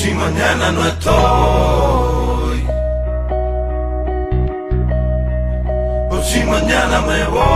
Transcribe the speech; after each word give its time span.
si 0.00 0.10
mañana 0.14 0.72
no 0.72 0.86
estoy. 0.86 2.58
Por 6.08 6.22
si 6.24 6.42
mañana 6.44 7.00
me 7.02 7.24
voy. 7.34 7.50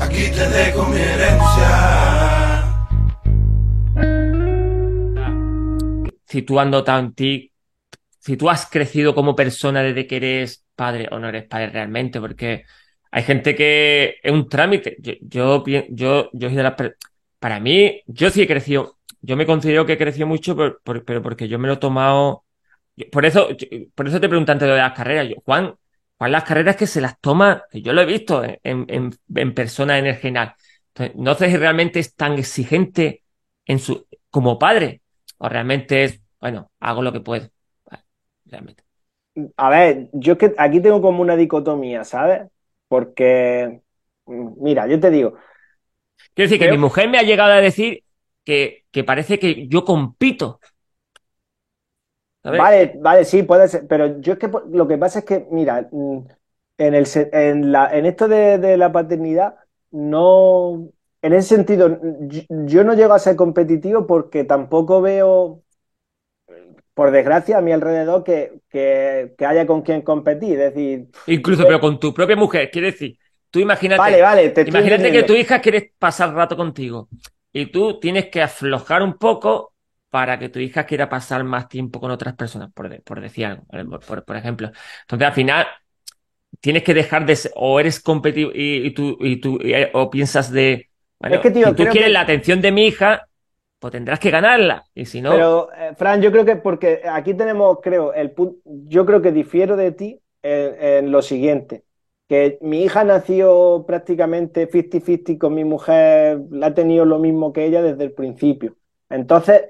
Aquí 0.00 0.24
te 0.36 0.48
dejo 0.48 0.82
mi 0.86 0.98
herencia. 0.98 1.70
situando 6.26 6.84
en 6.88 7.14
ti, 7.14 7.52
si 8.18 8.36
tú 8.36 8.50
has 8.50 8.66
crecido 8.66 9.14
como 9.14 9.36
persona 9.36 9.84
desde 9.84 10.08
que 10.08 10.16
eres 10.16 10.66
padre 10.74 11.06
o 11.12 11.20
no 11.20 11.28
eres 11.28 11.44
padre 11.44 11.70
realmente, 11.70 12.20
porque 12.20 12.64
hay 13.12 13.22
gente 13.22 13.54
que 13.54 14.16
es 14.20 14.32
un 14.32 14.48
trámite. 14.48 14.96
Yo, 14.98 15.12
yo, 15.22 15.64
yo, 15.90 16.30
yo 16.32 16.48
soy 16.48 16.56
de 16.56 16.62
las 16.64 16.74
para 17.44 17.60
mí, 17.60 18.00
yo 18.06 18.30
sí 18.30 18.40
he 18.40 18.46
crecido, 18.46 18.96
yo 19.20 19.36
me 19.36 19.44
considero 19.44 19.84
que 19.84 19.92
he 19.92 19.98
crecido 19.98 20.26
mucho, 20.26 20.56
pero 20.56 21.22
porque 21.22 21.46
yo 21.46 21.58
me 21.58 21.68
lo 21.68 21.74
he 21.74 21.76
tomado. 21.76 22.46
Por 23.12 23.26
eso, 23.26 23.48
por 23.94 24.08
eso 24.08 24.18
te 24.18 24.30
pregunté 24.30 24.52
antes 24.52 24.66
de 24.66 24.74
las 24.74 24.94
carreras. 24.94 25.28
Yo, 25.28 25.34
Juan, 25.44 25.74
las 26.20 26.44
carreras 26.44 26.76
que 26.76 26.86
se 26.86 27.02
las 27.02 27.20
toma, 27.20 27.64
que 27.70 27.82
yo 27.82 27.92
lo 27.92 28.00
he 28.00 28.06
visto 28.06 28.42
en, 28.42 28.58
en, 28.62 28.86
en, 28.88 29.10
en 29.34 29.52
persona 29.52 29.98
en 29.98 30.06
el 30.06 30.16
general. 30.16 30.54
No 31.16 31.34
sé 31.34 31.50
si 31.50 31.58
realmente 31.58 32.00
es 32.00 32.14
tan 32.14 32.32
exigente 32.38 33.22
en 33.66 33.78
su, 33.78 34.06
como 34.30 34.58
padre, 34.58 35.02
o 35.36 35.46
realmente 35.46 36.04
es, 36.04 36.22
bueno, 36.40 36.70
hago 36.80 37.02
lo 37.02 37.12
que 37.12 37.20
puedo. 37.20 37.46
Realmente. 38.46 38.84
A 39.58 39.68
ver, 39.68 40.08
yo 40.14 40.32
es 40.32 40.38
que 40.38 40.54
aquí 40.56 40.80
tengo 40.80 41.02
como 41.02 41.20
una 41.20 41.36
dicotomía, 41.36 42.04
¿sabes? 42.04 42.50
Porque, 42.88 43.82
mm, 44.24 44.62
mira, 44.62 44.86
yo 44.86 44.98
te 44.98 45.10
digo, 45.10 45.34
Quiero 46.34 46.48
decir 46.48 46.58
que 46.58 46.66
Creo- 46.66 46.76
mi 46.76 46.78
mujer 46.78 47.08
me 47.08 47.18
ha 47.18 47.22
llegado 47.22 47.52
a 47.52 47.60
decir 47.60 48.04
que, 48.44 48.84
que 48.90 49.04
parece 49.04 49.38
que 49.38 49.68
yo 49.68 49.84
compito. 49.84 50.60
Vale, 52.42 52.94
vale, 53.00 53.24
sí, 53.24 53.42
puede 53.42 53.66
ser, 53.68 53.86
pero 53.88 54.20
yo 54.20 54.34
es 54.34 54.38
que 54.38 54.48
lo 54.70 54.86
que 54.86 54.96
pasa 54.98 55.20
es 55.20 55.24
que, 55.24 55.46
mira, 55.50 55.88
mm, 55.90 56.18
en 56.78 56.94
el, 56.94 57.06
en 57.32 57.72
la, 57.72 57.88
en 57.96 58.06
esto 58.06 58.28
de, 58.28 58.58
de 58.58 58.76
la 58.76 58.92
paternidad, 58.92 59.56
no, 59.90 60.88
en 61.22 61.32
ese 61.32 61.48
sentido, 61.56 61.88
mm, 61.88 62.28
yo, 62.28 62.42
yo 62.66 62.84
no 62.84 62.94
llego 62.94 63.14
a 63.14 63.18
ser 63.18 63.34
competitivo 63.36 64.06
porque 64.06 64.44
tampoco 64.44 65.00
veo, 65.00 65.62
por 66.94 67.10
desgracia, 67.10 67.58
a 67.58 67.60
mi 67.60 67.72
alrededor 67.72 68.22
que, 68.24 68.60
que, 68.70 69.34
que 69.36 69.46
haya 69.46 69.66
con 69.66 69.82
quien 69.82 70.02
competir. 70.02 70.60
Es 70.60 70.74
decir, 70.74 71.08
Incluso, 71.26 71.66
pero 71.66 71.80
con 71.80 71.98
tu 72.00 72.12
propia 72.14 72.36
mujer. 72.36 72.70
Quiero 72.70 72.86
decir, 72.88 73.18
tú 73.54 73.60
imagínate, 73.60 74.18
vale, 74.18 74.22
vale, 74.22 74.50
te 74.50 74.64
imagínate 74.64 75.12
que 75.12 75.22
tu 75.22 75.34
hija 75.34 75.60
quiere 75.60 75.94
pasar 75.98 76.34
rato 76.34 76.56
contigo 76.56 77.08
y 77.52 77.66
tú 77.66 78.00
tienes 78.00 78.26
que 78.30 78.42
aflojar 78.42 79.02
un 79.02 79.14
poco 79.16 79.74
para 80.10 80.38
que 80.38 80.48
tu 80.48 80.58
hija 80.58 80.84
quiera 80.86 81.08
pasar 81.08 81.44
más 81.44 81.68
tiempo 81.68 82.00
con 82.00 82.10
otras 82.10 82.34
personas, 82.34 82.72
por, 82.72 82.88
de- 82.88 83.00
por 83.00 83.20
decir 83.20 83.46
algo, 83.46 84.00
por, 84.00 84.36
ejemplo. 84.36 84.70
Entonces, 85.02 85.28
al 85.28 85.34
final, 85.34 85.66
tienes 86.60 86.82
que 86.84 86.94
dejar 86.94 87.26
de 87.26 87.36
ser, 87.36 87.52
o 87.56 87.80
eres 87.80 88.00
competitivo 88.00 88.52
y, 88.54 88.86
y 88.86 88.90
tú, 88.94 89.16
y 89.20 89.36
tú 89.40 89.58
y- 89.62 89.74
o 89.92 90.10
piensas 90.10 90.50
de, 90.52 90.90
bueno, 91.20 91.36
Es 91.36 91.40
que, 91.42 91.50
tío, 91.50 91.72
si 91.72 91.74
tú 91.74 91.88
quieres 91.88 92.10
que- 92.10 92.12
la 92.12 92.22
atención 92.22 92.60
de 92.60 92.72
mi 92.72 92.86
hija, 92.88 93.28
pues 93.78 93.92
tendrás 93.92 94.20
que 94.20 94.30
ganarla. 94.30 94.84
Y 94.94 95.06
si 95.06 95.20
no, 95.22 95.32
Pero, 95.32 95.72
eh, 95.72 95.94
Fran, 95.96 96.20
yo 96.22 96.30
creo 96.30 96.44
que 96.44 96.56
porque 96.56 97.00
aquí 97.10 97.34
tenemos, 97.34 97.78
creo, 97.82 98.12
el 98.12 98.32
punto, 98.32 98.58
yo 98.64 99.06
creo 99.06 99.22
que 99.22 99.32
difiero 99.32 99.76
de 99.76 99.92
ti 99.92 100.20
en, 100.42 100.74
en 101.06 101.12
lo 101.12 101.22
siguiente, 101.22 101.83
que 102.28 102.58
mi 102.62 102.82
hija 102.84 103.04
nació 103.04 103.84
prácticamente 103.86 104.66
50-50 104.66 105.38
con 105.38 105.54
mi 105.54 105.64
mujer, 105.64 106.40
la 106.50 106.68
ha 106.68 106.74
tenido 106.74 107.04
lo 107.04 107.18
mismo 107.18 107.52
que 107.52 107.66
ella 107.66 107.82
desde 107.82 108.04
el 108.04 108.12
principio. 108.12 108.76
Entonces, 109.10 109.62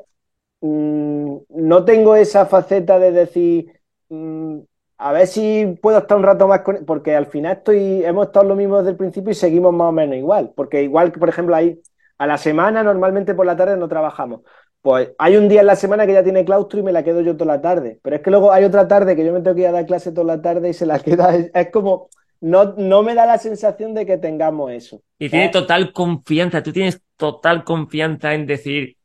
mm, 0.60 1.36
no 1.50 1.84
tengo 1.84 2.16
esa 2.16 2.46
faceta 2.46 2.98
de 2.98 3.12
decir, 3.12 3.72
mm, 4.08 4.58
a 4.98 5.12
ver 5.12 5.26
si 5.26 5.78
puedo 5.82 5.98
estar 5.98 6.16
un 6.16 6.22
rato 6.24 6.46
más 6.48 6.60
con, 6.62 6.84
porque 6.86 7.14
al 7.16 7.26
final 7.26 7.56
estoy, 7.58 8.04
hemos 8.04 8.26
estado 8.26 8.46
lo 8.46 8.56
mismo 8.56 8.78
desde 8.78 8.90
el 8.90 8.96
principio 8.96 9.30
y 9.32 9.34
seguimos 9.34 9.72
más 9.74 9.88
o 9.88 9.92
menos 9.92 10.16
igual, 10.16 10.52
porque 10.56 10.82
igual 10.82 11.12
que, 11.12 11.18
por 11.20 11.28
ejemplo, 11.28 11.54
ahí 11.56 11.80
a 12.18 12.26
la 12.26 12.38
semana 12.38 12.82
normalmente 12.82 13.34
por 13.34 13.46
la 13.46 13.56
tarde 13.56 13.76
no 13.76 13.88
trabajamos. 13.88 14.40
Pues 14.80 15.12
hay 15.18 15.36
un 15.36 15.48
día 15.48 15.60
en 15.62 15.66
la 15.66 15.76
semana 15.76 16.06
que 16.06 16.12
ya 16.12 16.22
tiene 16.22 16.44
claustro 16.44 16.78
y 16.78 16.82
me 16.82 16.92
la 16.92 17.02
quedo 17.02 17.22
yo 17.22 17.36
toda 17.36 17.54
la 17.56 17.62
tarde. 17.62 17.98
Pero 18.02 18.16
es 18.16 18.22
que 18.22 18.30
luego 18.30 18.52
hay 18.52 18.64
otra 18.64 18.86
tarde 18.86 19.16
que 19.16 19.24
yo 19.24 19.32
me 19.32 19.40
tengo 19.40 19.54
que 19.56 19.62
ir 19.62 19.68
a 19.68 19.72
dar 19.72 19.86
clase 19.86 20.12
toda 20.12 20.26
la 20.36 20.42
tarde 20.42 20.68
y 20.68 20.74
se 20.74 20.84
la 20.86 20.98
queda. 21.00 21.34
Es, 21.34 21.50
es 21.54 21.70
como, 21.70 22.08
no, 22.44 22.74
no 22.76 23.02
me 23.02 23.14
da 23.14 23.26
la 23.26 23.38
sensación 23.38 23.94
de 23.94 24.06
que 24.06 24.18
tengamos 24.18 24.70
eso. 24.72 25.02
y 25.18 25.30
tiene 25.30 25.48
total 25.48 25.92
confianza, 25.92 26.62
tú 26.62 26.72
tienes 26.72 27.00
total 27.16 27.64
confianza 27.64 28.34
en 28.34 28.46
decir, 28.46 28.96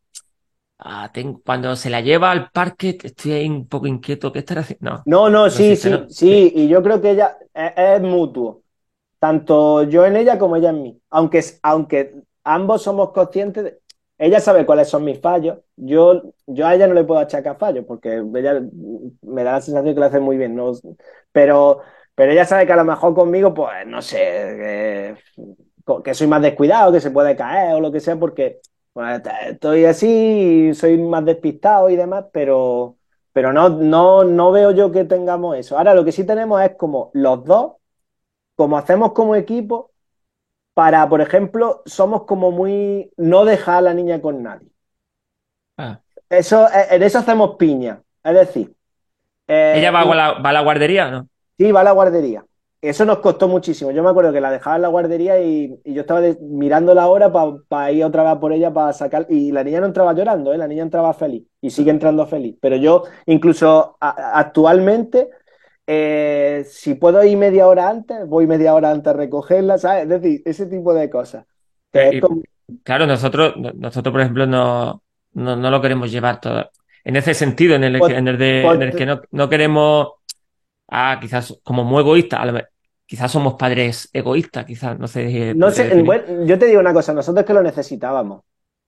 ah, 0.80 1.12
tengo- 1.14 1.42
cuando 1.46 1.76
se 1.76 1.90
la 1.90 2.02
lleva 2.02 2.32
al 2.32 2.52
parque, 2.52 2.98
estoy 3.04 3.34
ahí 3.34 3.50
un 3.50 3.68
poco 3.68 3.88
inquieto, 3.88 4.32
¿qué 4.32 4.40
estará 4.40 4.62
haciendo? 4.62 4.92
No. 4.92 5.06
No, 5.06 5.30
no, 5.30 5.50
sí, 5.50 5.76
existe, 5.76 5.90
sí, 5.90 5.92
¿no? 5.92 6.08
sí. 6.10 6.52
Y 6.56 6.68
yo 6.68 6.84
creo 6.84 7.02
que 7.02 7.12
ella 7.12 7.38
es, 7.54 7.72
es 7.76 8.02
mutuo. 8.02 8.64
Tanto 9.20 9.84
yo 9.84 10.06
en 10.06 10.18
ella 10.18 10.40
como 10.40 10.56
ella 10.58 10.72
en 10.72 10.84
mí. 10.84 11.02
Aunque, 11.10 11.42
aunque 11.64 12.16
ambos 12.44 12.84
somos 12.84 13.12
conscientes 13.12 13.64
de- 13.66 13.80
Ella 14.20 14.40
sabe 14.42 14.66
cuáles 14.66 14.90
son 14.90 15.04
mis 15.06 15.20
fallos. 15.22 15.60
Yo, 15.78 16.24
yo 16.48 16.68
a 16.68 16.76
ella 16.76 16.88
no 16.88 16.94
le 16.96 17.04
puedo 17.06 17.20
achacar 17.22 17.58
fallos 17.60 17.86
porque 17.88 18.18
ella 18.36 18.62
me 19.24 19.44
da 19.46 19.54
la 19.54 19.62
sensación 19.62 19.96
que 19.96 20.00
lo 20.02 20.08
hace 20.08 20.20
muy 20.22 20.38
bien. 20.38 20.56
¿no? 20.56 20.74
Pero, 21.32 21.82
pero 22.20 22.34
ella 22.34 22.44
sabe 22.44 22.66
que 22.66 22.74
a 22.74 22.76
lo 22.76 22.84
mejor 22.84 23.16
conmigo, 23.16 23.54
pues, 23.54 23.88
no 23.88 24.02
sé, 24.02 24.18
que, 24.18 25.16
que 26.04 26.14
soy 26.14 26.28
más 26.28 26.42
descuidado, 26.42 26.92
que 26.92 27.00
se 27.00 27.12
puede 27.12 27.34
caer 27.34 27.76
o 27.76 27.80
lo 27.80 27.94
que 27.94 28.02
sea, 28.02 28.18
porque 28.18 28.60
pues, 28.92 29.22
estoy 29.48 29.86
así 29.86 30.74
soy 30.74 30.98
más 30.98 31.24
despistado 31.24 31.90
y 31.90 31.96
demás, 31.96 32.26
pero, 32.34 32.98
pero 33.32 33.54
no, 33.54 33.70
no, 33.70 34.26
no 34.26 34.52
veo 34.52 34.72
yo 34.72 34.92
que 34.92 35.06
tengamos 35.06 35.56
eso. 35.56 35.78
Ahora 35.78 35.94
lo 35.94 36.04
que 36.04 36.12
sí 36.12 36.26
tenemos 36.26 36.62
es 36.62 36.76
como 36.76 37.10
los 37.14 37.46
dos, 37.46 37.76
como 38.58 38.78
hacemos 38.78 39.14
como 39.14 39.38
equipo, 39.38 39.92
para, 40.74 41.08
por 41.08 41.22
ejemplo, 41.22 41.84
somos 41.86 42.26
como 42.26 42.52
muy 42.52 43.14
no 43.16 43.46
dejar 43.46 43.76
a 43.76 43.82
la 43.82 43.94
niña 43.94 44.22
con 44.22 44.44
nadie. 44.44 44.68
Ah. 45.78 46.02
Eso, 46.30 46.68
eh, 46.68 46.88
en 46.92 47.02
eso 47.02 47.20
hacemos 47.20 47.56
piña. 47.56 48.04
Es 48.22 48.34
decir, 48.34 48.76
eh, 49.48 49.76
¿Ella 49.78 49.92
va 49.92 50.02
a 50.02 50.16
la, 50.16 50.32
va 50.34 50.50
a 50.50 50.54
la 50.54 50.62
guardería 50.64 51.08
o 51.08 51.12
no? 51.12 51.30
Sí, 51.60 51.72
va 51.72 51.82
a 51.82 51.84
la 51.84 51.92
guardería. 51.92 52.44
Eso 52.82 53.04
nos 53.04 53.20
costó 53.20 53.50
muchísimo. 53.50 53.92
Yo 53.92 54.02
me 54.02 54.10
acuerdo 54.10 54.32
que 54.32 54.40
la 54.40 54.50
dejaba 54.52 54.78
en 54.78 54.82
la 54.84 54.88
guardería 54.88 55.42
y, 55.42 55.78
y 55.84 55.94
yo 55.94 56.02
estaba 56.02 56.22
de- 56.22 56.38
mirando 56.40 56.94
la 56.96 57.08
hora 57.08 57.30
para 57.68 57.92
ir 57.92 58.06
otra 58.06 58.24
vez 58.24 58.40
por 58.40 58.54
ella 58.54 58.72
para 58.74 58.94
sacar. 58.94 59.26
Y 59.30 59.52
la 59.52 59.66
niña 59.66 59.82
no 59.82 59.88
entraba 59.88 60.14
llorando, 60.14 60.54
¿eh? 60.54 60.58
La 60.58 60.68
niña 60.70 60.84
entraba 60.84 61.14
feliz 61.14 61.44
y 61.62 61.70
sigue 61.72 61.92
entrando 61.92 62.26
feliz. 62.26 62.56
Pero 62.62 62.78
yo, 62.78 63.04
incluso 63.26 63.98
a- 64.00 64.40
actualmente, 64.40 65.30
eh, 65.86 66.64
si 66.70 66.96
puedo 66.96 67.22
ir 67.24 67.38
media 67.38 67.68
hora 67.68 67.90
antes, 67.90 68.26
voy 68.28 68.48
media 68.48 68.74
hora 68.74 68.92
antes 68.92 69.08
a 69.08 69.18
recogerla, 69.18 69.78
¿sabes? 69.78 70.04
Es 70.04 70.10
decir, 70.10 70.42
ese 70.46 70.66
tipo 70.68 70.94
de 70.94 71.10
cosas. 71.10 71.46
Que 71.92 72.08
es 72.08 72.14
y- 72.16 72.20
como- 72.22 72.42
Claro, 72.84 73.06
nosotros, 73.08 73.56
no- 73.58 73.72
nosotros, 73.74 74.12
por 74.14 74.22
ejemplo, 74.22 74.46
no, 74.46 75.02
no, 75.34 75.56
no 75.58 75.70
lo 75.72 75.82
queremos 75.82 76.10
llevar 76.12 76.40
todo. 76.40 76.70
En 77.04 77.16
ese 77.18 77.34
sentido, 77.34 77.76
en 77.76 77.84
el, 77.84 77.98
Pues- 78.00 78.14
que- 78.14 78.20
en 78.20 78.28
el, 78.30 78.38
de, 78.38 78.62
pues 78.64 78.76
en 78.76 78.82
el 78.84 78.92
te- 78.92 78.98
que 79.00 79.06
no, 79.06 79.22
no 79.32 79.50
queremos, 79.50 80.08
ah, 80.92 81.18
quizás 81.22 81.60
como 81.64 81.84
muy 81.84 82.02
egoístas, 82.02 82.40
a 82.42 82.46
lo 82.46 82.54
me- 82.54 82.66
quizás 83.06 83.32
somos 83.32 83.56
padres 83.56 84.10
egoístas, 84.14 84.66
quizás, 84.66 84.98
no 85.00 85.08
sé. 85.08 85.54
No 85.56 85.68
podría 85.68 85.90
sé, 85.92 86.02
bueno, 86.04 86.46
yo 86.46 86.60
te 86.60 86.66
digo 86.68 86.80
una 86.80 86.94
cosa, 86.94 87.14
nosotros 87.14 87.46
que 87.46 87.54
lo 87.54 87.64
necesitábamos. 87.64 88.42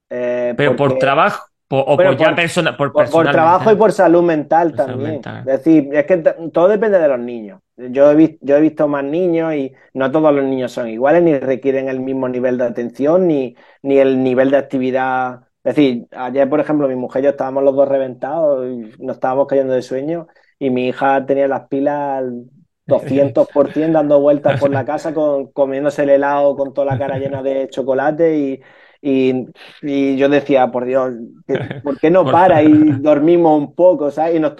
Eh, 0.09 0.53
Pero 0.57 0.75
por 0.75 0.97
trabajo, 0.99 1.45
por- 1.67 1.85
o 1.87 1.97
por 1.97 2.17
ya 2.17 2.35
persona, 2.35 2.77
por 2.77 2.91
Por, 2.93 3.05
trabajo 3.31 3.59
mental. 3.61 3.73
y 3.75 3.77
por 3.77 3.91
salud 3.93 4.21
mental 4.23 4.75
también. 4.75 5.13
mental. 5.13 5.39
Es 5.45 5.63
decir, 5.63 5.89
es 5.95 6.05
que 6.05 6.17
todo 6.53 6.67
depende 6.67 6.99
de 6.99 7.07
los 7.07 7.19
niños. 7.19 7.61
Yo 7.77 8.11
he 8.11 8.15
visto, 8.15 8.37
yo 8.41 8.57
he 8.57 8.61
visto 8.61 8.87
más 8.87 9.03
niños 9.03 9.53
y 9.55 9.73
no 9.93 10.11
todos 10.11 10.33
los 10.33 10.43
niños 10.45 10.71
son 10.71 10.89
iguales, 10.89 11.23
ni 11.23 11.37
requieren 11.39 11.87
el 11.89 11.99
mismo 11.99 12.29
nivel 12.29 12.57
de 12.57 12.65
atención, 12.65 13.27
ni, 13.27 13.55
ni 13.81 13.97
el 13.97 14.21
nivel 14.23 14.51
de 14.51 14.57
actividad. 14.57 15.41
Es 15.63 15.75
decir, 15.75 16.07
ayer, 16.11 16.49
por 16.49 16.59
ejemplo, 16.59 16.87
mi 16.87 16.95
mujer 16.95 17.21
y 17.21 17.25
yo 17.25 17.29
estábamos 17.31 17.63
los 17.63 17.75
dos 17.75 17.87
reventados 17.87 18.65
y 18.67 18.91
nos 19.03 19.15
estábamos 19.15 19.47
cayendo 19.47 19.73
de 19.73 19.81
sueño 19.81 20.27
y 20.61 20.69
mi 20.69 20.87
hija 20.89 21.25
tenía 21.25 21.47
las 21.47 21.67
pilas 21.67 22.19
al 22.19 22.45
200% 22.85 23.97
dando 23.99 24.19
vueltas 24.21 24.55
por 24.57 24.71
la 24.71 24.85
casa 24.85 25.13
con, 25.13 25.51
comiéndose 25.51 26.03
el 26.03 26.09
helado 26.11 26.55
con 26.55 26.73
toda 26.73 26.85
la 26.87 26.97
cara 26.97 27.17
llena 27.19 27.41
de 27.43 27.67
chocolate 27.69 28.37
y, 28.37 28.61
y, 29.01 29.47
y 29.81 30.17
yo 30.17 30.29
decía, 30.29 30.69
por 30.71 30.85
Dios, 30.85 31.13
¿qué- 31.47 31.61
¿por 31.81 31.99
qué 31.99 32.11
no 32.11 32.29
Por 32.29 32.31
para? 32.31 32.63
Y 32.63 32.93
dormimos 32.93 33.57
un 33.59 33.75
poco, 33.75 34.11
¿sabes? 34.11 34.35
Y, 34.35 34.39
nos 34.39 34.53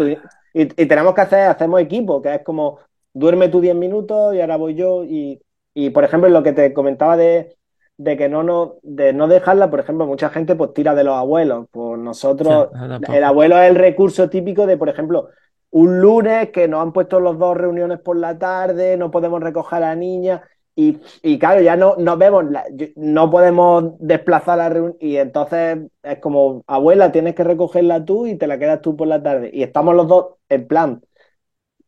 y, 0.54 0.62
y 0.84 0.86
tenemos 0.88 1.14
que 1.14 1.22
hacer, 1.22 1.48
hacemos 1.50 1.82
equipo, 1.82 2.22
que 2.22 2.36
es 2.36 2.44
como, 2.44 2.80
duerme 3.14 3.50
tú 3.50 3.62
10 3.62 3.76
minutos 3.76 4.34
y 4.36 4.42
ahora 4.42 4.58
voy 4.58 4.76
yo. 4.76 5.04
Y, 5.04 5.42
y 5.74 5.90
por 5.92 6.04
ejemplo, 6.04 6.30
lo 6.30 6.44
que 6.44 6.54
te 6.54 6.74
comentaba 6.74 7.18
de, 7.18 7.56
de 7.98 8.18
que 8.18 8.30
no, 8.30 8.44
no, 8.44 8.76
de 8.84 9.14
no 9.14 9.28
dejarla, 9.28 9.70
por 9.70 9.80
ejemplo, 9.80 10.06
mucha 10.08 10.30
gente 10.30 10.56
pues 10.56 10.74
tira 10.74 10.96
de 10.96 11.04
los 11.04 11.16
abuelos. 11.16 11.68
Pues 11.72 12.00
nosotros, 12.00 12.70
Sí, 13.00 13.06
el 13.12 13.24
abuelo 13.24 13.58
es 13.62 13.70
el 13.70 13.76
recurso 13.76 14.30
típico 14.30 14.66
de, 14.68 14.78
por 14.78 14.90
ejemplo, 14.90 15.30
un 15.72 16.00
lunes 16.02 16.50
que 16.52 16.68
nos 16.68 16.82
han 16.82 16.94
puesto 16.94 17.20
los 17.20 17.38
dos 17.40 17.58
reuniones 17.58 18.00
por 18.00 18.18
la 18.18 18.38
tarde, 18.38 18.98
no 18.98 19.12
podemos 19.12 19.42
recoger 19.42 19.78
a 19.78 19.80
la 19.82 19.96
niña. 19.96 20.42
y, 20.76 21.00
y 21.22 21.38
claro, 21.38 21.62
ya 21.62 21.76
no 21.76 21.96
nos 21.98 22.18
vemos, 22.18 22.46
la- 22.50 22.64
no 22.96 23.30
podemos 23.30 23.94
desplazar 24.00 24.58
la 24.58 24.70
reunión 24.70 24.96
y 25.02 25.18
entonces 25.18 25.80
es 26.02 26.20
como, 26.20 26.64
abuela, 26.68 27.12
tienes 27.12 27.36
que 27.36 27.44
recogerla 27.44 28.06
tú 28.06 28.26
y 28.28 28.36
te 28.38 28.48
la 28.48 28.58
quedas 28.58 28.82
tú 28.82 28.96
por 28.96 29.08
la 29.08 29.22
tarde. 29.22 29.50
Y 29.54 29.64
estamos 29.64 29.96
los 29.96 30.08
dos 30.08 30.26
en 30.50 30.68
plan, 30.68 31.02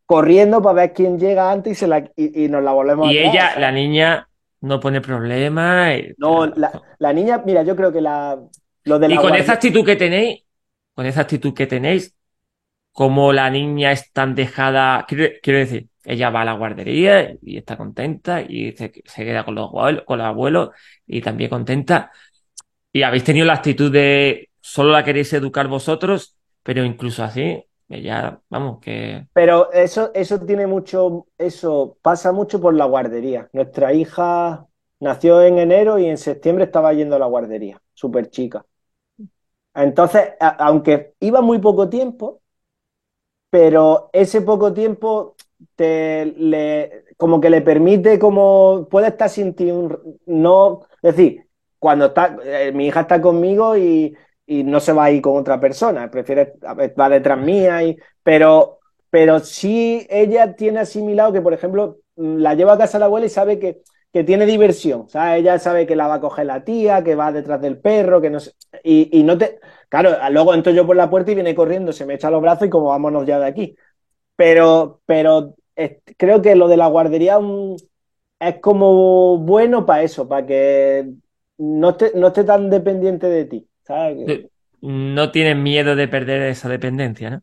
corriendo 0.06 0.62
para 0.62 0.74
ver 0.74 0.92
quién 0.92 1.18
llega 1.18 1.50
antes 1.50 1.72
y, 1.72 1.74
se 1.76 1.86
la, 1.86 1.98
y, 2.16 2.44
y 2.44 2.48
nos 2.48 2.62
la 2.62 2.72
volvemos 2.72 3.08
Y 3.08 3.18
a 3.18 3.20
traer, 3.22 3.34
ella, 3.34 3.58
la 3.58 3.72
niña, 3.72 4.28
no 4.60 4.80
pone 4.80 5.00
problema. 5.00 5.94
y- 5.96 6.12
No, 6.18 6.46
la, 6.46 6.82
la 6.98 7.12
niña, 7.12 7.42
mira, 7.44 7.62
yo 7.62 7.74
creo 7.76 7.92
que 7.92 8.00
la, 8.00 8.38
lo 8.84 8.98
de 8.98 9.06
Y 9.08 9.16
con 9.16 9.22
guardia- 9.28 9.40
esa 9.42 9.52
actitud 9.54 9.84
que 9.84 9.96
tenéis, 9.96 10.42
con 10.94 11.06
esa 11.06 11.22
actitud 11.22 11.54
que 11.54 11.66
tenéis, 11.66 12.14
como 12.94 13.32
la 13.32 13.50
niña 13.50 13.90
es 13.90 14.12
tan 14.12 14.36
dejada, 14.36 15.04
quiero, 15.08 15.34
quiero 15.42 15.58
decir, 15.58 15.88
ella 16.04 16.30
va 16.30 16.42
a 16.42 16.44
la 16.44 16.52
guardería 16.52 17.36
y 17.42 17.58
está 17.58 17.76
contenta 17.76 18.40
y 18.40 18.70
se, 18.76 18.92
queda 18.92 19.44
con 19.44 19.56
los 19.56 19.70
abuelos, 20.20 20.70
y 21.04 21.20
también 21.20 21.50
contenta. 21.50 22.12
Y 22.92 23.02
habéis 23.02 23.24
tenido 23.24 23.46
la 23.46 23.54
actitud 23.54 23.90
de 23.90 24.50
solo 24.60 24.92
la 24.92 25.02
queréis 25.02 25.32
educar 25.32 25.66
vosotros, 25.66 26.38
pero 26.62 26.84
incluso 26.84 27.24
así, 27.24 27.64
ella, 27.88 28.40
vamos, 28.48 28.78
que 28.80 29.26
Pero 29.32 29.72
eso, 29.72 30.12
eso 30.14 30.38
tiene 30.46 30.68
mucho, 30.68 31.26
eso 31.36 31.98
pasa 32.00 32.30
mucho 32.30 32.60
por 32.60 32.74
la 32.74 32.84
guardería. 32.84 33.48
Nuestra 33.52 33.92
hija 33.92 34.68
nació 35.00 35.42
en 35.42 35.58
enero 35.58 35.98
y 35.98 36.06
en 36.06 36.16
septiembre 36.16 36.66
estaba 36.66 36.92
yendo 36.92 37.16
a 37.16 37.18
la 37.18 37.26
guardería, 37.26 37.82
súper 37.92 38.30
chica. 38.30 38.64
Entonces, 39.74 40.34
aunque 40.38 41.14
iba 41.18 41.40
muy 41.40 41.58
poco 41.58 41.88
tiempo, 41.88 42.40
pero 43.54 44.10
ese 44.12 44.40
poco 44.40 44.74
tiempo 44.74 45.36
te 45.76 46.26
le, 46.26 47.04
como 47.16 47.40
que 47.40 47.48
le 47.50 47.60
permite, 47.60 48.18
como 48.18 48.88
puede 48.90 49.06
estar 49.06 49.30
sin 49.30 49.54
ti, 49.54 49.70
no, 50.26 50.80
es 51.00 51.14
decir, 51.14 51.46
cuando 51.78 52.06
está, 52.06 52.36
eh, 52.42 52.72
mi 52.72 52.88
hija 52.88 53.02
está 53.02 53.20
conmigo 53.22 53.76
y, 53.76 54.12
y 54.44 54.64
no 54.64 54.80
se 54.80 54.92
va 54.92 55.04
a 55.04 55.12
ir 55.12 55.22
con 55.22 55.36
otra 55.36 55.60
persona, 55.60 56.10
prefiere, 56.10 56.54
va 56.98 57.08
detrás 57.08 57.38
mía, 57.38 57.84
y, 57.84 57.96
pero, 58.24 58.80
pero 59.08 59.38
sí 59.38 60.04
ella 60.10 60.56
tiene 60.56 60.80
asimilado 60.80 61.32
que, 61.32 61.40
por 61.40 61.54
ejemplo, 61.54 61.98
mm, 62.16 62.38
la 62.38 62.54
lleva 62.54 62.72
a 62.72 62.78
casa 62.78 62.98
la 62.98 63.04
abuela 63.04 63.26
y 63.26 63.30
sabe 63.30 63.60
que, 63.60 63.82
que 64.14 64.22
tiene 64.24 64.46
diversión, 64.46 65.08
¿sabes? 65.08 65.40
Ella 65.40 65.58
sabe 65.58 65.86
que 65.88 65.96
la 65.96 66.06
va 66.06 66.14
a 66.14 66.20
coger 66.20 66.46
la 66.46 66.64
tía, 66.64 67.02
que 67.02 67.16
va 67.16 67.32
detrás 67.32 67.60
del 67.60 67.78
perro, 67.80 68.20
que 68.20 68.30
no 68.30 68.38
sé, 68.38 68.52
y, 68.84 69.10
y 69.18 69.24
no 69.24 69.36
te, 69.36 69.58
claro, 69.88 70.12
luego 70.30 70.54
entro 70.54 70.72
yo 70.72 70.86
por 70.86 70.94
la 70.94 71.10
puerta 71.10 71.32
y 71.32 71.34
viene 71.34 71.52
corriendo, 71.56 71.92
se 71.92 72.06
me 72.06 72.14
echa 72.14 72.30
los 72.30 72.40
brazos 72.40 72.68
y 72.68 72.70
como 72.70 72.86
vámonos 72.90 73.26
ya 73.26 73.40
de 73.40 73.46
aquí. 73.46 73.76
Pero, 74.36 75.02
pero 75.06 75.56
creo 76.18 76.42
que 76.42 76.54
lo 76.56 76.68
de 76.68 76.76
la 76.76 76.88
guardería 76.88 77.40
mm, 77.40 77.76
es 78.40 78.60
como 78.60 79.38
bueno 79.38 79.86
para 79.86 80.04
eso, 80.04 80.28
para 80.28 80.46
que 80.46 81.12
no 81.58 81.90
esté, 81.90 82.12
no 82.14 82.28
esté 82.28 82.44
tan 82.44 82.70
dependiente 82.70 83.28
de 83.28 83.46
ti, 83.46 83.68
¿sabes? 83.84 84.42
no 84.80 85.30
tienes 85.32 85.56
miedo 85.56 85.96
de 85.96 86.08
perder 86.08 86.42
esa 86.42 86.68
dependencia, 86.68 87.30
¿no? 87.30 87.42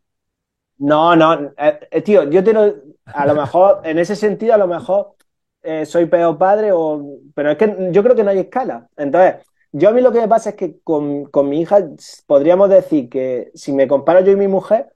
No, 0.78 1.16
no, 1.16 1.54
eh, 1.58 1.80
eh, 1.92 2.02
tío, 2.02 2.30
yo 2.30 2.44
te 2.44 2.54
lo, 2.54 2.74
a 3.06 3.26
lo 3.28 3.36
mejor, 3.36 3.82
en 3.84 4.00
ese 4.00 4.16
sentido, 4.16 4.56
a 4.56 4.58
lo 4.58 4.68
mejor 4.68 5.16
eh, 5.64 5.86
soy 5.86 6.06
peor 6.08 6.38
padre, 6.38 6.72
o, 6.74 7.20
pero 7.36 7.52
es 7.52 7.58
que 7.58 7.90
yo 7.92 8.04
creo 8.04 8.16
que 8.16 8.24
no 8.24 8.32
hay 8.32 8.40
escala. 8.40 8.90
Entonces, 8.98 9.46
yo 9.72 9.90
a 9.90 9.92
mí 9.94 10.02
lo 10.02 10.12
que 10.12 10.20
me 10.22 10.28
pasa 10.28 10.52
es 10.52 10.56
que 10.56 10.80
con, 10.82 11.26
con 11.26 11.50
mi 11.50 11.62
hija 11.62 11.80
podríamos 12.28 12.70
decir 12.70 13.10
que 13.10 13.52
si 13.56 13.72
me 13.74 13.88
comparo 13.88 14.22
yo 14.22 14.32
y 14.32 14.36
mi 14.36 14.48
mujer, 14.48 14.94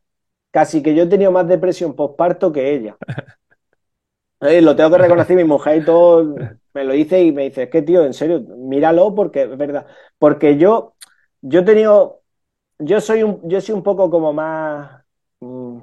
casi 0.51 0.83
que 0.83 0.95
yo 0.95 1.03
he 1.03 1.07
tenido 1.07 1.31
más 1.31 1.47
depresión 1.47 1.95
postparto 1.95 2.51
que 2.51 2.73
ella. 2.75 2.97
Eh, 4.41 4.61
lo 4.61 4.75
tengo 4.75 4.91
que 4.91 4.97
reconocer, 4.97 5.35
mi 5.35 5.43
mujer 5.43 5.77
y 5.77 5.85
todo 5.85 6.43
me 6.73 6.83
lo 6.83 6.93
dice 6.93 7.23
y 7.23 7.31
me 7.31 7.43
dice, 7.43 7.63
es 7.63 7.69
que 7.69 7.81
tío, 7.81 8.05
en 8.05 8.13
serio, 8.13 8.41
míralo 8.41 9.15
porque 9.15 9.43
es 9.43 9.57
verdad. 9.57 9.87
Porque 10.17 10.57
yo, 10.57 10.95
yo 11.41 11.61
he 11.61 11.63
tenido, 11.63 12.21
yo 12.79 13.01
soy 13.01 13.23
un, 13.23 13.41
yo 13.49 13.61
soy 13.61 13.75
un 13.75 13.83
poco 13.83 14.09
como 14.11 14.33
más, 14.33 15.03
mm, 15.41 15.79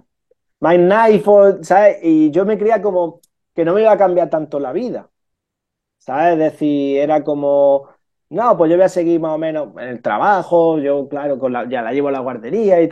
más 0.60 0.76
o- 1.28 1.64
¿sabes? 1.64 1.98
Y 2.04 2.32
yo 2.32 2.46
me 2.46 2.58
creía 2.58 2.82
como 2.82 3.21
que 3.54 3.64
no 3.64 3.74
me 3.74 3.82
iba 3.82 3.92
a 3.92 3.98
cambiar 3.98 4.30
tanto 4.30 4.60
la 4.60 4.72
vida, 4.72 5.10
¿sabes? 5.98 6.34
Es 6.34 6.38
decir, 6.52 6.98
era 6.98 7.24
como, 7.24 7.88
no, 8.30 8.56
pues 8.56 8.70
yo 8.70 8.76
voy 8.76 8.84
a 8.86 8.88
seguir 8.88 9.20
más 9.20 9.32
o 9.34 9.38
menos 9.38 9.70
en 9.78 9.88
el 9.88 10.02
trabajo, 10.02 10.78
yo, 10.78 11.08
claro, 11.08 11.38
con 11.38 11.52
la- 11.52 11.68
ya 11.68 11.82
la 11.82 11.92
llevo 11.92 12.08
a 12.08 12.12
la 12.12 12.20
guardería 12.20 12.80
y, 12.82 12.90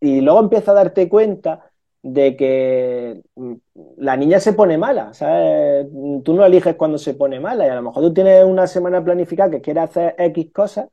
y, 0.00 0.20
luego 0.20 0.40
empiezas 0.40 0.70
a 0.70 0.74
darte 0.74 1.08
cuenta 1.08 1.70
de 2.02 2.36
que 2.36 3.22
mm, 3.36 3.54
la 3.98 4.16
niña 4.16 4.40
se 4.40 4.52
pone 4.52 4.78
mala, 4.78 5.12
¿sabes? 5.14 5.86
Tú 6.24 6.34
no 6.34 6.44
eliges 6.46 6.76
cuando 6.76 6.98
se 6.98 7.14
pone 7.14 7.40
mala 7.40 7.66
y 7.66 7.70
a 7.70 7.74
lo 7.76 7.82
mejor 7.82 8.02
tú 8.04 8.14
tienes 8.14 8.44
una 8.44 8.66
semana 8.66 9.02
planificada 9.04 9.50
que 9.50 9.60
quieres 9.60 9.84
hacer 9.84 10.14
X 10.18 10.52
cosas 10.52 10.88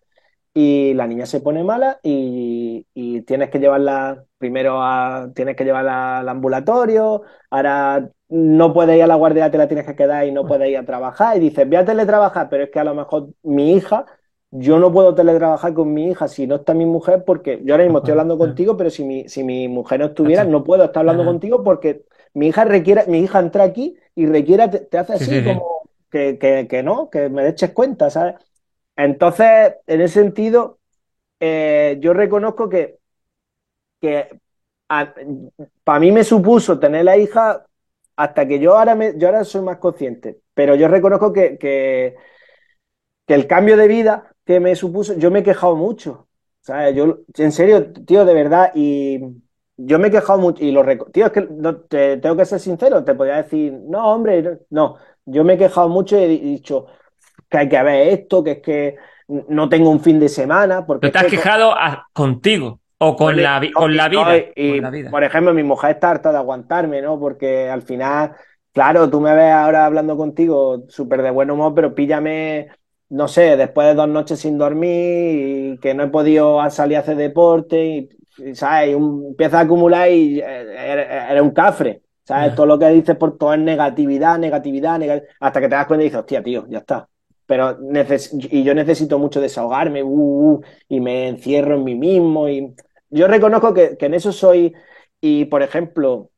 y 0.55 0.95
la 0.95 1.07
niña 1.07 1.27
se 1.27 1.41
pone 1.41 1.63
mala 1.65 1.99
y, 2.03 2.87
y 2.95 3.21
tienes 3.23 3.51
que 3.51 3.59
llevarla 3.59 4.25
primero 4.39 4.81
a, 4.83 5.29
tienes 5.35 5.55
que 5.57 5.65
llevarla 5.65 6.19
al 6.19 6.29
ambulatorio, 6.29 7.23
ahora 7.51 8.09
no 8.29 8.73
puedes 8.73 8.97
ir 8.97 9.03
a 9.03 9.07
la 9.07 9.15
guardia, 9.15 9.51
te 9.51 9.59
la 9.59 9.67
tienes 9.67 9.85
que 9.87 9.95
quedar 9.97 10.27
y 10.27 10.33
no 10.33 10.47
puedes 10.47 10.69
ir 10.69 10.77
a 10.79 10.85
trabajar. 10.85 11.37
Y 11.37 11.41
dices, 11.41 11.67
voy 11.67 11.77
a 11.77 11.85
teletrabajar, 11.85 12.49
pero 12.49 12.65
es 12.65 12.71
que 12.71 12.79
a 12.79 12.85
lo 12.85 12.95
mejor 12.95 13.29
mi 13.43 13.73
hija, 13.75 14.05
yo 14.51 14.79
no 14.79 14.91
puedo 14.93 15.13
teletrabajar 15.15 15.73
con 15.73 15.93
mi 15.93 16.09
hija 16.11 16.27
si 16.29 16.47
no 16.47 16.55
está 16.55 16.73
mi 16.73 16.85
mujer 16.85 17.23
porque 17.25 17.61
yo 17.65 17.73
ahora 17.73 17.83
mismo 17.83 17.97
estoy 17.99 18.11
hablando 18.13 18.37
contigo, 18.37 18.77
pero 18.77 18.89
si 18.89 19.03
mi, 19.03 19.27
si 19.29 19.43
mi 19.43 19.67
mujer 19.67 19.99
no 19.99 20.05
estuviera, 20.07 20.45
no 20.45 20.63
puedo 20.63 20.85
estar 20.85 21.01
hablando 21.01 21.25
contigo 21.25 21.63
porque 21.63 22.05
mi 22.33 22.47
hija 22.47 22.63
requiere, 22.65 23.05
mi 23.07 23.19
hija 23.19 23.39
entra 23.39 23.63
aquí 23.65 23.97
y 24.15 24.25
requiere, 24.25 24.67
te, 24.69 24.79
te 24.79 24.97
hace 24.97 25.13
Sí, 25.13 25.25
así 25.25 25.41
sí, 25.41 25.43
sí. 25.43 25.43
como 25.43 25.89
que, 26.09 26.37
que, 26.39 26.67
que 26.69 26.83
no, 26.83 27.09
que 27.09 27.29
me 27.29 27.47
eches 27.49 27.71
cuenta, 27.71 28.09
¿sabes? 28.09 28.35
Entonces, 28.95 29.75
en 29.87 30.01
ese 30.01 30.21
sentido, 30.21 30.79
eh, 31.39 31.97
yo 32.01 32.13
reconozco 32.13 32.69
que, 32.69 32.99
que 34.01 34.39
para 35.83 35.99
mí 35.99 36.11
me 36.11 36.23
supuso 36.23 36.79
tener 36.79 37.05
la 37.05 37.17
hija 37.17 37.65
hasta 38.15 38.47
que 38.47 38.59
yo 38.59 38.77
ahora, 38.77 38.95
me, 38.95 39.13
yo 39.17 39.27
ahora 39.27 39.43
soy 39.43 39.61
más 39.61 39.77
consciente, 39.77 40.39
pero 40.53 40.75
yo 40.75 40.87
reconozco 40.87 41.33
que, 41.33 41.57
que, 41.57 42.15
que 43.27 43.33
el 43.33 43.47
cambio 43.47 43.77
de 43.77 43.87
vida 43.87 44.31
que 44.45 44.59
me 44.59 44.75
supuso, 44.75 45.13
yo 45.15 45.31
me 45.31 45.39
he 45.39 45.43
quejado 45.43 45.75
mucho, 45.75 46.27
¿sabes? 46.61 46.95
Yo, 46.95 47.19
en 47.37 47.51
serio, 47.51 47.91
tío, 47.93 48.25
de 48.25 48.33
verdad, 48.33 48.71
y 48.75 49.19
yo 49.77 49.99
me 49.99 50.07
he 50.09 50.11
quejado 50.11 50.39
mucho, 50.39 50.63
y 50.63 50.71
lo 50.71 50.83
tío, 51.11 51.25
es 51.27 51.31
que 51.31 51.41
te, 51.89 52.17
tengo 52.17 52.35
que 52.37 52.45
ser 52.45 52.59
sincero, 52.59 53.03
te 53.03 53.15
podría 53.15 53.37
decir, 53.37 53.73
no, 53.73 54.13
hombre, 54.13 54.59
no, 54.69 54.97
yo 55.25 55.43
me 55.43 55.53
he 55.53 55.57
quejado 55.57 55.89
mucho 55.89 56.17
y 56.17 56.23
he 56.23 56.27
dicho 56.27 56.85
que 57.49 57.57
hay 57.57 57.69
que 57.69 57.81
ver 57.83 58.07
esto, 58.09 58.43
que 58.43 58.51
es 58.51 58.59
que 58.61 58.95
no 59.27 59.69
tengo 59.69 59.89
un 59.89 59.99
fin 59.99 60.19
de 60.19 60.29
semana, 60.29 60.85
porque 60.85 61.09
te 61.09 61.17
es 61.17 61.23
has 61.23 61.29
que- 61.31 61.37
quejado 61.37 61.71
a- 61.73 62.07
contigo 62.13 62.79
o 62.99 63.15
con 63.15 63.41
la, 63.41 63.59
no, 63.59 63.71
con 63.73 63.95
la 63.95 64.07
vida. 64.09 64.37
y, 64.55 64.73
con 64.75 64.81
la 64.83 64.89
vida. 64.89 65.11
por 65.11 65.23
ejemplo, 65.23 65.53
mi 65.53 65.63
mujer 65.63 65.91
está 65.91 66.11
harta 66.11 66.31
de 66.31 66.37
aguantarme, 66.37 67.01
¿no? 67.01 67.19
Porque 67.19 67.69
al 67.69 67.81
final, 67.81 68.31
claro, 68.73 69.09
tú 69.09 69.19
me 69.21 69.33
ves 69.35 69.51
ahora 69.51 69.85
hablando 69.85 70.15
contigo 70.15 70.83
súper 70.87 71.21
de 71.21 71.31
buen 71.31 71.49
humor, 71.51 71.73
pero 71.75 71.93
píllame, 71.95 72.69
no 73.09 73.27
sé, 73.27 73.57
después 73.57 73.87
de 73.87 73.95
dos 73.95 74.07
noches 74.07 74.39
sin 74.39 74.57
dormir 74.57 75.73
y 75.75 75.77
que 75.79 75.93
no 75.93 76.03
he 76.03 76.07
podido 76.07 76.67
salir 76.69 76.97
a 76.97 76.99
hacer 77.01 77.17
deporte 77.17 77.85
y, 77.85 78.09
y, 78.37 78.55
¿sabes? 78.55 78.91
Y 78.91 78.93
un- 78.93 79.25
empiezas 79.29 79.55
a 79.55 79.59
acumular 79.61 80.09
y 80.09 80.39
eh, 80.39 80.43
eres, 80.45 81.07
eres 81.31 81.41
un 81.41 81.51
cafre, 81.51 82.01
¿sabes? 82.23 82.55
Todo 82.55 82.65
lo 82.67 82.79
que 82.79 82.87
dices 82.89 83.15
por 83.17 83.37
todo 83.37 83.53
es 83.53 83.59
negatividad, 83.59 84.37
negatividad, 84.39 84.99
negatividad, 84.99 85.35
hasta 85.39 85.61
que 85.61 85.67
te 85.69 85.75
das 85.75 85.85
cuenta 85.87 86.03
y 86.03 86.05
dices, 86.07 86.19
hostia, 86.19 86.43
tío, 86.43 86.65
ya 86.69 86.79
está. 86.79 87.07
Pero 87.47 87.77
y 88.49 88.63
yo 88.63 88.73
necesito 88.73 89.19
mucho 89.19 89.41
desahogarme, 89.41 90.03
uh, 90.03 90.07
uh, 90.55 90.61
y 90.89 90.99
me 90.99 91.27
encierro 91.27 91.75
en 91.75 91.83
mí 91.83 91.95
mismo. 91.95 92.49
Y 92.49 92.73
yo 93.09 93.27
reconozco 93.27 93.73
que, 93.73 93.97
que 93.97 94.05
en 94.07 94.13
eso 94.15 94.31
soy, 94.31 94.73
y 95.21 95.45
por 95.45 95.61
ejemplo, 95.63 96.31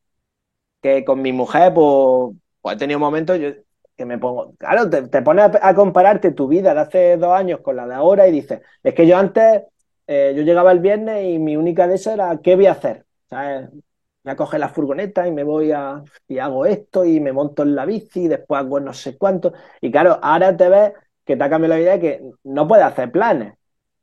que 0.81 1.03
con 1.05 1.21
mi 1.21 1.33
mujer, 1.33 1.73
pues, 1.73 2.35
pues 2.61 2.75
he 2.75 2.79
tenido 2.79 2.99
momentos 2.99 3.39
yo, 3.39 3.49
que 3.95 4.05
me 4.05 4.17
pongo, 4.17 4.53
claro, 4.57 4.89
te, 4.89 5.07
te 5.07 5.21
pones 5.21 5.45
a, 5.45 5.69
a 5.69 5.75
compararte 5.75 6.31
tu 6.31 6.47
vida 6.47 6.73
de 6.73 6.79
hace 6.81 7.17
dos 7.17 7.31
años 7.33 7.61
con 7.61 7.75
la 7.75 7.87
de 7.87 7.95
ahora 7.95 8.27
y 8.27 8.31
dices, 8.31 8.61
es 8.83 8.93
que 8.93 9.07
yo 9.07 9.17
antes, 9.17 9.63
eh, 10.07 10.33
yo 10.35 10.43
llegaba 10.43 10.71
el 10.71 10.79
viernes 10.79 11.25
y 11.25 11.39
mi 11.39 11.57
única 11.57 11.87
de 11.87 11.95
eso 11.95 12.11
era, 12.11 12.39
¿qué 12.43 12.55
voy 12.55 12.67
a 12.67 12.71
hacer? 12.73 13.05
¿Sabes? 13.29 13.69
Voy 14.27 14.33
a 14.33 14.35
coger 14.37 14.59
la 14.59 14.69
furgoneta 14.69 15.27
y 15.27 15.31
me 15.31 15.43
voy 15.43 15.71
a, 15.71 16.03
y 16.27 16.37
hago 16.39 16.65
esto 16.65 17.05
y 17.05 17.19
me 17.21 17.31
monto 17.33 17.63
en 17.63 17.75
la 17.75 17.85
bici 17.85 18.23
y 18.25 18.27
después 18.27 18.59
hago 18.59 18.79
no 18.79 18.93
sé 18.93 19.17
cuánto. 19.17 19.53
Y 19.81 19.91
claro, 19.91 20.19
ahora 20.21 20.55
te 20.57 20.67
ves 20.69 20.93
que 21.25 21.37
te 21.37 21.43
ha 21.43 21.49
cambiado 21.49 21.75
la 21.75 21.79
vida 21.79 21.95
y 21.95 21.99
que 22.01 22.23
no 22.43 22.67
puedes 22.67 22.85
hacer 22.85 23.11
planes. 23.11 23.53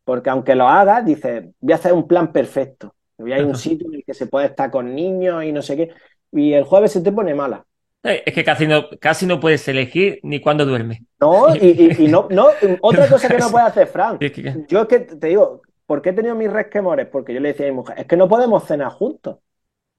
Porque 0.04 0.30
aunque 0.30 0.54
lo 0.54 0.68
hagas, 0.68 1.04
dices, 1.04 1.44
voy 1.60 1.72
a 1.72 1.76
hacer 1.76 1.92
un 1.92 2.06
plan 2.08 2.32
perfecto. 2.32 2.94
Voy 3.18 3.32
a 3.32 3.38
ir 3.38 3.44
a 3.44 3.48
un 3.48 3.54
sitio 3.54 3.86
en 3.88 3.94
el 3.96 4.04
que 4.04 4.14
se 4.14 4.26
puede 4.26 4.46
estar 4.46 4.70
con 4.70 4.94
niños 4.94 5.44
y 5.44 5.52
no 5.52 5.62
sé 5.62 5.76
qué. 5.76 5.90
Y 6.32 6.52
el 6.54 6.64
jueves 6.64 6.92
se 6.92 7.00
te 7.02 7.12
pone 7.12 7.34
mala. 7.34 7.64
Eh, 8.02 8.22
Es 8.26 8.34
que 8.34 8.44
casi 8.44 8.66
no, 8.66 8.88
casi 9.00 9.26
no 9.26 9.40
puedes 9.40 9.66
elegir 9.68 10.20
ni 10.22 10.40
cuándo 10.40 10.66
duermes. 10.66 11.00
No, 11.20 11.54
y, 11.56 11.68
y- 11.98 12.04
y 12.04 12.08
no, 12.08 12.28
no, 12.30 12.48
otra 12.82 13.08
cosa 13.08 13.30
que 13.30 13.38
no 13.38 13.50
puede 13.50 13.64
hacer 13.66 13.86
Frank. 13.88 14.22
Yo 14.52 14.82
es 14.82 14.88
que 14.88 15.00
te 15.00 15.28
digo, 15.28 15.62
¿por 15.86 16.02
qué 16.02 16.10
he 16.10 16.12
tenido 16.12 16.34
mis 16.34 16.52
resquemores? 16.52 17.06
Porque 17.08 17.32
yo 17.34 17.40
le 17.40 17.48
decía 17.50 17.66
a 17.66 17.70
mi 17.70 17.76
mujer, 17.76 17.98
es 17.98 18.06
que 18.06 18.16
no 18.16 18.28
podemos 18.28 18.64
cenar 18.66 18.90
juntos. 18.92 19.38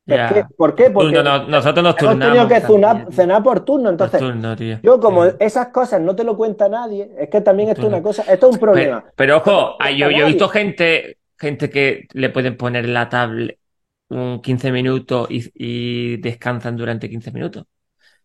¿Por 0.07 0.25
qué? 0.25 0.45
Porque 0.91 1.15
no- 1.23 1.47
nosotros 1.47 1.83
nos 1.83 1.97
hemos 1.97 2.19
turnamos. 2.19 2.21
tenido 2.21 2.47
que 2.47 2.61
cenar, 2.61 3.07
cenar 3.11 3.43
por 3.43 3.65
turno. 3.65 3.89
Entonces, 3.89 4.21
turno, 4.21 4.55
yo 4.81 4.99
como 4.99 5.25
esas 5.25 5.69
cosas 5.69 6.01
no 6.01 6.15
te 6.15 6.23
lo 6.23 6.37
cuenta 6.37 6.69
nadie, 6.69 7.11
es 7.17 7.29
que 7.29 7.41
también 7.41 7.69
esto 7.69 7.87
es 7.87 7.93
una 7.93 8.03
cosa, 8.03 8.23
esto 8.23 8.47
es 8.47 8.53
un 8.53 8.59
problema. 8.59 8.97
Pero, 9.01 9.13
pero 9.15 9.37
ojo, 9.37 9.77
No 9.79 9.89
yo, 9.97 10.09
he 10.11 10.25
visto 10.25 10.49
gente, 10.49 11.17
gente 11.37 11.69
que 11.69 12.07
le 12.13 12.29
pueden 12.29 12.57
poner 12.57 12.87
la 12.89 13.09
tablet 13.09 13.59
un 14.09 14.41
15 14.41 14.71
minutos 14.71 15.27
y, 15.31 15.51
y 15.55 16.17
descansan 16.17 16.77
durante 16.77 17.09
15 17.09 17.31
minutos. 17.31 17.65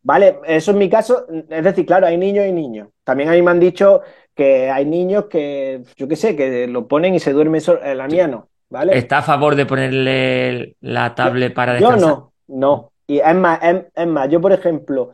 Vale, 0.02 0.40
eso 0.46 0.70
en 0.70 0.78
mi 0.78 0.88
caso, 0.88 1.26
es 1.50 1.64
decir, 1.64 1.84
claro, 1.86 2.06
hay 2.06 2.16
niños 2.16 2.46
y 2.46 2.52
niños. 2.52 2.88
También 3.04 3.28
a 3.28 3.32
mí 3.32 3.42
me 3.42 3.50
han 3.50 3.60
dicho 3.60 4.00
que 4.34 4.70
hay 4.70 4.86
niños 4.86 5.26
que, 5.26 5.82
yo 5.96 6.08
qué 6.08 6.16
sé, 6.16 6.36
que 6.36 6.66
lo 6.66 6.88
ponen 6.88 7.14
y 7.14 7.20
se 7.20 7.32
duermen 7.32 7.60
solo, 7.60 7.80
la 7.94 8.08
mía 8.08 8.26
no, 8.26 8.49
¿vale? 8.70 8.94
¿Está 8.98 9.18
a 9.18 9.22
favor 9.22 9.54
de 9.54 9.66
ponerle 9.66 10.76
la 10.80 11.14
tablet 11.14 11.54
para 11.54 11.74
Yo 11.74 11.74
descansar? 11.74 12.16
no, 12.16 12.32
no. 12.48 12.92
Y 13.06 13.18
es 13.18 13.34
más, 13.34 13.58
es, 13.62 13.84
es 13.94 14.06
más, 14.06 14.28
yo 14.28 14.40
por 14.40 14.52
ejemplo, 14.52 15.12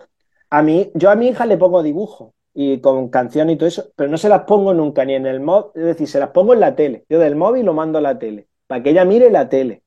a 0.50 0.62
mí, 0.62 0.90
yo 0.94 1.10
a 1.10 1.16
mi 1.16 1.28
hija 1.28 1.46
le 1.46 1.56
pongo 1.56 1.82
dibujos 1.82 2.32
y 2.54 2.80
con 2.80 3.08
canciones 3.10 3.54
y 3.54 3.58
todo 3.58 3.68
eso, 3.68 3.90
pero 3.96 4.10
no 4.10 4.18
se 4.18 4.28
las 4.28 4.42
pongo 4.42 4.74
nunca 4.74 5.04
ni 5.04 5.14
en 5.14 5.26
el 5.26 5.40
móvil, 5.40 5.70
es 5.74 5.84
decir, 5.84 6.08
se 6.08 6.20
las 6.20 6.30
pongo 6.30 6.54
en 6.54 6.60
la 6.60 6.74
tele. 6.74 7.04
Yo 7.08 7.18
del 7.18 7.36
móvil 7.36 7.64
lo 7.66 7.74
mando 7.74 7.98
a 7.98 8.02
la 8.02 8.18
tele, 8.18 8.48
para 8.66 8.82
que 8.82 8.90
ella 8.90 9.04
mire 9.04 9.30
la 9.30 9.48
tele. 9.48 9.82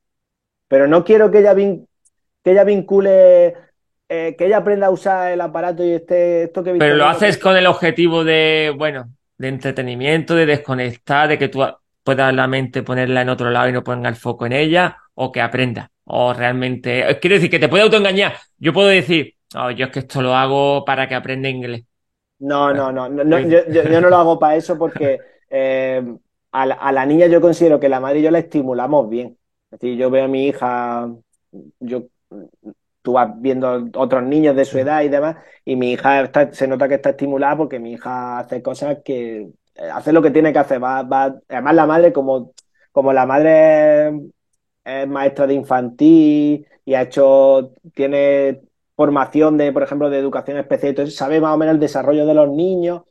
Pero 0.67 0.87
no 0.87 1.03
quiero 1.03 1.31
que 1.31 1.39
ella, 1.39 1.53
vin- 1.55 1.87
que 2.43 2.51
ella 2.51 2.63
vincule, 2.63 3.55
eh, 4.09 4.35
que 4.37 4.45
ella 4.47 4.57
aprenda 4.57 4.87
a 4.87 4.91
usar 4.91 5.31
el 5.31 5.41
aparato 5.41 5.83
y 5.83 5.91
esté, 5.93 6.43
esto 6.43 6.63
que 6.63 6.73
Pero 6.77 6.95
lo 6.95 7.03
yo, 7.03 7.09
haces 7.09 7.37
con 7.37 7.57
el 7.57 7.67
objetivo 7.67 8.23
de, 8.23 8.73
bueno, 8.77 9.13
de 9.37 9.47
entretenimiento, 9.49 10.35
de 10.35 10.45
desconectar, 10.45 11.27
de 11.27 11.37
que 11.37 11.49
tú 11.49 11.63
puedas 12.03 12.33
la 12.33 12.47
mente 12.47 12.83
ponerla 12.83 13.21
en 13.21 13.29
otro 13.29 13.49
lado 13.51 13.69
y 13.69 13.73
no 13.73 13.83
ponga 13.83 14.09
el 14.09 14.15
foco 14.15 14.45
en 14.45 14.53
ella, 14.53 14.97
o 15.15 15.31
que 15.31 15.41
aprenda. 15.41 15.91
O 16.05 16.33
realmente, 16.33 17.19
quiero 17.21 17.35
decir, 17.35 17.49
que 17.49 17.59
te 17.59 17.69
puede 17.69 17.83
autoengañar. 17.83 18.33
Yo 18.57 18.73
puedo 18.73 18.87
decir, 18.87 19.35
"Oh, 19.55 19.69
yo 19.71 19.85
es 19.87 19.91
que 19.91 19.99
esto 19.99 20.21
lo 20.21 20.35
hago 20.35 20.83
para 20.85 21.07
que 21.07 21.15
aprenda 21.15 21.49
inglés. 21.49 21.83
No, 22.39 22.73
no, 22.73 22.91
no, 22.91 23.09
no, 23.09 23.23
no, 23.25 23.39
yo, 23.39 23.59
yo- 23.69 23.83
yo 23.83 23.99
no 24.01 24.09
lo 24.09 24.15
hago 24.17 24.39
para 24.39 24.55
eso 24.55 24.77
porque 24.77 25.19
eh, 25.49 26.01
a 26.51 26.65
la, 26.65 26.75
a 26.75 26.91
la 26.93 27.05
niña 27.05 27.27
yo 27.27 27.41
considero 27.41 27.79
que 27.79 27.89
la 27.89 27.99
madre 27.99 28.19
y 28.19 28.23
yo 28.23 28.31
la 28.31 28.39
estimulamos 28.39 29.09
bien. 29.09 29.37
Es 29.71 29.79
decir, 29.79 29.97
yo 29.97 30.09
veo 30.09 30.25
a 30.25 30.27
mi 30.29 30.47
hija, 30.47 31.09
yo, 31.79 32.05
tú 33.01 33.13
vas 33.13 33.29
viendo 33.41 33.87
otros 33.95 34.23
niños 34.23 34.55
de 34.55 34.65
su 34.65 34.77
edad 34.79 35.01
y 35.03 35.09
demás, 35.09 35.37
y 35.65 35.75
mi 35.75 35.91
hija 35.93 36.21
está- 36.21 36.51
se 36.53 36.67
nota 36.67 36.87
que 36.87 36.95
está 36.95 37.11
estimulada 37.11 37.57
porque 37.57 37.79
mi 37.79 37.93
hija 37.93 38.39
hace 38.39 38.61
cosas 38.61 38.99
que 39.05 39.49
eh, 39.79 39.89
hace 39.93 40.13
lo 40.13 40.21
que 40.21 40.31
tiene 40.31 40.53
que 40.53 40.59
hacer. 40.59 40.83
Va, 40.83 41.03
va, 41.03 41.39
además 41.49 41.75
la 41.75 41.85
madre, 41.85 42.13
como, 42.13 42.53
como 42.91 43.13
la 43.13 43.25
madre 43.25 44.09
es, 44.09 44.13
es 44.85 45.07
maestra 45.07 45.47
de 45.47 45.53
infantil 45.55 46.67
y 46.85 46.93
ha 46.95 47.03
hecho, 47.03 47.73
tiene 47.93 48.61
formación 48.95 49.57
de, 49.57 49.71
por 49.71 49.83
ejemplo, 49.83 50.09
de 50.09 50.19
educación 50.19 50.57
especial, 50.57 50.89
entonces 50.89 51.15
sabe 51.15 51.39
más 51.39 51.53
o 51.55 51.57
menos 51.57 51.75
el 51.75 51.79
desarrollo 51.79 52.25
de 52.25 52.33
los 52.33 52.49
niños 52.49 53.03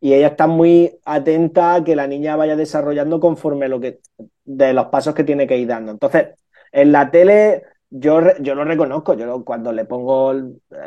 y 0.00 0.14
ella 0.14 0.28
está 0.28 0.46
muy 0.46 0.98
atenta 1.04 1.74
a 1.74 1.84
que 1.84 1.96
la 1.96 2.06
niña 2.06 2.36
vaya 2.36 2.56
desarrollando 2.56 3.20
conforme 3.20 3.68
lo 3.68 3.80
que, 3.80 4.00
de 4.44 4.72
los 4.72 4.86
pasos 4.86 5.14
que 5.14 5.24
tiene 5.24 5.46
que 5.46 5.56
ir 5.58 5.68
dando. 5.68 5.92
Entonces, 5.92 6.28
en 6.72 6.92
la 6.92 7.10
tele 7.10 7.62
yo, 7.98 8.20
yo 8.40 8.54
lo 8.54 8.64
reconozco, 8.64 9.14
yo 9.14 9.26
lo- 9.26 9.44
cuando 9.44 9.72
le 9.72 9.84
pongo, 9.84 10.34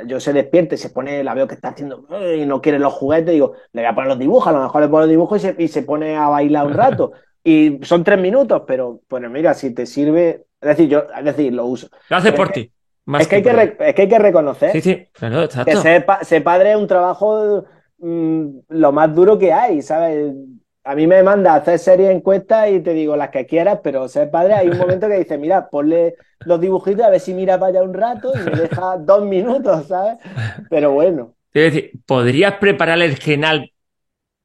yo 0.08 0.20
se 0.20 0.34
despierta 0.34 0.76
y 0.76 0.78
se 0.78 0.90
pone, 0.90 1.24
la 1.24 1.34
veo 1.34 1.48
que 1.48 1.56
está 1.56 1.70
haciendo 1.70 2.06
y 2.36 2.46
no 2.46 2.62
quiere 2.62 2.80
los 2.80 2.94
juguetes, 2.94 3.34
digo, 3.34 3.54
le 3.74 3.82
voy 3.82 3.90
a 3.90 3.96
poner 3.96 4.10
los 4.10 4.20
dibujos, 4.20 4.48
a 4.48 4.52
lo 4.58 4.62
mejor 4.64 4.82
le 4.82 4.88
pongo 4.88 5.00
los 5.02 5.10
dibujos 5.10 5.38
y 5.44 5.48
se, 5.48 5.56
y 5.64 5.68
se 5.68 5.84
pone 5.84 6.16
a 6.18 6.28
bailar 6.30 6.66
un 6.68 6.74
rato. 6.74 7.12
Y 7.42 7.80
son 7.84 8.04
tres 8.04 8.20
minutos, 8.20 8.64
pero 8.68 9.02
bueno, 9.10 9.30
mira, 9.30 9.54
si 9.54 9.74
te 9.74 9.86
sirve, 9.86 10.46
es 10.62 10.70
decir, 10.70 10.90
yo, 10.90 11.06
es 11.18 11.24
decir, 11.26 11.54
lo 11.54 11.66
uso. 11.68 11.88
Lo 12.10 12.18
haces 12.18 12.32
Es 12.32 12.38
por 12.38 12.52
ti. 12.52 12.72
Es 13.18 13.28
que 13.28 13.36
hay 13.38 13.42
que, 13.44 13.54
re- 13.54 13.78
es 13.80 13.96
que 13.96 14.02
hay 14.04 14.10
que 14.10 14.20
reconocer 14.20 14.72
Sí, 14.74 14.82
sí, 14.82 15.08
claro, 15.14 15.48
que 15.64 15.76
ser, 15.76 16.06
ser 16.24 16.44
padre 16.44 16.72
es 16.72 16.78
un 16.78 16.88
trabajo 16.88 17.66
mm, 18.00 18.48
lo 18.70 18.92
más 18.92 19.14
duro 19.14 19.38
que 19.38 19.54
hay, 19.54 19.82
¿sabes? 19.82 20.34
A 20.90 20.96
mí 20.96 21.06
me 21.06 21.22
manda 21.22 21.54
a 21.54 21.58
hacer 21.58 21.78
series 21.78 22.10
encuestas 22.10 22.68
y 22.72 22.80
te 22.80 22.94
digo 22.94 23.16
las 23.16 23.30
que 23.30 23.46
quieras, 23.46 23.80
pero 23.84 24.08
ser 24.08 24.32
padre 24.32 24.56
hay 24.56 24.70
un 24.70 24.78
momento 24.80 25.08
que 25.08 25.20
dice, 25.20 25.38
mira, 25.38 25.70
ponle 25.70 26.16
los 26.46 26.60
dibujitos 26.60 27.06
a 27.06 27.12
ver 27.12 27.20
si 27.20 27.32
mira 27.36 27.60
para 27.60 27.70
allá 27.70 27.84
un 27.84 27.94
rato 27.94 28.34
y 28.36 28.40
me 28.42 28.56
deja 28.56 28.98
dos 28.98 29.24
minutos, 29.24 29.86
¿sabes? 29.88 30.18
Pero 30.68 30.92
bueno, 30.94 31.36
decir, 31.54 31.92
¿podrías 32.08 32.56
preparar 32.56 33.00
el 33.04 33.18
genal 33.18 33.72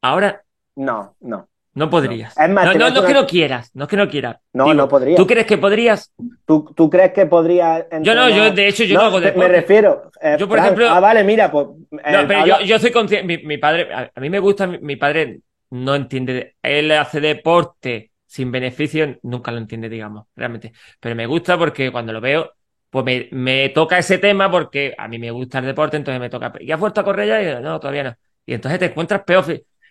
ahora? 0.03 0.43
no, 0.77 1.15
no. 1.21 1.49
No 1.77 1.91
podrías. 1.91 2.39
Es 2.39 2.49
más, 2.51 2.67
no, 2.67 2.75
no, 2.75 2.91
no 2.91 3.05
que 3.07 3.15
no 3.15 3.27
quieras, 3.27 3.71
no 3.75 3.85
es 3.85 3.91
que 3.91 3.97
no 3.97 4.09
quieras. 4.09 4.37
No, 4.53 4.65
Digo, 4.65 4.75
no 4.77 4.89
podría. 4.89 5.17
¿Tú 5.17 5.27
crees 5.27 5.45
que 5.47 5.59
podrías? 5.59 6.13
¿Tú, 6.47 6.73
tú 6.77 6.89
crees 6.89 7.13
que 7.13 7.27
podría 7.27 7.89
Yo 8.03 8.15
no, 8.15 8.29
yo 8.29 8.53
de 8.53 8.69
hecho 8.69 8.85
yo 8.85 8.95
no, 8.97 9.01
hago 9.07 9.19
te- 9.19 9.27
deporte. 9.27 9.49
Me 9.49 9.55
refiero. 9.57 10.11
eh, 10.21 10.37
Yo, 10.39 10.47
por 10.47 10.59
ejemplo- 10.59 10.89
Ah, 10.89 11.01
vale, 11.01 11.25
mira, 11.25 11.51
pues. 11.51 11.67
eh, 12.05 12.13
No, 12.13 12.29
pero 12.29 12.41
habla- 12.41 12.61
yo, 12.61 12.65
yo 12.67 12.79
soy 12.79 12.93
consciente, 12.93 13.27
mi, 13.27 13.45
mi 13.45 13.59
padre, 13.59 13.93
a, 13.93 14.09
a 14.15 14.21
mí 14.21 14.31
me 14.31 14.39
gusta, 14.39 14.69
mi, 14.69 14.79
mi 14.79 14.95
padre 14.95 15.41
no 15.75 15.95
entiende, 15.95 16.57
él 16.63 16.91
hace 16.93 17.21
deporte 17.21 18.13
sin 18.27 18.51
beneficio, 18.53 19.19
nunca 19.23 19.53
lo 19.53 19.59
entiende, 19.59 19.89
digamos, 19.89 20.27
realmente. 20.37 20.73
Pero 21.01 21.15
me 21.17 21.27
gusta 21.27 21.57
porque 21.59 21.91
cuando 21.93 22.13
lo 22.13 22.21
veo, 22.21 22.53
pues 22.91 23.05
me, 23.05 23.29
me 23.33 23.69
toca 23.71 23.99
ese 23.99 24.19
tema 24.19 24.51
porque 24.51 24.95
a 24.97 25.09
mí 25.09 25.19
me 25.19 25.31
gusta 25.31 25.59
el 25.59 25.67
deporte, 25.67 25.97
entonces 25.97 26.21
me 26.21 26.31
toca. 26.31 26.53
¿Y 26.61 26.71
has 26.73 26.81
vuelto 26.81 27.01
a 27.01 27.05
correr 27.05 27.29
ya? 27.29 27.43
Y 27.43 27.47
yo, 27.47 27.61
no, 27.61 27.79
todavía 27.81 28.05
no. 28.05 28.17
Y 28.47 28.55
entonces 28.55 28.79
te 28.81 28.87
encuentras 28.87 29.23
peor. 29.25 29.45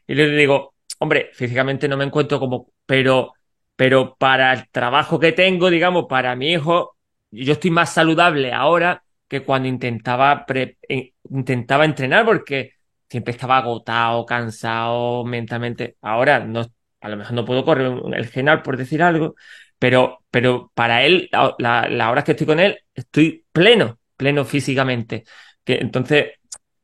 Y 0.08 0.16
le 0.16 0.28
digo, 0.30 0.76
hombre, 1.00 1.30
físicamente 1.34 1.88
no 1.88 1.98
me 1.98 2.04
encuentro 2.06 2.40
como, 2.40 2.72
pero, 2.86 3.34
pero 3.76 4.16
para 4.18 4.54
el 4.54 4.70
trabajo 4.70 5.20
que 5.20 5.32
tengo, 5.32 5.70
digamos, 5.70 6.06
para 6.10 6.36
mi 6.36 6.52
hijo, 6.54 6.96
yo 7.32 7.54
estoy 7.54 7.72
más 7.72 7.94
saludable 7.94 8.54
ahora 8.54 9.04
que 9.28 9.44
cuando 9.44 9.68
intentaba, 9.68 10.46
pre- 10.46 10.78
eh, 10.88 11.14
intentaba 11.30 11.86
entrenar 11.86 12.26
porque 12.26 12.73
siempre 13.14 13.32
estaba 13.34 13.58
agotado, 13.60 14.26
cansado 14.26 15.26
mentalmente. 15.26 15.98
Ahora 16.02 16.40
no, 16.42 16.66
a 17.02 17.10
lo 17.10 17.18
mejor 17.18 17.34
no 17.36 17.46
puedo 17.46 17.66
correr 17.66 17.94
el 18.16 18.28
general 18.28 18.64
por 18.64 18.78
decir 18.78 19.04
algo, 19.04 19.36
pero, 19.80 20.20
pero 20.32 20.72
para 20.76 21.04
él, 21.06 21.30
la, 21.32 21.56
la, 21.60 21.90
la 21.90 22.12
hora 22.12 22.24
que 22.26 22.32
estoy 22.34 22.48
con 22.48 22.60
él, 22.60 22.80
estoy 22.96 23.46
pleno, 23.52 24.00
pleno 24.18 24.46
físicamente. 24.46 25.24
Que, 25.64 25.76
entonces, 25.76 26.34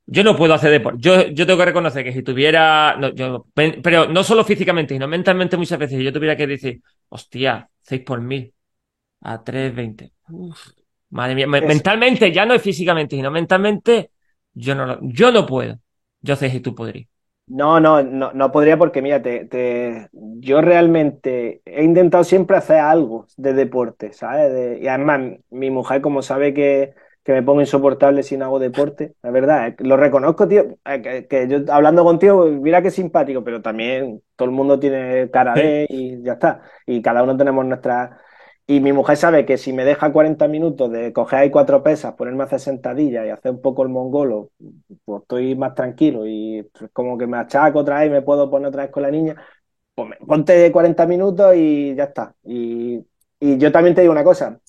yo 0.06 0.24
no 0.24 0.36
puedo 0.36 0.54
hacer 0.54 0.72
deporte. 0.72 1.00
Yo, 1.02 1.28
yo 1.30 1.46
tengo 1.46 1.60
que 1.60 1.66
reconocer 1.66 2.04
que 2.04 2.14
si 2.14 2.24
tuviera, 2.24 2.96
no, 3.00 3.10
yo, 3.14 3.46
pe- 3.54 3.80
pero 3.84 4.08
no 4.08 4.24
solo 4.24 4.44
físicamente, 4.44 4.96
sino 4.96 5.08
mentalmente 5.08 5.58
muchas 5.58 5.80
veces, 5.80 5.98
si 5.98 6.04
yo 6.04 6.14
tuviera 6.14 6.36
que 6.36 6.48
decir, 6.48 6.82
hostia, 7.10 7.70
6 7.82 8.02
por 8.06 8.22
mil 8.22 8.54
a 9.22 9.44
3.20. 9.44 10.14
Uf, 10.30 10.70
madre 11.10 11.36
mía, 11.36 11.48
mentalmente, 11.48 12.32
ya 12.32 12.46
no 12.46 12.54
es 12.54 12.62
físicamente, 12.62 13.16
sino 13.16 13.32
mentalmente, 13.32 14.12
yo 14.54 14.76
no, 14.76 15.00
yo 15.02 15.32
no 15.32 15.46
puedo. 15.46 15.80
Yo 16.22 16.36
sé 16.36 16.50
si 16.50 16.60
tú 16.62 16.76
podrías. 16.76 17.08
No, 17.48 17.80
no, 17.80 18.04
no, 18.04 18.32
no 18.34 18.52
podría 18.52 18.78
porque, 18.78 19.02
mira, 19.02 19.24
te, 19.24 19.46
te- 19.46 20.08
yo 20.14 20.62
realmente 20.62 21.64
he 21.66 21.84
intentado 21.84 22.24
siempre 22.24 22.56
hacer 22.58 22.78
algo 22.78 23.26
de 23.38 23.54
deporte, 23.54 24.14
¿sabes? 24.14 24.54
De- 24.54 24.80
y 24.80 24.88
además, 24.88 25.40
mi 25.50 25.72
mujer, 25.72 26.00
como 26.02 26.22
sabe 26.22 26.54
que, 26.54 26.94
que 27.24 27.32
me 27.34 27.42
pongo 27.42 27.62
insoportable 27.62 28.22
si 28.22 28.38
no 28.38 28.46
hago 28.46 28.60
deporte, 28.60 29.16
la 29.24 29.32
verdad, 29.32 29.74
lo 29.80 29.98
reconozco, 29.98 30.48
tío, 30.48 30.78
que, 30.86 31.26
que 31.28 31.48
yo 31.48 31.58
hablando 31.74 32.04
contigo, 32.04 32.46
mira 32.46 32.84
qué 32.84 32.92
simpático, 32.92 33.44
pero 33.44 33.64
también 33.64 34.22
todo 34.36 34.48
el 34.48 34.54
mundo 34.56 34.80
tiene 34.80 35.32
cara 35.32 35.58
de 35.58 35.88
y 35.90 36.22
ya 36.22 36.34
está. 36.34 36.62
Y 36.86 37.02
cada 37.02 37.24
uno 37.24 37.36
tenemos 37.36 37.66
nuestra... 37.66 38.20
Y 38.70 38.82
mi 38.82 38.94
mujer 38.94 39.18
sabe 39.18 39.46
que 39.48 39.58
si 39.58 39.74
me 39.74 39.84
deja 39.84 40.12
40 40.14 40.48
minutos 40.48 40.92
de 40.92 41.12
coger 41.12 41.40
ahí 41.40 41.50
cuatro 41.52 41.82
pesas, 41.82 42.14
ponerme 42.14 42.44
a 42.44 42.46
hacer 42.46 42.60
sentadillas 42.60 43.26
y 43.26 43.30
hacer 43.30 43.52
un 43.52 43.62
poco 43.62 43.82
el 43.82 43.90
mongolo, 43.90 44.52
pues 45.06 45.24
estoy 45.24 45.56
más 45.56 45.74
tranquilo 45.74 46.28
y 46.28 46.62
pues, 46.78 46.92
como 46.94 47.18
que 47.18 47.26
me 47.26 47.38
achaco 47.38 47.80
otra 47.80 48.00
vez 48.00 48.08
y 48.10 48.12
me 48.12 48.22
puedo 48.22 48.50
poner 48.52 48.68
otra 48.70 48.84
vez 48.84 48.92
con 48.92 49.02
la 49.04 49.10
niña, 49.12 49.36
pues 49.96 50.10
me- 50.10 50.18
ponte 50.28 50.72
40 50.72 51.08
minutos 51.08 51.56
y 51.56 51.96
ya 51.96 52.06
está. 52.06 52.36
Y, 52.44 53.06
y 53.40 53.58
yo 53.58 53.72
también 53.72 53.96
te 53.96 54.02
digo 54.02 54.14
una 54.14 54.24
cosa, 54.24 54.60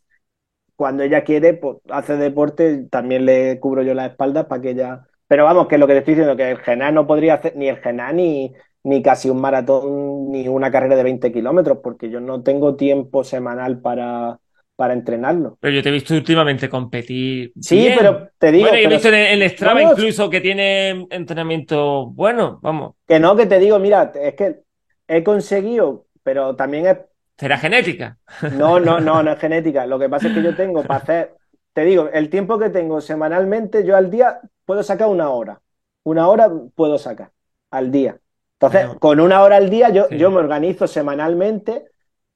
cuando 0.76 1.02
ella 1.02 1.24
quiere, 1.24 1.54
pues 1.54 1.78
hace 1.90 2.16
deporte, 2.16 2.86
también 2.90 3.26
le 3.26 3.60
cubro 3.60 3.82
yo 3.82 3.94
las 3.94 4.10
espaldas 4.12 4.46
para 4.46 4.62
que 4.62 4.70
ella... 4.70 5.06
Pero 5.28 5.44
vamos, 5.44 5.68
que 5.68 5.78
lo 5.78 5.86
que 5.86 5.92
te 5.94 5.98
estoy 6.00 6.14
diciendo, 6.14 6.36
que 6.36 6.50
el 6.50 6.58
Gená 6.58 6.90
no 6.92 7.06
podría 7.06 7.34
hacer 7.34 7.54
ni 7.56 7.68
el 7.68 7.76
Gená 7.78 8.12
ni, 8.12 8.52
ni 8.84 9.02
casi 9.02 9.30
un 9.30 9.40
maratón 9.40 10.30
ni 10.30 10.48
una 10.48 10.70
carrera 10.70 10.96
de 10.96 11.02
20 11.04 11.32
kilómetros, 11.32 11.78
porque 11.82 12.10
yo 12.10 12.20
no 12.20 12.42
tengo 12.42 12.76
tiempo 12.76 13.24
semanal 13.24 13.80
para, 13.80 14.40
para 14.76 14.94
entrenarlo. 14.94 15.58
Pero 15.60 15.74
yo 15.76 15.82
te 15.82 15.90
he 15.90 15.92
visto 15.92 16.14
últimamente 16.14 16.68
competir. 16.68 17.52
Sí, 17.60 17.76
bien. 17.76 17.96
pero 17.96 18.30
te 18.38 18.50
digo, 18.52 18.70
Bueno, 18.70 18.76
he 18.78 18.86
visto 18.86 19.08
en, 19.08 19.14
en 19.42 19.50
Strava 19.50 19.82
incluso 19.82 20.30
que 20.30 20.40
tiene 20.40 21.06
entrenamiento 21.10 22.06
bueno, 22.06 22.58
vamos. 22.62 22.94
que 23.06 23.18
no, 23.20 23.36
que 23.36 23.46
te 23.46 23.58
digo, 23.58 23.78
mira, 23.78 24.12
es 24.14 24.34
que 24.34 24.62
he 25.08 25.24
conseguido, 25.24 26.06
pero 26.22 26.56
también 26.56 26.86
es 26.86 26.98
Será 27.38 27.58
genética. 27.58 28.18
No, 28.48 28.80
no, 28.80 29.00
no, 29.00 29.22
no 29.22 29.32
es 29.32 29.38
genética. 29.40 29.86
Lo 29.86 29.98
que 29.98 30.08
pasa 30.08 30.28
es 30.28 30.34
que 30.34 30.42
yo 30.42 30.54
tengo 30.56 30.86
para 30.86 31.00
hacer, 31.00 31.36
te 31.72 31.84
digo, 31.84 32.08
el 32.12 32.30
tiempo 32.30 32.58
que 32.58 32.70
tengo 32.70 33.00
semanalmente, 33.00 33.84
yo 33.84 33.96
al 33.96 34.10
día 34.10 34.40
puedo 34.64 34.82
sacar 34.82 35.08
una 35.08 35.30
hora. 35.30 35.60
Una 36.02 36.28
hora 36.28 36.50
puedo 36.74 36.98
sacar 36.98 37.32
al 37.70 37.90
día. 37.92 38.20
Entonces, 38.60 38.84
Bueno. 38.86 39.00
con 39.00 39.20
una 39.20 39.42
hora 39.42 39.56
al 39.56 39.70
día, 39.70 39.88
yo, 39.88 40.04
Sí. 40.10 40.18
yo 40.18 40.30
me 40.30 40.36
organizo 40.36 40.86
semanalmente. 40.86 41.86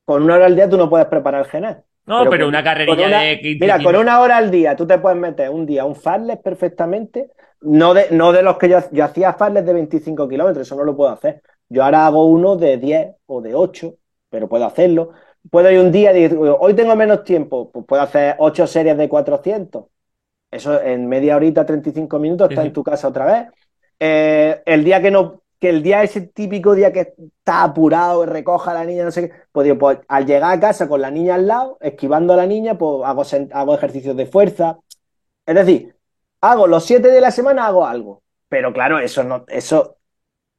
Con 0.06 0.22
una 0.22 0.36
hora 0.36 0.46
al 0.46 0.56
día 0.56 0.68
tú 0.68 0.78
no 0.78 0.88
puedes 0.88 1.06
preparar 1.06 1.42
el 1.44 1.50
genal. 1.50 1.82
No, 2.06 2.24
pero, 2.30 2.44
con- 2.44 2.48
una 2.48 2.64
carrerilla 2.64 3.06
una- 3.06 3.20
de 3.20 3.40
15 3.40 3.58
Mira, 3.64 3.82
con 3.82 3.96
una 3.96 4.20
hora 4.20 4.36
al 4.38 4.50
día 4.50 4.74
tú 4.76 4.86
te 4.86 4.98
puedes 4.98 5.18
meter 5.18 5.50
un 5.50 5.66
día 5.66 5.84
un 5.84 5.94
farles 5.96 6.38
perfectamente. 6.38 7.30
No 7.60 7.94
de, 7.94 8.06
no 8.10 8.32
de 8.32 8.42
los 8.42 8.56
que 8.58 8.68
yo, 8.68 8.78
yo 8.90 9.04
hacía 9.04 9.32
farles 9.34 9.64
de 9.66 9.72
25 9.72 10.28
kilómetros, 10.28 10.66
eso 10.66 10.76
no 10.76 10.84
lo 10.84 10.96
puedo 10.96 11.10
hacer. 11.10 11.42
Yo 11.68 11.82
ahora 11.84 12.06
hago 12.06 12.26
uno 12.26 12.56
de 12.56 12.76
10 12.78 13.08
o 13.26 13.40
de 13.40 13.54
8, 13.54 13.94
pero 14.30 14.48
puedo 14.48 14.64
hacerlo. 14.66 15.10
Puedo 15.50 15.70
ir 15.70 15.78
un 15.78 15.92
día 15.92 16.12
y 16.16 16.22
decir, 16.22 16.38
hoy 16.38 16.74
tengo 16.74 16.94
menos 16.96 17.22
tiempo, 17.24 17.70
pues 17.70 17.84
puedo 17.86 18.02
hacer 18.02 18.34
8 18.38 18.66
series 18.66 18.96
de 18.98 19.08
400. 19.08 19.84
Eso 20.50 20.80
en 20.80 21.06
media 21.08 21.36
horita, 21.36 21.64
35 21.66 22.18
minutos, 22.18 22.48
Sí, 22.50 22.54
sí. 22.56 22.60
en 22.62 22.72
tu 22.72 22.82
casa 22.84 23.08
otra 23.08 23.24
vez. 23.26 23.46
Eh, 23.98 24.62
el 24.66 24.84
día 24.84 25.00
que 25.00 25.10
no, 25.10 25.42
que 25.64 25.70
el 25.70 25.82
día 25.82 26.02
ese 26.02 26.20
típico 26.22 26.74
día 26.74 26.92
que 26.92 27.14
está 27.18 27.64
apurado, 27.64 28.26
recoja 28.26 28.70
a 28.72 28.74
la 28.74 28.84
niña, 28.84 29.04
no 29.04 29.10
sé 29.10 29.28
qué, 29.30 29.34
pues, 29.52 29.64
digo, 29.64 29.78
pues 29.78 29.98
al 30.08 30.26
llegar 30.26 30.52
a 30.52 30.60
casa 30.60 30.88
con 30.88 31.00
la 31.00 31.10
niña 31.10 31.36
al 31.36 31.46
lado, 31.46 31.78
esquivando 31.80 32.34
a 32.34 32.36
la 32.36 32.46
niña, 32.46 32.78
pues 32.78 33.02
hago, 33.06 33.22
hago 33.52 33.74
ejercicios 33.74 34.16
de 34.16 34.26
fuerza. 34.26 34.78
Es 35.46 35.54
decir, 35.54 35.96
hago 36.40 36.66
los 36.66 36.84
siete 36.84 37.08
de 37.10 37.20
la 37.20 37.30
semana, 37.30 37.66
hago 37.66 37.86
algo. 37.86 38.22
Pero 38.48 38.72
claro, 38.72 38.98
eso 38.98 39.24
no, 39.24 39.44
eso 39.48 39.96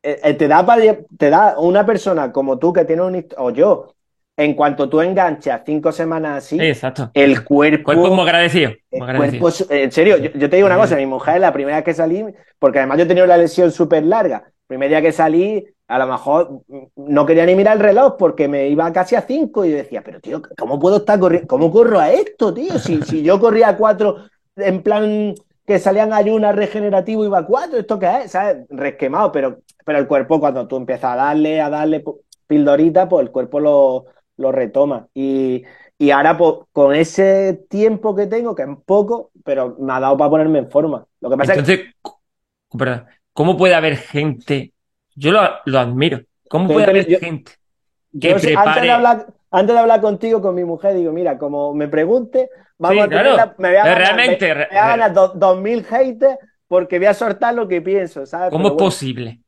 eh, 0.04 0.20
eh, 0.24 0.34
te 0.36 0.48
da 0.48 0.66
para, 0.66 0.82
te 1.18 1.30
da 1.30 1.60
una 1.60 1.86
persona 1.86 2.32
como 2.32 2.60
tú 2.60 2.74
que 2.74 2.86
tiene 2.86 3.02
un 3.04 3.26
o 3.38 3.52
yo, 3.52 3.96
en 4.38 4.54
cuanto 4.56 4.90
tú 4.90 5.02
enganchas 5.02 5.62
cinco 5.66 5.92
semanas 5.92 6.44
así, 6.46 6.58
Sí, 6.60 6.66
exacto. 6.66 7.12
el 7.14 7.44
cuerpo, 7.44 7.86
Cuerpo 7.86 8.10
muy 8.12 8.24
agradecido. 8.26 8.72
agradecido. 9.00 9.18
cuerpo 9.18 9.50
es- 9.50 9.68
en 9.70 9.92
serio, 9.92 10.18
yo, 10.18 10.32
yo 10.32 10.50
te 10.50 10.56
digo 10.58 10.68
una 10.68 10.78
cosa, 10.78 10.96
mi 10.98 11.06
mujer, 11.06 11.40
la 11.42 11.54
primera 11.54 11.78
vez 11.78 11.86
que 11.86 11.94
salí, 11.94 12.26
porque 12.60 12.80
además 12.80 12.98
yo 13.00 13.08
tenía 13.08 13.24
una 13.24 13.38
lesión 13.38 13.72
súper 13.72 14.04
larga, 14.04 14.52
primer 14.68 14.90
día 14.90 15.02
que 15.02 15.12
salí, 15.12 15.66
a 15.88 16.00
lo 16.00 16.08
mejor 16.08 16.62
no 16.96 17.26
quería 17.26 17.46
ni 17.46 17.56
mirar 17.56 17.78
el 17.78 17.84
reloj 17.84 18.16
porque 18.18 18.48
me 18.48 18.68
iba 18.70 18.92
casi 18.92 19.16
a 19.16 19.22
cinco 19.22 19.64
y 19.66 19.72
yo 19.72 19.78
decía, 19.78 20.02
pero 20.04 20.20
tío, 20.20 20.42
¿cómo 20.58 20.80
puedo 20.80 20.98
estar 20.98 21.20
corriendo? 21.20 21.48
¿Cómo 21.48 21.72
corro 21.72 22.00
a 22.00 22.12
esto, 22.12 22.54
tío? 22.54 22.78
Si, 22.80 23.02
si 23.04 23.22
yo 23.24 23.40
corría 23.40 23.70
a 23.70 23.78
cuatro 23.78 24.18
en 24.56 24.82
plan 24.82 25.36
que 25.66 25.80
salían 25.80 26.14
ayunas 26.14 26.56
regenerativo 26.56 27.26
iba 27.26 27.40
a 27.40 27.46
cuatro, 27.46 27.80
¿esto 27.80 28.00
qué 28.00 28.24
es? 28.24 28.32
¿Sabes? 28.32 28.66
Resquemado, 28.70 29.32
pero, 29.32 29.60
pero 29.84 30.00
el 30.00 30.08
cuerpo 30.08 30.40
cuando 30.40 30.68
tú 30.68 30.78
empiezas 30.78 31.14
a 31.14 31.16
darle, 31.16 31.62
a 31.62 31.70
darle 31.70 32.04
pildorita, 32.48 33.10
pues 33.10 33.26
el 33.26 33.32
cuerpo 33.32 33.60
lo, 33.60 34.06
lo 34.38 34.52
retoma. 34.52 35.08
Y, 35.14 35.64
y 35.98 36.12
ahora, 36.12 36.38
pues, 36.38 36.54
con 36.72 36.94
ese 36.94 37.66
tiempo 37.70 38.16
que 38.16 38.28
tengo, 38.28 38.54
que 38.56 38.64
es 38.64 38.70
poco, 38.86 39.32
pero 39.44 39.76
me 39.80 39.94
ha 39.94 40.00
dado 40.00 40.18
para 40.18 40.30
ponerme 40.30 40.60
en 40.60 40.70
forma. 40.70 41.06
Lo 41.20 41.30
que 41.30 41.38
pasa 41.38 41.56
es 41.56 41.64
que 41.64 41.72
¿cómo 43.36 43.56
puede 43.58 43.76
haber 43.76 43.98
gente? 43.98 44.74
Yo 45.16 45.32
lo, 45.32 45.42
lo 45.66 45.80
admiro. 45.80 46.22
¿Cómo 46.50 46.68
puede 46.70 46.88
haber 46.90 47.08
yo- 47.08 47.20
gente 47.20 47.52
yo 48.12 48.34
que 48.34 48.40
sé- 48.40 48.56
antes 48.56 48.66
de 48.66 48.72
prepare? 48.72 48.92
hablar, 48.92 49.28
antes 49.52 49.76
de 49.76 49.80
hablar 49.80 50.02
contigo 50.02 50.42
con 50.42 50.56
mi 50.56 50.64
mujer, 50.64 50.96
digo, 50.96 51.12
mira, 51.12 51.38
como 51.38 51.74
me 51.76 51.88
pregunte, 51.88 52.50
vamos 52.80 52.96
Sí, 52.96 53.00
a 53.02 53.10
tener 53.10 53.24
claro. 53.24 53.38
la- 53.38 53.56
me 53.60 53.68
voy 53.70 53.78
a 53.78 53.84
ganar, 53.86 53.98
realmente, 54.00 54.48
me- 54.50 54.56
me 54.62 54.68
voy 54.68 54.78
a 54.78 54.88
ganar 54.88 55.14
do- 55.14 55.34
dos 55.36 55.62
mil 55.62 55.84
haters 55.86 56.38
porque 56.68 56.98
voy 56.98 57.08
a 57.08 57.14
soltar 57.14 57.54
lo 57.54 57.68
que 57.68 57.82
pienso, 57.82 58.26
¿sabes? 58.26 58.50
¿Cómo 58.52 58.70
es 58.70 58.74
posible? 58.74 59.42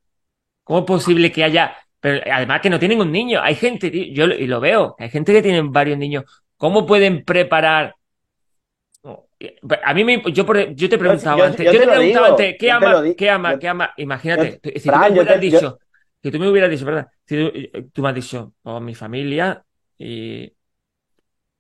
¿Cómo 0.64 0.80
es 0.80 0.86
posible 0.86 1.32
que 1.32 1.44
haya, 1.44 1.76
pero 2.00 2.22
además 2.32 2.62
que 2.62 2.70
no 2.70 2.80
tienen 2.80 3.00
un 3.02 3.12
niño? 3.12 3.42
Hay 3.42 3.56
gente, 3.56 3.90
tío, 3.90 4.06
yo 4.14 4.28
lo- 4.28 4.36
y 4.36 4.48
lo 4.48 4.60
veo, 4.60 4.96
hay 5.00 5.10
gente 5.10 5.34
que 5.34 5.42
tienen 5.42 5.72
varios 5.72 5.98
niños. 5.98 6.24
¿Cómo 6.58 6.86
pueden 6.86 7.24
preparar? 7.24 7.96
A 9.84 9.94
mí 9.94 10.04
me, 10.04 10.22
yo, 10.34 10.46
yo 10.76 10.90
te 10.90 10.98
preguntaba 10.98 11.46
yo- 11.46 11.46
antes, 11.46 11.68
yo 11.68 11.72
yo 11.72 11.80
te 11.80 11.80
te 11.80 11.86
lo 11.86 11.92
preguntaba 11.92 12.28
digo, 12.28 12.28
antes, 12.28 12.56
¿qué 12.60 12.72
ama, 12.72 13.06
qué 13.16 13.30
ama, 13.30 13.60
qué 13.60 13.68
ama? 13.68 13.92
Imagínate, 13.98 14.60
yo- 14.64 14.80
si 14.80 14.92
tú 14.92 15.00
me 15.00 15.10
hubieras 15.10 15.40
te- 15.40 15.40
dicho, 15.40 15.80
si 16.24 16.32
tú 16.32 16.40
me 16.40 16.50
hubieras 16.50 16.70
dicho, 16.72 16.86
¿verdad? 16.86 17.08
Si 17.26 17.36
tú, 17.38 17.52
tú 17.94 18.02
me 18.02 18.10
has 18.10 18.16
dicho, 18.16 18.54
oh, 18.64 18.80
mi 18.80 18.96
familia 18.96 19.64
y 19.98 20.52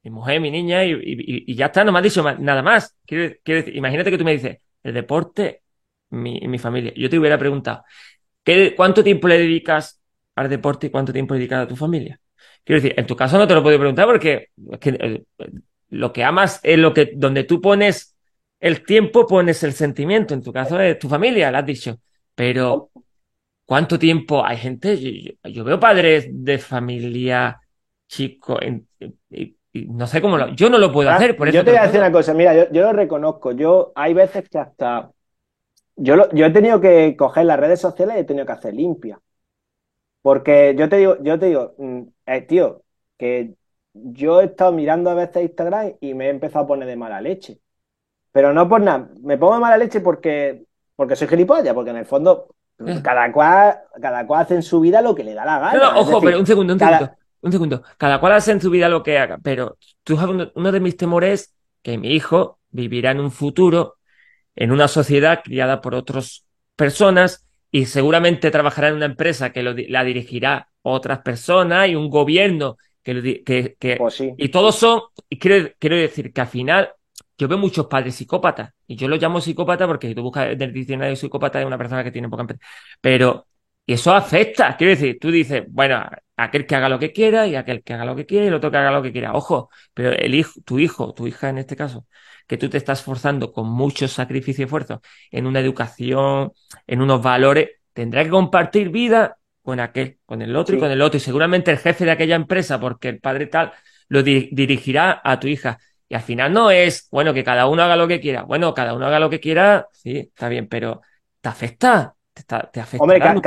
mi 0.03 0.10
mujer, 0.12 0.39
mi 0.41 0.51
niña 0.51 0.86
y, 0.86 0.91
y- 0.93 1.43
y 1.51 1.55
ya 1.55 1.67
está, 1.67 1.84
no 1.84 1.91
me 1.91 2.00
has 2.00 2.03
dicho 2.03 2.24
nada 2.24 2.62
más. 2.63 2.96
Quiero, 3.05 3.36
quiero 3.43 3.60
decir, 3.62 3.75
imagínate 3.75 4.12
que 4.12 4.17
tú 4.17 4.24
me 4.25 4.34
dices, 4.34 4.57
el 4.84 4.93
deporte, 4.93 5.63
mi, 6.10 6.39
mi 6.48 6.57
familia. 6.60 6.93
Yo 6.96 7.10
te 7.10 7.19
hubiera 7.19 7.38
preguntado, 7.38 7.84
¿qué, 8.43 8.75
¿cuánto 8.75 9.03
tiempo 9.03 9.27
le 9.27 9.39
dedicas 9.39 10.01
al 10.36 10.50
deporte 10.50 10.87
y 10.87 10.90
cuánto 10.92 11.13
tiempo 11.13 11.33
le 11.33 11.40
dedicas 11.42 11.66
a 11.66 11.68
tu 11.68 11.75
familia? 11.75 12.20
Quiero 12.63 12.81
decir, 12.81 13.00
en 13.00 13.07
tu 13.07 13.16
caso 13.16 13.37
no 13.37 13.48
te 13.48 13.55
lo 13.55 13.63
puedo 13.63 13.77
preguntar 13.79 14.05
porque 14.07 14.50
es 14.74 14.79
que, 14.79 14.90
eh, 14.92 15.25
lo 15.89 16.13
que 16.13 16.23
amas 16.23 16.59
es 16.63 16.77
lo 16.79 16.93
que, 16.93 17.11
donde 17.15 17.43
tú 17.43 17.61
pones 17.61 18.17
el 18.59 18.83
tiempo, 18.85 19.27
pones 19.27 19.63
el 19.63 19.73
sentimiento. 19.73 20.33
En 20.33 20.43
tu 20.43 20.51
caso 20.53 20.79
es 20.79 21.00
tu 21.00 21.09
familia, 21.09 21.51
lo 21.51 21.57
has 21.59 21.65
dicho. 21.65 22.00
Pero, 22.35 22.91
¿cuánto 23.65 24.00
tiempo 24.00 24.45
hay 24.45 24.57
gente? 24.57 25.37
Yo, 25.45 25.63
veo 25.63 25.79
padres 25.79 26.27
de 26.31 26.57
familia 26.59 27.59
chicos 28.07 28.59
no 29.73 30.07
sé 30.07 30.21
cómo 30.21 30.37
lo, 30.37 30.50
yo 30.55 30.69
no 30.69 30.77
lo 30.77 30.91
puedo 30.91 31.09
Fran, 31.09 31.09
hacer, 31.09 31.35
por 31.35 31.47
eso 31.47 31.59
yo 31.59 31.63
te 31.63 31.71
voy 31.71 31.79
a 31.79 31.83
decir 31.83 32.00
una 32.00 32.11
cosa, 32.11 32.33
mira, 32.33 32.53
yo, 32.55 32.71
yo 32.71 32.81
lo 32.83 32.93
reconozco, 32.93 33.51
yo 33.53 33.91
hay 33.95 34.13
veces 34.13 34.50
que 34.50 34.57
hasta 34.59 35.11
yo, 35.97 36.15
lo- 36.17 36.29
yo 36.33 36.45
he 36.47 36.51
tenido 36.51 36.81
que 36.81 37.15
coger 37.17 37.45
las 37.45 37.59
redes 37.59 37.81
sociales 37.81 38.17
y 38.17 38.19
he 38.21 38.23
tenido 38.25 38.45
que 38.45 38.53
hacer 38.53 38.73
limpia. 38.75 39.19
Porque 40.21 40.75
yo 40.77 40.89
te 40.89 40.97
digo, 40.97 41.17
yo 41.23 41.39
te 41.39 41.45
digo, 41.47 41.75
mm, 41.77 42.01
eh, 42.25 42.41
tío, 42.41 42.83
que 43.17 43.55
yo 44.03 44.42
he 44.42 44.46
estado 44.46 44.72
mirando 44.72 45.10
a 45.10 45.14
veces 45.14 45.44
Instagram 45.44 45.94
y 46.00 46.14
me 46.14 46.27
he 46.27 46.29
empezado 46.29 46.66
a 46.66 46.68
poner 46.68 46.88
de 46.88 46.96
mala 46.96 47.22
leche. 47.22 47.60
Pero 48.31 48.53
no 48.53 48.68
por 48.70 48.81
nada, 48.81 49.10
me 49.22 49.38
pongo 49.38 49.55
de 49.55 49.62
mala 49.62 49.77
leche 49.77 50.00
porque, 50.01 50.64
porque 50.96 51.16
soy 51.16 51.27
gilipollas, 51.27 51.74
porque 51.74 51.92
en 51.92 51.98
el 51.98 52.05
fondo 52.05 52.48
Eh. 52.79 53.00
cada 53.03 53.31
cual, 53.31 53.79
cada 54.00 54.27
cual 54.27 54.42
hace 54.44 54.53
en 54.55 54.62
su 54.62 54.79
vida 54.79 55.01
lo 55.01 55.16
que 55.16 55.24
le 55.24 55.33
da 55.33 55.46
la 55.46 55.60
gana. 55.60 55.74
no, 55.94 56.00
ojo, 56.01 56.10
decir, 56.12 56.25
pero 56.27 56.40
un 56.40 56.46
segundo, 56.46 56.74
un 56.74 56.79
cada- 56.79 56.98
segundo, 57.00 57.18
un 57.42 57.51
segundo. 57.51 57.83
Cada 57.98 58.20
cual 58.20 58.33
hace 58.33 58.51
en 58.51 58.62
su 58.62 58.70
vida 58.70 58.88
lo 58.88 59.01
que 59.01 59.18
haga, 59.18 59.40
pero 59.42 59.77
tú 60.03 60.16
sabes, 60.16 60.50
uno, 60.53 60.72
de 60.72 60.79
mis 60.79 60.96
temores 60.96 61.42
es 61.42 61.55
que 61.81 61.98
mi 61.98 62.10
hijo 62.14 62.60
vivirá 62.70 63.12
en 63.12 63.20
un 63.20 63.31
futuro 63.31 63.96
en 64.55 64.72
una 64.72 64.88
sociedad 64.88 65.42
criada 65.44 65.81
por 65.81 65.96
otras 65.96 66.46
personas 66.75 67.44
y 67.72 67.86
seguramente 67.86 68.51
trabajará 68.51 68.90
en 68.90 68.96
una 68.96 69.05
empresa 69.05 69.51
que 69.51 69.64
lo 69.64 69.74
la 69.88 70.03
dirigirá 70.03 70.70
otras 70.83 71.20
personas 71.20 71.90
y 71.90 71.96
un 71.96 72.10
gobierno 72.10 72.77
que, 73.15 73.43
que, 73.43 73.75
que- 73.79 73.96
Pues 73.98 74.13
sí. 74.15 74.33
y 74.37 74.50
todos 74.50 74.75
son, 74.75 75.01
y 75.29 75.37
quiero, 75.39 75.70
quiero 75.79 75.96
decir 75.96 76.33
que 76.33 76.41
al 76.41 76.48
final 76.48 76.89
yo 77.37 77.48
veo 77.48 77.57
muchos 77.57 77.87
padres 77.87 78.15
psicópatas 78.15 78.72
y 78.87 78.96
yo 78.96 79.07
los 79.07 79.22
llamo 79.22 79.39
psicópata 79.41 79.85
porque 79.87 80.07
si 80.07 80.15
tú 80.15 80.24
buscas 80.24 80.50
en 80.51 80.61
el 80.61 80.74
diccionario 80.74 81.15
psicópata 81.15 81.59
es 81.59 81.65
una 81.65 81.77
persona 81.77 82.03
que 82.03 82.11
tiene 82.11 82.29
poca 82.29 82.41
empatía. 82.41 82.67
Pero 83.01 83.48
y 83.85 83.93
eso 83.93 84.13
afecta, 84.13 84.75
quiero 84.75 84.91
decir, 84.91 85.17
tú 85.20 85.31
dices, 85.31 85.63
bueno, 85.70 86.03
aquel 86.35 86.65
que 86.67 86.75
haga 86.75 86.89
lo 86.89 87.00
que 87.00 87.13
quiera 87.13 87.48
y 87.48 87.55
aquel 87.55 87.83
que 87.83 87.93
haga 87.93 88.03
lo 88.05 88.15
que 88.15 88.25
quiera 88.25 88.43
y 88.46 88.48
el 88.50 88.53
otro 88.55 88.70
que 88.70 88.77
haga 88.77 88.91
lo 88.91 89.01
que 89.01 89.11
quiera. 89.13 89.33
Ojo, 89.33 89.70
pero 89.93 90.11
el 90.11 90.35
hijo, 90.35 90.59
tu 90.65 90.77
hijo, 90.79 91.13
tu 91.13 91.25
hija 91.27 91.50
en 91.50 91.57
este 91.59 91.75
caso, 91.77 92.05
que 92.48 92.57
tú 92.57 92.70
te 92.70 92.77
estás 92.77 93.01
forzando 93.01 93.51
con 93.53 93.67
mucho 93.70 94.07
sacrificio 94.09 94.63
y 94.63 94.65
esfuerzo 94.65 95.01
en 95.31 95.48
una 95.48 95.59
educación, 95.61 96.51
en 96.85 97.01
unos 97.01 97.22
valores, 97.22 97.70
tendrá 97.93 98.24
que 98.25 98.29
compartir 98.29 98.89
vida 98.89 99.37
con 99.68 99.80
aquel, 99.82 100.18
con 100.25 100.42
el 100.42 100.56
otro 100.56 100.75
y 100.75 100.77
con 100.80 100.90
el 100.92 101.01
otro. 101.01 101.18
Y 101.18 101.20
seguramente 101.20 101.72
el 101.72 101.77
jefe 101.77 102.06
de 102.06 102.12
aquella 102.12 102.36
empresa, 102.36 102.80
porque 102.80 103.10
el 103.10 103.20
padre 103.20 103.48
tal, 103.48 103.74
lo 104.08 104.24
di- 104.24 104.50
dirigirá 104.53 105.22
a 105.24 105.40
tu 105.40 105.48
hija. 105.48 105.77
Y 106.08 106.16
al 106.16 106.22
final 106.22 106.53
no 106.53 106.72
es, 106.72 107.10
bueno, 107.12 107.34
que 107.34 107.44
cada 107.44 107.68
uno 107.68 107.84
haga 107.84 107.98
lo 107.98 108.08
que 108.08 108.22
quiera. 108.22 108.44
Bueno, 108.44 108.74
cada 108.74 108.94
uno 108.94 109.06
haga 109.08 109.20
lo 109.20 109.30
que 109.30 109.40
quiera, 109.42 109.88
sí, 109.92 110.18
está 110.20 110.48
bien, 110.50 110.68
pero 110.70 111.01
te 111.42 111.50
afecta, 111.50 112.16
te, 112.34 112.42
está- 112.42 112.70
te 112.72 112.80
afecta. 112.80 113.03
Hombre, 113.03 113.22
claro, 113.22 113.42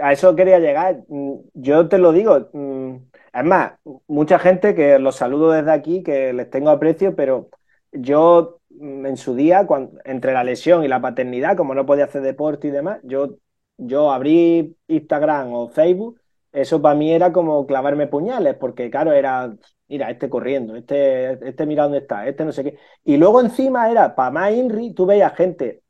a 0.00 0.12
eso 0.12 0.36
quería 0.36 0.58
llegar. 0.58 1.02
Mm, 1.08 1.34
Yo 1.54 1.88
te 1.88 1.98
lo 1.98 2.12
digo. 2.12 2.48
mm, 2.52 2.96
Es 3.34 3.44
más, 3.44 3.72
mucha 4.06 4.38
gente 4.38 4.74
que 4.74 4.98
los 4.98 5.16
saludo 5.16 5.50
desde 5.52 5.72
aquí, 5.72 6.02
que 6.02 6.32
les 6.32 6.50
tengo 6.50 6.70
aprecio, 6.70 7.16
pero 7.16 7.48
yo 7.92 8.60
mm, 8.70 9.06
en 9.06 9.16
su 9.16 9.34
día, 9.34 9.66
cuando, 9.66 9.98
entre 10.04 10.32
la 10.34 10.44
lesión 10.44 10.84
y 10.84 10.88
la 10.88 11.00
paternidad, 11.00 11.56
como 11.56 11.74
no 11.74 11.86
podía 11.86 12.04
hacer 12.04 12.22
deporte 12.22 12.68
y 12.68 12.70
demás, 12.70 13.00
yo, 13.02 13.36
yo 13.86 14.12
abrí 14.12 14.76
Instagram 14.88 15.52
o 15.52 15.68
Facebook, 15.68 16.20
eso 16.52 16.82
para 16.82 16.94
mí 16.94 17.12
era 17.12 17.32
como 17.32 17.66
clavarme 17.66 18.06
puñales, 18.06 18.54
porque 18.56 18.90
claro, 18.90 19.12
era, 19.12 19.54
mira, 19.88 20.10
este 20.10 20.28
corriendo, 20.28 20.76
este, 20.76 21.48
este 21.48 21.66
mira 21.66 21.84
dónde 21.84 21.98
está, 21.98 22.26
este 22.26 22.44
no 22.44 22.52
sé 22.52 22.64
qué. 22.64 22.78
Y 23.04 23.16
luego 23.16 23.40
encima 23.40 23.90
era, 23.90 24.14
para 24.14 24.30
más 24.30 24.52
Inri, 24.52 24.92
tú 24.92 25.06
veías 25.06 25.34
gente 25.34 25.82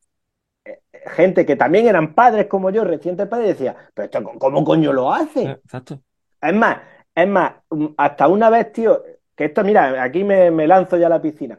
gente 1.06 1.44
que 1.46 1.56
también 1.56 1.86
eran 1.86 2.14
padres 2.14 2.46
como 2.46 2.70
yo, 2.70 2.84
recientes 2.84 3.26
padres, 3.28 3.48
y 3.48 3.52
decía, 3.52 3.76
pero 3.94 4.06
esto, 4.06 4.38
¿cómo 4.38 4.64
coño 4.64 4.92
lo 4.92 5.12
hace? 5.12 5.42
Exacto. 5.42 6.00
Es 6.40 6.54
más, 6.54 6.78
es 7.14 7.28
más, 7.28 7.54
um, 7.70 7.94
hasta 7.96 8.28
una 8.28 8.50
vez, 8.50 8.72
tío, 8.72 9.02
que 9.34 9.46
esto, 9.46 9.64
mira, 9.64 10.02
aquí 10.02 10.24
me, 10.24 10.50
me 10.50 10.66
lanzo 10.66 10.96
ya 10.96 11.06
a 11.06 11.10
la 11.10 11.22
piscina. 11.22 11.58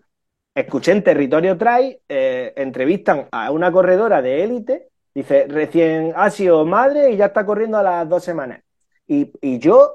Escuché 0.54 0.92
en 0.92 1.04
Territorio 1.04 1.58
Trail, 1.58 2.00
eh, 2.08 2.54
entrevistan 2.56 3.28
a 3.32 3.52
una 3.52 3.72
corredora 3.72 4.22
de 4.22 4.44
élite, 4.44 4.90
dice, 5.14 5.48
recién 5.48 6.14
ha 6.16 6.30
sido 6.30 6.66
madre 6.66 7.12
y 7.12 7.18
ya 7.18 7.28
está 7.28 7.46
corriendo 7.46 7.78
a 7.78 7.84
las 7.84 8.10
dos 8.10 8.24
semanas. 8.24 8.64
Y, 9.08 9.32
y 9.42 9.60
yo, 9.60 9.94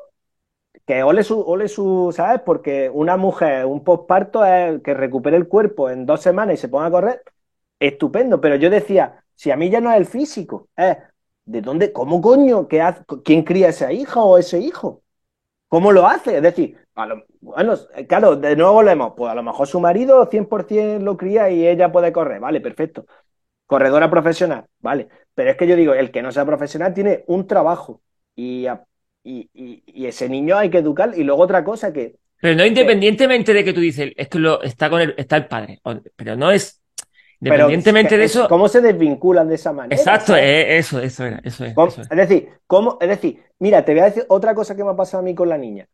que 0.87 1.03
ole 1.03 1.23
su, 1.25 1.41
ole 1.41 1.69
su, 1.69 2.13
¿sabes? 2.15 2.41
Porque 2.45 2.91
una 2.93 3.17
mujer, 3.17 3.67
un 3.67 3.85
posparto 3.85 4.45
es 4.45 4.81
que 4.83 4.95
recupere 4.95 5.37
el 5.37 5.49
cuerpo 5.49 5.91
en 5.91 6.07
dos 6.07 6.23
semanas 6.23 6.55
y 6.55 6.59
se 6.59 6.69
ponga 6.69 6.87
a 6.87 6.91
correr, 6.91 7.23
estupendo. 7.81 8.41
Pero 8.41 8.57
yo 8.57 8.71
decía, 8.71 9.25
si 9.35 9.51
a 9.51 9.57
mí 9.57 9.71
ya 9.71 9.81
no 9.81 9.91
es 9.93 9.99
el 9.99 10.07
físico, 10.07 10.69
es 10.77 10.97
¿de 11.47 11.61
dónde, 11.63 11.93
cómo 11.93 12.21
coño, 12.23 12.69
qué 12.69 12.81
hace, 12.83 13.05
quién 13.25 13.43
cría 13.45 13.69
esa 13.71 13.93
hija 13.93 14.23
o 14.23 14.39
ese 14.39 14.59
hijo? 14.61 15.03
¿Cómo 15.69 15.93
lo 15.93 16.07
hace? 16.07 16.37
Es 16.39 16.43
decir, 16.43 16.79
a 16.95 17.07
lo- 17.07 17.25
bueno, 17.41 17.75
claro, 18.09 18.37
de 18.37 18.57
nuevo 18.57 18.73
volvemos. 18.75 19.13
Pues 19.17 19.31
a 19.31 19.35
lo 19.35 19.43
mejor 19.43 19.67
su 19.69 19.81
marido 19.81 20.27
100% 20.27 21.05
lo 21.05 21.17
cría 21.17 21.51
y 21.51 21.67
ella 21.67 21.93
puede 21.93 22.13
correr. 22.13 22.41
Vale, 22.41 22.61
perfecto. 22.61 23.07
Corredora 23.69 24.11
profesional, 24.11 24.67
vale. 24.81 25.09
Pero 25.35 25.51
es 25.53 25.57
que 25.59 25.69
yo 25.69 25.77
digo, 25.77 25.95
el 25.95 26.11
que 26.11 26.23
no 26.23 26.33
sea 26.33 26.45
profesional 26.47 26.95
tiene 26.95 27.25
un 27.29 27.47
trabajo 27.47 28.03
y, 28.35 28.67
y, 29.23 29.51
y- 29.55 29.85
y 29.87 30.07
ese 30.07 30.29
niño 30.29 30.57
hay 30.57 30.71
que 30.71 30.79
educar. 30.79 31.13
Y 31.17 31.23
luego 31.25 31.43
otra 31.45 31.63
cosa 31.65 31.93
que, 31.93 32.17
Pero 32.41 32.57
no 32.57 32.65
independientemente 32.65 33.53
de 33.53 33.65
que 33.65 33.73
tú 33.73 33.81
dices, 33.81 34.13
es 34.17 34.29
que 34.29 34.39
lo, 34.39 34.63
está 34.63 34.89
con 34.91 35.01
el, 35.03 35.15
está 35.17 35.37
el 35.37 35.47
padre. 35.47 35.81
Pero 36.17 36.37
no 36.37 36.51
es. 36.51 36.83
pero 37.43 37.69
Independientemente 37.69 38.17
de 38.17 38.25
es- 38.25 38.33
eso. 38.33 38.49
¿cómo 38.49 38.69
se 38.69 38.81
desvinculan 38.81 39.49
de 39.49 39.55
esa 39.57 39.73
manera? 39.73 39.97
Exacto, 39.97 40.37
eh, 40.37 40.79
eso, 40.79 41.01
eso 41.01 41.25
era, 41.27 41.41
eso 41.45 41.65
es, 41.65 41.75
¿Cómo- 41.75 41.89
eso 41.89 42.03
es. 42.03 42.11
Es 42.11 42.17
decir, 42.17 42.49
¿cómo? 42.67 42.99
Es 43.01 43.09
decir, 43.09 43.43
mira, 43.59 43.85
te 43.85 43.93
voy 43.93 44.01
a 44.03 44.05
decir 44.07 44.27
otra 44.29 44.55
cosa 44.55 44.75
que 44.77 44.85
me 44.85 44.91
ha 44.91 44.97
pasado 44.97 45.21
a 45.21 45.25
mí 45.25 45.35
con 45.35 45.49
la 45.49 45.59
niña. 45.59 45.89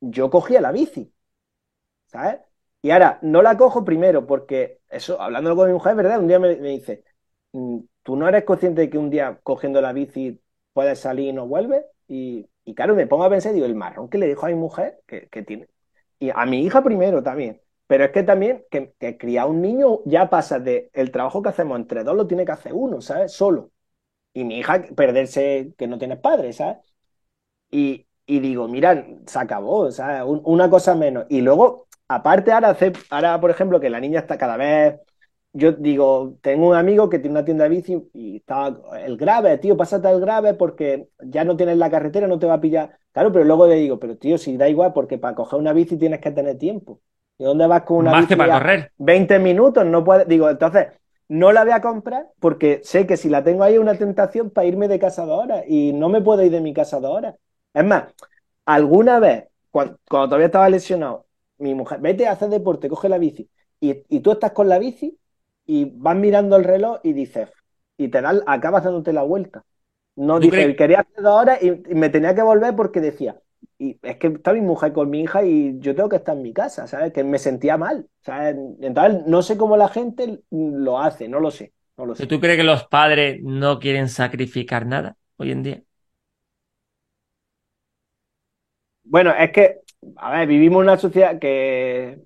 Yo 0.00 0.30
cogía 0.30 0.60
la 0.60 0.72
bici, 0.72 1.12
¿sabes? 2.06 2.40
Y 2.86 2.90
ahora 2.92 3.18
no 3.22 3.42
la 3.42 3.56
cojo 3.56 3.84
primero 3.84 4.26
porque 4.26 4.80
eso, 4.88 5.20
hablándolo 5.20 5.56
con 5.56 5.66
mi 5.68 5.72
mujer, 5.74 5.94
¿verdad? 5.96 6.20
Un 6.20 6.28
día 6.28 6.38
me, 6.38 6.54
dice, 6.56 7.02
"Mm, 7.52 7.80
¿tú 8.04 8.16
no 8.16 8.28
eres 8.28 8.44
consciente 8.44 8.82
de 8.82 8.90
que 8.90 8.98
un 8.98 9.10
día 9.10 9.40
cogiendo 9.42 9.80
la 9.80 9.92
bici 9.92 10.40
puedes 10.72 11.00
salir 11.00 11.28
y 11.28 11.32
no 11.32 11.46
vuelves? 11.48 11.84
Y, 12.08 12.48
y 12.64 12.74
claro, 12.74 12.94
me 12.94 13.06
pongo 13.08 13.24
a 13.24 13.30
pensar 13.30 13.52
digo, 13.54 13.66
el 13.66 13.74
marrón 13.74 14.08
que 14.08 14.18
le 14.18 14.28
dejo 14.28 14.46
a 14.46 14.50
mi 14.50 14.54
mujer, 14.54 15.00
que, 15.06 15.28
que 15.28 15.42
tiene. 15.42 15.68
Y 16.20 16.30
a 16.30 16.46
mi 16.46 16.62
hija 16.64 16.82
primero 16.84 17.22
también. 17.22 17.60
Pero 17.88 18.04
es 18.04 18.10
que 18.12 18.22
también 18.22 18.64
que, 18.70 18.92
que 18.98 19.16
criar 19.18 19.48
un 19.48 19.60
niño 19.62 20.00
ya 20.06 20.30
pasa 20.30 20.58
de 20.60 20.90
el 20.92 21.10
trabajo 21.12 21.42
que 21.42 21.48
hacemos 21.50 21.78
entre 21.78 22.04
dos 22.04 22.16
lo 22.16 22.26
tiene 22.28 22.44
que 22.44 22.52
hacer 22.52 22.72
uno, 22.74 23.00
¿sabes? 23.00 23.32
Solo. 23.32 23.70
Y 24.34 24.44
mi 24.44 24.58
hija 24.60 24.84
perderse 24.96 25.74
que 25.78 25.86
no 25.88 25.98
tienes 25.98 26.18
padre, 26.20 26.52
¿sabes? 26.54 26.78
Y, 27.70 28.06
y 28.26 28.40
digo, 28.40 28.68
mira, 28.68 29.06
se 29.26 29.38
acabó, 29.38 29.90
¿sabes? 29.90 30.22
Un- 30.24 30.42
una 30.44 30.70
cosa 30.70 30.94
menos. 30.94 31.26
Y 31.28 31.40
luego, 31.40 31.85
aparte, 32.08 32.52
ahora, 32.52 32.70
hace, 32.70 32.92
ahora, 33.10 33.40
por 33.40 33.50
ejemplo, 33.50 33.80
que 33.80 33.90
la 33.90 34.00
niña 34.00 34.20
está 34.20 34.38
cada 34.38 34.56
vez. 34.56 34.96
Yo 35.52 35.72
digo, 35.72 36.36
tengo 36.42 36.68
un 36.68 36.74
amigo 36.76 37.08
que 37.08 37.18
tiene 37.18 37.32
una 37.32 37.44
tienda 37.44 37.64
de 37.64 37.70
bici 37.70 38.10
y 38.12 38.36
está 38.36 38.76
el 39.04 39.16
grave, 39.16 39.56
tío, 39.58 39.76
pásate 39.76 40.06
al 40.06 40.20
grave 40.20 40.52
porque 40.52 41.08
ya 41.18 41.44
no 41.44 41.56
tienes 41.56 41.78
la 41.78 41.90
carretera, 41.90 42.26
no 42.26 42.38
te 42.38 42.46
va 42.46 42.54
a 42.54 42.60
pillar. 42.60 42.98
Claro, 43.12 43.32
pero 43.32 43.44
luego 43.44 43.66
le 43.66 43.76
digo, 43.76 43.98
pero 43.98 44.18
tío, 44.18 44.36
si 44.36 44.58
da 44.58 44.68
igual, 44.68 44.92
porque 44.92 45.16
para 45.16 45.34
coger 45.34 45.58
una 45.58 45.72
bici 45.72 45.96
tienes 45.96 46.20
que 46.20 46.30
tener 46.30 46.58
tiempo. 46.58 47.00
¿Y 47.38 47.44
dónde 47.44 47.66
vas 47.66 47.82
con 47.82 47.98
una 47.98 48.10
Más 48.10 48.20
bici 48.22 48.34
que 48.34 48.36
para 48.36 48.58
correr. 48.58 48.92
20 48.98 49.38
minutos? 49.38 49.86
No 49.86 50.04
puedes. 50.04 50.28
Digo, 50.28 50.50
entonces, 50.50 50.88
no 51.28 51.52
la 51.52 51.64
voy 51.64 51.72
a 51.72 51.80
comprar 51.80 52.28
porque 52.38 52.80
sé 52.84 53.06
que 53.06 53.16
si 53.16 53.28
la 53.28 53.42
tengo 53.42 53.62
ahí 53.62 53.74
es 53.74 53.80
una 53.80 53.94
tentación 53.96 54.50
para 54.50 54.66
irme 54.66 54.88
de 54.88 54.98
casa 54.98 55.24
dos 55.24 55.44
horas 55.44 55.64
y 55.66 55.92
no 55.92 56.08
me 56.08 56.20
puedo 56.20 56.42
ir 56.42 56.52
de 56.52 56.60
mi 56.60 56.72
casa 56.74 57.00
dos 57.00 57.16
horas. 57.16 57.34
Es 57.72 57.84
más, 57.84 58.04
alguna 58.64 59.18
vez, 59.20 59.44
cuando, 59.70 59.98
cuando 60.08 60.28
todavía 60.28 60.46
estaba 60.46 60.68
lesionado, 60.68 61.25
mi 61.58 61.74
mujer, 61.74 62.00
vete 62.00 62.26
a 62.26 62.32
hacer 62.32 62.48
deporte, 62.50 62.88
coge 62.88 63.08
la 63.08 63.18
bici, 63.18 63.50
y, 63.80 64.02
y 64.08 64.20
tú 64.20 64.32
estás 64.32 64.52
con 64.52 64.68
la 64.68 64.78
bici 64.78 65.18
y 65.66 65.84
vas 65.96 66.16
mirando 66.16 66.56
el 66.56 66.64
reloj 66.64 67.00
y 67.02 67.12
dices, 67.12 67.50
y 67.96 68.08
te 68.08 68.20
das, 68.22 68.42
acabas 68.46 68.84
dándote 68.84 69.12
la 69.12 69.22
vuelta. 69.22 69.64
No 70.16 70.38
¿Tú 70.38 70.48
dije, 70.48 70.50
crees- 70.50 70.76
quería 70.76 71.00
hacer 71.00 71.22
dos 71.22 71.40
horas 71.42 71.62
y, 71.62 71.68
y 71.68 71.94
me 71.94 72.08
tenía 72.10 72.34
que 72.34 72.42
volver 72.42 72.74
porque 72.76 73.00
decía, 73.00 73.40
y 73.78 73.98
es 74.02 74.16
que 74.18 74.28
está 74.28 74.52
mi 74.52 74.60
mujer 74.62 74.92
con 74.92 75.10
mi 75.10 75.20
hija 75.22 75.44
y 75.44 75.78
yo 75.80 75.94
tengo 75.94 76.08
que 76.08 76.16
estar 76.16 76.36
en 76.36 76.42
mi 76.42 76.52
casa, 76.52 76.86
¿sabes? 76.86 77.12
Que 77.12 77.24
me 77.24 77.38
sentía 77.38 77.76
mal, 77.76 78.08
¿sabes? 78.22 78.56
Entonces, 78.80 79.26
no 79.26 79.42
sé 79.42 79.56
cómo 79.58 79.76
la 79.76 79.88
gente 79.88 80.42
lo 80.50 80.98
hace, 81.00 81.28
no 81.28 81.40
lo 81.40 81.50
sé, 81.50 81.74
no 81.98 82.06
lo 82.06 82.14
sé. 82.14 82.28
¿Tú 82.28 82.40
crees 82.40 82.56
que 82.56 82.62
los 82.64 82.84
padres 82.88 83.40
no 83.42 83.78
quieren 83.78 84.08
sacrificar 84.08 84.86
nada 84.86 85.16
hoy 85.36 85.52
en 85.52 85.62
día? 85.62 85.82
Bueno, 89.04 89.32
es 89.38 89.52
que, 89.52 89.80
a 90.16 90.30
ver, 90.32 90.48
vivimos 90.48 90.76
en 90.82 90.82
una 90.88 90.98
sociedad 90.98 91.38
que 91.38 92.20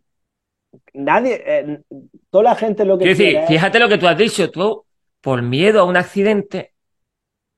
nadie, 0.94 1.42
eh, 1.46 1.82
toda 2.30 2.44
la 2.44 2.56
gente 2.56 2.84
lo 2.84 2.98
que 2.98 3.10
decir, 3.10 3.42
quiere 3.48 3.56
es- 3.56 3.60
fíjate 3.60 3.78
lo 3.78 3.88
que 3.88 3.98
tú 3.98 4.06
has 4.08 4.16
dicho, 4.18 4.50
tú, 4.50 4.86
por 5.20 5.42
miedo 5.42 5.80
a 5.80 5.84
un 5.84 5.96
accidente, 5.96 6.74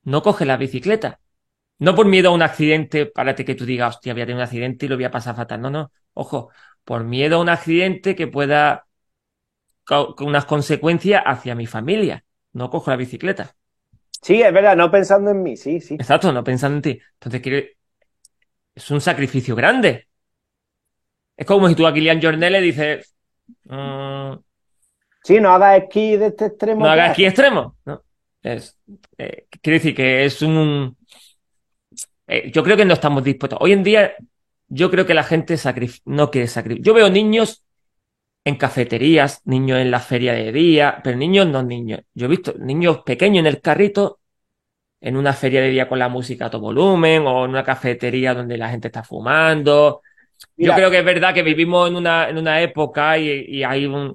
no 0.04 0.22
coges 0.22 0.46
la 0.46 0.56
bicicleta. 0.56 1.20
No 1.78 1.94
por 1.96 2.06
miedo 2.06 2.30
a 2.30 2.32
un 2.34 2.42
accidente, 2.42 3.06
para 3.06 3.34
que 3.36 3.54
tú 3.56 3.66
digas, 3.66 3.96
hostia, 3.96 4.14
voy 4.14 4.22
a 4.22 4.26
tener 4.26 4.36
un 4.38 4.42
accidente 4.44 4.86
y 4.86 4.88
lo 4.90 4.96
voy 4.96 5.04
a 5.04 5.10
pasar 5.12 5.36
fatal. 5.36 5.60
No, 5.62 5.70
no. 5.70 5.92
Ojo, 6.14 6.50
por 6.84 7.04
miedo 7.04 7.36
a 7.38 7.40
un 7.42 7.48
accidente 7.50 8.16
que 8.16 8.28
pueda 8.28 8.86
con 9.84 10.26
unas 10.28 10.44
consecuencias 10.46 11.22
hacia 11.24 11.54
mi 11.54 11.66
familia. 11.66 12.24
No 12.52 12.68
cojo 12.70 12.90
la 12.90 12.96
bicicleta. 12.96 13.54
Sí, 14.22 14.40
es 14.42 14.52
verdad, 14.52 14.76
no 14.76 14.90
pensando 14.90 15.30
en 15.30 15.42
mí, 15.42 15.56
sí, 15.56 15.80
sí. 15.80 15.98
Exacto, 16.02 16.32
no 16.32 16.44
pensando 16.44 16.76
en 16.76 16.82
ti. 16.82 17.00
Entonces, 17.14 17.42
es 18.74 18.90
un 18.90 19.00
sacrificio 19.00 19.56
grande. 19.56 20.08
Es 21.36 21.46
como 21.46 21.68
si 21.68 21.74
tú 21.74 21.86
a 21.86 21.92
Kilian 21.94 22.20
Jornet 22.22 22.50
le 22.52 22.60
dices, 22.60 23.14
mm, 23.64 24.34
Sí, 25.24 25.40
no 25.40 25.50
hagas 25.50 25.82
esquí 25.82 26.16
de 26.16 26.26
este 26.28 26.46
extremo. 26.46 26.80
no 26.80 26.90
hagas 26.90 27.04
haces. 27.04 27.12
aquí 27.12 27.24
extremo. 27.26 27.76
¿no? 27.84 28.02
Es, 28.42 28.76
eh, 29.18 29.46
quiero 29.62 29.76
decir 29.76 29.94
que 29.94 30.24
es 30.24 30.42
un... 30.42 30.96
eh, 32.26 32.50
yo 32.52 32.62
creo 32.62 32.76
que 32.76 32.84
no 32.84 32.94
estamos 32.94 33.22
dispuestos. 33.22 33.58
Hoy 33.62 33.72
en 33.72 33.82
día, 33.82 34.14
yo 34.68 34.90
creo 34.90 35.06
que 35.06 35.14
la 35.14 35.22
gente 35.24 35.56
no 36.06 36.30
quiere 36.30 36.48
sacrificar. 36.48 36.84
Yo 36.84 36.94
veo 36.94 37.10
niños 37.10 37.64
en 38.44 38.56
cafeterías, 38.56 39.40
niños 39.44 39.78
en 39.78 39.90
la 39.90 40.00
feria 40.00 40.32
de 40.32 40.50
día, 40.50 41.00
pero 41.04 41.16
niños 41.16 41.46
no 41.46 41.62
niños. 41.62 42.00
Yo 42.14 42.26
he 42.26 42.28
visto 42.30 42.54
niños 42.58 43.02
pequeños 43.04 43.40
en 43.40 43.46
el 43.46 43.60
carrito, 43.60 44.20
en 45.00 45.16
una 45.16 45.32
feria 45.32 45.60
de 45.60 45.68
día 45.70 45.88
con 45.88 45.98
la 45.98 46.08
música 46.08 46.46
a 46.46 46.50
todo 46.50 46.62
volumen, 46.62 47.26
o 47.26 47.44
en 47.44 47.50
una 47.50 47.64
cafetería 47.64 48.34
donde 48.34 48.56
la 48.58 48.68
gente 48.70 48.88
está 48.88 49.04
fumando. 49.04 50.02
Yo 50.62 50.74
creo 50.74 50.90
que 50.90 50.98
es 51.00 51.04
verdad 51.04 51.34
que 51.34 51.42
vivimos 51.42 51.88
en 51.88 51.96
una, 51.96 52.28
en 52.28 52.38
una 52.38 52.60
época 52.62 53.18
y, 53.18 53.28
y 53.48 53.64
hay 53.64 53.86
un, 53.86 54.14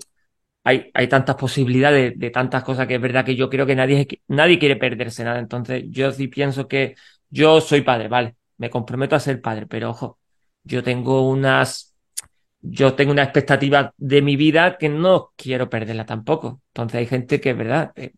hay, 0.64 0.92
hay 0.94 1.08
tantas 1.10 1.36
posibilidades 1.38 2.18
de 2.20 2.30
tantas 2.32 2.64
cosas 2.64 2.88
que 2.88 2.96
es 2.96 3.02
verdad 3.02 3.26
que 3.26 3.36
yo 3.36 3.50
creo 3.50 3.66
que 3.66 3.76
nadie, 3.76 4.08
nadie 4.28 4.60
quiere 4.60 4.78
perderse 4.78 5.24
nada. 5.24 5.40
Entonces, 5.40 5.86
yo 5.90 6.12
sí 6.12 6.28
pienso 6.30 6.68
que 6.68 6.96
yo 7.30 7.62
soy 7.62 7.82
padre, 7.82 8.08
vale, 8.10 8.38
me 8.58 8.70
comprometo 8.70 9.16
a 9.16 9.20
ser 9.20 9.42
padre, 9.42 9.68
pero 9.68 9.92
ojo, 9.92 10.20
yo 10.64 10.84
tengo 10.84 11.30
unas, 11.30 11.96
yo 12.62 12.96
tengo 12.96 13.12
una 13.14 13.24
expectativa 13.24 13.94
de 13.98 14.22
mi 14.24 14.36
vida 14.38 14.78
que 14.78 14.90
no 14.90 15.34
quiero 15.38 15.70
perderla 15.70 16.06
tampoco. 16.06 16.62
Entonces, 16.70 17.00
hay 17.00 17.08
gente 17.08 17.42
que 17.42 17.52
es 17.52 17.58
verdad. 17.58 17.94
eh, 17.96 18.14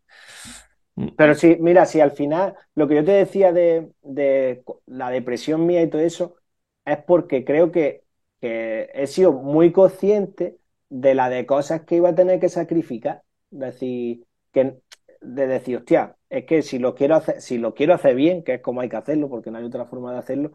Pero 1.15 1.35
sí, 1.35 1.57
mira, 1.59 1.85
si 1.85 1.99
al 1.99 2.11
final 2.11 2.55
lo 2.75 2.87
que 2.87 2.95
yo 2.95 3.03
te 3.05 3.11
decía 3.11 3.51
de, 3.51 3.91
de 4.01 4.63
la 4.85 5.09
depresión 5.11 5.65
mía 5.65 5.81
y 5.81 5.89
todo 5.89 6.01
eso 6.01 6.35
es 6.85 6.97
porque 7.03 7.43
creo 7.45 7.71
que, 7.71 8.03
que 8.41 8.89
he 8.93 9.08
sido 9.08 9.34
muy 9.34 9.71
consciente 9.71 10.58
de 10.89 11.15
la 11.15 11.30
de 11.30 11.45
cosas 11.45 11.82
que 11.84 11.95
iba 11.97 12.10
a 12.10 12.15
tener 12.15 12.39
que 12.39 12.49
sacrificar. 12.49 13.23
Decir, 13.52 14.25
que, 14.52 14.80
de 15.21 15.47
decir, 15.47 15.78
hostia, 15.78 16.15
es 16.30 16.45
que 16.45 16.62
si 16.62 16.80
lo 16.80 16.95
quiero 16.95 17.15
hacer, 17.15 17.41
si 17.41 17.58
lo 17.58 17.73
quiero 17.73 17.93
hacer 17.95 18.15
bien, 18.15 18.43
que 18.43 18.56
es 18.56 18.62
como 18.62 18.82
hay 18.82 18.89
que 18.89 18.97
hacerlo, 18.97 19.30
porque 19.30 19.52
no 19.52 19.58
hay 19.58 19.65
otra 19.65 19.86
forma 19.86 20.13
de 20.13 20.19
hacerlo, 20.19 20.52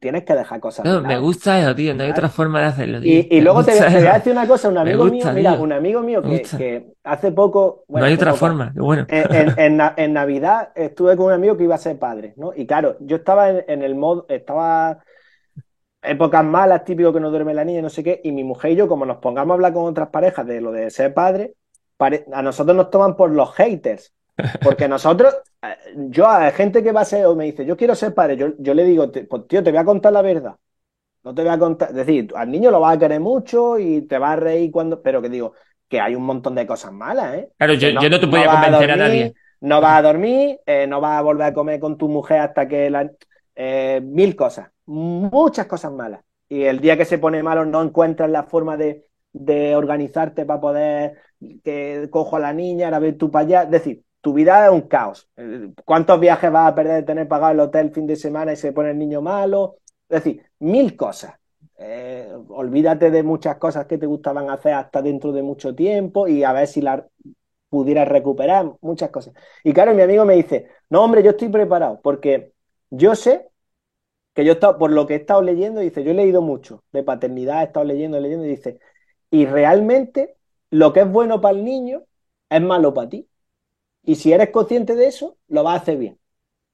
tienes 0.00 0.24
que 0.24 0.34
dejar 0.34 0.60
cosas 0.60 0.90
no, 0.92 1.00
me 1.02 1.18
gusta 1.18 1.60
eso, 1.60 1.74
tío, 1.74 1.94
no 1.94 2.04
hay 2.04 2.10
otra 2.10 2.28
forma 2.28 2.60
de 2.60 2.66
hacerlo, 2.66 3.00
tío. 3.00 3.22
Y, 3.30 3.36
y 3.36 3.40
luego 3.42 3.64
te, 3.64 3.84
te 3.90 3.98
voy 3.98 4.08
a 4.08 4.14
decir 4.14 4.32
una 4.32 4.46
cosa, 4.46 4.68
un 4.70 4.78
amigo 4.78 5.06
gusta, 5.08 5.08
mío, 5.08 5.30
mira, 5.30 5.54
un 5.56 5.72
amigo 5.72 6.00
mío 6.02 6.24
que, 6.24 6.94
hace 7.04 7.32
poco, 7.32 7.84
No 7.94 8.04
bueno, 8.04 8.06
hay 8.06 8.12
hace 8.12 8.24
otra 8.24 8.34
poco, 8.34 8.34
forma, 8.34 8.72
bueno. 8.76 9.08
en, 9.08 9.28
en- 9.32 9.54
en 9.58 9.76
Na- 9.76 9.94
en 9.96 10.14
Navidad 10.14 10.72
estuve 10.74 11.16
con 11.16 11.26
un 11.26 11.32
amigo 11.32 11.56
que 11.56 11.64
iba 11.64 11.74
a 11.74 11.78
ser 11.78 11.98
padre, 11.98 12.34
¿no? 12.38 12.52
Y 12.54 12.66
claro, 12.66 12.96
yo 13.00 13.16
estaba 13.16 13.50
en, 13.50 13.64
en 13.68 13.82
el 13.82 13.94
modo, 13.94 14.26
estaba 14.30 15.04
épocas 16.04 16.44
malas, 16.44 16.84
típico 16.84 17.12
que 17.12 17.20
no 17.20 17.30
duerme 17.30 17.54
la 17.54 17.64
niña, 17.64 17.82
no 17.82 17.90
sé 17.90 18.02
qué, 18.02 18.20
y 18.22 18.32
mi 18.32 18.44
mujer 18.44 18.72
y 18.72 18.76
yo, 18.76 18.88
como 18.88 19.06
nos 19.06 19.18
pongamos 19.18 19.52
a 19.52 19.54
hablar 19.54 19.72
con 19.72 19.84
otras 19.84 20.08
parejas 20.08 20.46
de 20.46 20.60
lo 20.60 20.72
de 20.72 20.90
ser 20.90 21.14
padre, 21.14 21.54
a 22.32 22.42
nosotros 22.42 22.76
nos 22.76 22.90
toman 22.90 23.16
por 23.16 23.30
los 23.30 23.54
haters. 23.54 24.12
Porque 24.62 24.88
nosotros, 24.88 25.34
eh, 25.62 25.76
yo 26.08 26.26
a 26.26 26.50
gente 26.50 26.82
que 26.82 26.92
va 26.92 27.02
a 27.02 27.04
ser 27.04 27.26
o 27.26 27.36
me 27.36 27.44
dice, 27.44 27.64
yo 27.64 27.76
quiero 27.76 27.94
ser 27.94 28.14
padre, 28.14 28.36
yo, 28.36 28.48
yo 28.58 28.74
le 28.74 28.84
digo, 28.84 29.10
pues, 29.10 29.46
tío, 29.46 29.62
te 29.62 29.70
voy 29.70 29.78
a 29.78 29.84
contar 29.84 30.12
la 30.12 30.22
verdad. 30.22 30.56
No 31.22 31.34
te 31.34 31.42
voy 31.42 31.52
a 31.52 31.58
contar, 31.58 31.90
es 31.90 31.94
decir, 31.94 32.32
al 32.34 32.50
niño 32.50 32.70
lo 32.70 32.80
vas 32.80 32.96
a 32.96 32.98
querer 32.98 33.20
mucho 33.20 33.78
y 33.78 34.02
te 34.02 34.18
vas 34.18 34.32
a 34.32 34.36
reír 34.36 34.70
cuando, 34.70 35.00
pero 35.00 35.22
que 35.22 35.28
digo, 35.28 35.54
que 35.88 36.00
hay 36.00 36.14
un 36.14 36.24
montón 36.24 36.54
de 36.54 36.66
cosas 36.66 36.92
malas, 36.92 37.34
¿eh? 37.34 37.48
Claro, 37.56 37.74
yo, 37.74 37.92
no, 37.92 38.02
yo 38.02 38.10
no 38.10 38.20
te 38.20 38.26
no 38.26 38.30
podía 38.30 38.50
a 38.50 38.62
convencer 38.62 38.90
a 38.90 38.96
dormir, 38.96 39.20
nadie. 39.20 39.34
no 39.60 39.80
vas 39.80 39.98
a 39.98 40.02
dormir, 40.02 40.58
eh, 40.66 40.86
no 40.86 41.00
vas 41.00 41.18
a 41.18 41.22
volver 41.22 41.46
a 41.46 41.54
comer 41.54 41.80
con 41.80 41.96
tu 41.96 42.08
mujer 42.08 42.40
hasta 42.40 42.68
que 42.68 42.90
la... 42.90 43.10
eh, 43.54 44.00
mil 44.02 44.36
cosas, 44.36 44.70
muchas 44.86 45.66
cosas 45.66 45.92
malas. 45.92 46.22
Y 46.48 46.64
el 46.64 46.80
día 46.80 46.96
que 46.96 47.04
se 47.04 47.18
pone 47.18 47.42
malo 47.42 47.64
no 47.64 47.82
encuentras 47.82 48.30
la 48.30 48.44
forma 48.44 48.76
de, 48.76 49.06
de 49.32 49.76
organizarte 49.76 50.44
para 50.44 50.60
poder 50.60 51.18
que 51.62 52.08
cojo 52.10 52.36
a 52.36 52.40
la 52.40 52.52
niña, 52.52 52.86
ahora 52.86 52.98
ves 53.00 53.18
tú 53.18 53.30
para 53.30 53.44
allá. 53.44 53.62
Es 53.64 53.70
decir, 53.70 54.04
tu 54.20 54.32
vida 54.32 54.66
es 54.66 54.72
un 54.72 54.82
caos. 54.82 55.28
Eh, 55.36 55.70
¿Cuántos 55.84 56.18
viajes 56.20 56.50
vas 56.50 56.72
a 56.72 56.74
perder 56.74 56.96
de 56.96 57.02
tener 57.02 57.28
pagado 57.28 57.52
el 57.52 57.60
hotel 57.60 57.92
fin 57.92 58.06
de 58.06 58.16
semana 58.16 58.52
y 58.52 58.56
se 58.56 58.72
pone 58.72 58.90
el 58.90 58.98
niño 58.98 59.20
malo? 59.20 59.76
Es 60.08 60.24
decir, 60.24 60.42
mil 60.60 60.96
cosas. 60.96 61.34
Eh, 61.76 62.32
olvídate 62.48 63.10
de 63.10 63.22
muchas 63.22 63.56
cosas 63.56 63.86
que 63.86 63.98
te 63.98 64.06
gustaban 64.06 64.48
hacer 64.48 64.74
hasta 64.74 65.02
dentro 65.02 65.32
de 65.32 65.42
mucho 65.42 65.74
tiempo 65.74 66.28
y 66.28 66.44
a 66.44 66.52
ver 66.52 66.66
si 66.68 66.80
las 66.80 67.02
pudieras 67.68 68.08
recuperar, 68.08 68.72
muchas 68.80 69.10
cosas. 69.10 69.34
Y 69.64 69.72
claro, 69.72 69.92
mi 69.94 70.02
amigo 70.02 70.24
me 70.24 70.34
dice, 70.34 70.68
no, 70.90 71.02
hombre, 71.02 71.22
yo 71.22 71.30
estoy 71.30 71.48
preparado 71.48 72.00
porque 72.02 72.53
yo 72.96 73.14
sé 73.16 73.48
que 74.34 74.44
yo 74.44 74.52
he 74.52 74.54
estado, 74.54 74.78
por 74.78 74.90
lo 74.92 75.06
que 75.06 75.14
he 75.14 75.16
estado 75.18 75.42
leyendo, 75.42 75.80
dice, 75.80 76.04
yo 76.04 76.10
he 76.12 76.14
leído 76.14 76.42
mucho 76.42 76.84
de 76.92 77.02
paternidad, 77.02 77.62
he 77.62 77.66
estado 77.66 77.86
leyendo, 77.86 78.20
leyendo, 78.20 78.44
y 78.46 78.48
dice, 78.50 78.80
y 79.30 79.46
realmente 79.46 80.36
lo 80.70 80.92
que 80.92 81.00
es 81.00 81.10
bueno 81.12 81.40
para 81.40 81.56
el 81.58 81.64
niño 81.64 82.04
es 82.50 82.62
malo 82.62 82.94
para 82.94 83.08
ti. 83.10 83.28
Y 84.04 84.16
si 84.16 84.32
eres 84.32 84.50
consciente 84.50 84.94
de 84.96 85.06
eso, 85.08 85.38
lo 85.48 85.62
vas 85.64 85.80
a 85.80 85.82
hacer 85.82 85.98
bien. 85.98 86.20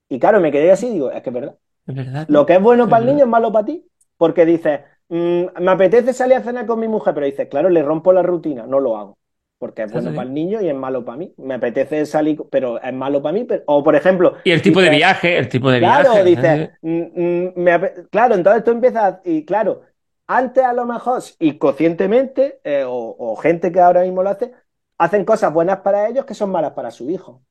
Y 0.08 0.20
claro, 0.20 0.40
me 0.40 0.52
quedé 0.52 0.72
así 0.72 0.88
y 0.88 0.92
digo, 0.94 1.12
es 1.12 1.22
que 1.22 1.30
es 1.30 1.34
verdad. 1.34 1.58
Es 1.86 1.94
verdad. 1.94 2.28
Lo 2.28 2.46
que 2.46 2.54
es 2.56 2.62
bueno 2.62 2.88
Es 2.88 2.90
para 2.90 3.00
el 3.02 3.06
verdad. 3.06 3.10
niño 3.10 3.24
es 3.26 3.30
malo 3.30 3.52
para 3.52 3.66
ti. 3.66 3.86
Porque 4.18 4.46
dices, 4.46 4.82
mm, 5.10 5.44
me 5.62 5.72
apetece 5.72 6.14
salir 6.14 6.36
a 6.38 6.44
cenar 6.44 6.66
con 6.66 6.80
mi 6.80 6.88
mujer, 6.88 7.14
pero 7.14 7.26
dices, 7.26 7.48
claro, 7.50 7.70
le 7.70 7.82
rompo 7.84 8.12
la 8.14 8.22
rutina, 8.24 8.66
no 8.66 8.80
lo 8.80 8.98
hago. 8.98 9.18
Porque 9.60 9.82
es 9.82 9.92
bueno 9.92 10.10
sí. 10.10 10.16
para 10.16 10.26
el 10.28 10.34
niño 10.34 10.60
y 10.62 10.68
es 10.68 10.74
malo 10.74 11.04
para 11.04 11.18
mí. 11.18 11.34
Me 11.36 11.54
apetece 11.54 12.06
salir, 12.06 12.40
pero 12.50 12.80
es 12.82 12.92
malo 12.94 13.22
para 13.22 13.34
mí. 13.34 13.44
pero- 13.44 13.62
O 13.66 13.84
por 13.84 13.94
ejemplo, 13.94 14.34
Y 14.44 14.50
el 14.52 14.62
tipo 14.62 14.80
de 14.80 14.90
viaje, 14.90 15.38
el 15.38 15.48
tipo 15.48 15.70
de 15.70 15.78
Claro, 15.78 16.10
viaje. 16.12 16.24
dices, 16.24 16.70
mm, 16.82 17.02
mm, 17.14 17.52
me 17.56 17.72
ape- 17.74 18.08
claro, 18.10 18.34
entonces 18.34 18.64
tú 18.64 18.70
empiezas, 18.72 19.18
y 19.24 19.44
claro, 19.44 19.82
antes 20.26 20.64
a 20.64 20.72
lo 20.72 20.86
mejor, 20.86 21.22
y 21.38 21.58
conscientemente, 21.58 22.60
eh, 22.64 22.84
o, 22.86 23.16
o 23.18 23.36
gente 23.36 23.70
que 23.70 23.80
ahora 23.80 24.02
mismo 24.02 24.22
lo 24.22 24.30
hace, 24.30 24.52
hacen 24.98 25.24
cosas 25.26 25.52
buenas 25.52 25.78
para 25.80 26.08
ellos 26.08 26.24
que 26.24 26.34
son 26.34 26.50
malas 26.50 26.72
para 26.72 26.90
su 26.90 27.10
hijo. 27.10 27.42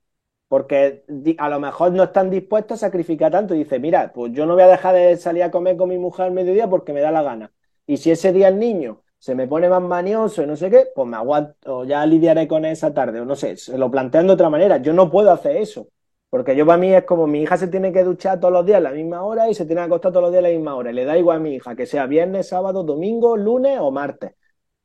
Porque 0.47 1.05
a 1.37 1.49
lo 1.49 1.59
mejor 1.59 1.91
no 1.91 2.03
están 2.03 2.29
dispuestos 2.31 2.81
a 2.83 2.87
sacrificar 2.87 3.31
tanto. 3.31 3.53
Y 3.55 3.59
dice, 3.59 3.79
mira, 3.79 4.11
pues 4.13 4.31
yo 4.33 4.45
no 4.47 4.55
voy 4.55 4.63
a 4.63 4.67
dejar 4.67 4.95
de 4.95 5.15
salir 5.17 5.43
a 5.43 5.51
comer 5.51 5.77
con 5.77 5.89
mi 5.89 5.97
mujer 5.99 6.25
al 6.27 6.31
mediodía 6.31 6.67
porque 6.69 6.93
me 6.93 7.01
da 7.01 7.11
la 7.11 7.21
gana. 7.23 7.51
Y 7.85 7.97
si 7.97 8.11
ese 8.11 8.33
día 8.33 8.47
el 8.47 8.57
niño 8.59 9.03
se 9.19 9.35
me 9.35 9.47
pone 9.47 9.69
más 9.69 9.81
manioso 9.81 10.41
y 10.43 10.47
no 10.47 10.55
sé 10.55 10.69
qué, 10.69 10.87
pues 10.95 11.07
me 11.07 11.17
aguanto, 11.17 11.79
o 11.79 11.83
ya 11.85 12.05
lidiaré 12.05 12.47
con 12.47 12.65
esa 12.65 12.93
tarde, 12.93 13.19
o 13.21 13.25
no 13.25 13.35
sé, 13.35 13.57
se 13.57 13.77
lo 13.77 13.91
plantean 13.91 14.27
de 14.27 14.33
otra 14.33 14.49
manera. 14.49 14.77
Yo 14.77 14.93
no 14.93 15.09
puedo 15.11 15.31
hacer 15.31 15.57
eso. 15.57 15.87
Porque 16.29 16.55
yo 16.55 16.65
para 16.65 16.77
mí 16.77 16.93
es 16.93 17.05
como 17.05 17.25
mi 17.25 17.41
hija 17.41 17.57
se 17.57 17.67
tiene 17.67 17.91
que 17.91 18.03
duchar 18.03 18.39
todos 18.39 18.53
los 18.53 18.65
días 18.65 18.77
a 18.77 18.81
la 18.81 18.91
misma 18.91 19.23
hora 19.23 19.49
y 19.49 19.55
se 19.55 19.65
tiene 19.65 19.81
que 19.81 19.85
acostar 19.87 20.11
todos 20.11 20.23
los 20.23 20.31
días 20.31 20.43
a 20.45 20.47
la 20.47 20.53
misma 20.53 20.75
hora. 20.75 20.91
Y 20.91 20.93
le 20.93 21.05
da 21.05 21.17
igual 21.17 21.37
a 21.37 21.39
mi 21.39 21.55
hija 21.55 21.75
que 21.75 21.87
sea 21.87 22.05
viernes, 22.05 22.47
sábado, 22.49 22.83
domingo, 22.83 23.35
lunes 23.35 23.79
o 23.81 23.89
martes. 23.91 24.35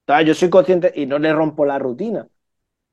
Entonces 0.00 0.26
yo 0.26 0.34
soy 0.34 0.50
consciente 0.50 0.92
y 0.94 1.06
no 1.06 1.18
le 1.18 1.32
rompo 1.32 1.64
la 1.66 1.78
rutina. 1.78 2.28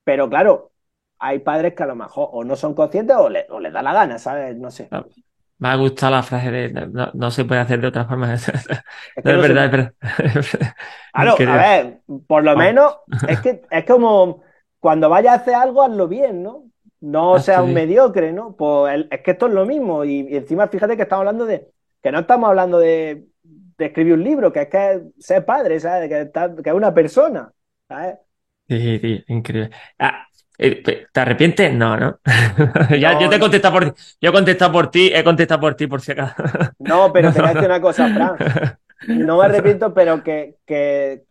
Pero 0.03 0.29
claro, 0.29 0.71
hay 1.19 1.39
padres 1.39 1.75
que 1.75 1.83
a 1.83 1.87
lo 1.87 1.95
mejor 1.95 2.29
o 2.31 2.43
no 2.43 2.55
son 2.55 2.73
conscientes 2.73 3.15
o 3.17 3.29
le, 3.29 3.47
o 3.49 3.59
les 3.59 3.73
da 3.73 3.81
la 3.81 3.93
gana, 3.93 4.19
¿sabes? 4.19 4.55
No 4.57 4.71
sé. 4.71 4.93
Me 5.61 5.69
ha 5.69 5.75
gustado 5.77 6.13
la 6.13 6.23
frase 6.23 6.51
de 6.51 6.69
no, 6.87 7.11
no 7.13 7.31
se 7.31 7.45
puede 7.45 7.61
hacer 7.61 7.81
de 7.81 7.87
otra 7.87 8.05
forma. 8.05 8.33
Es 9.15 9.23
No, 9.23 9.31
es 9.31 9.41
se 9.41 9.41
verdad, 9.41 9.65
puede. 9.67 9.73
es 9.73 9.73
verdad. 9.73 9.95
Claro, 11.13 11.33
Creo. 11.35 11.49
a 11.51 11.57
ver, 11.57 12.01
por 12.27 12.43
lo 12.43 12.55
Ah. 12.55 12.55
menos 12.55 12.95
es 13.25 13.39
que 13.39 13.61
es 13.69 13.85
como 13.85 14.43
cuando 14.79 15.09
vayas 15.09 15.33
a 15.33 15.41
hacer 15.41 15.55
algo, 15.55 15.83
hazlo 15.83 16.07
bien, 16.07 16.41
¿no? 16.43 16.65
No 17.01 17.37
Ah, 17.37 17.39
seas 17.39 17.61
un 17.63 17.73
mediocre, 17.73 18.31
¿no? 18.31 18.55
Pues 18.55 18.93
el- 18.95 19.07
es 19.11 19.21
que 19.21 19.31
esto 19.31 19.47
es 19.47 19.53
lo 19.53 19.65
mismo. 19.65 20.05
Y, 20.05 20.21
y 20.29 20.37
encima, 20.37 20.67
fíjate 20.67 20.95
que 20.95 21.03
estamos 21.03 21.21
hablando 21.21 21.45
de, 21.45 21.69
que 22.01 22.11
no 22.11 22.19
estamos 22.19 22.47
hablando 22.49 22.79
de, 22.79 23.27
de 23.43 23.85
escribir 23.85 24.13
un 24.13 24.23
libro, 24.23 24.51
que 24.53 24.61
es 24.63 24.69
que 24.69 25.01
ser 25.19 25.45
padre, 25.45 25.79
¿sabes? 25.79 26.09
Que, 26.09 26.31
es 26.69 26.73
una 26.75 26.93
persona, 26.93 27.51
¿sabes? 27.87 28.15
Sí, 28.67 28.99
sí, 28.99 29.23
increíble. 29.27 29.69
Ah, 29.99 30.25
¿te 30.61 31.19
arrepientes? 31.19 31.73
No, 31.73 31.97
¿no? 31.97 32.19
Ya, 32.99 33.13
No, 33.13 33.21
yo 33.21 33.29
te 33.29 33.35
he 33.35 33.39
contestado 33.39 33.73
por 33.73 33.91
ti. 33.91 34.01
Yo 34.21 34.29
he 34.29 34.33
contestado 34.33 34.71
por 34.71 34.91
ti, 34.91 35.11
he 35.13 35.23
contestado 35.23 35.61
por 35.61 35.75
ti 35.75 35.87
por 35.87 36.01
si 36.01 36.11
acaso. 36.13 36.35
No, 36.79 37.11
pero 37.13 37.31
te 37.31 37.39
voy 37.41 37.49
a 37.49 37.53
decir 37.53 37.69
una 37.69 37.81
cosa, 37.81 38.07
Fran. 38.13 38.35
No 39.07 39.39
me 39.39 39.45
arrepiento, 39.45 39.93
pero 39.95 40.23
que, 40.23 40.57
que, 40.67 41.23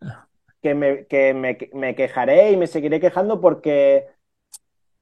que 0.61 0.75
me, 0.75 1.05
que 1.07 1.33
me, 1.33 1.57
me 1.73 1.95
quejaré 1.95 2.51
y 2.51 2.57
me 2.57 2.67
seguiré 2.67 2.99
quejando 2.99 3.39
porque, 3.39 4.07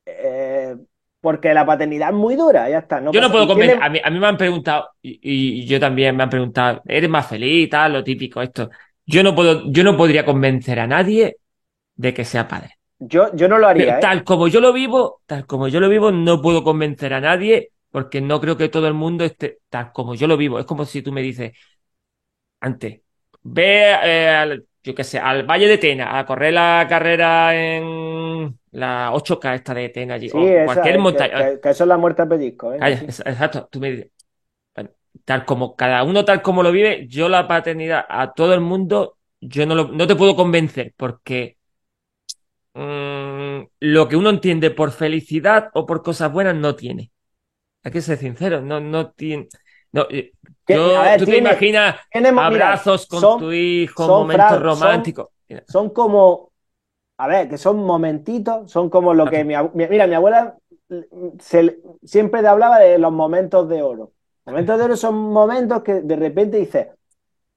eh, 0.05 0.75
porque 1.21 1.53
la 1.53 1.65
paternidad 1.65 2.09
es 2.09 2.15
muy 2.15 2.35
dura, 2.35 2.69
ya 2.69 2.79
está. 2.79 3.01
No 3.01 3.11
Yo 3.11 3.19
no 3.21 3.27
pasa- 3.27 3.31
puedo 3.45 3.45
tiene- 3.55 3.73
convencer. 3.73 3.83
A 3.83 3.89
mí, 3.89 3.99
a 4.03 4.09
mí 4.09 4.19
me 4.19 4.27
han 4.27 4.37
preguntado, 4.37 4.89
y, 5.01 5.19
y 5.63 5.65
yo 5.65 5.79
también 5.79 6.15
me 6.15 6.23
han 6.23 6.29
preguntado, 6.29 6.81
¿eres 6.85 7.09
más 7.09 7.27
feliz 7.27 7.65
y 7.65 7.69
tal? 7.69 7.93
Lo 7.93 8.03
típico, 8.03 8.41
esto. 8.41 8.69
Yo 9.05 9.23
no 9.23 9.33
puedo, 9.35 9.63
yo 9.71 9.83
no 9.83 9.97
podría 9.97 10.23
convencer 10.25 10.79
a 10.79 10.87
nadie 10.87 11.37
de 11.95 12.13
que 12.13 12.23
sea 12.25 12.47
padre. 12.47 12.78
Yo, 12.99 13.33
yo 13.35 13.47
no 13.49 13.57
lo 13.57 13.67
Pero 13.75 13.97
haría, 13.97 14.01
¿eh? 14.01 14.09
tal 14.09 14.23
como 14.23 14.47
yo 14.47 14.59
lo 14.61 14.73
vivo, 14.73 15.21
tal 15.25 15.45
como 15.47 15.67
yo 15.67 15.79
lo 15.79 15.89
vivo, 15.89 16.11
no 16.11 16.41
puedo 16.41 16.63
convencer 16.63 17.13
a 17.13 17.21
nadie 17.21 17.71
porque 17.91 18.21
no 18.21 18.39
creo 18.41 18.57
que 18.57 18.69
todo 18.69 18.87
el 18.87 18.93
mundo 18.93 19.23
esté 19.23 19.59
tal 19.69 19.91
como 19.93 20.15
yo 20.15 20.27
lo 20.27 20.37
vivo. 20.37 20.59
Es 20.59 20.65
como 20.65 20.85
si 20.85 21.01
tú 21.01 21.11
me 21.11 21.21
dices, 21.21 21.53
antes, 22.59 23.01
ve, 23.43 23.91
eh, 24.03 24.29
al- 24.29 24.65
yo 24.83 24.95
qué 24.95 25.03
sé, 25.03 25.19
al 25.19 25.43
Valle 25.45 25.67
de 25.67 25.77
Tena 25.77 26.17
a 26.19 26.25
correr 26.25 26.53
la 26.53 26.85
carrera 26.89 27.53
en 27.55 28.59
la 28.71 29.11
8K 29.13 29.55
esta 29.55 29.73
de 29.73 29.89
Tena 29.89 30.15
allí, 30.15 30.29
Sí, 30.29 30.35
o 30.35 30.47
esa, 30.47 30.57
cualquier 30.61 30.97
montaña. 30.99 31.33
que- 31.35 31.59
que 31.61 31.69
eso 31.71 31.83
es 31.83 31.87
la 31.87 31.97
muerte 31.97 32.21
a 32.21 32.27
pellizco, 32.29 32.73
¿eh? 32.73 32.85
Calla, 32.85 32.95
exacto, 33.01 33.67
tú 33.71 33.79
me 33.81 33.91
dices, 33.91 34.11
bueno, 34.75 34.91
tal 35.25 35.45
como 35.45 35.75
cada 35.77 36.03
uno 36.05 36.25
tal 36.25 36.41
como 36.43 36.63
lo 36.63 36.71
vive, 36.73 37.07
yo 37.09 37.29
la 37.29 37.47
paternidad 37.47 38.05
a 38.09 38.33
todo 38.33 38.53
el 38.55 38.61
mundo, 38.61 39.19
yo 39.41 39.65
no, 39.67 39.75
lo- 39.75 39.89
no 39.89 40.07
te 40.07 40.17
puedo 40.17 40.35
convencer 40.37 40.95
porque 40.97 41.58
mm, 42.73 43.61
lo 43.79 44.07
que 44.07 44.15
uno 44.15 44.29
entiende 44.29 44.71
por 44.71 44.91
felicidad 44.91 45.69
o 45.73 45.85
por 45.85 46.01
cosas 46.03 46.31
buenas 46.31 46.55
no 46.55 46.75
tiene. 46.75 47.11
Hay 47.83 47.91
que 47.91 48.01
ser 48.01 48.17
sincero, 48.17 48.61
no, 48.61 48.79
no 48.79 49.11
tiene. 49.11 49.47
No, 49.91 50.05
eh, 50.09 50.33
yo- 50.67 51.01
ver, 51.01 51.19
tú 51.19 51.25
te 51.25 51.37
imaginas 51.37 51.95
tiene- 52.11 52.31
mira, 52.31 52.45
abrazos 52.45 53.07
con 53.07 53.21
son- 53.21 53.39
tu 53.39 53.51
hijo, 53.51 54.07
momentos 54.07 54.49
son- 54.51 54.63
románticos. 54.63 55.27
Son 55.67 55.89
como, 55.89 56.51
a 57.17 57.27
ver, 57.27 57.49
que 57.49 57.57
son 57.57 57.77
momentitos, 57.83 58.71
son 58.71 58.89
como 58.89 59.13
lo 59.13 59.25
que 59.29 59.43
mi, 59.43 59.55
mira, 59.73 60.07
mi 60.07 60.13
abuela 60.15 60.57
se 61.39 61.63
le- 61.63 61.79
siempre 62.03 62.45
hablaba 62.47 62.79
de 62.79 62.97
los 62.97 63.11
momentos 63.11 63.67
de 63.69 63.81
oro. 63.81 64.11
Momentos 64.45 64.77
de 64.77 64.83
oro 64.85 64.95
son 64.97 65.15
momentos 65.15 65.83
que 65.83 66.01
de 66.01 66.15
repente 66.15 66.57
dices, 66.57 66.87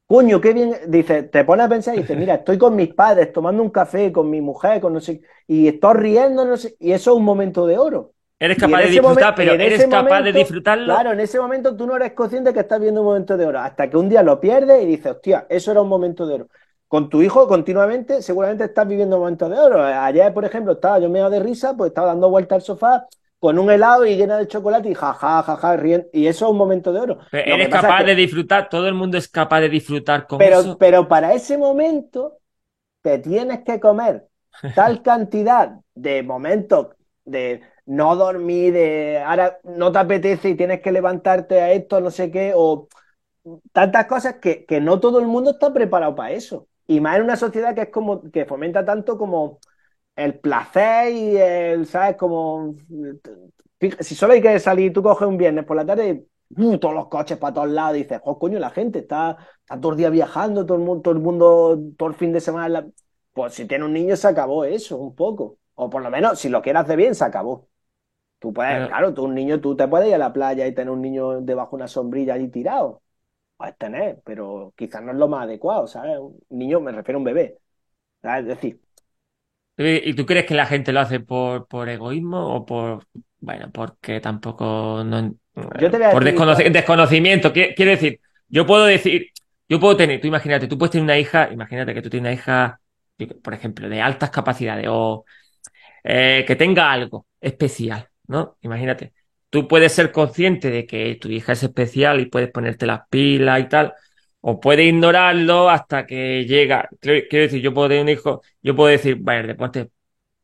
coño, 0.07 0.41
qué 0.41 0.53
bien, 0.53 0.75
dice, 0.88 1.23
te 1.25 1.45
pones 1.45 1.67
a 1.67 1.69
pensar 1.69 1.95
y 1.95 2.01
dices, 2.01 2.17
mira, 2.17 2.35
estoy 2.35 2.59
con 2.59 2.77
mis 2.77 2.93
padres 2.93 3.33
tomando 3.33 3.62
un 3.62 3.71
café, 3.71 4.12
con 4.12 4.29
mi 4.29 4.41
mujer, 4.41 4.81
con 4.81 4.93
no 4.93 5.01
sé, 5.01 5.23
y 5.47 5.69
estoy 5.69 5.95
riendo, 5.95 6.45
no 6.45 6.57
sé, 6.57 6.77
y 6.79 6.93
eso 6.93 7.12
es 7.12 7.17
un 7.17 7.25
momento 7.25 7.67
de 7.67 7.79
oro. 7.79 8.12
Eres 8.38 8.59
capaz 8.59 8.81
de 8.83 8.88
disfrutar, 8.88 9.35
pero 9.35 9.53
eres 9.53 9.87
capaz 9.87 10.23
de 10.23 10.33
disfrutarlo. 10.33 10.85
Claro, 10.87 11.12
en 11.12 11.21
ese 11.21 11.38
momento 11.38 11.77
tú 11.77 11.87
no 11.87 11.97
eres 11.97 12.12
consciente 12.12 12.53
que 12.53 12.61
estás 12.61 12.81
viendo 12.81 13.01
un 13.01 13.07
momento 13.07 13.37
de 13.37 13.47
oro, 13.47 13.61
hasta 13.61 13.88
que 13.88 13.97
un 13.97 14.09
día 14.09 14.23
lo 14.23 14.41
pierdes 14.41 14.83
y 14.83 14.87
dices, 14.87 15.12
hostia, 15.12 15.47
eso 15.49 15.71
era 15.71 15.81
un 15.81 15.88
momento 15.88 16.27
de 16.27 16.35
oro. 16.35 16.49
Con 16.88 17.09
tu 17.09 17.23
hijo 17.23 17.49
continuamente, 17.49 18.21
seguramente 18.21 18.65
estás 18.65 18.87
viviendo 18.87 19.19
momentos 19.19 19.49
de 19.49 19.59
oro. 19.59 19.83
Ayer, 19.83 20.35
por 20.35 20.45
ejemplo, 20.45 20.73
estaba 20.73 20.99
yo 20.99 21.09
medio 21.09 21.31
de 21.31 21.41
risa, 21.41 21.75
pues 21.75 21.88
estaba 21.88 22.09
dando 22.09 22.29
vueltas 22.29 22.57
al 22.57 22.62
sofá 22.62 23.07
con 23.42 23.59
un 23.61 23.70
helado 23.70 24.07
y 24.07 24.16
llena 24.16 24.38
de 24.38 24.48
chocolate 24.48 24.90
y 24.90 24.94
jaja, 24.94 25.42
jaja, 25.44 25.76
riendo. 25.78 26.09
Y 26.14 26.28
eso 26.28 26.46
es 26.46 26.52
un 26.52 26.59
momento 26.59 26.92
de 26.94 27.00
oro. 27.00 27.18
Pero 27.31 27.55
eres 27.55 27.68
capaz 27.68 28.00
es 28.00 28.07
que- 28.07 28.07
de 28.07 28.14
disfrutar, 28.14 28.68
todo 28.68 28.87
el 28.88 28.94
mundo 28.94 29.18
es 29.18 29.28
capaz 29.28 29.61
de 29.61 29.68
disfrutar 29.68 30.26
con 30.28 30.40
pero, 30.40 30.46
eso. 30.46 30.78
pero 30.78 31.09
para 31.09 31.35
ese 31.35 31.59
momento 31.59 32.38
te 33.02 33.18
tienes 33.20 33.62
que 33.64 33.81
comer 33.81 34.28
tal 34.74 35.02
cantidad 35.02 35.81
de 35.94 36.22
momentos 36.22 36.88
de 37.24 37.62
no 37.87 38.16
dormir, 38.16 38.72
de 38.74 39.20
ahora 39.20 39.61
no 39.64 39.92
te 39.92 39.98
apetece 40.00 40.50
y 40.50 40.57
tienes 40.57 40.83
que 40.83 40.92
levantarte 40.92 41.61
a 41.61 41.72
esto, 41.72 42.00
no 42.00 42.11
sé 42.11 42.31
qué, 42.31 42.52
o 42.57 42.88
tantas 43.72 44.07
cosas 44.07 44.37
que, 44.37 44.64
que 44.66 44.81
no 44.81 45.00
todo 45.00 45.20
el 45.20 45.26
mundo 45.26 45.52
está 45.52 45.72
preparado 45.72 46.14
para 46.14 46.33
eso. 46.33 46.68
Y 46.87 47.00
más 47.00 47.16
en 47.16 47.24
una 47.24 47.37
sociedad 47.37 47.74
que 47.74 47.83
es 47.83 47.90
como 47.90 48.31
que 48.31 48.46
fomenta 48.46 48.85
tanto 48.85 49.18
como 49.18 49.61
el 50.16 50.38
placer 50.38 51.12
y 51.12 51.37
el, 51.37 51.87
¿sabes? 51.87 52.16
Como 52.16 52.75
si 54.01 54.14
solo 54.14 54.35
hay 54.35 54.40
que 54.42 54.59
salir, 54.59 54.92
tú 54.92 55.03
coges 55.03 55.27
un 55.27 55.37
viernes 55.37 55.64
por 55.64 55.77
la 55.77 55.85
tarde 55.85 56.27
y 56.57 56.62
uh, 56.64 56.79
todos 56.79 56.94
los 56.94 57.09
coches 57.09 57.38
para 57.38 57.55
todos 57.55 57.70
lados, 57.70 57.96
y 57.96 58.03
dices, 58.03 58.20
oh, 58.25 58.38
coño, 58.38 58.59
la 58.59 58.70
gente 58.70 59.01
está, 59.01 59.37
está 59.61 59.81
todo 59.81 59.92
el 59.92 59.98
día 59.98 60.11
viajando, 60.11 60.64
todo 60.64 60.77
el 60.79 60.85
mundo, 60.85 61.03
todo 61.03 61.14
el 61.14 61.20
mundo, 61.20 61.81
todo 61.96 62.09
el 62.09 62.14
fin 62.14 62.33
de 62.33 62.40
semana. 62.40 62.68
la-". 62.68 62.87
Pues 63.33 63.55
si 63.55 63.66
tiene 63.66 63.85
un 63.85 63.92
niño 63.92 64.14
se 64.16 64.29
acabó 64.29 64.64
eso, 64.64 64.96
un 64.98 65.14
poco. 65.14 65.59
O 65.75 65.88
por 65.88 66.03
lo 66.03 66.11
menos, 66.11 66.38
si 66.38 66.48
lo 66.48 66.61
quieres 66.62 66.83
hacer 66.83 66.96
bien, 66.96 67.14
se 67.14 67.25
acabó. 67.25 67.68
Tú 68.38 68.53
puedes, 68.53 68.75
Pero- 68.75 68.88
claro, 68.88 69.14
tú 69.14 69.25
un 69.25 69.35
niño, 69.35 69.61
tú 69.61 69.75
te 69.77 69.88
puedes 69.88 70.09
ir 70.09 70.14
a 70.14 70.18
la 70.18 70.33
playa 70.33 70.66
y 70.66 70.75
tener 70.75 70.90
un 70.90 71.01
niño 71.01 71.40
debajo 71.40 71.70
de 71.77 71.83
una 71.83 71.88
sombrilla 71.88 72.35
allí 72.35 72.48
tirado. 72.48 73.03
Puedes 73.57 73.77
tener, 73.79 74.20
pero 74.25 74.75
quizás 74.77 75.03
no 75.03 75.12
es 75.12 75.18
lo 75.18 75.29
más 75.29 75.44
adecuado, 75.44 75.87
¿sabes? 75.87 76.18
Un 76.18 76.38
niño, 76.51 76.81
me 76.81 76.92
refiero 76.92 77.18
a 77.18 77.20
un 77.20 77.25
bebé. 77.25 77.59
¿sabes? 78.22 78.42
Es 78.42 78.48
decir, 78.48 78.81
¿Y 79.76 80.14
tú 80.14 80.26
crees 80.26 80.46
que 80.46 80.54
la 80.54 80.66
gente 80.66 80.92
lo 80.92 81.00
hace 81.00 81.20
por, 81.20 81.66
por 81.66 81.88
egoísmo 81.88 82.54
o 82.56 82.64
por, 82.66 83.06
bueno, 83.40 83.70
porque 83.72 84.20
tampoco 84.20 85.02
no, 85.04 85.35
Yo 85.74 85.90
te 85.90 85.98
voy 85.98 86.06
a 86.06 86.11
por 86.11 86.24
decir, 86.24 86.46
Juan. 86.46 86.72
desconocimiento? 86.72 87.52
Qui- 87.52 87.74
Quiero 87.74 87.90
decir, 87.92 88.20
yo 88.48 88.66
puedo 88.66 88.85
decir, 88.85 89.28
yo 89.68 89.80
puedo 89.80 89.96
tener, 89.96 90.20
tú 90.20 90.26
imagínate, 90.28 90.68
tú 90.68 90.78
puedes 90.78 90.92
tener 90.92 91.04
una 91.04 91.18
hija, 91.18 91.50
imagínate 91.52 91.94
que 91.94 92.02
tú 92.02 92.11
tienes 92.11 92.28
una 92.28 92.35
hija, 92.35 92.80
por 93.42 93.54
ejemplo, 93.54 93.88
de 93.88 94.00
altas 94.00 94.30
capacidades 94.30 94.87
o 94.90 95.24
eh, 96.04 96.44
que 96.46 96.56
tenga 96.56 96.92
algo 96.92 97.26
especial, 97.40 98.08
¿no? 98.28 98.56
Imagínate, 98.62 99.12
tú 99.50 99.68
puedes 99.68 99.92
ser 99.92 100.12
consciente 100.12 100.70
de 100.70 100.87
que 100.87 101.16
tu 101.16 101.28
hija 101.28 101.52
es 101.52 101.62
especial 101.62 102.20
y 102.20 102.26
puedes 102.26 102.50
ponerte 102.50 102.87
las 102.87 103.02
pilas 103.08 103.61
y 103.61 103.68
tal, 103.68 103.94
o 104.42 104.61
puedes 104.61 104.87
ignorarlo 104.87 105.70
hasta 105.70 106.07
que 106.07 106.44
llega. 106.46 106.88
Quiero 107.00 107.24
decir, 107.31 107.62
yo 107.62 107.72
puedo 107.72 107.88
tener 107.88 108.02
un 108.02 108.09
hijo, 108.11 108.42
yo 108.62 108.76
puedo 108.76 108.90
decir, 108.90 109.16
vaya, 109.20 109.40
el 109.40 109.46
deporte, 109.48 109.90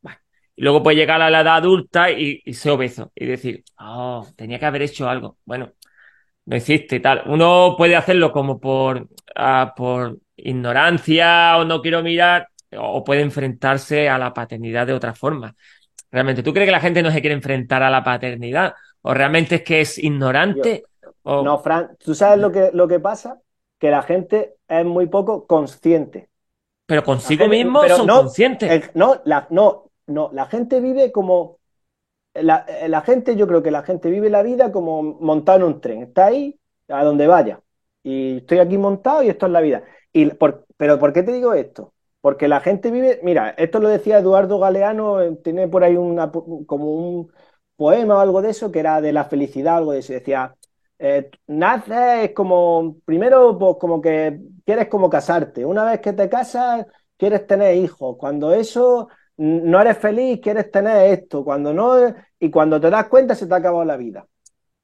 bah. 0.02 0.20
Y 0.56 0.62
luego 0.62 0.82
puede 0.82 0.96
llegar 0.96 1.20
a 1.22 1.30
la 1.30 1.40
edad 1.42 1.56
adulta 1.56 2.10
y, 2.10 2.42
y 2.44 2.54
ser 2.54 2.72
obeso 2.72 3.12
y 3.14 3.26
decir, 3.26 3.64
oh, 3.78 4.26
tenía 4.36 4.58
que 4.58 4.66
haber 4.66 4.82
hecho 4.82 5.08
algo. 5.08 5.38
Bueno, 5.44 5.72
no 6.46 6.56
hiciste 6.56 6.96
y 6.96 7.00
tal. 7.00 7.24
Uno 7.26 7.74
puede 7.76 7.96
hacerlo 7.96 8.32
como 8.32 8.60
por, 8.60 9.08
ah, 9.36 9.74
por 9.76 10.18
ignorancia 10.36 11.58
o 11.58 11.64
no 11.64 11.82
quiero 11.82 12.02
mirar, 12.02 12.48
o 12.76 13.02
puede 13.04 13.22
enfrentarse 13.22 14.08
a 14.08 14.18
la 14.18 14.32
paternidad 14.32 14.86
de 14.86 14.92
otra 14.92 15.14
forma. 15.14 15.54
Realmente, 16.10 16.42
¿tú 16.42 16.52
crees 16.52 16.68
que 16.68 16.72
la 16.72 16.80
gente 16.80 17.02
no 17.02 17.10
se 17.10 17.20
quiere 17.20 17.34
enfrentar 17.34 17.82
a 17.82 17.90
la 17.90 18.02
paternidad? 18.04 18.74
¿O 19.02 19.12
realmente 19.12 19.56
es 19.56 19.62
que 19.62 19.80
es 19.80 19.98
ignorante? 19.98 20.84
o... 21.22 21.42
No, 21.42 21.58
Fran, 21.58 21.96
¿tú 21.98 22.14
sabes 22.14 22.38
lo 22.38 22.52
que, 22.52 22.70
lo 22.72 22.86
que 22.88 23.00
pasa? 23.00 23.40
Que 23.78 23.90
la 23.90 24.02
gente 24.02 24.56
es 24.68 24.84
muy 24.84 25.06
poco 25.06 25.46
consciente. 25.46 26.28
Pero 26.86 27.04
consigo 27.04 27.44
gente- 27.44 27.56
mismo 27.56 27.80
pero 27.80 27.96
son 27.96 28.06
no, 28.06 28.20
conscientes. 28.22 28.70
El- 28.70 28.90
no, 28.94 29.20
la, 29.24 29.46
no, 29.50 29.90
no, 30.06 30.30
la 30.32 30.46
gente 30.46 30.80
vive 30.80 31.12
como. 31.12 31.58
La, 32.34 32.66
la 32.86 33.00
gente, 33.00 33.36
yo 33.36 33.46
creo 33.48 33.62
que 33.62 33.70
la 33.70 33.82
gente 33.82 34.10
vive 34.10 34.30
la 34.30 34.42
vida 34.42 34.70
como 34.70 35.02
montado 35.02 35.58
en 35.58 35.64
un 35.64 35.80
tren. 35.80 36.02
Está 36.02 36.26
ahí, 36.26 36.58
a 36.88 37.04
donde 37.04 37.26
vaya. 37.26 37.60
Y 38.02 38.38
estoy 38.38 38.58
aquí 38.58 38.78
montado 38.78 39.22
y 39.22 39.28
esto 39.28 39.46
es 39.46 39.52
la 39.52 39.60
vida. 39.60 39.82
Y 40.12 40.26
por- 40.30 40.66
pero 40.76 40.98
¿por 40.98 41.12
qué 41.12 41.22
te 41.22 41.32
digo 41.32 41.54
esto? 41.54 41.94
Porque 42.20 42.48
la 42.48 42.60
gente 42.60 42.90
vive. 42.90 43.20
Mira, 43.22 43.50
esto 43.50 43.80
lo 43.80 43.88
decía 43.88 44.18
Eduardo 44.18 44.58
Galeano, 44.58 45.20
eh, 45.20 45.36
tiene 45.42 45.68
por 45.68 45.84
ahí 45.84 45.96
una, 45.96 46.30
como 46.30 46.92
un 46.94 47.32
poema 47.76 48.16
o 48.16 48.20
algo 48.20 48.42
de 48.42 48.50
eso, 48.50 48.70
que 48.72 48.80
era 48.80 49.00
de 49.00 49.12
la 49.12 49.24
felicidad, 49.24 49.76
algo 49.78 49.92
de 49.92 50.00
eso. 50.00 50.12
Decía. 50.12 50.54
Eh, 50.98 51.30
naces 51.46 52.32
como, 52.32 52.96
primero, 53.04 53.58
pues 53.58 53.76
como 53.80 54.00
que 54.00 54.40
quieres 54.64 54.88
como 54.88 55.08
casarte. 55.10 55.64
Una 55.64 55.84
vez 55.84 56.00
que 56.00 56.12
te 56.12 56.28
casas, 56.28 56.86
quieres 57.16 57.46
tener 57.46 57.76
hijos. 57.76 58.16
Cuando 58.18 58.52
eso 58.52 59.08
no 59.36 59.80
eres 59.80 59.98
feliz, 59.98 60.40
quieres 60.42 60.70
tener 60.70 61.12
esto. 61.12 61.44
Cuando 61.44 61.72
no, 61.72 62.14
y 62.38 62.50
cuando 62.50 62.80
te 62.80 62.90
das 62.90 63.06
cuenta, 63.08 63.34
se 63.34 63.46
te 63.46 63.54
ha 63.54 63.58
acabado 63.58 63.84
la 63.84 63.96
vida. 63.96 64.26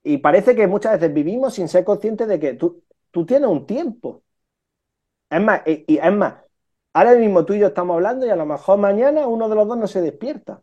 Y 0.03 0.19
parece 0.19 0.55
que 0.55 0.67
muchas 0.67 0.93
veces 1.01 1.15
vivimos 1.15 1.55
sin 1.55 1.69
ser 1.69 1.85
conscientes 1.85 2.29
de 2.29 2.39
que 2.39 2.55
tú, 2.55 2.83
tú 3.11 3.27
tienes 3.27 3.49
un 3.49 3.67
tiempo. 3.67 4.23
Es 5.31 5.41
más, 5.41 5.63
y, 5.67 5.85
y 5.95 5.99
es 5.99 6.13
más, 6.13 6.35
ahora 6.93 7.15
mismo 7.15 7.45
tú 7.45 7.55
y 7.55 7.59
yo 7.61 7.69
estamos 7.69 7.95
hablando 7.95 8.27
y 8.27 8.31
a 8.31 8.37
lo 8.37 8.47
mejor 8.47 8.79
mañana 8.79 9.27
uno 9.27 9.49
de 9.49 9.55
los 9.57 9.67
dos 9.69 9.77
no 9.79 9.87
se 9.87 10.01
despierta. 10.01 10.63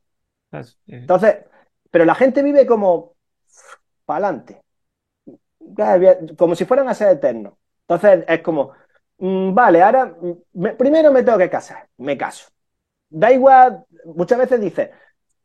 Entonces, 1.01 1.45
pero 1.89 2.05
la 2.05 2.15
gente 2.15 2.43
vive 2.43 2.65
como 2.65 3.15
para 4.05 4.27
adelante, 4.27 4.61
como 6.37 6.55
si 6.55 6.65
fueran 6.65 6.89
a 6.89 6.93
ser 6.95 7.09
eternos. 7.09 7.53
Entonces 7.87 8.25
es 8.27 8.41
como, 8.41 8.71
mm, 9.17 9.53
vale, 9.53 9.81
ahora 9.83 10.05
mm, 10.07 10.31
me- 10.53 10.73
primero 10.75 11.11
me 11.11 11.23
tengo 11.23 11.37
que 11.37 11.49
casar, 11.49 11.89
me 11.97 12.17
caso. 12.17 12.49
Da 13.09 13.31
igual, 13.31 13.85
muchas 14.05 14.39
veces 14.39 14.61
dices, 14.61 14.89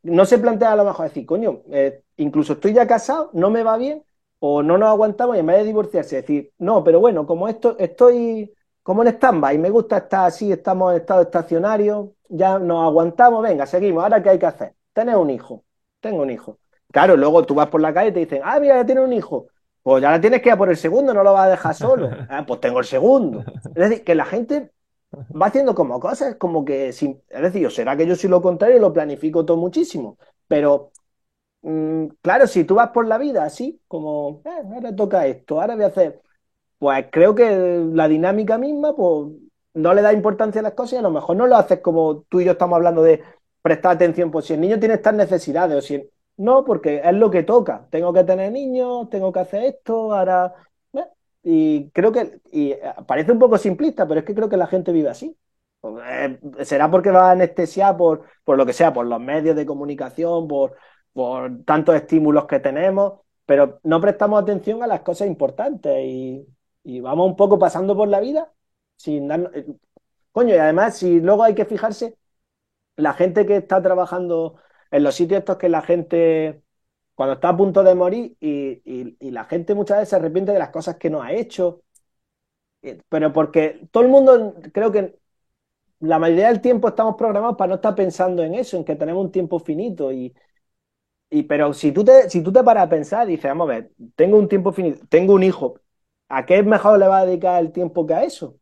no 0.03 0.25
se 0.27 0.39
plantea 0.39 0.73
a 0.73 0.77
lo 0.77 0.85
mejor 0.85 1.09
decir, 1.09 1.27
coño, 1.27 1.63
eh, 1.73 2.03
incluso 2.17 2.55
estoy 2.55 2.73
ya 2.73 2.87
casado, 2.87 3.31
no 3.35 3.51
me 3.51 3.63
va 3.63 3.77
bien, 3.77 4.05
o 4.39 4.63
no 4.63 4.79
nos 4.79 4.89
aguantamos 4.89 5.37
y 5.37 5.41
en 5.41 5.47
vez 5.47 5.59
de 5.59 5.65
divorciarse, 5.65 6.17
decir, 6.17 6.53
no, 6.59 6.85
pero 6.85 7.01
bueno, 7.01 7.27
como 7.27 7.49
esto 7.49 7.77
estoy 7.79 8.53
como 8.83 9.03
en 9.03 9.09
stand-by, 9.09 9.59
me 9.59 9.71
gusta 9.71 9.99
estar 9.99 10.27
así, 10.27 10.53
estamos 10.53 10.93
en 10.93 11.01
estado 11.01 11.23
estacionario, 11.23 12.15
ya 12.29 12.59
nos 12.59 12.85
aguantamos, 12.85 13.43
venga, 13.43 13.67
seguimos, 13.67 14.03
ahora 14.05 14.23
qué 14.23 14.31
hay 14.31 14.39
que 14.39 14.47
hacer, 14.47 14.75
tener 14.93 15.17
un 15.17 15.31
hijo, 15.31 15.65
tengo 16.01 16.23
un 16.23 16.31
hijo. 16.31 16.59
Claro, 16.93 17.17
luego 17.17 17.45
tú 17.45 17.55
vas 17.55 17.69
por 17.69 17.81
la 17.81 17.93
calle 17.93 18.11
y 18.11 18.13
te 18.13 18.21
dicen, 18.21 18.41
ah, 18.45 18.61
mira, 18.61 18.77
ya 18.77 18.87
tiene 18.87 19.01
un 19.03 19.13
hijo. 19.13 19.49
Pues 19.87 20.03
ya 20.03 20.21
tienes 20.21 20.43
que 20.43 20.49
ir 20.49 20.53
a 20.55 20.57
por 20.59 20.69
el 20.69 20.77
segundo, 20.77 21.15
no 21.15 21.23
lo 21.23 21.33
vas 21.33 21.47
a 21.47 21.51
dejar 21.51 21.75
solo. 21.77 22.25
Ah, 22.29 22.45
pues 22.45 22.61
tengo 22.61 22.81
el 22.81 22.85
segundo. 22.87 23.47
Es 23.75 23.89
decir, 23.89 24.05
que 24.05 24.15
la 24.17 24.25
gente 24.25 24.73
va 25.41 25.47
haciendo 25.47 25.75
como 25.75 26.01
cosas, 26.01 26.37
como 26.37 26.65
que, 26.65 26.93
sin, 26.93 27.23
es 27.29 27.43
decir, 27.43 27.71
será 27.71 27.97
que 27.97 28.07
yo 28.07 28.17
soy 28.17 28.31
lo 28.31 28.43
contrario 28.43 28.79
y 28.79 28.81
lo 28.81 28.93
planifico 28.93 29.45
todo 29.47 29.57
muchísimo, 29.59 30.19
pero 30.49 30.93
mm, 31.63 32.07
claro, 32.23 32.47
si 32.47 32.65
tú 32.65 32.77
vas 32.77 32.91
por 32.91 33.07
la 33.09 33.19
vida 33.19 33.45
así, 33.45 33.81
como, 33.89 34.43
eh, 34.47 34.51
ahora 34.75 34.95
toca 34.97 35.27
esto, 35.27 35.61
ahora 35.61 35.77
voy 35.77 35.85
a 35.85 35.89
hacer, 35.89 36.23
pues 36.79 37.07
creo 37.13 37.35
que 37.35 37.85
la 37.93 38.09
dinámica 38.09 38.59
misma, 38.59 38.95
pues 38.97 39.33
no 39.75 39.95
le 39.95 40.03
da 40.03 40.13
importancia 40.13 40.61
a 40.61 40.63
las 40.65 40.75
cosas 40.75 40.95
y 40.95 40.97
a 40.99 41.03
lo 41.03 41.11
mejor 41.13 41.37
no 41.37 41.47
lo 41.47 41.57
haces 41.57 41.81
como 41.81 42.23
tú 42.29 42.41
y 42.41 42.45
yo 42.47 42.53
estamos 42.53 42.77
hablando 42.77 43.03
de 43.03 43.23
prestar 43.63 43.93
atención, 43.97 44.31
pues 44.31 44.47
si 44.47 44.55
el 44.55 44.61
niño 44.61 44.79
tiene 44.81 44.95
estas 44.97 45.15
necesidades 45.15 45.79
o 45.79 45.83
si 45.83 45.95
el- 45.97 46.11
no, 46.37 46.65
porque 46.65 47.01
es 47.05 47.13
lo 47.15 47.31
que 47.31 47.43
toca, 47.43 47.87
tengo 47.91 48.13
que 48.13 48.25
tener 48.25 48.53
niños, 48.53 49.09
tengo 49.11 49.33
que 49.33 49.41
hacer 49.41 49.65
esto, 49.65 50.15
ahora... 50.15 50.55
eh, 50.95 51.05
Y 51.43 51.91
creo 51.91 52.13
que, 52.13 52.41
y 52.53 52.73
eh, 52.73 52.81
parece 53.07 53.33
un 53.33 53.39
poco 53.39 53.59
simplista, 53.59 54.07
pero 54.07 54.21
es 54.21 54.27
que 54.27 54.35
creo 54.35 54.49
que 54.49 54.57
la 54.57 54.67
gente 54.67 54.93
vive 54.93 55.09
así. 55.09 55.37
Eh, 56.05 56.39
será 56.65 56.91
porque 56.91 57.11
va 57.11 57.31
anestesiada 57.31 57.97
por, 57.97 58.25
por 58.45 58.57
lo 58.57 58.67
que 58.67 58.73
sea, 58.73 58.93
por 58.93 59.07
los 59.07 59.21
medios 59.21 59.55
de 59.57 59.67
comunicación, 59.67 60.49
por, 60.49 60.77
por 61.13 61.65
tantos 61.65 61.95
estímulos 61.95 62.47
que 62.47 62.59
tenemos, 62.61 63.21
pero 63.45 63.81
no 63.85 64.01
prestamos 64.01 64.43
atención 64.43 64.83
a 64.83 64.87
las 64.89 65.01
cosas 65.03 65.29
importantes 65.29 65.97
y, 66.05 66.47
y 66.83 67.01
vamos 67.01 67.27
un 67.29 67.37
poco 67.37 67.59
pasando 67.59 67.97
por 67.97 68.09
la 68.09 68.21
vida 68.21 68.53
sin 68.97 69.29
darnos... 69.29 69.53
Coño, 70.33 70.55
y 70.55 70.59
además, 70.59 70.97
si 70.99 71.21
luego 71.21 71.45
hay 71.45 71.55
que 71.55 71.65
fijarse, 71.65 72.17
la 72.97 73.13
gente 73.15 73.47
que 73.47 73.57
está 73.57 73.83
trabajando 73.83 74.57
en 74.91 75.03
los 75.05 75.15
sitios 75.15 75.41
estos 75.41 75.57
que 75.59 75.69
la 75.69 75.83
gente, 75.83 76.63
cuando 77.15 77.35
está 77.35 77.51
a 77.51 77.57
punto 77.57 77.83
de 77.85 77.95
morir 77.95 78.37
y, 78.41 78.83
y- 78.85 79.17
y 79.21 79.31
la 79.33 79.45
gente 79.45 79.75
muchas 79.75 79.99
veces 79.99 80.11
se 80.11 80.17
arrepiente 80.17 80.53
de 80.53 80.59
las 80.59 80.71
cosas 80.71 80.97
que 80.97 81.11
no 81.11 81.23
ha 81.23 81.33
hecho, 81.33 81.83
Eh, 82.83 83.01
pero 83.09 83.33
porque 83.33 83.89
todo 83.91 84.03
el 84.05 84.09
mundo, 84.11 84.55
creo 84.73 84.93
que 84.93 85.19
la 86.01 86.19
mayoría 86.21 86.49
del 86.49 86.61
tiempo 86.61 86.89
estamos 86.89 87.17
programados 87.17 87.57
para 87.59 87.71
no 87.71 87.75
estar 87.77 87.95
pensando 87.95 88.43
en 88.45 88.55
eso, 88.55 88.77
en 88.79 88.85
que 88.85 88.97
tenemos 88.97 89.25
un 89.27 89.33
tiempo 89.33 89.59
finito 89.61 90.13
y, 90.13 90.35
y 91.31 91.45
pero 91.45 91.73
si 91.75 91.93
tú 91.93 92.05
te, 92.05 92.31
si 92.31 92.43
tú 92.43 92.53
te 92.53 92.65
paras 92.65 92.87
a 92.87 92.91
pensar, 92.91 93.27
dices, 93.27 93.45
vamos 93.47 93.71
a 93.71 93.75
ver, 93.75 93.93
tengo 94.17 94.39
un 94.39 94.49
tiempo 94.49 94.73
finito, 94.73 95.07
tengo 95.09 95.35
un 95.35 95.43
hijo, 95.45 95.81
¿a 96.29 96.47
qué 96.47 96.63
mejor 96.63 96.99
le 96.99 97.09
va 97.09 97.21
a 97.21 97.27
dedicar 97.27 97.63
el 97.63 97.73
tiempo 97.73 98.07
que 98.07 98.15
a 98.15 98.25
eso? 98.25 98.59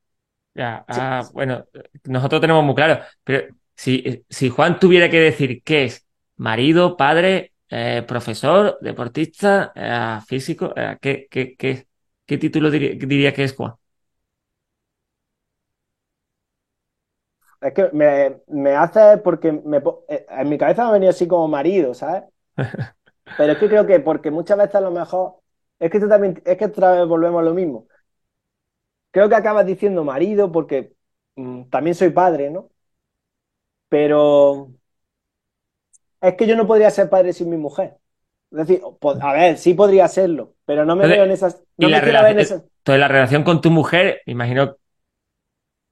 Ya, 0.55 0.85
Sí. 0.91 1.15
ah, 1.19 1.31
bueno, 1.33 1.67
nosotros 2.05 2.41
tenemos 2.41 2.63
muy 2.65 2.75
claro, 2.77 3.03
pero 3.25 3.49
si, 3.75 4.25
si 4.31 4.49
Juan 4.51 4.79
tuviera 4.79 5.11
que 5.11 5.19
decir 5.19 5.63
qué 5.65 5.85
es 5.85 6.04
marido, 6.37 6.97
padre, 6.97 7.53
eh, 7.71 8.05
profesor, 8.07 8.79
deportista, 8.81 9.73
eh, 9.75 10.21
físico, 10.27 10.73
eh, 10.77 10.99
¿qué, 11.01 11.27
qué, 11.31 11.57
qué, 11.57 11.87
qué 12.27 12.39
título 12.39 12.71
diría, 12.71 12.95
diría 12.97 13.35
que 13.35 13.45
es 13.45 13.55
Juan? 13.55 13.75
Es 17.61 17.73
que 17.75 17.91
me, 17.93 18.41
me 18.49 18.75
hace 18.77 19.19
porque 19.19 19.51
me, 19.53 19.83
en 20.09 20.49
mi 20.49 20.59
cabeza 20.59 20.83
me 20.85 20.89
ha 20.91 20.93
venido 20.93 21.11
así 21.11 21.27
como 21.29 21.49
marido, 21.49 21.95
¿sabes? 21.95 22.25
Pero 23.37 23.53
es 23.53 23.59
que 23.59 23.69
creo 23.69 23.87
que 23.87 24.01
porque 24.01 24.31
muchas 24.31 24.59
veces 24.59 24.75
a 24.77 24.81
lo 24.81 24.91
mejor, 24.91 25.37
es 25.79 25.91
que 25.91 26.01
tú 26.01 26.09
también, 26.09 26.41
es 26.45 26.57
que 26.59 26.67
otra 26.67 26.93
vez 26.93 27.07
volvemos 27.09 27.41
a 27.41 27.45
lo 27.45 27.55
mismo. 27.55 27.89
Creo 29.11 29.29
que 29.29 29.35
acabas 29.37 29.67
diciendo 29.67 30.05
marido 30.05 30.51
porque 30.53 30.95
mm, 31.37 31.65
también 31.71 31.95
soy 31.95 32.11
padre, 32.11 32.51
¿no? 32.51 32.71
Pero 33.89 34.73
es 36.29 36.35
que 36.37 36.47
yo 36.47 36.57
no 36.57 36.67
podría 36.67 36.91
ser 36.91 37.09
padre 37.11 37.33
sin 37.33 37.51
mi 37.51 37.57
mujer. 37.57 37.97
Es 38.51 38.59
decir, 38.69 38.83
a 39.21 39.33
ver, 39.33 39.59
sí 39.59 39.75
podría 39.75 40.09
serlo, 40.09 40.55
pero 40.65 40.85
no 40.85 40.97
me 40.97 41.07
Entonces, 41.07 41.17
veo 41.17 41.25
en 41.25 41.33
esas, 41.33 41.63
no 41.77 41.91
me 41.91 42.03
quiero 42.03 42.21
ver 42.21 42.33
en 42.33 42.39
esas. 42.41 42.65
entonces 42.79 43.01
la 43.01 43.09
relación 43.09 43.43
con 43.45 43.61
tu 43.61 43.71
mujer, 43.71 44.23
imagino, 44.27 44.77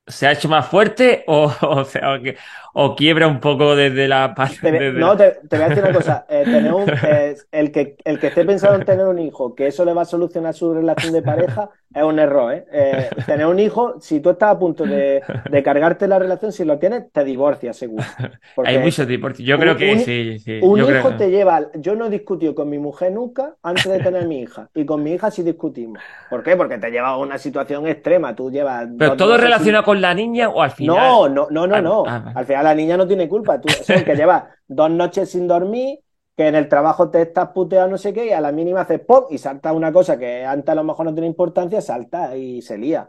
¿se 0.06 0.26
ha 0.26 0.32
hecho 0.32 0.48
más 0.48 0.66
fuerte 0.68 1.24
o, 1.26 1.52
o, 1.62 1.84
sea, 1.84 2.14
o, 2.14 2.22
que- 2.22 2.36
o 2.74 2.96
quiebra 2.96 3.26
un 3.28 3.40
poco 3.40 3.76
desde 3.76 4.08
la 4.08 4.34
parte, 4.34 4.70
desde 4.72 4.92
no, 4.92 5.16
te, 5.16 5.38
te 5.48 5.56
voy 5.56 5.66
a 5.66 5.68
decir 5.68 5.84
una 5.84 5.92
cosa. 5.92 6.26
eh, 6.28 6.42
tener 6.44 6.72
un, 6.72 6.84
eh, 7.04 7.36
el 7.52 7.70
que, 7.72 7.96
el 8.04 8.18
que 8.18 8.28
esté 8.28 8.44
pensando 8.44 8.78
en 8.78 8.84
tener 8.84 9.06
un 9.06 9.18
hijo, 9.18 9.54
que 9.54 9.66
eso 9.66 9.84
le 9.84 9.92
va 9.92 10.02
a 10.02 10.06
solucionar 10.06 10.54
su 10.54 10.72
relación 10.72 11.12
de 11.12 11.22
pareja, 11.22 11.70
es 11.94 12.02
un 12.02 12.18
error, 12.18 12.54
¿eh? 12.54 12.64
Eh, 12.72 13.10
tener 13.26 13.44
un 13.46 13.58
hijo, 13.58 13.96
si 14.00 14.20
tú 14.20 14.30
estás 14.30 14.52
a 14.52 14.58
punto 14.58 14.84
de, 14.84 15.22
de 15.50 15.62
cargarte 15.62 16.08
la 16.08 16.18
relación, 16.18 16.50
si 16.50 16.64
lo 16.64 16.78
tienes, 16.78 17.12
te 17.12 17.22
divorcias, 17.24 17.76
seguro. 17.76 18.02
Hay 18.64 18.78
muchos 18.78 19.06
deportes. 19.06 19.44
Yo 19.44 19.56
un- 19.56 19.60
creo 19.60 19.76
que 19.76 19.92
un- 19.92 19.98
sí, 20.00 20.38
sí. 20.38 20.58
un 20.62 20.78
Yo 20.78 20.90
hijo 20.90 21.08
creo- 21.08 21.18
te 21.18 21.30
lleva. 21.30 21.60
Yo 21.74 21.94
no 21.94 22.06
he 22.06 22.10
discutido 22.10 22.54
con 22.54 22.70
mi 22.70 22.78
mujer 22.78 23.12
nunca 23.12 23.56
antes 23.62 23.84
de 23.92 23.98
tener 24.00 24.26
mi 24.26 24.40
hija. 24.40 24.70
Y 24.74 24.86
con 24.86 25.02
mi 25.02 25.12
hija 25.12 25.30
sí 25.30 25.42
discutimos. 25.42 25.98
¿Por 26.30 26.42
qué? 26.42 26.56
Porque 26.56 26.78
te 26.78 26.90
lleva 26.90 27.08
a 27.08 27.18
una 27.18 27.36
situación 27.36 27.86
extrema. 27.86 28.34
Tú 28.34 28.50
llevas. 28.50 28.88
Pero 28.98 29.14
todo 29.16 29.34
sin- 29.34 29.42
relacionado 29.42 29.84
con 29.84 30.00
la 30.00 30.14
niña 30.14 30.48
o 30.48 30.62
al 30.62 30.70
final. 30.70 30.96
No, 30.96 31.28
no, 31.28 31.48
no, 31.50 31.66
no, 31.66 31.74
Ah, 31.76 31.80
no. 31.82 32.04
ah. 32.06 32.32
Al 32.34 32.46
final 32.46 32.61
la 32.62 32.74
niña 32.74 32.96
no 32.96 33.06
tiene 33.06 33.28
culpa. 33.28 33.60
Tú, 33.60 33.68
es 33.68 34.04
que 34.04 34.16
llevas 34.16 34.44
dos 34.66 34.90
noches 34.90 35.30
sin 35.30 35.48
dormir, 35.48 36.00
que 36.36 36.46
en 36.46 36.54
el 36.54 36.68
trabajo 36.68 37.10
te 37.10 37.22
estás 37.22 37.50
puteando 37.50 37.92
no 37.92 37.98
sé 37.98 38.12
qué, 38.12 38.26
y 38.26 38.30
a 38.30 38.40
la 38.40 38.52
mínima 38.52 38.82
haces 38.82 39.00
pop 39.00 39.28
y 39.30 39.38
salta 39.38 39.72
una 39.72 39.92
cosa 39.92 40.18
que 40.18 40.44
antes 40.44 40.68
a 40.70 40.74
lo 40.74 40.84
mejor 40.84 41.06
no 41.06 41.14
tiene 41.14 41.26
importancia, 41.26 41.80
salta 41.80 42.36
y 42.36 42.62
se 42.62 42.78
lía. 42.78 43.08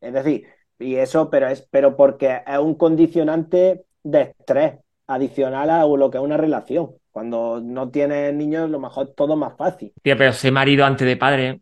Es 0.00 0.12
decir, 0.12 0.46
y 0.78 0.96
eso, 0.96 1.30
pero 1.30 1.48
es, 1.48 1.66
pero 1.70 1.96
porque 1.96 2.40
es 2.46 2.58
un 2.58 2.74
condicionante 2.74 3.84
de 4.02 4.22
estrés 4.22 4.74
adicional 5.06 5.70
a 5.70 5.84
lo 5.84 6.10
que 6.10 6.18
es 6.18 6.24
una 6.24 6.36
relación. 6.36 6.92
Cuando 7.10 7.60
no 7.60 7.90
tienes 7.90 8.34
niños, 8.34 8.64
a 8.64 8.68
lo 8.68 8.80
mejor 8.80 9.08
es 9.08 9.14
todo 9.14 9.36
más 9.36 9.56
fácil. 9.56 9.92
Tío, 10.02 10.16
pero 10.16 10.32
ser 10.32 10.52
marido 10.52 10.84
antes 10.84 11.06
de 11.06 11.16
padre. 11.16 11.60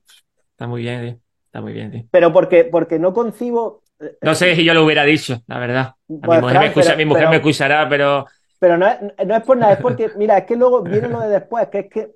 Está 0.53 0.66
muy 0.66 0.82
bien, 0.82 1.03
tío. 1.03 1.20
Está 1.47 1.61
muy 1.61 1.72
bien, 1.72 1.91
tío. 1.91 2.05
Pero 2.11 2.32
porque, 2.32 2.64
porque 2.64 2.99
no 2.99 3.12
concibo. 3.12 3.80
No 4.22 4.34
sé 4.34 4.55
si 4.55 4.64
yo 4.64 4.74
lo 4.74 4.84
hubiera 4.84 5.05
dicho, 5.05 5.42
la 5.46 5.59
verdad. 5.59 5.94
A 6.22 6.28
mi 6.28 6.38
mujer, 6.40 6.59
me, 6.61 6.66
escucha- 6.66 6.86
pero- 6.86 6.98
mi 6.98 7.05
mujer 7.05 7.20
pero- 7.22 7.30
me 7.30 7.36
escuchará, 7.36 7.88
pero 7.88 8.26
Pero 8.59 8.76
no 8.78 8.86
es, 8.86 8.98
no 9.26 9.36
es 9.36 9.42
por 9.42 9.57
nada, 9.57 9.72
es 9.74 9.78
porque, 9.80 10.11
mira, 10.16 10.38
es 10.38 10.44
que 10.44 10.57
luego 10.57 10.82
viene 10.82 11.09
lo 11.09 11.20
de 11.20 11.28
después, 11.28 11.68
que 11.68 11.78
es 11.80 11.86
que 11.90 12.11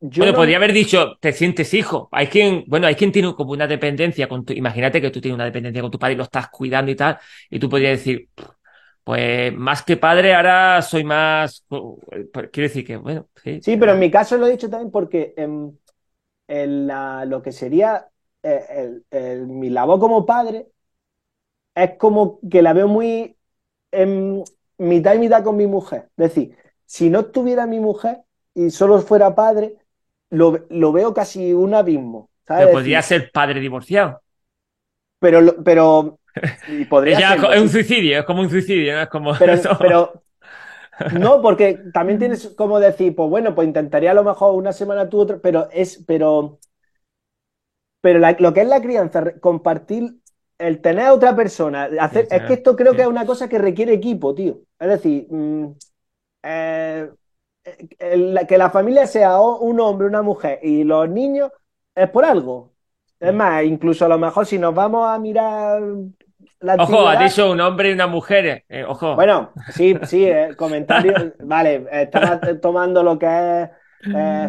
yo 0.00 0.20
Bueno, 0.20 0.32
no- 0.32 0.38
podría 0.38 0.56
haber 0.58 0.72
dicho, 0.72 1.16
te 1.20 1.32
sientes 1.32 1.72
hijo. 1.74 2.08
Hay 2.12 2.26
quien, 2.28 2.64
bueno, 2.66 2.86
hay 2.86 2.94
quien 2.94 3.12
tiene 3.12 3.34
como 3.34 3.52
una 3.52 3.66
dependencia 3.66 4.28
con 4.28 4.44
tu, 4.44 4.52
imagínate 4.52 5.00
que 5.00 5.10
tú 5.10 5.20
tienes 5.20 5.34
una 5.36 5.44
dependencia 5.44 5.82
con 5.82 5.90
tu 5.90 5.98
padre 5.98 6.14
y 6.14 6.16
lo 6.16 6.24
estás 6.24 6.48
cuidando 6.48 6.90
y 6.90 6.96
tal, 6.96 7.18
y 7.50 7.58
tú 7.58 7.68
podrías 7.68 7.98
decir, 7.98 8.28
pues 9.04 9.52
más 9.54 9.82
que 9.82 9.96
padre, 9.96 10.34
ahora 10.34 10.82
soy 10.82 11.04
más, 11.04 11.64
pues, 11.68 11.82
quiero 12.52 12.68
decir 12.68 12.84
que, 12.86 12.96
bueno, 12.96 13.28
sí. 13.42 13.60
Sí, 13.62 13.76
pero 13.76 13.92
en 13.92 13.98
mi 14.00 14.10
caso 14.10 14.36
lo 14.36 14.46
he 14.46 14.50
dicho 14.50 14.68
también 14.68 14.90
porque 14.90 15.32
en, 15.36 15.78
en 16.48 16.86
la- 16.86 17.24
lo 17.26 17.42
que 17.42 17.52
sería 17.52 18.08
eh, 18.42 18.64
el- 18.70 19.04
el- 19.10 19.46
mi 19.46 19.70
labor 19.70 19.98
como 20.00 20.24
padre 20.24 20.68
es 21.76 21.98
como 21.98 22.40
que 22.50 22.62
la 22.62 22.74
veo 22.74 22.88
muy 22.88 23.38
en 23.92 24.44
mitad 24.78 25.14
y 25.16 25.20
mitad 25.20 25.44
con 25.44 25.56
mi 25.56 25.66
mujer. 25.68 26.10
Es 26.18 26.34
decir, 26.34 26.56
si 26.86 27.10
no 27.10 27.20
estuviera 27.22 27.66
mi 27.66 27.80
mujer 27.80 28.22
y 28.54 28.70
solo 28.70 29.00
fuera 29.02 29.34
padre, 29.36 29.76
lo, 30.30 30.66
lo 30.70 30.92
veo 30.92 31.14
casi 31.14 31.54
un 31.54 31.74
abismo. 31.74 32.30
¿sabes? 32.46 32.68
Pero 32.68 32.70
podría 32.70 33.02
decir, 33.02 33.02
ser 33.02 33.30
padre 33.32 33.60
divorciado. 33.60 34.22
pero, 35.18 35.40
lo- 35.40 35.62
pero 35.64 36.18
y 36.66 36.84
podría 36.86 37.20
Ya, 37.20 37.22
serlo, 37.22 37.52
es 37.52 37.60
un 37.60 37.68
suicidio, 37.68 38.18
es 38.20 38.24
como 38.26 38.42
un 38.42 38.50
suicidio, 38.50 38.94
¿no? 38.94 39.02
Es 39.02 39.08
como 39.08 39.34
Pero, 39.38 39.52
eso. 39.52 39.78
pero 39.78 40.24
no, 41.10 41.42
porque 41.42 41.74
también 41.94 42.18
tienes 42.18 42.48
como 42.56 42.80
decir, 42.80 43.14
pues 43.16 43.30
bueno, 43.30 43.54
pues 43.54 43.66
intentaría 43.68 44.12
a 44.12 44.14
lo 44.14 44.24
mejor 44.24 44.54
una 44.56 44.72
semana 44.72 45.08
tú 45.08 45.20
otra, 45.20 45.40
pero 45.40 45.68
es, 45.72 46.04
pero, 46.06 46.60
pero 48.00 48.18
la- 48.18 48.36
lo 48.38 48.52
que 48.54 48.62
es 48.62 48.68
la 48.68 48.80
crianza, 48.82 49.38
compartir, 49.40 50.16
el 50.58 50.80
tener 50.80 51.06
a 51.06 51.14
otra 51.14 51.36
persona, 51.36 51.84
hacer, 52.00 52.26
Sí, 52.30 52.30
es 52.30 52.42
que 52.44 52.54
esto 52.54 52.76
creo 52.76 52.94
sí. 52.94 52.96
que 52.96 53.02
es 53.02 53.08
una 53.08 53.26
cosa 53.26 53.48
que 53.48 53.58
requiere 53.58 53.92
equipo, 53.94 54.34
tío. 54.34 54.60
Es 54.78 54.88
decir, 54.88 55.26
mm, 55.30 55.66
eh, 56.44 57.10
el- 57.98 58.46
que 58.48 58.58
la 58.58 58.70
familia 58.70 59.06
sea 59.06 59.40
un 59.40 59.80
hombre, 59.80 60.06
una 60.08 60.22
mujer 60.22 60.60
y 60.62 60.84
los 60.84 61.08
niños 61.10 61.50
es 61.94 62.10
por 62.10 62.24
algo. 62.24 62.74
Es 63.20 63.32
más, 63.34 63.64
incluso 63.64 64.04
a 64.04 64.08
lo 64.08 64.18
mejor 64.18 64.46
si 64.46 64.58
nos 64.58 64.74
vamos 64.74 65.08
a 65.08 65.18
mirar 65.18 65.82
la 66.60 66.76
Ojo, 66.78 67.06
has 67.08 67.18
dicho 67.18 67.50
un 67.50 67.60
hombre 67.60 67.90
y 67.90 67.92
una 67.92 68.06
mujer. 68.06 68.64
eh, 68.68 68.84
ojo. 68.84 69.14
bueno, 69.14 69.54
sí, 69.66 70.00
sí, 70.04 70.24
eh, 70.26 70.54
comentario. 70.56 71.14
Vale, 71.40 71.86
estaba 71.90 72.40
tomando 72.60 73.02
lo 73.02 73.18
que 73.18 73.26
es. 73.62 73.70
Eh, 74.04 74.48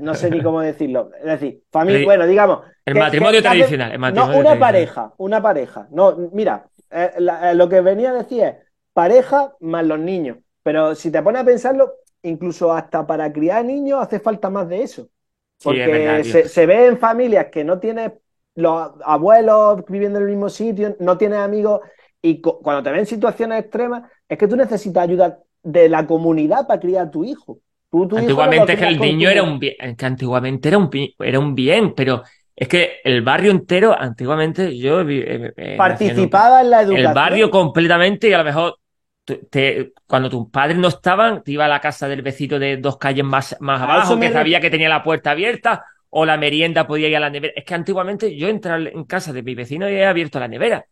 no 0.00 0.14
sé 0.14 0.30
ni 0.30 0.42
cómo 0.42 0.60
decirlo. 0.60 1.10
Es 1.18 1.24
decir, 1.24 1.62
familia. 1.70 2.04
Bueno, 2.04 2.26
digamos. 2.26 2.60
el 2.84 2.94
que- 2.94 3.00
matrimonio 3.00 3.38
que- 3.38 3.42
que 3.42 3.48
hace- 3.48 3.58
tradicional. 3.58 3.92
El 3.92 3.98
matrimonio 3.98 4.32
no, 4.34 4.40
una 4.40 4.50
tradicional. 4.50 4.58
pareja, 4.72 5.14
una 5.18 5.42
pareja. 5.42 5.88
No, 5.90 6.16
mira, 6.32 6.66
eh, 6.90 7.12
la- 7.18 7.50
eh, 7.52 7.54
lo 7.54 7.68
que 7.68 7.80
venía 7.80 8.10
a 8.10 8.14
decir 8.14 8.42
es 8.42 8.54
pareja 8.92 9.54
más 9.60 9.86
los 9.86 9.98
niños. 9.98 10.38
Pero 10.62 10.94
si 10.94 11.10
te 11.10 11.22
pones 11.22 11.42
a 11.42 11.44
pensarlo, 11.44 11.92
incluso 12.22 12.72
hasta 12.72 13.06
para 13.06 13.32
criar 13.32 13.64
niños 13.64 14.00
hace 14.02 14.20
falta 14.20 14.50
más 14.50 14.68
de 14.68 14.82
eso. 14.82 15.02
Sí, 15.02 15.08
es 15.08 15.64
Porque 15.64 15.86
verdad, 15.86 16.22
se, 16.24 16.48
se 16.48 16.66
ve 16.66 16.86
en 16.86 16.98
familias 16.98 17.46
que 17.52 17.64
no 17.64 17.78
tienes 17.78 18.12
los 18.54 18.90
abuelos 19.04 19.84
viviendo 19.88 20.18
en 20.18 20.24
el 20.24 20.30
mismo 20.30 20.48
sitio, 20.48 20.96
no 20.98 21.16
tienes 21.16 21.38
amigos, 21.38 21.80
y 22.20 22.40
cu- 22.40 22.60
cuando 22.60 22.82
te 22.82 22.90
ven 22.90 23.00
en 23.00 23.06
situaciones 23.06 23.60
extremas, 23.60 24.10
es 24.28 24.36
que 24.38 24.46
tú 24.48 24.56
necesitas 24.56 25.04
ayuda 25.04 25.38
de 25.62 25.88
la 25.88 26.06
comunidad 26.06 26.66
para 26.66 26.80
criar 26.80 27.06
a 27.06 27.10
tu 27.10 27.24
hijo. 27.24 27.58
Tú, 27.92 28.08
lo 28.08 28.18
Antiguamente 28.20 28.72
es 28.74 28.78
que 28.78 28.84
el 28.88 29.00
niño 29.00 29.28
era 29.30 29.42
un 29.42 29.58
bien, 29.58 29.74
que 29.96 30.06
antiguamente 30.06 30.68
era 30.68 30.78
un, 30.78 30.90
era 31.18 31.38
un 31.38 31.54
bien, 31.54 31.94
pero 31.94 32.22
es 32.54 32.68
que 32.68 33.00
el 33.04 33.22
barrio 33.22 33.50
entero, 33.50 33.96
antiguamente 33.98 34.76
yo 34.78 35.00
eh, 35.00 35.52
eh, 35.56 35.96
en 36.00 36.18
Participaba 36.18 36.60
en 36.60 36.70
la 36.70 36.82
educación. 36.82 36.98
el 36.98 37.12
barrio 37.14 37.50
completamente 37.50 38.28
y 38.28 38.32
a 38.34 38.38
lo 38.38 38.44
mejor 38.44 38.76
tú- 39.24 39.40
te- 39.50 39.92
cuando 40.06 40.28
tus 40.28 40.50
padres 40.50 40.76
no 40.76 40.88
estaban, 40.88 41.42
te 41.42 41.52
iba 41.52 41.64
a 41.64 41.68
la 41.68 41.80
casa 41.80 42.06
del 42.08 42.20
vecino 42.22 42.58
de 42.58 42.76
dos 42.76 42.98
calles 42.98 43.24
más, 43.24 43.56
más 43.60 43.80
abajo 43.80 44.18
que 44.20 44.30
sabía 44.30 44.60
que 44.60 44.70
tenía 44.70 44.88
la 44.90 45.02
puerta 45.02 45.30
abierta 45.30 45.84
o 46.10 46.26
la 46.26 46.36
merienda 46.36 46.86
podía 46.86 47.08
ir 47.08 47.16
a 47.16 47.20
la 47.20 47.30
nevera. 47.30 47.54
Es 47.56 47.64
que 47.64 47.74
antiguamente 47.74 48.36
yo 48.36 48.48
entraba 48.48 48.78
en 48.88 49.04
casa 49.04 49.32
de 49.32 49.42
mi 49.42 49.54
vecino 49.54 49.88
y 49.88 49.94
he 49.94 50.04
abierto 50.06 50.38
la 50.38 50.48
nevera. 50.48 50.84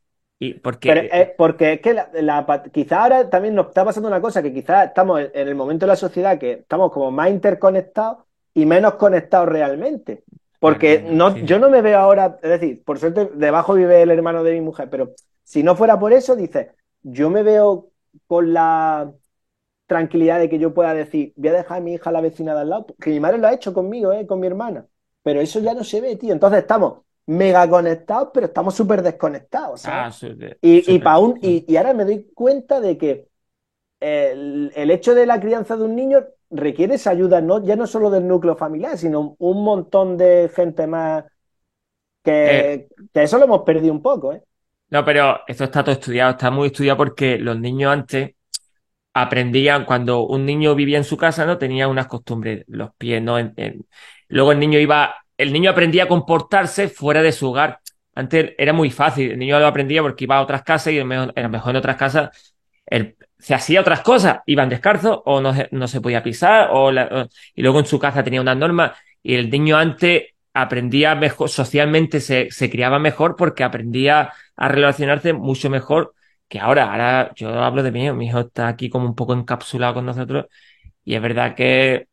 Y 0.43 0.55
porque 0.55 0.89
Pero, 0.89 1.01
eh, 1.03 1.35
porque 1.37 1.75
es 1.75 1.81
que 1.83 1.93
la, 1.93 2.63
quizá 2.73 3.03
ahora 3.03 3.29
también 3.29 3.55
nos 3.55 3.69
está 3.69 3.85
pasando 3.85 4.09
una 4.09 4.23
cosa, 4.23 4.43
que 4.43 4.55
quizás 4.55 4.89
estamos 4.89 5.21
en, 5.21 5.49
el 5.49 5.55
momento 5.55 5.85
de 5.85 5.89
la 5.89 5.97
sociedad 5.97 6.39
que 6.39 6.53
estamos 6.53 6.91
como 6.91 7.11
más 7.11 7.29
interconectados 7.29 8.25
y 8.55 8.65
menos 8.65 8.95
conectados 8.95 9.51
realmente. 9.51 10.25
Porque 10.59 11.05
no, 11.07 11.35
sí. 11.35 11.43
yo 11.45 11.59
no 11.59 11.69
me 11.69 11.83
veo 11.83 11.99
ahora, 11.99 12.39
es 12.43 12.51
decir, 12.51 12.83
por 12.83 12.99
suerte 12.99 13.29
debajo 13.35 13.75
vive 13.75 14.01
el 14.01 14.11
hermano 14.11 14.43
de 14.43 14.55
mi 14.55 14.63
mujer, 14.63 14.89
pero 14.89 15.13
si 15.45 15.63
no 15.63 15.77
fuera 15.77 15.99
por 15.99 16.15
eso, 16.15 16.35
dices, 16.35 16.69
yo 17.03 17.29
me 17.29 17.43
veo 17.43 17.91
con 18.27 18.55
la 18.55 19.13
tranquilidad 19.87 20.39
de 20.39 20.49
que 20.49 20.59
yo 20.59 20.73
pueda 20.73 20.95
decir, 20.95 21.35
voy 21.37 21.51
a 21.51 21.53
dejar 21.53 21.79
a 21.79 21.81
mi 21.81 21.93
hija 21.93 22.09
a 22.09 22.15
la 22.15 22.23
vecina 22.23 22.55
de 22.55 22.63
al 22.63 22.71
lado, 22.71 22.87
que 22.99 23.11
mi 23.11 23.21
madre 23.21 23.37
lo 23.37 23.47
ha 23.47 23.53
hecho 23.53 23.75
conmigo, 23.75 24.11
eh, 24.13 24.27
con 24.27 24.41
mi 24.41 24.47
hermana, 24.47 24.87
pero 25.23 25.43
eso 25.43 25.61
ya 25.61 25.75
no 25.75 25.85
se 25.85 26.01
ve, 26.01 26.17
tío. 26.17 26.33
Entonces 26.33 26.61
estamos 26.61 27.01
mega 27.31 27.69
conectados, 27.69 28.31
pero 28.35 28.47
estamos 28.47 28.75
súper 28.75 29.03
desconectados. 29.03 29.85
Ah, 29.87 30.11
Y, 30.63 30.95
y, 30.95 30.99
pa' 31.01 31.19
un- 31.19 31.39
y, 31.43 31.65
y 31.73 31.77
ahora 31.77 31.95
me 31.95 32.05
doy 32.05 32.31
cuenta 32.35 32.81
de 32.81 32.99
que 32.99 33.29
el, 34.01 34.73
el 34.77 34.91
hecho 34.91 35.15
de 35.15 35.27
la 35.27 35.41
crianza 35.41 35.77
de 35.77 35.85
un 35.85 35.97
niño 35.97 36.25
requiere 36.51 36.97
esa 36.97 37.11
ayuda, 37.11 37.41
no, 37.41 37.65
ya 37.65 37.77
no 37.77 37.87
solo 37.87 38.11
del 38.11 38.29
núcleo 38.29 38.57
familiar, 38.57 38.99
sino 38.99 39.37
un 39.39 39.65
montón 39.65 40.17
de 40.19 40.51
gente 40.55 40.87
más 40.87 41.25
que, 42.25 42.85
Eh. 42.85 42.89
que 43.15 43.23
eso 43.23 43.39
lo 43.39 43.45
hemos 43.45 43.63
perdido 43.63 43.93
un 43.93 44.03
poco, 44.03 44.33
¿eh? 44.33 44.43
No, 44.91 45.05
pero 45.05 45.41
esto 45.47 45.65
está 45.65 45.85
todo 45.85 45.93
estudiado, 45.95 46.33
está 46.33 46.51
muy 46.51 46.67
estudiado 46.69 46.97
porque 46.99 47.39
los 47.39 47.59
niños 47.61 47.93
antes 47.93 48.33
aprendían, 49.15 49.85
cuando 49.87 50.27
un 50.27 50.47
niño 50.47 50.75
vivía 50.75 50.99
en 50.99 51.05
su 51.05 51.17
casa, 51.17 51.47
¿no? 51.47 51.59
Tenía 51.59 51.89
unas 51.89 52.07
costumbres, 52.09 52.65
los 52.69 52.95
pies, 52.97 53.23
¿no? 53.23 53.39
En- 53.39 53.55
en- 53.57 53.87
Luego 54.29 54.53
el 54.53 54.59
niño 54.61 54.79
iba, 54.81 55.15
el 55.43 55.53
niño 55.53 55.71
aprendía 55.71 56.05
a 56.05 56.09
comportarse 56.09 56.89
fuera 56.89 57.23
de 57.23 57.33
su 57.33 57.49
hogar. 57.51 57.81
Antes 58.15 58.53
era 58.59 58.73
muy 58.73 58.91
fácil, 58.91 59.33
el 59.33 59.39
niño 59.39 59.59
lo 59.59 59.67
aprendía 59.67 60.03
porque 60.03 60.25
iba 60.25 60.37
a 60.37 60.43
otras 60.43 60.63
casas 60.63 60.93
y 60.93 60.99
a 60.99 61.03
lo 61.03 61.07
mejor- 61.07 61.33
en 61.37 61.77
otras 61.77 61.97
casas 61.97 62.55
se 63.39 63.55
hacía 63.55 63.81
otras 63.81 64.01
cosas, 64.01 64.41
iban 64.47 64.69
descalzos 64.69 65.21
o 65.25 65.41
no, 65.41 65.55
no 65.71 65.89
se 65.89 66.01
podía 66.01 66.23
pisar, 66.23 66.69
o 66.73 66.91
la- 66.93 67.29
y 67.55 67.63
luego 67.63 67.79
en 67.81 67.87
su 67.87 67.99
casa 67.99 68.23
tenía 68.23 68.41
unas 68.41 68.57
normas 68.57 68.93
y 69.23 69.35
el 69.35 69.51
niño 69.51 69.77
antes 69.77 70.25
aprendía 70.53 71.15
mejor, 71.15 71.49
socialmente 71.49 72.21
se, 72.21 72.51
se 72.51 72.71
criaba 72.71 72.99
mejor 72.99 73.37
porque 73.37 73.65
aprendía 73.65 74.33
a 74.57 74.69
relacionarse 74.69 75.33
mucho 75.33 75.71
mejor 75.71 76.15
que 76.49 76.59
ahora. 76.59 76.91
Ahora 76.91 77.33
yo 77.37 77.51
hablo 77.63 77.83
de 77.83 77.93
mí, 77.93 78.05
hijo, 78.05 78.15
mi 78.15 78.27
hijo 78.27 78.41
está 78.41 78.69
aquí 78.69 78.91
como 78.91 79.07
un 79.07 79.15
poco 79.15 79.33
encapsulado 79.35 79.95
con 79.95 80.07
nosotros 80.07 80.47
y 81.05 81.15
es 81.15 81.23
verdad 81.23 81.55
que 81.55 82.09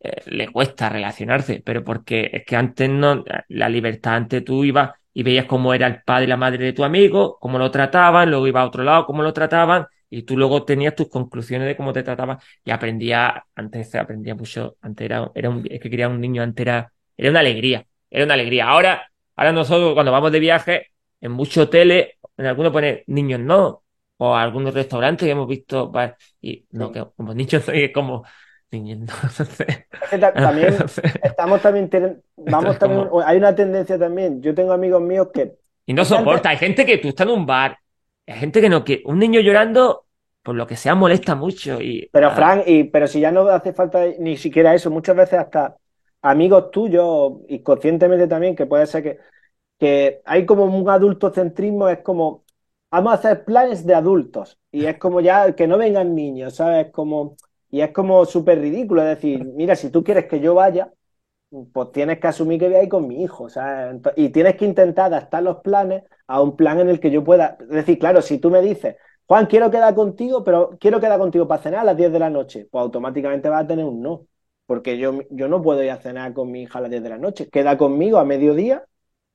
eh, 0.00 0.22
le 0.26 0.48
cuesta 0.48 0.88
relacionarse, 0.88 1.62
pero 1.64 1.84
porque 1.84 2.30
es 2.32 2.44
que 2.46 2.56
antes 2.56 2.88
no, 2.88 3.22
la 3.48 3.68
libertad, 3.68 4.14
antes 4.14 4.44
tú 4.44 4.64
ibas 4.64 4.92
y 5.12 5.22
veías 5.22 5.46
cómo 5.46 5.74
era 5.74 5.86
el 5.86 6.02
padre 6.02 6.24
y 6.24 6.28
la 6.28 6.36
madre 6.36 6.64
de 6.64 6.72
tu 6.72 6.84
amigo, 6.84 7.38
cómo 7.40 7.58
lo 7.58 7.70
trataban, 7.70 8.30
luego 8.30 8.46
iba 8.46 8.62
a 8.62 8.66
otro 8.66 8.82
lado, 8.82 9.06
cómo 9.06 9.22
lo 9.22 9.32
trataban, 9.32 9.86
y 10.08 10.22
tú 10.22 10.36
luego 10.36 10.64
tenías 10.64 10.94
tus 10.94 11.08
conclusiones 11.08 11.68
de 11.68 11.76
cómo 11.76 11.92
te 11.92 12.02
trataban 12.02 12.38
y 12.64 12.70
aprendía, 12.70 13.44
antes 13.54 13.90
se 13.90 13.98
aprendía 13.98 14.34
mucho, 14.34 14.76
antes 14.80 15.04
era, 15.04 15.30
era 15.34 15.50
un, 15.50 15.66
es 15.70 15.80
que 15.80 15.90
quería 15.90 16.08
un 16.08 16.20
niño, 16.20 16.42
antes 16.42 16.62
era, 16.62 16.92
era 17.16 17.30
una 17.30 17.40
alegría, 17.40 17.86
era 18.10 18.24
una 18.24 18.34
alegría. 18.34 18.68
Ahora, 18.68 19.10
ahora 19.36 19.52
nosotros 19.52 19.94
cuando 19.94 20.12
vamos 20.12 20.32
de 20.32 20.40
viaje, 20.40 20.86
en 21.20 21.32
muchos 21.32 21.64
hoteles, 21.64 22.08
en 22.36 22.46
algunos 22.46 22.72
pone 22.72 23.04
niños 23.06 23.40
no, 23.40 23.84
o 24.16 24.34
algunos 24.34 24.74
restaurantes 24.74 25.26
que 25.26 25.32
hemos 25.32 25.48
visto, 25.48 25.92
y 26.40 26.66
no, 26.72 26.90
que 26.92 27.04
como 27.16 27.34
niños 27.34 27.66
no, 27.68 27.74
y 27.74 27.84
es 27.84 27.92
como 27.92 28.24
no, 28.72 29.06
que 30.08 30.18
también 30.40 30.90
estamos 31.22 31.60
también, 31.62 31.88
ten- 31.90 32.22
vamos 32.36 32.78
también, 32.78 33.08
como- 33.10 33.20
hay 33.24 33.36
una 33.38 33.54
tendencia 33.54 33.98
también, 33.98 34.42
yo 34.42 34.54
tengo 34.54 34.72
amigos 34.72 35.02
míos 35.02 35.28
que 35.32 35.56
Y 35.86 35.94
no 35.94 36.04
que 36.04 36.16
soporta. 36.18 36.50
Hay 36.50 36.56
gente 36.58 36.86
que 36.86 36.98
tú 36.98 37.08
estás 37.08 37.26
en 37.26 37.32
un 37.34 37.46
bar, 37.46 37.78
hay 38.26 38.38
gente 38.38 38.60
que 38.60 38.68
no 38.68 38.84
quiere. 38.84 39.02
Un 39.06 39.18
niño 39.18 39.40
llorando, 39.40 40.06
por 40.42 40.54
lo 40.54 40.66
que 40.66 40.76
sea, 40.76 40.94
molesta 40.94 41.34
mucho. 41.34 41.80
Y, 41.80 42.10
Pero 42.12 42.30
ah, 42.30 42.34
Fran, 42.34 42.62
y, 42.66 42.84
pero 42.84 43.06
si 43.06 43.20
ya 43.20 43.30
no 43.30 43.42
hace 43.48 43.72
falta 43.72 44.04
ni 44.18 44.36
siquiera 44.36 44.74
eso, 44.74 44.90
muchas 44.90 45.16
veces 45.16 45.38
hasta 45.38 45.76
amigos 46.22 46.70
tuyos, 46.70 47.34
y 47.48 47.62
conscientemente 47.62 48.26
también, 48.26 48.56
que 48.56 48.66
puede 48.66 48.86
ser 48.86 49.02
que, 49.02 49.18
que 49.78 50.22
hay 50.26 50.46
como 50.46 50.64
un 50.64 50.88
adultocentrismo, 50.90 51.88
es 51.88 52.00
como, 52.00 52.44
vamos 52.90 53.12
a 53.12 53.16
hacer 53.16 53.44
planes 53.44 53.86
de 53.86 53.94
adultos, 53.94 54.58
y 54.72 54.86
es 54.86 54.98
como 54.98 55.20
ya 55.20 55.54
que 55.56 55.66
no 55.68 55.78
vengan 55.78 56.14
niños, 56.14 56.56
¿sabes? 56.56 56.90
Como, 56.92 57.36
y 57.70 57.80
es 57.82 57.92
como 57.92 58.24
súper 58.24 58.60
ridículo, 58.60 59.02
decir, 59.02 59.44
mira, 59.44 59.76
si 59.76 59.90
tú 59.90 60.02
quieres 60.04 60.26
que 60.26 60.40
yo 60.40 60.54
vaya, 60.54 60.92
pues 61.72 61.92
tienes 61.92 62.20
que 62.20 62.28
asumir 62.28 62.60
que 62.60 62.68
voy 62.68 62.76
a 62.76 62.82
ir 62.84 62.88
con 62.88 63.06
mi 63.08 63.22
hijo, 63.22 63.48
Y 64.16 64.30
tienes 64.30 64.56
que 64.56 64.64
intentar 64.64 65.06
adaptar 65.06 65.42
los 65.42 65.58
planes 65.58 66.04
a 66.26 66.40
un 66.42 66.56
plan 66.56 66.78
en 66.80 66.88
el 66.88 67.00
que 67.00 67.10
yo 67.10 67.24
pueda, 67.24 67.56
es 67.60 67.68
decir, 67.68 67.98
claro, 67.98 68.22
si 68.22 68.38
tú 68.38 68.50
me 68.50 68.60
dices, 68.62 68.96
Juan, 69.26 69.46
quiero 69.46 69.70
quedar 69.70 69.94
contigo, 69.94 70.42
pero 70.44 70.76
quiero 70.80 71.00
quedar 71.00 71.18
contigo 71.18 71.46
para 71.46 71.62
cenar 71.62 71.80
a 71.80 71.84
las 71.84 71.96
10 71.96 72.12
de 72.12 72.18
la 72.18 72.30
noche. 72.30 72.66
Pues 72.70 72.82
automáticamente 72.82 73.48
vas 73.48 73.62
a 73.64 73.66
tener 73.66 73.84
un 73.84 74.02
no. 74.02 74.26
Porque 74.66 74.98
yo, 74.98 75.20
yo 75.30 75.46
no 75.48 75.62
puedo 75.62 75.82
ir 75.84 75.90
a 75.90 75.98
cenar 75.98 76.32
con 76.32 76.50
mi 76.50 76.62
hija 76.62 76.78
a 76.78 76.82
las 76.82 76.90
10 76.90 77.02
de 77.02 77.08
la 77.10 77.18
noche. 77.18 77.48
Queda 77.48 77.78
conmigo 77.78 78.18
a 78.18 78.24
mediodía, 78.24 78.84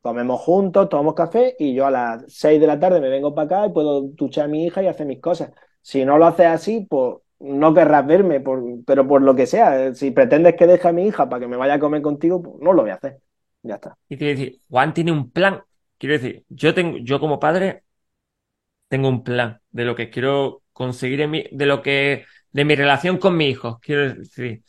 comemos 0.02 0.42
juntos, 0.42 0.90
tomamos 0.90 1.14
café 1.14 1.56
y 1.60 1.74
yo 1.74 1.86
a 1.86 1.92
las 1.92 2.24
6 2.28 2.60
de 2.60 2.68
la 2.68 2.80
tarde 2.80 3.00
me 3.02 3.10
vengo 3.10 3.34
para 3.34 3.46
acá 3.46 3.68
y 3.68 3.74
puedo 3.74 4.02
duchar 4.02 4.46
a 4.46 4.48
mi 4.50 4.66
hija 4.66 4.84
y 4.84 4.88
hacer 4.88 5.06
mis 5.08 5.22
cosas. 5.22 5.52
Si 5.82 6.04
no 6.04 6.18
lo 6.18 6.26
haces 6.26 6.48
así, 6.48 6.82
pues 6.90 7.16
no 7.40 7.74
querrás 7.74 8.06
verme, 8.06 8.40
por, 8.40 8.64
pero 8.86 9.08
por 9.08 9.22
lo 9.22 9.36
que 9.36 9.46
sea. 9.46 9.94
Si 9.94 10.12
pretendes 10.12 10.56
que 10.56 10.68
deje 10.68 10.88
a 10.88 10.94
mi 10.94 11.08
hija 11.08 11.30
para 11.30 11.42
que 11.42 11.48
me 11.48 11.58
vaya 11.58 11.76
a 11.76 11.80
comer 11.80 12.02
contigo, 12.02 12.42
pues 12.42 12.56
no 12.60 12.74
lo 12.74 12.84
voy 12.84 12.92
a 12.92 12.96
hacer. 12.96 13.20
Ya 13.64 13.76
está. 13.76 13.98
Y 14.10 14.18
quiero 14.18 14.38
decir, 14.38 14.60
Juan 14.70 14.94
tiene 14.94 15.12
un 15.12 15.32
plan. 15.32 15.62
Quiero 15.98 16.14
decir, 16.14 16.44
yo 16.50 16.74
tengo, 16.74 16.98
yo 16.98 17.20
como 17.20 17.40
padre 17.40 17.84
tengo 18.88 19.10
un 19.10 19.24
plan 19.24 19.60
de 19.72 19.86
lo 19.86 19.96
que 19.96 20.10
quiero 20.10 20.64
conseguir 20.74 21.22
en 21.22 21.32
mi, 21.32 21.46
de 21.52 21.66
lo 21.66 21.82
que, 21.82 22.26
de 22.52 22.66
mi 22.66 22.76
relación 22.76 23.18
con 23.18 23.36
mi 23.38 23.48
hijo. 23.48 23.80
Quiero 23.82 24.14
decir, 24.14 24.64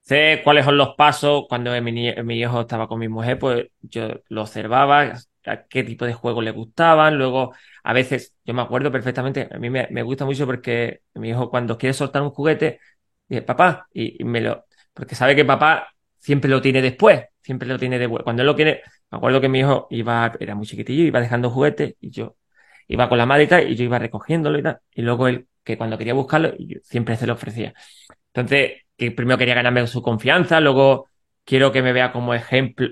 sé 0.00 0.40
cuáles 0.44 0.64
son 0.64 0.76
los 0.76 0.94
pasos. 0.96 1.44
Cuando 1.48 1.70
mi, 1.82 1.92
mi 1.92 2.40
hijo 2.40 2.60
estaba 2.62 2.88
con 2.88 2.98
mi 2.98 3.08
mujer, 3.08 3.38
pues 3.38 3.68
yo 3.80 4.08
lo 4.28 4.42
observaba, 4.42 5.14
qué 5.68 5.84
tipo 5.84 6.04
de 6.04 6.14
juegos 6.14 6.44
le 6.44 6.50
gustaban. 6.50 7.16
Luego, 7.18 7.54
a 7.82 7.92
veces, 7.92 8.34
yo 8.44 8.54
me 8.54 8.62
acuerdo 8.62 8.90
perfectamente, 8.92 9.48
a 9.50 9.58
mí 9.58 9.70
me, 9.70 10.02
gusta 10.02 10.24
mucho 10.24 10.46
porque 10.46 11.02
mi 11.14 11.30
hijo 11.30 11.50
cuando 11.50 11.78
quiere 11.78 11.94
soltar 11.94 12.22
un 12.22 12.30
juguete, 12.30 12.80
dice, 13.28 13.42
papá, 13.42 13.88
y, 13.92 14.22
me 14.24 14.40
lo, 14.40 14.66
porque 14.92 15.14
sabe 15.14 15.36
que 15.36 15.44
papá 15.44 15.88
siempre 16.18 16.50
lo 16.50 16.60
tiene 16.60 16.82
después, 16.82 17.24
siempre 17.40 17.68
lo 17.68 17.78
tiene 17.78 17.98
después. 17.98 18.22
Cuando 18.24 18.42
él 18.42 18.46
lo 18.46 18.56
quiere, 18.56 18.82
me 19.10 19.18
acuerdo 19.18 19.40
que 19.40 19.48
mi 19.48 19.60
hijo 19.60 19.86
iba, 19.90 20.32
era 20.40 20.54
muy 20.54 20.66
chiquitillo, 20.66 21.04
iba 21.04 21.20
dejando 21.20 21.50
juguetes 21.50 21.94
y 22.00 22.10
yo 22.10 22.36
iba 22.88 23.08
con 23.08 23.18
la 23.18 23.26
madre 23.26 23.48
y 23.68 23.74
yo 23.76 23.84
iba 23.84 23.98
recogiéndolo 23.98 24.58
y 24.58 24.62
tal. 24.62 24.80
Y 24.92 25.02
luego 25.02 25.28
él, 25.28 25.46
que 25.62 25.76
cuando 25.76 25.98
quería 25.98 26.14
buscarlo, 26.14 26.54
siempre 26.82 27.16
se 27.16 27.26
lo 27.26 27.34
ofrecía. 27.34 27.74
Entonces, 28.32 28.82
primero 28.96 29.38
quería 29.38 29.54
ganarme 29.54 29.86
su 29.86 30.02
confianza, 30.02 30.60
luego 30.60 31.08
quiero 31.44 31.72
que 31.72 31.82
me 31.82 31.92
vea 31.92 32.12
como 32.12 32.34
ejemplo. 32.34 32.88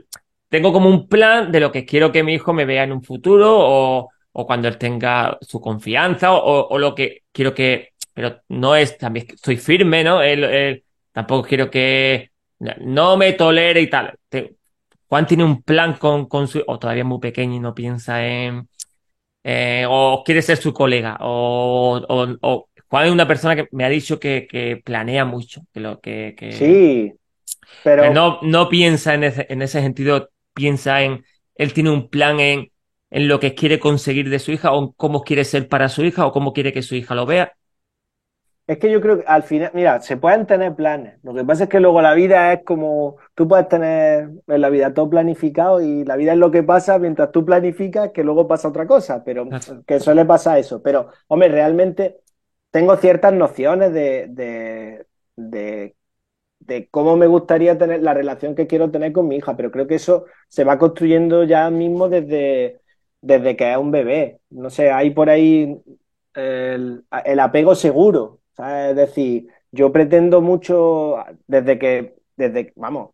Tengo 0.48 0.72
como 0.72 0.88
un 0.88 1.08
plan 1.08 1.50
de 1.52 1.60
lo 1.60 1.72
que 1.72 1.84
quiero 1.84 2.12
que 2.12 2.22
mi 2.22 2.34
hijo 2.34 2.52
me 2.52 2.64
vea 2.64 2.84
en 2.84 2.92
un 2.92 3.02
futuro 3.02 3.48
o, 3.58 4.08
o 4.32 4.46
cuando 4.46 4.68
él 4.68 4.78
tenga 4.78 5.38
su 5.40 5.60
confianza 5.60 6.32
o, 6.34 6.68
o 6.68 6.78
lo 6.78 6.94
que 6.94 7.22
quiero 7.32 7.54
que, 7.54 7.90
pero 8.14 8.40
no 8.48 8.76
es, 8.76 8.96
también 8.98 9.26
estoy 9.34 9.56
firme, 9.56 10.04
¿no? 10.04 10.22
Él, 10.22 10.44
él- 10.44 10.84
tampoco 11.12 11.48
quiero 11.48 11.70
que 11.70 12.30
no 12.80 13.16
me 13.16 13.32
tolere 13.32 13.80
y 13.80 13.88
tal. 13.90 14.14
Juan 15.08 15.26
tiene 15.26 15.44
un 15.44 15.62
plan 15.62 15.94
con, 15.98 16.26
con 16.28 16.48
su, 16.48 16.62
o 16.66 16.78
todavía 16.78 17.02
es 17.02 17.08
muy 17.08 17.20
pequeño 17.20 17.56
y 17.56 17.60
no 17.60 17.74
piensa 17.74 18.26
en, 18.26 18.68
eh, 19.44 19.86
o 19.88 20.22
quiere 20.24 20.42
ser 20.42 20.58
su 20.58 20.72
colega, 20.74 21.18
o, 21.22 21.98
o- 22.08 22.36
o 22.42 22.70
Juan 22.88 23.06
es 23.06 23.12
una 23.12 23.28
persona 23.28 23.56
que 23.56 23.68
me 23.72 23.84
ha 23.84 23.88
dicho 23.90 24.20
que, 24.20 24.46
que 24.50 24.78
planea 24.84 25.24
mucho, 25.24 25.62
que 25.74 25.80
lo 25.80 26.00
que, 26.00 26.34
que, 26.38 26.78
Sí, 26.78 27.12
que 27.96 28.10
pero 28.10 28.10
no, 28.10 28.38
no 28.42 28.68
piensa 28.68 29.14
en 29.14 29.24
ese, 29.24 29.46
en 29.48 29.62
ese 29.62 29.80
sentido, 29.80 30.30
piensa 30.56 31.02
en, 31.04 31.24
él 31.56 31.74
tiene 31.74 31.90
un 31.92 32.10
plan 32.10 32.40
en, 32.40 32.72
en 33.10 33.28
lo 33.28 33.40
que 33.40 33.54
quiere 33.54 33.78
conseguir 33.80 34.30
de 34.30 34.40
su 34.40 34.52
hija, 34.52 34.72
o 34.72 34.82
en 34.84 34.92
cómo 34.96 35.22
quiere 35.24 35.44
ser 35.44 35.68
para 35.68 35.88
su 35.90 36.04
hija, 36.04 36.26
o 36.26 36.32
cómo 36.32 36.54
quiere 36.54 36.72
que 36.72 36.82
su 36.82 36.96
hija 36.96 37.14
lo 37.14 37.26
vea. 37.26 37.54
es 38.66 38.78
que 38.78 38.90
yo 38.90 39.00
creo 39.00 39.18
que 39.20 39.24
al 39.26 39.44
final, 39.44 39.70
mira, 39.74 40.00
se 40.00 40.16
pueden 40.16 40.44
tener 40.46 40.74
planes. 40.74 41.18
Lo 41.22 41.32
que 41.34 41.44
pasa 41.44 41.64
es 41.64 41.68
que 41.70 41.78
luego 41.80 42.02
la 42.02 42.14
vida 42.14 42.52
es 42.52 42.64
como, 42.64 43.16
tú 43.34 43.46
puedes 43.46 43.68
tener 43.68 44.30
en 44.46 44.60
la 44.60 44.68
vida 44.70 44.92
todo 44.92 45.08
planificado 45.08 45.80
y 45.80 46.04
la 46.04 46.16
vida 46.16 46.32
es 46.32 46.38
lo 46.38 46.50
que 46.50 46.64
pasa 46.64 46.98
mientras 46.98 47.30
tú 47.30 47.44
planificas, 47.44 48.10
que 48.12 48.24
luego 48.24 48.48
pasa 48.48 48.68
otra 48.68 48.86
cosa, 48.86 49.22
pero 49.24 49.54
que 49.86 50.00
suele 50.00 50.24
pasar 50.24 50.58
eso. 50.58 50.82
Pero, 50.82 51.10
hombre, 51.28 51.48
realmente 51.48 52.18
tengo 52.70 52.96
ciertas 52.96 53.32
nociones 53.32 53.92
de, 53.92 54.26
de, 54.30 55.06
de 55.36 55.96
de 56.66 56.88
cómo 56.90 57.16
me 57.16 57.26
gustaría 57.26 57.78
tener 57.78 58.02
la 58.02 58.14
relación 58.14 58.54
que 58.54 58.66
quiero 58.66 58.90
tener 58.90 59.12
con 59.12 59.28
mi 59.28 59.36
hija, 59.36 59.56
pero 59.56 59.70
creo 59.70 59.86
que 59.86 59.96
eso 59.96 60.26
se 60.48 60.64
va 60.64 60.78
construyendo 60.78 61.44
ya 61.44 61.70
mismo 61.70 62.08
desde, 62.08 62.80
desde 63.20 63.56
que 63.56 63.70
es 63.72 63.76
un 63.78 63.90
bebé. 63.90 64.40
No 64.50 64.70
sé, 64.70 64.90
hay 64.90 65.10
por 65.10 65.30
ahí 65.30 65.80
el, 66.34 67.04
apego 67.40 67.74
seguro. 67.74 68.40
Es 68.58 68.96
decir, 68.96 69.48
yo 69.70 69.92
pretendo 69.92 70.40
mucho 70.40 71.16
desde 71.46 71.78
que, 71.78 72.16
desde, 72.36 72.72
vamos, 72.76 73.10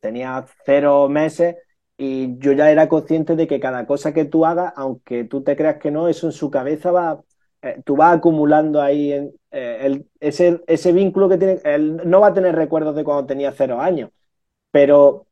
tenía 0.00 0.44
cero 0.64 1.08
meses 1.08 1.56
y 1.96 2.38
yo 2.38 2.52
ya 2.52 2.70
era 2.70 2.88
consciente 2.88 3.36
de 3.36 3.46
que 3.46 3.60
cada 3.60 3.86
cosa 3.86 4.12
que 4.14 4.24
tú 4.24 4.46
hagas, 4.46 4.72
aunque 4.76 5.24
tú 5.24 5.42
te 5.42 5.56
creas 5.56 5.78
que 5.78 5.90
no, 5.90 6.08
eso 6.08 6.26
en 6.26 6.32
su 6.32 6.50
cabeza 6.50 6.90
va, 6.92 7.22
eh, 7.64 7.82
tú 7.84 7.96
vas 7.96 8.16
acumulando 8.18 8.80
ahí 8.82 9.12
en, 9.12 9.34
eh, 9.52 9.78
el- 9.82 10.08
ese, 10.20 10.62
ese 10.68 10.92
vínculo 10.92 11.28
que 11.28 11.38
tiene, 11.38 11.60
él 11.64 12.02
no 12.06 12.20
va 12.20 12.28
a 12.28 12.34
tener 12.34 12.54
recuerdos 12.56 12.96
de 12.96 13.04
cuando 13.04 13.26
tenía 13.26 13.52
cero 13.52 13.80
años, 13.80 14.10
pero 14.70 15.26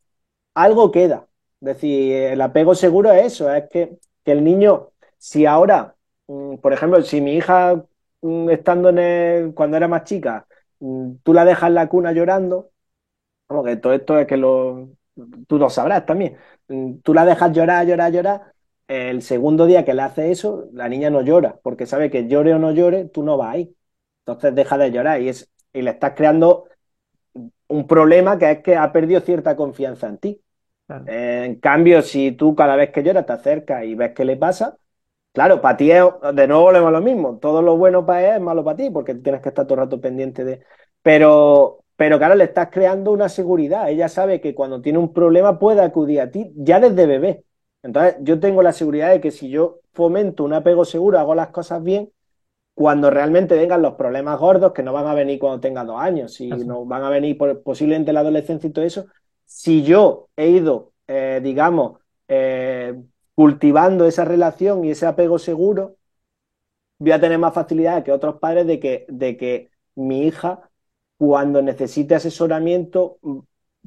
algo 0.54 0.90
queda. 0.92 1.28
Es 1.60 1.66
decir, 1.66 2.14
el 2.14 2.40
apego 2.40 2.74
seguro 2.74 3.12
es 3.12 3.26
eso, 3.34 3.52
es 3.52 3.64
que, 3.70 3.98
que 4.24 4.32
el 4.32 4.44
niño, 4.44 4.90
si 5.18 5.46
ahora, 5.46 5.96
mm, 6.28 6.56
por 6.58 6.72
ejemplo, 6.72 7.02
si 7.02 7.20
mi 7.20 7.34
hija, 7.36 7.84
mm, 8.22 8.50
estando 8.50 8.88
en 8.90 8.98
el, 8.98 9.54
cuando 9.54 9.76
era 9.76 9.88
más 9.88 10.04
chica, 10.04 10.46
mm, 10.80 11.16
tú 11.22 11.34
la 11.34 11.44
dejas 11.44 11.68
en 11.68 11.74
la 11.76 11.88
cuna 11.88 12.12
llorando, 12.12 12.70
como 13.46 13.64
que 13.64 13.76
todo 13.76 13.92
esto 13.92 14.18
es 14.18 14.26
que 14.26 14.36
lo, 14.36 14.90
tú 15.46 15.58
lo 15.58 15.70
sabrás 15.70 16.06
también. 16.06 16.38
Tú 17.02 17.14
la 17.14 17.24
dejas 17.24 17.52
llorar, 17.52 17.86
llorar, 17.86 18.12
llorar. 18.12 18.51
El 18.92 19.22
segundo 19.22 19.66
día 19.66 19.84
que 19.84 19.94
le 19.94 20.02
hace 20.02 20.30
eso, 20.30 20.68
la 20.72 20.88
niña 20.88 21.08
no 21.10 21.22
llora, 21.22 21.58
porque 21.62 21.86
sabe 21.86 22.10
que 22.10 22.28
llore 22.28 22.54
o 22.54 22.58
no 22.58 22.72
llore, 22.72 23.06
tú 23.06 23.22
no 23.22 23.36
vas 23.36 23.54
ahí. 23.54 23.76
Entonces 24.26 24.54
deja 24.54 24.78
de 24.78 24.90
llorar 24.90 25.20
y, 25.22 25.28
es, 25.30 25.50
y 25.72 25.82
le 25.82 25.90
estás 25.90 26.12
creando 26.14 26.66
un 27.68 27.86
problema 27.86 28.38
que 28.38 28.50
es 28.50 28.58
que 28.62 28.76
ha 28.76 28.92
perdido 28.92 29.20
cierta 29.20 29.56
confianza 29.56 30.08
en 30.08 30.18
ti. 30.18 30.42
Claro. 30.86 31.04
Eh, 31.06 31.44
en 31.46 31.56
cambio, 31.60 32.02
si 32.02 32.32
tú 32.32 32.54
cada 32.54 32.76
vez 32.76 32.90
que 32.90 33.02
llora 33.02 33.24
te 33.26 33.32
acercas 33.32 33.84
y 33.84 33.94
ves 33.94 34.12
qué 34.14 34.24
le 34.24 34.36
pasa, 34.36 34.78
claro, 35.32 35.60
para 35.60 35.76
ti 35.76 35.90
es, 35.90 36.04
de 36.34 36.46
nuevo 36.48 36.64
volvemos 36.64 36.88
a 36.88 36.92
lo 36.92 37.00
mismo. 37.00 37.38
Todo 37.38 37.62
lo 37.62 37.76
bueno 37.76 38.06
para 38.06 38.30
él 38.30 38.36
es 38.36 38.40
malo 38.42 38.64
para 38.64 38.76
ti, 38.76 38.90
porque 38.90 39.14
tienes 39.14 39.40
que 39.42 39.50
estar 39.50 39.66
todo 39.66 39.74
el 39.74 39.80
rato 39.86 40.00
pendiente 40.00 40.44
de. 40.44 40.62
Pero, 41.02 41.84
pero 41.96 42.18
claro, 42.18 42.34
le 42.34 42.44
estás 42.44 42.68
creando 42.70 43.12
una 43.12 43.28
seguridad. 43.28 43.90
Ella 43.90 44.08
sabe 44.08 44.40
que 44.40 44.54
cuando 44.54 44.80
tiene 44.82 44.98
un 44.98 45.12
problema 45.12 45.58
puede 45.58 45.82
acudir 45.82 46.20
a 46.20 46.30
ti 46.30 46.52
ya 46.56 46.80
desde 46.80 47.06
bebé. 47.06 47.44
Entonces, 47.82 48.16
yo 48.20 48.38
tengo 48.40 48.62
la 48.62 48.72
seguridad 48.72 49.10
de 49.10 49.20
que 49.20 49.30
si 49.30 49.48
yo 49.48 49.80
fomento 49.92 50.44
un 50.44 50.52
apego 50.52 50.84
seguro, 50.84 51.18
hago 51.18 51.34
las 51.34 51.48
cosas 51.48 51.82
bien, 51.82 52.12
cuando 52.74 53.10
realmente 53.10 53.54
vengan 53.56 53.82
los 53.82 53.94
problemas 53.94 54.38
gordos, 54.38 54.72
que 54.72 54.82
no 54.82 54.92
van 54.92 55.06
a 55.06 55.14
venir 55.14 55.38
cuando 55.38 55.60
tenga 55.60 55.84
dos 55.84 56.00
años, 56.00 56.34
si 56.34 56.48
no 56.48 56.84
van 56.86 57.04
a 57.04 57.10
venir 57.10 57.36
por, 57.36 57.62
posiblemente 57.62 58.10
en 58.10 58.14
la 58.14 58.20
adolescencia 58.20 58.68
y 58.68 58.72
todo 58.72 58.84
eso, 58.84 59.06
si 59.44 59.82
yo 59.82 60.28
he 60.36 60.48
ido, 60.48 60.92
eh, 61.06 61.40
digamos, 61.42 61.98
eh, 62.28 62.94
cultivando 63.34 64.06
esa 64.06 64.24
relación 64.24 64.84
y 64.84 64.90
ese 64.90 65.06
apego 65.06 65.38
seguro, 65.38 65.96
voy 66.98 67.12
a 67.12 67.20
tener 67.20 67.38
más 67.38 67.52
facilidad 67.54 68.04
que 68.04 68.12
otros 68.12 68.36
padres 68.38 68.66
de 68.66 68.80
que, 68.80 69.06
de 69.08 69.36
que 69.36 69.70
mi 69.94 70.26
hija, 70.26 70.70
cuando 71.18 71.60
necesite 71.62 72.14
asesoramiento, 72.14 73.18
mm, 73.22 73.38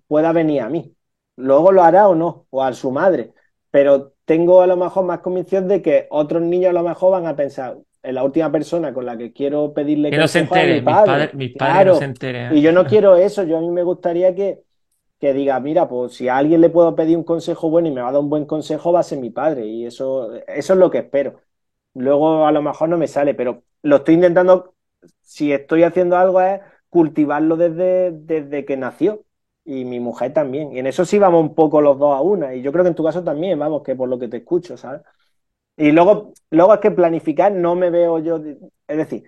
pueda 0.08 0.32
venir 0.32 0.62
a 0.62 0.70
mí. 0.70 0.96
Luego 1.38 1.72
lo 1.72 1.84
hará 1.84 2.08
o 2.08 2.16
no, 2.16 2.46
o 2.50 2.64
a 2.64 2.74
su 2.74 2.92
madre, 2.92 3.34
pero 3.76 4.14
tengo 4.26 4.62
a 4.62 4.68
lo 4.68 4.78
mejor 4.78 5.06
más 5.06 5.20
convicción 5.20 5.68
de 5.68 5.82
que 5.82 6.08
otros 6.10 6.42
niños 6.42 6.70
a 6.70 6.74
lo 6.74 6.84
mejor 6.84 7.12
van 7.12 7.28
a 7.28 7.36
pensar 7.36 7.78
en 8.04 8.16
la 8.16 8.24
última 8.24 8.52
persona 8.52 8.94
con 8.94 9.06
la 9.06 9.18
que 9.18 9.34
quiero 9.34 9.74
pedirle 9.74 10.10
Que 10.12 10.18
no 10.18 10.28
se 10.28 10.40
entere, 10.40 10.76
mi 10.76 10.82
mis 10.82 10.86
padre. 10.94 11.06
padres, 11.06 11.34
mis 11.34 11.52
padres 11.56 11.76
Claro. 11.76 11.94
no 11.94 12.00
se 12.00 12.06
enteren. 12.06 12.58
Y 12.58 12.62
yo 12.62 12.72
no 12.72 12.86
quiero 12.88 13.16
eso, 13.18 13.44
yo 13.44 13.58
a 13.58 13.62
mí 13.62 13.70
me 13.72 13.84
gustaría 13.84 14.34
que, 14.36 14.64
que 15.20 15.34
diga, 15.34 15.60
mira, 15.60 15.88
pues 15.90 16.14
si 16.14 16.28
a 16.30 16.38
alguien 16.38 16.62
le 16.62 16.70
puedo 16.70 16.96
pedir 16.96 17.18
un 17.18 17.24
consejo 17.24 17.70
bueno 17.70 17.88
y 17.90 17.92
me 17.92 18.02
va 18.02 18.10
a 18.10 18.12
dar 18.14 18.22
un 18.22 18.30
buen 18.30 18.46
consejo, 18.46 18.92
va 18.94 19.00
a 19.02 19.04
ser 19.04 19.20
mi 19.20 19.30
padre. 19.32 19.66
Y 19.68 19.86
eso, 19.86 20.34
eso 20.48 20.74
es 20.74 20.80
lo 20.80 20.92
que 20.92 21.00
espero. 21.00 21.42
Luego 21.94 22.46
a 22.46 22.52
lo 22.52 22.62
mejor 22.62 22.90
no 22.90 22.98
me 22.98 23.08
sale, 23.08 23.34
pero 23.36 23.64
lo 23.84 23.98
estoy 23.98 24.16
intentando, 24.16 24.76
si 25.22 25.52
estoy 25.54 25.84
haciendo 25.84 26.18
algo 26.18 26.42
es 26.42 26.62
cultivarlo 26.90 27.58
desde, 27.58 28.12
desde 28.14 28.66
que 28.66 28.78
nació. 28.78 29.24
Y 29.66 29.84
mi 29.86 30.00
mujer 30.00 30.34
también. 30.34 30.72
Y 30.74 30.80
en 30.80 30.88
eso 30.88 31.06
sí 31.06 31.18
vamos 31.20 31.42
un 31.42 31.56
poco 31.56 31.82
los 31.82 31.98
dos 31.98 32.16
a 32.16 32.22
una. 32.22 32.54
Y 32.56 32.62
yo 32.62 32.72
creo 32.72 32.84
que 32.84 32.90
en 32.90 32.96
tu 32.96 33.04
caso 33.04 33.24
también, 33.24 33.58
vamos, 33.60 33.82
que 33.84 33.96
por 33.96 34.08
lo 34.10 34.20
que 34.20 34.28
te 34.28 34.38
escucho, 34.38 34.78
¿sabes? 34.78 35.02
Y 35.78 35.92
luego, 35.94 36.34
luego 36.52 36.74
es 36.76 36.82
que 36.82 36.92
planificar 36.92 37.52
no 37.54 37.76
me 37.76 37.90
veo 37.92 38.20
yo, 38.20 38.38
es 38.38 38.98
decir, 38.98 39.26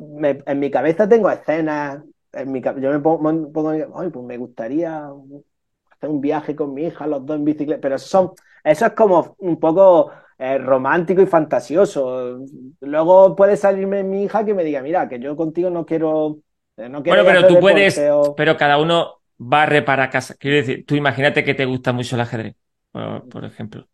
me- 0.00 0.42
en 0.46 0.58
mi 0.60 0.70
cabeza 0.70 1.08
tengo 1.08 1.30
escenas, 1.30 2.02
en 2.32 2.52
mi, 2.52 2.60
yo 2.62 2.72
me 2.90 2.98
pongo, 3.00 3.32
me 3.32 3.86
ay, 3.94 4.10
pues 4.10 4.24
me 4.26 4.36
gustaría 4.38 5.06
hacer 5.90 6.10
un 6.10 6.20
viaje 6.20 6.54
con 6.56 6.74
mi 6.74 6.84
hija, 6.86 7.06
los 7.06 7.24
dos 7.26 7.36
en 7.36 7.44
bicicleta, 7.44 7.80
pero 7.80 7.96
eso, 7.96 8.06
son, 8.08 8.32
eso 8.64 8.86
es 8.86 8.92
como 8.92 9.34
un 9.38 9.58
poco 9.60 10.10
eh, 10.38 10.58
romántico 10.58 11.22
y 11.22 11.26
fantasioso. 11.26 12.40
Luego 12.80 13.34
puede 13.36 13.56
salirme 13.56 14.02
mi 14.04 14.24
hija 14.24 14.44
que 14.44 14.54
me 14.54 14.64
diga, 14.64 14.82
mira, 14.82 15.08
que 15.08 15.18
yo 15.20 15.36
contigo 15.36 15.70
no 15.70 15.86
quiero, 15.86 16.38
no 16.90 17.02
quiero 17.02 17.06
Bueno, 17.06 17.24
pero 17.24 17.46
tú 17.46 17.58
puedes, 17.60 18.10
o- 18.10 18.34
pero 18.34 18.56
cada 18.56 18.78
uno 18.78 19.20
barre 19.38 19.82
para 19.82 20.10
casa. 20.10 20.34
Quiero 20.34 20.56
decir, 20.56 20.84
tú 20.86 20.94
imagínate 20.96 21.44
que 21.44 21.54
te 21.54 21.64
gusta 21.64 21.92
mucho 21.92 22.16
el 22.16 22.22
ajedrez, 22.22 22.56
por, 22.90 23.28
por 23.28 23.44
ejemplo. 23.44 23.88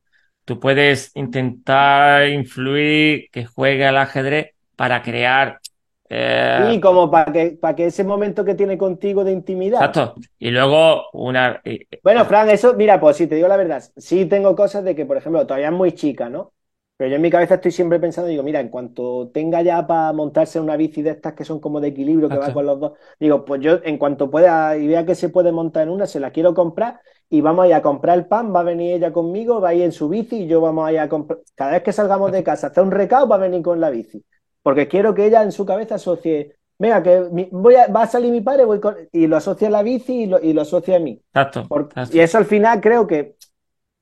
Tú 0.45 0.59
puedes 0.61 1.11
intentar 1.15 2.29
influir 2.29 3.29
que 3.31 3.45
juegue 3.47 3.87
al 3.87 3.99
ajedrez 3.99 4.55
para 4.77 5.03
crear. 5.03 5.61
eh, 6.09 6.75
Y 6.75 6.81
como 6.81 7.11
para 7.11 7.31
que, 7.33 7.51
para 7.61 7.75
que 7.77 7.87
ese 7.87 8.05
momento 8.05 8.45
que 8.45 8.55
tiene 8.55 8.79
contigo 8.79 9.23
de 9.25 9.33
intimidad. 9.33 9.95
exacto. 9.95 10.15
Y 10.39 10.51
luego 10.51 11.09
una. 11.13 11.61
eh, 11.65 11.87
Bueno, 12.03 12.25
Fran, 12.27 12.49
eso, 12.51 12.75
mira, 12.75 12.99
pues 13.01 13.17
si 13.17 13.27
te 13.29 13.37
digo 13.37 13.47
la 13.49 13.57
verdad, 13.57 13.83
sí 13.97 14.27
tengo 14.27 14.57
cosas 14.57 14.83
de 14.85 14.95
que, 14.97 15.07
por 15.07 15.17
ejemplo, 15.17 15.47
todavía 15.47 15.69
es 15.69 15.73
muy 15.75 15.93
chica, 15.93 16.29
¿no? 16.29 16.53
Pero 16.97 17.11
yo 17.11 17.17
en 17.17 17.23
mi 17.23 17.31
cabeza 17.31 17.55
estoy 17.57 17.73
siempre 17.73 17.99
pensando, 17.99 18.29
digo, 18.29 18.43
mira, 18.45 18.61
en 18.61 18.69
cuanto 18.69 19.29
tenga 19.33 19.61
ya 19.63 19.85
para 19.87 20.13
montarse 20.13 20.61
una 20.61 20.77
bici 20.77 21.03
de 21.03 21.11
estas 21.11 21.33
que 21.35 21.45
son 21.45 21.59
como 21.59 21.81
de 21.81 21.89
equilibrio, 21.89 22.31
que 22.31 22.39
va 22.39 22.53
con 22.53 22.65
los 22.67 22.79
dos, 22.79 22.93
digo, 23.19 23.45
pues 23.45 23.61
yo 23.61 23.81
en 23.83 23.99
cuanto 23.99 24.31
pueda 24.31 24.77
y 24.77 24.87
vea 24.87 25.05
que 25.05 25.15
se 25.17 25.29
puede 25.29 25.51
montar 25.51 25.83
en 25.85 25.89
una, 25.91 26.07
se 26.07 26.21
la 26.21 26.31
quiero 26.31 26.55
comprar 26.55 27.01
y 27.29 27.41
vamos 27.41 27.65
a 27.65 27.69
ir 27.69 27.75
a 27.75 27.83
comprar 27.83 28.19
el 28.19 28.27
pan, 28.27 28.55
va 28.55 28.61
a 28.61 28.63
venir 28.63 28.93
ella 28.95 29.13
conmigo, 29.13 29.61
va 29.61 29.71
a 29.71 29.75
ir 29.75 29.83
en 29.83 29.93
su 29.93 30.09
bici 30.09 30.43
y 30.45 30.47
yo 30.47 30.61
vamos 30.61 30.87
a 30.87 30.93
ir 30.93 31.01
a 31.01 31.09
comprar. 31.09 31.41
Cada 31.57 31.73
vez 31.73 31.83
que 31.83 31.93
salgamos 31.93 32.31
de 32.31 32.45
casa 32.45 32.69
hacer 32.69 32.85
un 32.85 32.91
recado, 32.93 33.27
va 33.27 33.37
a 33.37 33.39
venir 33.39 33.63
con 33.63 33.81
la 33.81 33.91
bici. 33.91 34.25
Porque 34.63 34.87
quiero 34.87 35.15
que 35.15 35.27
ella 35.27 35.43
en 35.43 35.51
su 35.51 35.65
cabeza 35.67 35.97
asocie, 35.97 36.57
venga, 36.79 37.03
que 37.03 37.21
mi- 37.33 37.49
voy 37.51 37.75
a, 37.77 37.89
va 37.89 38.03
a 38.03 38.07
salir 38.07 38.31
mi 38.31 38.43
padre, 38.43 38.65
voy 38.65 38.79
con... 38.81 38.95
y 39.11 39.27
lo 39.27 39.37
asocia 39.37 39.69
a 39.69 39.71
la 39.71 39.83
bici 39.83 40.23
y 40.25 40.27
lo, 40.27 40.39
y 40.41 40.53
lo 40.53 40.61
asocia 40.63 40.97
a 40.97 41.01
mí. 41.01 41.21
Exacto. 41.31 41.73
y 42.11 42.21
eso 42.21 42.39
al 42.39 42.45
final 42.45 42.81
creo 42.81 43.07
que 43.07 43.37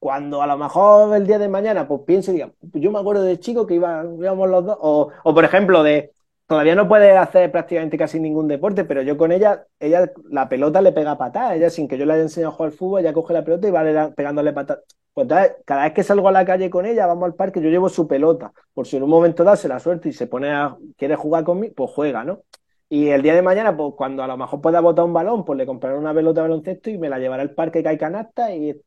cuando 0.00 0.42
a 0.42 0.48
lo 0.48 0.58
mejor 0.58 1.16
el 1.16 1.26
día 1.28 1.38
de 1.38 1.48
mañana 1.48 1.88
pues 1.88 2.02
piense 2.06 2.32
y 2.32 2.34
diga, 2.36 2.52
"Pues 2.72 2.82
yo 2.84 2.92
me 2.92 3.00
acuerdo 3.00 3.22
de 3.24 3.40
chico 3.40 3.66
que 3.68 3.74
iba, 3.76 4.04
íbamos 4.04 4.48
los 4.50 4.66
dos, 4.66 4.78
o, 4.80 5.10
o 5.24 5.34
por 5.34 5.44
ejemplo 5.44 5.84
de, 5.84 6.12
todavía 6.46 6.74
no 6.74 6.88
puede 6.88 7.16
hacer 7.16 7.52
prácticamente 7.52 7.98
casi 7.98 8.18
ningún 8.20 8.48
deporte, 8.48 8.84
pero 8.84 9.02
yo 9.02 9.16
con 9.18 9.32
ella, 9.32 9.66
ella 9.78 10.10
la 10.30 10.48
pelota 10.48 10.82
le 10.82 10.92
pega 10.92 11.18
patadas, 11.18 11.56
ella 11.56 11.70
sin 11.70 11.86
que 11.88 11.98
yo 11.98 12.06
le 12.06 12.14
haya 12.14 12.22
enseñado 12.22 12.52
a 12.52 12.56
jugar 12.56 12.72
al 12.72 12.78
fútbol, 12.78 13.00
ella 13.02 13.12
coge 13.12 13.34
la 13.34 13.44
pelota 13.44 13.68
y 13.68 13.70
va 13.70 13.84
le- 13.84 14.12
pegándole 14.12 14.52
patadas. 14.52 14.84
Pues 15.12 15.24
entonces, 15.24 15.56
cada 15.66 15.84
vez 15.84 15.92
que 15.92 16.02
salgo 16.04 16.28
a 16.28 16.32
la 16.32 16.44
calle 16.44 16.70
con 16.70 16.86
ella, 16.86 17.06
vamos 17.06 17.24
al 17.26 17.34
parque, 17.34 17.60
yo 17.60 17.68
llevo 17.70 17.88
su 17.88 18.06
pelota, 18.08 18.52
por 18.74 18.86
si 18.86 18.96
en 18.96 19.02
un 19.04 19.10
momento 19.10 19.44
dado 19.44 19.56
se 19.56 19.68
la 19.68 19.80
suerte 19.80 20.08
y 20.08 20.12
se 20.12 20.26
pone 20.28 20.50
a, 20.50 20.76
quiere 20.96 21.16
jugar 21.16 21.44
conmigo, 21.44 21.74
pues 21.76 21.90
juega, 21.92 22.24
¿no? 22.24 22.42
Y 22.88 23.08
el 23.10 23.22
día 23.22 23.34
de 23.34 23.42
mañana, 23.42 23.76
pues 23.76 23.94
cuando 23.96 24.22
a 24.22 24.26
lo 24.26 24.36
mejor 24.36 24.60
pueda 24.60 24.80
botar 24.80 25.04
un 25.04 25.12
balón, 25.12 25.44
pues 25.44 25.56
le 25.56 25.66
compraré 25.66 25.96
una 25.96 26.12
pelota 26.14 26.42
de 26.42 26.48
baloncesto 26.48 26.90
y 26.90 26.98
me 26.98 27.08
la 27.08 27.18
llevaré 27.18 27.42
al 27.42 27.54
parque 27.54 27.82
que 27.82 27.88
hay 27.88 27.98
canasta 27.98 28.52
y, 28.54 28.80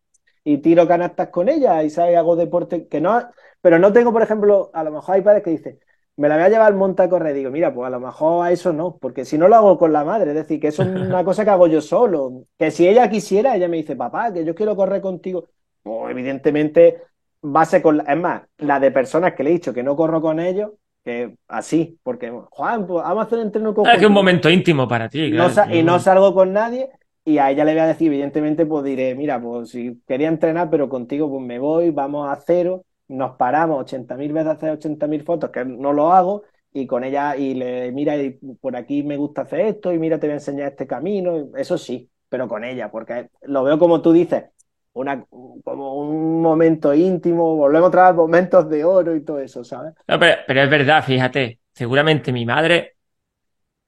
y 0.43 0.57
tiro 0.59 0.87
canastas 0.87 1.29
con 1.29 1.49
ella 1.49 1.83
y 1.83 1.89
¿sabes? 1.89 2.17
hago 2.17 2.35
deporte 2.35 2.87
que 2.87 2.99
no, 3.01 3.21
pero 3.61 3.79
no 3.79 3.93
tengo, 3.93 4.11
por 4.11 4.21
ejemplo, 4.21 4.71
a 4.73 4.83
lo 4.83 4.91
mejor 4.91 5.15
hay 5.15 5.21
padres 5.21 5.43
que 5.43 5.51
dicen, 5.51 5.79
me 6.17 6.29
la 6.29 6.35
voy 6.35 6.43
a 6.45 6.49
llevar 6.49 6.67
al 6.67 6.75
monte 6.75 7.01
a 7.01 7.09
correr. 7.09 7.33
Digo, 7.33 7.49
mira, 7.49 7.73
pues 7.73 7.87
a 7.87 7.89
lo 7.89 7.99
mejor 7.99 8.45
a 8.45 8.51
eso 8.51 8.71
no, 8.73 8.97
porque 8.97 9.25
si 9.25 9.37
no 9.37 9.47
lo 9.47 9.55
hago 9.55 9.77
con 9.77 9.91
la 9.93 10.03
madre, 10.03 10.29
es 10.31 10.35
decir, 10.35 10.59
que 10.59 10.67
eso 10.67 10.83
es 10.83 10.89
una 11.09 11.23
cosa 11.23 11.43
que 11.43 11.49
hago 11.51 11.67
yo 11.67 11.81
solo. 11.81 12.43
Que 12.57 12.71
si 12.71 12.87
ella 12.87 13.09
quisiera, 13.09 13.55
ella 13.55 13.67
me 13.67 13.77
dice, 13.77 13.95
papá, 13.95 14.31
que 14.33 14.45
yo 14.45 14.53
quiero 14.53 14.75
correr 14.75 15.01
contigo. 15.01 15.47
Pues 15.81 16.11
evidentemente 16.11 17.01
va 17.43 17.61
a 17.61 17.65
ser 17.65 17.81
con 17.81 17.97
la... 17.97 18.03
Es 18.03 18.17
más, 18.17 18.43
la 18.57 18.79
de 18.79 18.91
personas 18.91 19.33
que 19.33 19.43
le 19.43 19.49
he 19.49 19.53
dicho 19.53 19.73
que 19.73 19.83
no 19.83 19.95
corro 19.95 20.21
con 20.21 20.39
ellos, 20.39 20.71
que 21.03 21.35
así, 21.47 21.99
porque, 22.03 22.31
Juan, 22.51 22.85
pues 22.87 23.03
vamos 23.03 23.23
a 23.23 23.27
hacer 23.27 23.39
entreno 23.39 23.73
Ah, 23.83 23.93
es 23.93 23.97
que 23.99 24.05
es 24.05 24.07
un 24.07 24.13
momento 24.13 24.49
íntimo 24.49 24.87
para 24.87 25.09
ti, 25.09 25.29
No 25.31 25.49
claro. 25.49 25.49
sa- 25.49 25.75
y 25.75 25.83
no 25.83 25.99
salgo 25.99 26.33
con 26.33 26.53
nadie 26.53 26.89
y 27.25 27.37
a 27.37 27.51
ella 27.51 27.63
le 27.65 27.73
voy 27.73 27.81
a 27.81 27.87
decir, 27.87 28.07
evidentemente, 28.07 28.65
pues 28.65 28.83
diré, 28.83 29.15
mira, 29.15 29.41
pues 29.41 29.69
si 29.69 30.01
quería 30.07 30.27
entrenar, 30.27 30.69
pero 30.69 30.89
contigo 30.89 31.29
pues 31.29 31.41
me 31.43 31.59
voy, 31.59 31.89
vamos 31.91 32.29
a 32.29 32.35
cero, 32.35 32.85
nos 33.07 33.35
paramos 33.37 33.79
80.000 33.79 34.33
veces 34.33 34.49
a 34.49 34.51
hacer 34.51 34.71
80.000 34.71 35.23
fotos, 35.23 35.49
que 35.49 35.63
no 35.63 35.93
lo 35.93 36.11
hago, 36.11 36.43
y 36.73 36.87
con 36.87 37.03
ella, 37.03 37.37
y 37.37 37.53
le, 37.53 37.91
mira, 37.91 38.17
y 38.17 38.31
por 38.59 38.75
aquí 38.75 39.03
me 39.03 39.17
gusta 39.17 39.43
hacer 39.43 39.61
esto, 39.61 39.93
y 39.93 39.99
mira, 39.99 40.19
te 40.19 40.27
voy 40.27 40.33
a 40.33 40.37
enseñar 40.37 40.69
este 40.69 40.87
camino, 40.87 41.49
eso 41.55 41.77
sí, 41.77 42.09
pero 42.27 42.47
con 42.47 42.63
ella, 42.63 42.91
porque 42.91 43.29
lo 43.43 43.63
veo 43.63 43.77
como 43.79 44.01
tú 44.01 44.11
dices, 44.11 44.45
una, 44.93 45.23
como 45.63 45.97
un 45.97 46.41
momento 46.41 46.93
íntimo, 46.93 47.55
volvemos 47.55 47.93
a 47.95 48.13
momentos 48.13 48.69
de 48.69 48.83
oro 48.83 49.15
y 49.15 49.21
todo 49.23 49.39
eso, 49.39 49.63
¿sabes? 49.63 49.93
No, 50.07 50.19
pero, 50.19 50.41
pero 50.45 50.61
es 50.61 50.69
verdad, 50.69 51.03
fíjate, 51.03 51.59
seguramente 51.73 52.31
mi 52.31 52.45
madre, 52.45 52.92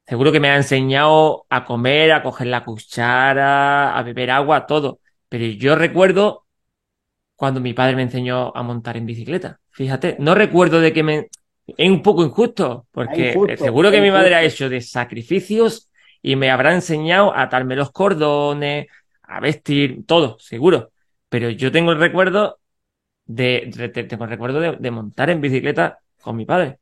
seguro 0.06 0.32
que 0.32 0.40
me 0.40 0.50
ha 0.50 0.56
enseñado 0.56 1.46
a 1.50 1.66
comer, 1.66 2.12
a 2.12 2.24
coger 2.24 2.48
la 2.48 2.64
cuchara, 2.64 3.98
a 3.98 4.04
beber 4.04 4.32
agua, 4.32 4.66
todo. 4.66 5.00
Pero 5.30 5.46
yo 5.46 5.76
recuerdo 5.76 6.46
cuando 7.36 7.60
mi 7.60 7.74
padre 7.74 7.96
me 7.96 8.04
enseñó 8.04 8.56
a 8.56 8.64
montar 8.64 8.98
en 8.98 9.06
bicicleta. 9.06 9.60
Fíjate, 9.72 10.16
no 10.20 10.36
recuerdo 10.36 10.80
de 10.80 10.94
que 10.94 11.04
me... 11.04 11.28
Es 11.68 11.90
un 11.90 12.04
poco 12.04 12.24
injusto, 12.24 12.86
porque 12.92 13.32
injusto, 13.32 13.64
seguro 13.64 13.90
que 13.90 14.00
mi 14.00 14.12
madre 14.12 14.36
ha 14.36 14.44
hecho 14.44 14.70
de 14.70 14.82
sacrificios 14.82 15.90
y 16.22 16.36
me 16.36 16.52
habrá 16.52 16.74
enseñado 16.74 17.34
a 17.34 17.42
atarme 17.42 17.76
los 17.76 17.92
cordones, 17.92 18.86
a 19.24 19.40
vestir, 19.40 20.06
todo, 20.06 20.38
seguro. 20.40 20.92
Pero 21.28 21.50
yo 21.50 21.72
tengo 21.72 21.92
el 21.92 22.00
recuerdo 22.00 22.60
de, 23.26 23.92
tengo 24.08 24.26
el 24.26 24.30
recuerdo 24.30 24.60
de, 24.60 24.78
de 24.80 24.92
montar 24.92 25.32
en 25.32 25.42
bicicleta 25.42 26.00
con 26.22 26.36
mi 26.36 26.46
padre. 26.46 26.78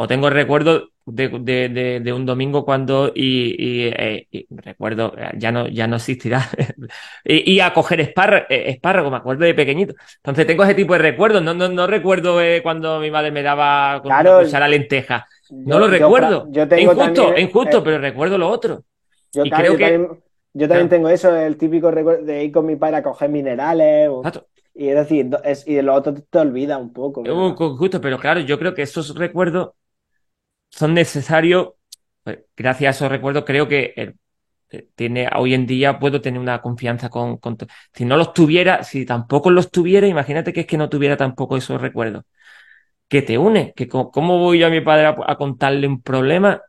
O 0.00 0.06
tengo 0.06 0.30
recuerdo 0.30 0.90
de, 1.06 1.28
de- 1.28 1.68
de- 1.68 2.00
de 2.00 2.12
un 2.12 2.24
domingo 2.24 2.64
cuando 2.64 3.10
y, 3.14 3.56
y, 3.58 3.86
eh, 3.88 4.28
y 4.30 4.46
recuerdo, 4.50 5.12
eh, 5.18 5.30
ya 5.36 5.50
no, 5.50 5.66
ya 5.66 5.88
no 5.88 5.96
existirá. 5.96 6.40
y, 7.24 7.54
y 7.54 7.60
a 7.60 7.72
coger 7.74 8.00
espárrago, 8.00 8.46
espárrago, 8.48 9.10
me 9.10 9.16
acuerdo 9.16 9.44
de 9.44 9.54
pequeñito. 9.54 9.94
Entonces 10.18 10.46
tengo 10.46 10.62
ese 10.62 10.74
tipo 10.74 10.92
de 10.92 11.00
recuerdos. 11.00 11.42
No, 11.42 11.52
no, 11.52 11.68
no 11.68 11.86
recuerdo 11.88 12.40
eh, 12.40 12.60
cuando 12.62 13.00
mi 13.00 13.10
madre 13.10 13.32
me 13.32 13.42
daba 13.42 14.00
con 14.00 14.10
Claro. 14.10 14.40
cuchara 14.44 14.68
lenteja. 14.68 15.26
No 15.50 15.74
Yo- 15.74 15.78
lo 15.80 15.86
yo 15.86 15.90
recuerdo. 15.92 16.46
yo 16.50 16.68
tengo 16.68 16.92
injusto, 16.92 17.22
también, 17.24 17.48
injusto, 17.48 17.78
eh, 17.78 17.82
pero 17.84 17.98
recuerdo 17.98 18.38
lo 18.38 18.48
otro. 18.50 18.84
Yo, 19.32 19.44
Y 19.44 19.50
ta- 19.50 19.56
creo 19.58 19.76
que- 19.76 19.84
también, 19.90 20.02
yo 20.54 20.68
también 20.68 20.68
Claro. 20.68 20.88
tengo 20.90 21.08
eso, 21.08 21.34
el 21.36 21.56
típico 21.56 21.90
recuerdo 21.90 22.24
de 22.24 22.44
ir 22.44 22.52
con 22.52 22.66
mi 22.66 22.76
padre 22.76 22.98
a 22.98 23.02
coger 23.02 23.30
minerales. 23.30 24.08
o- 24.10 24.20
Exacto. 24.20 24.46
y 24.76 24.90
es 24.90 24.94
decir, 24.94 25.28
es- 25.42 25.66
y 25.66 25.74
de 25.74 25.82
lo 25.82 25.92
otro 25.94 26.14
te, 26.14 26.22
te 26.22 26.38
olvida 26.38 26.78
un 26.78 26.92
poco. 26.92 27.24
Injusto, 27.26 28.00
pero 28.00 28.16
claro, 28.16 28.38
yo 28.40 28.60
creo 28.60 28.74
que 28.74 28.82
esos 28.82 29.12
recuerdos 29.16 29.70
son 30.70 30.94
necesarios. 30.94 31.70
pues, 32.22 32.40
gracias 32.56 32.88
a 32.96 32.96
esos 32.98 33.10
recuerdos, 33.12 33.44
creo 33.46 33.68
que 33.68 33.92
eh, 33.96 34.14
eh, 34.70 34.88
tiene, 34.96 35.28
hoy 35.36 35.54
en 35.54 35.66
día 35.66 35.98
puedo 35.98 36.20
tener 36.20 36.40
una 36.40 36.60
confianza 36.62 37.08
con, 37.10 37.38
Si 37.94 38.04
no 38.04 38.16
los 38.16 38.34
tuviera, 38.34 38.84
si 38.84 39.06
tampoco 39.06 39.50
los 39.50 39.70
tuviera, 39.70 40.06
imagínate 40.06 40.52
que 40.52 40.60
es 40.60 40.66
que 40.66 40.78
no 40.78 40.88
tuviera 40.88 41.16
tampoco 41.16 41.56
esos 41.56 41.80
recuerdos. 41.80 42.24
¿Qué 43.08 43.22
te 43.22 43.38
une? 43.38 43.72
Que 43.74 43.88
co- 43.88 44.10
¿Cómo 44.12 44.38
voy 44.38 44.58
yo 44.60 44.66
a 44.66 44.70
mi 44.70 44.80
padre 44.82 45.06
a, 45.06 45.16
a 45.26 45.36
contarle 45.36 45.86
un 45.88 46.02
problema? 46.02 46.62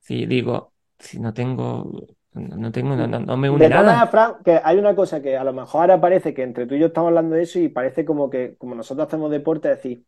Si 0.00 0.26
digo, 0.26 0.74
si 0.98 1.20
no 1.20 1.34
tengo, 1.34 2.06
no 2.34 2.72
tengo, 2.72 2.96
no, 2.96 3.06
no- 3.08 3.36
me 3.38 3.50
une 3.50 3.68
De 3.68 3.70
nada. 3.70 3.94
maneras, 3.94 4.10
Fran, 4.10 4.42
que 4.44 4.60
hay 4.62 4.76
una 4.78 4.94
cosa 4.96 5.22
que 5.22 5.36
a 5.36 5.44
lo 5.44 5.52
mejor 5.52 5.82
ahora 5.82 6.00
parece 6.00 6.34
que 6.34 6.42
entre 6.42 6.66
tú 6.66 6.74
y 6.74 6.80
yo 6.80 6.86
estamos 6.88 7.08
hablando 7.08 7.36
de 7.36 7.42
eso 7.42 7.58
y 7.60 7.68
parece 7.68 8.04
como 8.04 8.28
que, 8.28 8.56
como 8.58 8.74
nosotros 8.74 9.06
hacemos 9.06 9.30
deporte, 9.30 9.70
es 9.70 9.76
decir, 9.76 10.04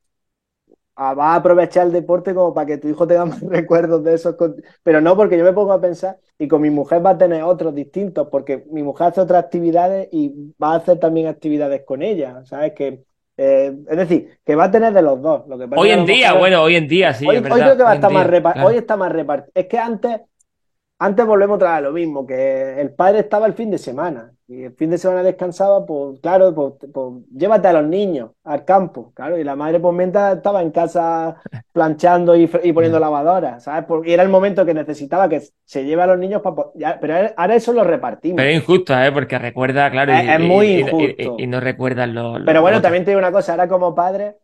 vas 0.98 1.18
a 1.18 1.34
aprovechar 1.36 1.86
el 1.86 1.92
deporte 1.92 2.34
como 2.34 2.52
para 2.52 2.66
que 2.66 2.78
tu 2.78 2.88
hijo 2.88 3.06
tenga 3.06 3.24
más 3.26 3.40
recuerdos 3.40 4.02
de 4.04 4.14
esos. 4.14 4.36
Pero 4.82 5.00
no, 5.00 5.16
porque 5.16 5.38
yo 5.38 5.44
me 5.44 5.52
pongo 5.52 5.72
a 5.72 5.80
pensar 5.80 6.18
y 6.38 6.48
con 6.48 6.60
mi 6.62 6.70
mujer 6.70 7.04
va 7.04 7.10
a 7.10 7.18
tener 7.18 7.42
otros 7.42 7.74
distintos, 7.74 8.28
porque 8.30 8.64
mi 8.70 8.82
mujer 8.82 9.08
hace 9.08 9.20
otras 9.20 9.44
actividades 9.44 10.08
y 10.12 10.52
va 10.62 10.72
a 10.72 10.76
hacer 10.76 10.98
también 10.98 11.28
actividades 11.28 11.84
con 11.84 12.02
ella, 12.02 12.44
¿sabes? 12.44 12.72
Que, 12.74 13.04
eh, 13.36 13.76
es 13.88 13.96
decir, 13.96 14.38
que 14.44 14.56
va 14.56 14.64
a 14.64 14.70
tener 14.70 14.92
de 14.92 15.02
los 15.02 15.22
dos. 15.22 15.46
Lo 15.48 15.58
que 15.58 15.68
Hoy 15.76 15.90
en 15.90 16.04
día, 16.04 16.32
bueno, 16.34 16.62
hoy 16.62 16.76
en 16.76 16.88
día 16.88 17.14
sí, 17.14 17.26
hoy, 17.26 17.36
es 17.36 17.42
hoy 17.50 17.62
creo 17.62 17.76
que 17.76 17.82
va 17.82 17.92
a 17.92 17.94
estar 17.94 18.10
más 18.12 18.24
día, 18.24 18.30
repartido. 18.30 18.52
claro. 18.52 18.68
Hoy 18.68 18.76
está 18.76 18.96
más 18.96 19.12
repartido. 19.12 19.52
Es 19.54 19.66
que 19.66 19.78
antes, 19.78 20.20
antes 21.00 21.26
volvemos 21.26 21.56
otra 21.56 21.70
vez 21.70 21.78
a 21.78 21.80
lo 21.82 21.92
mismo, 21.92 22.26
que 22.26 22.80
el 22.80 22.92
padre 22.94 23.20
estaba 23.20 23.46
el 23.46 23.54
fin 23.54 23.70
de 23.70 23.78
semana 23.78 24.32
y 24.48 24.64
el 24.64 24.72
fin 24.74 24.90
de 24.90 24.98
semana 24.98 25.22
descansaba, 25.22 25.84
pues 25.86 26.18
claro, 26.20 26.54
pues, 26.54 26.72
pues, 26.92 27.14
llévate 27.36 27.68
a 27.68 27.72
los 27.74 27.84
niños 27.86 28.30
al 28.44 28.64
campo, 28.64 29.12
claro, 29.14 29.38
y 29.38 29.44
la 29.44 29.54
madre 29.56 29.78
pues 29.78 29.94
mientras 29.94 30.36
estaba 30.38 30.62
en 30.62 30.70
casa 30.70 31.36
planchando 31.72 32.34
y, 32.34 32.50
y 32.64 32.72
poniendo 32.72 32.98
lavadora, 32.98 33.60
¿sabes? 33.60 33.84
Porque 33.86 34.12
era 34.14 34.22
el 34.22 34.28
momento 34.28 34.64
que 34.66 34.74
necesitaba 34.74 35.28
que 35.28 35.42
se 35.64 35.84
lleve 35.84 36.02
a 36.02 36.06
los 36.08 36.18
niños 36.18 36.42
para... 36.42 36.98
Pero 37.00 37.14
ahora 37.36 37.54
eso 37.54 37.72
lo 37.72 37.84
repartimos. 37.84 38.36
Pero 38.38 38.48
es 38.50 38.56
injusto, 38.56 38.98
¿eh? 38.98 39.12
Porque 39.12 39.38
recuerda, 39.38 39.90
claro, 39.90 40.12
Es- 40.12 40.24
y, 40.24 40.28
es 40.30 40.40
muy 40.40 40.66
y- 40.66 40.80
injusto. 40.80 41.36
y- 41.38 41.46
no 41.46 41.60
recuerdan 41.60 42.14
lo, 42.14 42.38
lo- 42.38 42.44
Pero 42.46 42.62
bueno, 42.62 42.80
también 42.82 43.04
te 43.04 43.10
digo 43.12 43.18
una 43.18 43.32
cosa, 43.32 43.52
ahora 43.52 43.68
como 43.68 43.94
padre, 43.94 44.36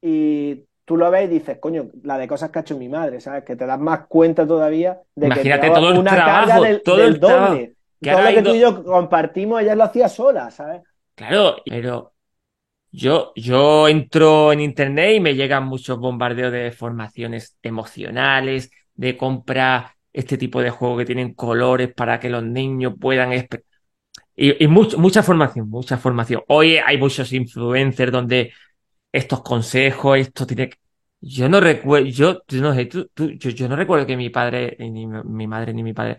y 0.00 0.64
tú 0.84 0.96
lo 0.96 1.10
ves 1.10 1.26
y 1.26 1.34
dices, 1.34 1.58
coño, 1.58 1.90
la 2.02 2.18
de 2.18 2.28
cosas 2.28 2.50
que 2.50 2.58
ha 2.58 2.62
hecho 2.62 2.76
mi 2.78 2.88
madre, 2.88 3.20
¿sabes? 3.20 3.44
Que 3.44 3.56
te 3.56 3.66
das 3.66 3.78
más 3.80 4.06
cuenta 4.08 4.46
todavía 4.46 5.00
de 5.14 5.32
que 5.32 5.44
Imagínate 5.44 5.66
te 5.66 5.70
da 5.70 5.74
todo 5.74 5.90
el 5.90 5.98
una 6.00 6.10
trabajo, 6.14 6.24
carga 6.24 6.60
del, 6.60 6.82
todo 6.82 7.04
del 7.04 7.06
el 7.06 7.22
trabajo. 7.22 7.54
doble. 7.54 7.76
Que 8.02 8.10
Todo 8.10 8.22
lo 8.22 8.34
que 8.34 8.42
tú 8.42 8.54
y 8.54 8.60
yo 8.60 8.84
compartimos, 8.84 9.62
ella 9.62 9.74
lo 9.76 9.84
hacía 9.84 10.08
sola, 10.08 10.50
¿sabes? 10.50 10.82
Claro, 11.14 11.56
pero 11.68 12.14
yo, 12.92 13.32
yo 13.36 13.88
entro 13.88 14.52
en 14.52 14.60
internet 14.60 15.16
y 15.16 15.20
me 15.20 15.34
llegan 15.36 15.64
muchos 15.66 15.98
bombardeos 15.98 16.52
de 16.52 16.72
formaciones 16.72 17.58
emocionales, 17.62 18.70
de 18.94 19.16
comprar 19.16 19.92
este 20.12 20.38
tipo 20.38 20.62
de 20.62 20.70
juegos 20.70 21.00
que 21.00 21.06
tienen 21.06 21.34
colores 21.34 21.92
para 21.94 22.20
que 22.20 22.30
los 22.30 22.44
niños 22.44 22.94
puedan 23.00 23.32
y, 24.36 24.64
y 24.64 24.68
much- 24.68 24.96
mucha 24.96 25.22
formación, 25.22 25.68
mucha 25.70 25.98
formación. 25.98 26.42
Hoy 26.48 26.76
hay 26.78 26.98
muchos 26.98 27.32
influencers 27.32 28.12
donde 28.12 28.52
estos 29.12 29.42
consejos, 29.42 30.18
esto 30.18 30.46
tiene 30.46 30.70
que... 30.70 30.78
Yo 31.20 31.48
no 31.48 31.60
recuerdo, 31.60 32.06
yo, 32.08 32.42
no 32.60 32.74
sé, 32.74 32.86
tú- 32.86 33.08
tú- 33.14 33.30
yo, 33.32 33.50
yo 33.50 33.68
no 33.68 33.76
recuerdo 33.76 34.06
que 34.06 34.16
mi 34.16 34.30
padre, 34.30 34.76
ni 34.80 35.06
mi, 35.06 35.46
madre, 35.46 35.72
ni 35.74 35.82
mi 35.84 35.92
padre, 35.94 36.18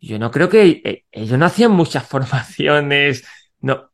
yo 0.00 0.18
no 0.18 0.30
creo 0.30 0.48
que 0.48 0.82
eh, 0.84 1.04
ellos 1.12 1.38
no 1.38 1.46
hacían 1.46 1.72
muchas 1.72 2.06
formaciones, 2.08 3.24
no, 3.60 3.90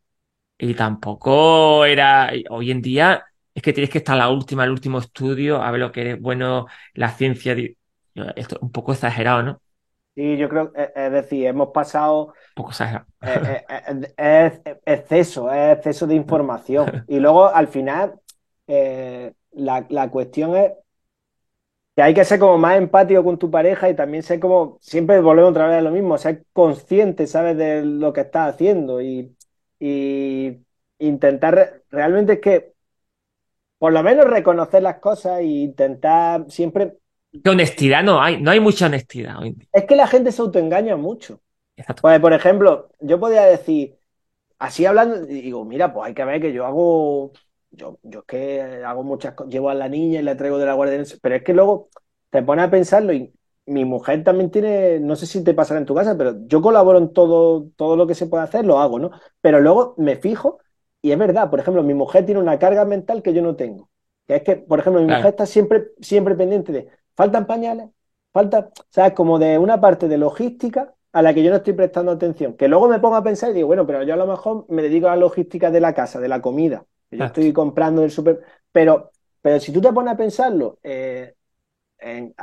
y 0.58 0.74
tampoco 0.74 1.84
era, 1.86 2.32
hoy 2.50 2.70
en 2.72 2.82
día 2.82 3.24
es 3.54 3.62
que 3.62 3.72
tienes 3.74 3.90
que 3.90 3.98
estar 3.98 4.16
la 4.16 4.30
última, 4.30 4.64
el 4.64 4.70
último 4.72 4.98
estudio, 5.00 5.62
a 5.62 5.70
ver 5.72 5.80
lo 5.80 5.92
que 5.92 6.12
es 6.12 6.20
bueno, 6.20 6.66
la 6.94 7.10
ciencia, 7.12 7.54
esto 8.36 8.56
es 8.56 8.62
un 8.62 8.72
poco 8.72 8.92
exagerado, 8.92 9.42
¿no? 9.42 9.62
Y 10.18 10.36
yo 10.36 10.48
creo, 10.48 10.72
es, 10.74 10.90
es 10.96 11.12
decir, 11.12 11.46
hemos 11.46 11.68
pasado, 11.70 12.34
poco 12.54 12.72
eh, 13.24 13.64
eh, 13.68 14.12
eh, 14.18 14.52
es 14.66 14.76
exceso, 14.86 15.52
es 15.52 15.78
exceso 15.78 16.06
de 16.06 16.14
información. 16.16 17.00
Y 17.08 17.20
luego 17.20 17.48
al 17.48 17.68
final, 17.68 18.20
eh, 18.68 19.34
la, 19.52 19.86
la 19.90 20.10
cuestión 20.10 20.56
es 20.56 20.72
que 21.96 22.02
hay 22.02 22.14
que 22.14 22.24
ser 22.24 22.38
como 22.38 22.58
más 22.58 22.76
empático 22.78 23.24
con 23.24 23.38
tu 23.38 23.50
pareja 23.50 23.88
y 23.90 23.96
también 23.96 24.22
ser 24.22 24.38
como, 24.40 24.78
siempre 24.80 25.20
volvemos 25.20 25.50
otra 25.50 25.66
vez 25.68 25.78
a 25.78 25.82
lo 25.82 25.90
mismo, 25.90 26.16
ser 26.18 26.44
consciente, 26.52 27.26
¿sabes? 27.26 27.56
De 27.56 27.84
lo 27.84 28.12
que 28.12 28.20
estás 28.22 28.54
haciendo 28.54 29.00
y, 29.02 29.36
y 29.80 30.58
intentar, 30.98 31.54
re- 31.54 31.82
realmente 31.90 32.34
es 32.34 32.40
que, 32.40 32.74
por 33.78 33.92
lo 33.92 34.02
menos 34.02 34.26
reconocer 34.26 34.82
las 34.82 34.98
cosas 34.98 35.40
e 35.40 35.44
intentar 35.44 36.50
siempre, 36.50 36.98
¿Qué 37.32 37.50
honestidad 37.50 38.02
no 38.04 38.20
hay? 38.22 38.40
No 38.40 38.50
hay 38.50 38.60
mucha 38.60 38.86
honestidad 38.86 39.38
hoy 39.40 39.48
en 39.48 39.58
día. 39.58 39.68
es 39.72 39.84
que 39.86 39.96
la 39.96 40.06
gente 40.06 40.32
se 40.32 40.42
autoengaña 40.42 40.96
mucho. 40.96 41.40
Exacto. 41.76 42.02
Pues, 42.02 42.20
por 42.20 42.32
ejemplo, 42.32 42.90
yo 43.00 43.20
podía 43.20 43.44
decir, 43.46 43.98
así 44.58 44.86
hablando, 44.86 45.26
digo, 45.26 45.64
mira, 45.66 45.92
pues 45.94 46.08
hay 46.08 46.14
que 46.14 46.24
ver 46.24 46.40
que 46.40 46.52
yo 46.54 46.66
hago, 46.66 47.32
yo, 47.72 47.98
yo 48.04 48.20
es 48.20 48.26
que 48.26 48.62
hago 48.86 49.04
muchas 49.04 49.34
cosas, 49.34 49.52
llevo 49.52 49.70
a 49.70 49.74
la 49.74 49.88
niña 49.88 50.20
y 50.20 50.24
la 50.24 50.36
traigo 50.36 50.58
de 50.58 50.66
la 50.66 50.74
guardia, 50.74 51.02
pero 51.22 51.36
es 51.36 51.44
que 51.44 51.54
luego 51.54 51.90
te 52.30 52.42
pones 52.44 52.66
a 52.66 52.70
pensarlo 52.72 53.12
y 53.14 53.34
mi 53.66 53.84
mujer 53.86 54.24
también 54.24 54.50
tiene, 54.50 55.00
no 55.00 55.16
sé 55.16 55.26
si 55.26 55.44
te 55.44 55.54
pasará 55.54 55.80
en 55.80 55.86
tu 55.86 55.94
casa, 55.96 56.16
pero 56.18 56.36
yo 56.48 56.62
colaboro 56.62 56.98
en 56.98 57.12
todo, 57.14 57.68
todo 57.76 57.96
lo 57.96 58.06
que 58.06 58.14
se 58.16 58.26
puede 58.28 58.44
hacer, 58.44 58.66
lo 58.66 58.80
hago, 58.80 58.98
¿no? 59.00 59.10
Pero 59.42 59.60
luego 59.60 59.94
me 59.98 60.16
fijo 60.16 60.60
y 61.02 61.12
es 61.12 61.18
verdad, 61.18 61.50
por 61.50 61.60
ejemplo, 61.60 61.82
mi 61.82 61.94
mujer 61.94 62.26
tiene 62.26 62.40
una 62.40 62.58
carga 62.58 62.84
mental 62.86 63.22
que 63.22 63.34
yo 63.34 63.42
no 63.42 63.56
tengo. 63.56 63.90
Que 64.26 64.36
es 64.36 64.42
que, 64.42 64.56
por 64.56 64.80
ejemplo, 64.80 65.02
mi 65.02 65.06
Claro. 65.06 65.18
mujer 65.18 65.30
está 65.30 65.46
siempre, 65.46 65.88
siempre 66.00 66.34
pendiente 66.36 66.72
de, 66.72 66.88
faltan 67.18 67.46
pañales, 67.48 67.90
falta, 68.32 68.70
¿sabes? 68.90 69.14
Como 69.14 69.40
de 69.40 69.58
una 69.58 69.80
parte 69.82 70.08
de 70.08 70.18
logística 70.18 70.94
a 71.12 71.22
la 71.22 71.34
que 71.34 71.44
yo 71.44 71.50
no 71.50 71.58
estoy 71.58 71.74
prestando 71.74 72.12
atención. 72.12 72.56
Que 72.56 72.68
luego 72.68 72.88
me 72.88 73.00
pongo 73.00 73.16
a 73.16 73.24
pensar 73.24 73.50
y 73.50 73.54
digo, 73.54 73.68
bueno, 73.68 73.86
pero 73.86 74.04
yo 74.04 74.14
a 74.14 74.18
lo 74.18 74.28
mejor 74.28 74.66
me 74.70 74.82
dedico 74.82 75.08
a 75.08 75.12
la 75.12 75.16
logística 75.18 75.72
de 75.72 75.80
la 75.80 75.94
casa, 75.94 76.20
de 76.20 76.28
la 76.28 76.42
comida. 76.42 76.86
que 77.10 77.18
Yo 77.18 77.26
Exacto. 77.26 77.26
estoy 77.26 77.52
comprando 77.54 78.02
del 78.02 78.12
super. 78.12 78.40
Pero, 78.72 79.12
pero 79.42 79.60
si 79.60 79.72
tú 79.72 79.82
te 79.82 79.92
pones 79.92 80.14
a 80.14 80.18
pensarlo, 80.18 80.78
eh, 80.84 81.34
en- 81.98 82.34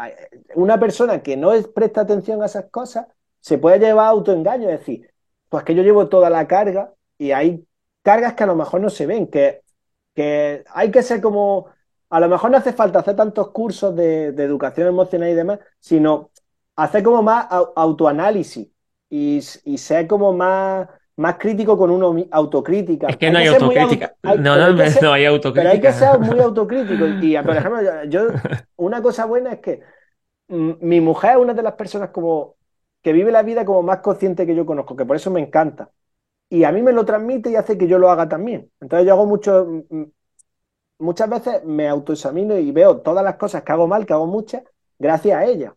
una 0.55 0.79
persona 0.79 1.21
que 1.23 1.37
no 1.37 1.51
es- 1.53 1.67
presta 1.67 2.01
atención 2.01 2.41
a 2.43 2.45
esas 2.47 2.65
cosas 2.71 3.07
se 3.39 3.57
puede 3.57 3.79
llevar 3.79 4.05
a 4.07 4.09
autoengaño, 4.09 4.69
es 4.69 4.79
decir, 4.79 5.11
pues 5.49 5.63
que 5.63 5.75
yo 5.75 5.83
llevo 5.83 6.09
toda 6.09 6.29
la 6.29 6.47
carga 6.47 6.93
y 7.17 7.31
hay 7.31 7.65
cargas 8.01 8.33
que 8.33 8.43
a 8.43 8.47
lo 8.47 8.55
mejor 8.55 8.81
no 8.81 8.89
se 8.89 9.05
ven, 9.05 9.27
que, 9.27 9.61
que 10.15 10.63
hay 10.73 10.91
que 10.91 11.03
ser 11.03 11.21
como, 11.21 11.67
a 12.15 12.19
lo 12.19 12.29
mejor 12.29 12.51
no 12.51 12.57
hace 12.57 12.73
falta 12.73 12.99
hacer 12.99 13.15
tantos 13.15 13.51
cursos 13.51 13.95
de, 13.95 14.31
de 14.31 14.43
educación 14.43 14.87
emocional 14.87 15.29
y 15.29 15.33
demás, 15.35 15.59
sino 15.79 16.31
hacer 16.75 17.03
como 17.03 17.21
más 17.23 17.47
au- 17.49 17.73
autoanálisis 17.75 18.69
y, 19.09 19.39
y 19.65 19.77
ser 19.77 20.07
como 20.07 20.33
más, 20.33 20.87
más 21.17 21.37
crítico 21.37 21.77
con 21.77 21.91
uno, 21.91 22.15
autocrítica. 22.31 23.07
Es 23.07 23.17
que 23.17 23.29
no 23.31 23.37
hay 23.39 23.47
autocrítica. 23.47 24.15
auto- 24.23 24.49
No, 24.55 24.57
no, 24.57 24.65
hay 24.65 24.75
que 24.75 24.87
ser- 24.87 25.03
no 25.03 25.13
hay 25.13 25.25
pero 25.53 25.69
hay 25.69 25.79
que 25.81 25.91
autocrítica. 25.91 25.93
ser 25.93 26.19
muy 26.19 26.39
autocrítico. 26.39 27.07
Y, 27.19 27.35
por 27.43 27.57
ejemplo, 27.57 27.81
yo, 28.09 28.33
una 28.77 29.01
cosa 29.01 29.25
buena 29.25 29.53
es 29.53 29.59
que 29.59 29.81
mm, 30.47 30.73
mi 30.81 31.01
mujer 31.01 31.31
es 31.31 31.37
una 31.37 31.53
de 31.53 31.63
las 31.63 31.73
personas 31.75 32.09
como 32.11 32.55
que 33.01 33.13
vive 33.13 33.31
la 33.31 33.43
vida 33.43 33.65
como 33.65 33.83
más 33.83 33.99
consciente 33.99 34.45
que 34.45 34.55
yo 34.55 34.65
conozco, 34.65 34.95
que 34.95 35.05
por 35.05 35.15
eso 35.15 35.31
me 35.31 35.41
encanta. 35.41 35.91
Y 36.49 36.63
a 36.65 36.71
mí 36.71 36.81
me 36.81 36.93
lo 36.93 37.05
transmite 37.05 37.51
y 37.51 37.55
hace 37.55 37.77
que 37.77 37.87
yo 37.87 37.99
lo 37.99 38.09
haga 38.11 38.29
también. 38.29 38.71
Entonces 38.81 39.07
yo 39.07 39.13
hago 39.13 39.25
mucho, 39.25 39.65
mm, 39.89 40.03
muchas 40.99 41.29
veces 41.29 41.63
me 41.65 41.87
autoexamino 41.89 42.57
y 42.57 42.71
veo 42.71 43.01
todas 43.01 43.23
las 43.23 43.35
cosas 43.37 43.63
que 43.63 43.71
hago 43.71 43.87
mal, 43.87 44.05
que 44.05 44.13
hago 44.13 44.27
muchas, 44.27 44.63
gracias 44.99 45.37
a 45.37 45.45
ella. 45.45 45.75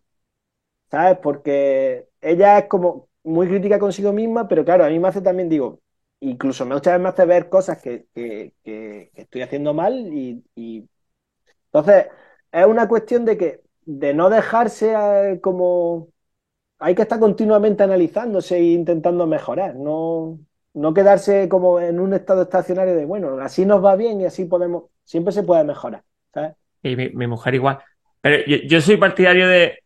¿Sabes? 0.90 1.18
Porque 1.22 2.08
ella 2.20 2.58
es 2.60 2.66
como 2.68 3.08
muy 3.24 3.46
crítica 3.48 3.78
consigo 3.78 4.12
misma, 4.12 4.48
pero 4.48 4.64
claro, 4.64 4.84
a 4.84 4.88
mí 4.88 4.98
me 4.98 5.08
hace 5.08 5.20
también, 5.22 5.48
digo, 5.48 5.80
incluso 6.20 6.64
muchas 6.66 6.82
veces 6.94 7.00
me 7.02 7.08
hace 7.10 7.24
ver 7.26 7.48
cosas 7.48 7.82
que, 7.82 8.06
que- 8.14 8.54
que- 8.64 9.10
que 9.14 9.22
estoy 9.22 9.42
haciendo 9.42 9.74
mal 9.74 9.94
y, 10.12 10.44
y- 10.54 10.88
entonces 11.66 12.06
es 12.52 12.66
una 12.66 12.88
cuestión 12.88 13.24
de 13.24 13.36
que 13.38 13.62
de 13.84 14.14
no 14.14 14.30
dejarse 14.30 14.94
eh, 15.32 15.40
como 15.40 16.08
hay 16.78 16.94
que 16.94 17.02
estar 17.02 17.20
continuamente 17.20 17.82
analizándose 17.84 18.56
e 18.58 18.64
intentando 18.72 19.26
mejorar, 19.26 19.76
no, 19.76 20.38
no 20.74 20.94
quedarse 20.94 21.48
como 21.48 21.80
en 21.80 22.00
un 22.00 22.14
estado 22.14 22.42
estacionario 22.42 22.94
de 22.96 23.04
bueno, 23.06 23.38
así 23.40 23.66
nos 23.66 23.84
va 23.84 23.96
bien 23.96 24.20
y 24.20 24.26
así 24.26 24.44
podemos, 24.46 24.84
siempre 25.08 25.32
se 25.32 25.42
puede 25.42 25.64
mejorar. 25.64 26.04
Y 26.82 26.94
mi, 26.94 27.26
mujer 27.26 27.54
igual. 27.54 27.78
Pero 28.20 28.44
yo, 28.44 28.80
soy 28.82 28.98
partidario 28.98 29.48
de, 29.48 29.82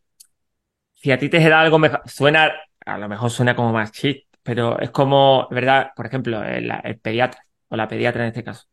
si 0.93 1.11
a 1.11 1.17
ti 1.17 1.29
te 1.29 1.39
da 1.39 1.61
algo 1.61 1.79
mejor, 1.79 2.01
suena, 2.05 2.51
a 2.85 2.97
lo 2.97 3.07
mejor 3.07 3.31
suena 3.31 3.55
como 3.55 3.71
más 3.71 3.93
chiste, 3.93 4.27
pero 4.43 4.77
es 4.79 4.91
como, 4.91 5.47
¿verdad? 5.49 5.91
Por 5.95 6.07
ejemplo, 6.07 6.43
el, 6.43 6.99
pediatra, 7.01 7.45
o 7.69 7.77
la 7.77 7.87
pediatra 7.87 8.23
en 8.23 8.27
este 8.27 8.43
caso. 8.43 8.67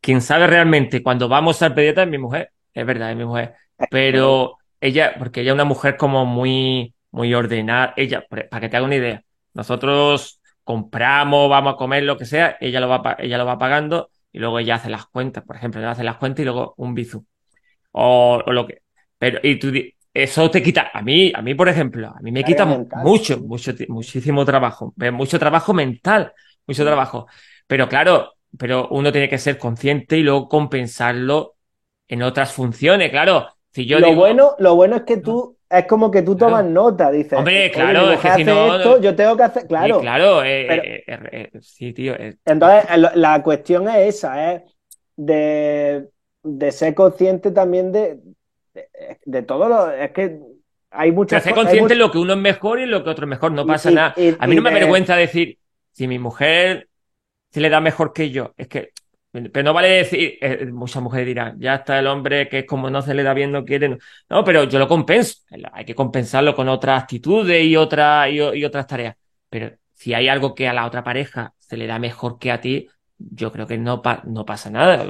Quien 0.00 0.20
sabe 0.20 0.48
realmente 0.48 1.02
cuando 1.02 1.28
vamos 1.28 1.62
al 1.62 1.74
pediatra 1.74 2.02
es 2.02 2.10
mi 2.10 2.18
mujer, 2.18 2.50
es 2.74 2.84
verdad, 2.84 3.12
es 3.12 3.16
mi 3.16 3.24
mujer. 3.24 3.54
Pero 3.90 4.58
ella, 4.80 5.14
porque 5.16 5.42
ella 5.42 5.52
es 5.52 5.54
una 5.54 5.64
mujer 5.64 5.96
como 5.96 6.26
muy, 6.26 6.92
muy 7.12 7.32
ordenada, 7.34 7.94
ella, 7.96 8.26
para 8.28 8.60
que 8.60 8.68
te 8.68 8.76
haga 8.76 8.86
una 8.86 8.96
idea, 8.96 9.22
nosotros 9.54 10.40
compramos, 10.64 11.48
vamos 11.48 11.74
a 11.74 11.76
comer, 11.76 12.02
lo 12.02 12.18
que 12.18 12.24
sea, 12.24 12.56
ella 12.60 12.80
lo 12.80 12.88
va, 12.88 13.16
ella 13.20 13.38
lo 13.38 13.46
va 13.46 13.58
pagando 13.58 14.10
y 14.38 14.40
luego 14.40 14.60
ella 14.60 14.76
hace 14.76 14.88
las 14.88 15.06
cuentas, 15.06 15.42
por 15.42 15.56
ejemplo, 15.56 15.80
ella 15.80 15.90
hace 15.90 16.04
las 16.04 16.16
cuentas 16.16 16.42
y 16.42 16.44
luego 16.44 16.74
un 16.76 16.94
bizum. 16.94 17.24
O, 17.90 18.40
o 18.46 18.52
lo 18.52 18.68
que. 18.68 18.82
Pero, 19.18 19.40
y 19.42 19.58
tú, 19.58 19.72
eso 20.14 20.48
te 20.48 20.62
quita, 20.62 20.92
a 20.94 21.02
mí, 21.02 21.32
a 21.34 21.42
mí, 21.42 21.56
por 21.56 21.68
ejemplo, 21.68 22.06
a 22.16 22.20
mí 22.20 22.30
me 22.30 22.44
quita 22.44 22.64
mental, 22.64 23.02
mucho, 23.02 23.34
sí. 23.34 23.40
mucho, 23.40 23.72
muchísimo 23.88 24.44
trabajo, 24.44 24.94
mucho 25.12 25.40
trabajo 25.40 25.74
mental, 25.74 26.32
mucho 26.68 26.84
trabajo. 26.84 27.26
Pero 27.66 27.88
claro, 27.88 28.34
pero 28.56 28.86
uno 28.90 29.10
tiene 29.10 29.28
que 29.28 29.38
ser 29.38 29.58
consciente 29.58 30.16
y 30.16 30.22
luego 30.22 30.48
compensarlo 30.48 31.56
en 32.06 32.22
otras 32.22 32.52
funciones, 32.52 33.10
claro. 33.10 33.48
Si 33.72 33.86
yo 33.86 33.98
lo 33.98 34.06
digo, 34.06 34.20
bueno, 34.20 34.54
lo 34.60 34.76
bueno 34.76 34.94
es 34.94 35.02
que 35.02 35.16
tú, 35.16 35.57
es 35.70 35.84
como 35.86 36.10
que 36.10 36.22
tú 36.22 36.36
Claro. 36.36 36.52
tomas 36.56 36.64
nota, 36.70 37.10
dices, 37.10 37.34
Hombre, 37.34 37.58
"Oye, 37.64 37.70
claro, 37.72 38.10
es 38.12 38.20
que 38.20 38.30
si 38.36 38.44
no- 38.44 38.76
esto, 38.76 39.00
yo 39.00 39.14
tengo 39.14 39.36
que 39.36 39.42
hacer, 39.42 39.66
claro. 39.66 40.00
claro, 40.00 40.42
eh, 40.42 40.64
Pero- 40.68 40.82
eh, 40.82 41.04
eh, 41.32 41.50
sí, 41.60 41.92
tío, 41.92 42.14
Entonces, 42.44 42.84
la 43.14 43.42
cuestión 43.42 43.88
es 43.88 44.16
esa, 44.16 44.52
es 44.54 44.62
de, 45.16 46.08
de 46.42 46.72
ser 46.72 46.94
consciente 46.94 47.50
también 47.50 47.92
de, 47.92 48.18
de, 48.74 48.88
de 49.24 49.42
todo 49.42 49.68
lo, 49.68 49.90
es 49.90 50.10
que 50.12 50.40
hay 50.90 51.10
pero 51.10 51.14
muchas 51.16 51.42
ser 51.42 51.52
cosas, 51.52 51.66
hay 51.72 51.78
consciente 51.78 51.94
de 51.94 52.00
much- 52.00 52.06
lo 52.06 52.12
que 52.12 52.18
uno 52.18 52.32
es 52.32 52.38
mejor 52.38 52.80
y 52.80 52.86
lo 52.86 53.04
que 53.04 53.10
otro 53.10 53.26
es 53.26 53.30
mejor, 53.30 53.52
no 53.52 53.66
pasa 53.66 53.90
y- 53.90 53.94
nada. 53.94 54.14
y- 54.16 54.34
A 54.38 54.46
mí 54.46 54.56
no 54.56 54.62
me 54.62 54.70
avergüenza 54.70 55.16
decir, 55.16 55.58
si 55.92 56.08
mi 56.08 56.18
mujer 56.18 56.88
se 57.50 57.60
le 57.60 57.68
da 57.68 57.80
mejor 57.80 58.12
que 58.12 58.30
yo, 58.30 58.54
es 58.56 58.68
que, 58.68 58.90
pero 59.30 59.62
no 59.64 59.74
vale 59.74 59.88
decir, 59.88 60.38
eh, 60.40 60.66
muchas 60.72 61.02
mujeres 61.02 61.26
dirán, 61.26 61.58
ya 61.60 61.76
está 61.76 61.98
el 61.98 62.06
hombre 62.06 62.48
que 62.48 62.60
es 62.60 62.66
como 62.66 62.88
no 62.90 63.02
se 63.02 63.14
le 63.14 63.22
da 63.22 63.34
bien, 63.34 63.52
no 63.52 63.64
quiere, 63.64 63.88
no, 63.90 63.98
No, 64.30 64.44
pero 64.44 64.64
yo 64.64 64.78
lo 64.78 64.88
compenso, 64.88 65.36
hay 65.72 65.84
que 65.84 65.94
compensarlo 65.94 66.54
con 66.54 66.68
otras 66.68 67.02
actitudes 67.02 67.62
y, 67.64 67.76
otra, 67.76 68.28
y, 68.30 68.38
y 68.40 68.64
otras 68.64 68.86
tareas, 68.86 69.16
pero 69.50 69.70
si 69.94 70.14
hay 70.14 70.28
algo 70.28 70.54
que 70.54 70.68
a 70.68 70.72
la 70.72 70.86
otra 70.86 71.02
pareja 71.04 71.52
se 71.58 71.76
le 71.76 71.86
da 71.86 71.98
mejor 71.98 72.38
que 72.38 72.50
a 72.52 72.60
ti, 72.60 72.88
yo 73.18 73.52
creo 73.52 73.66
que 73.66 73.76
no, 73.78 74.00
pa- 74.02 74.22
no 74.26 74.44
pasa 74.46 74.70
nada. 74.70 75.04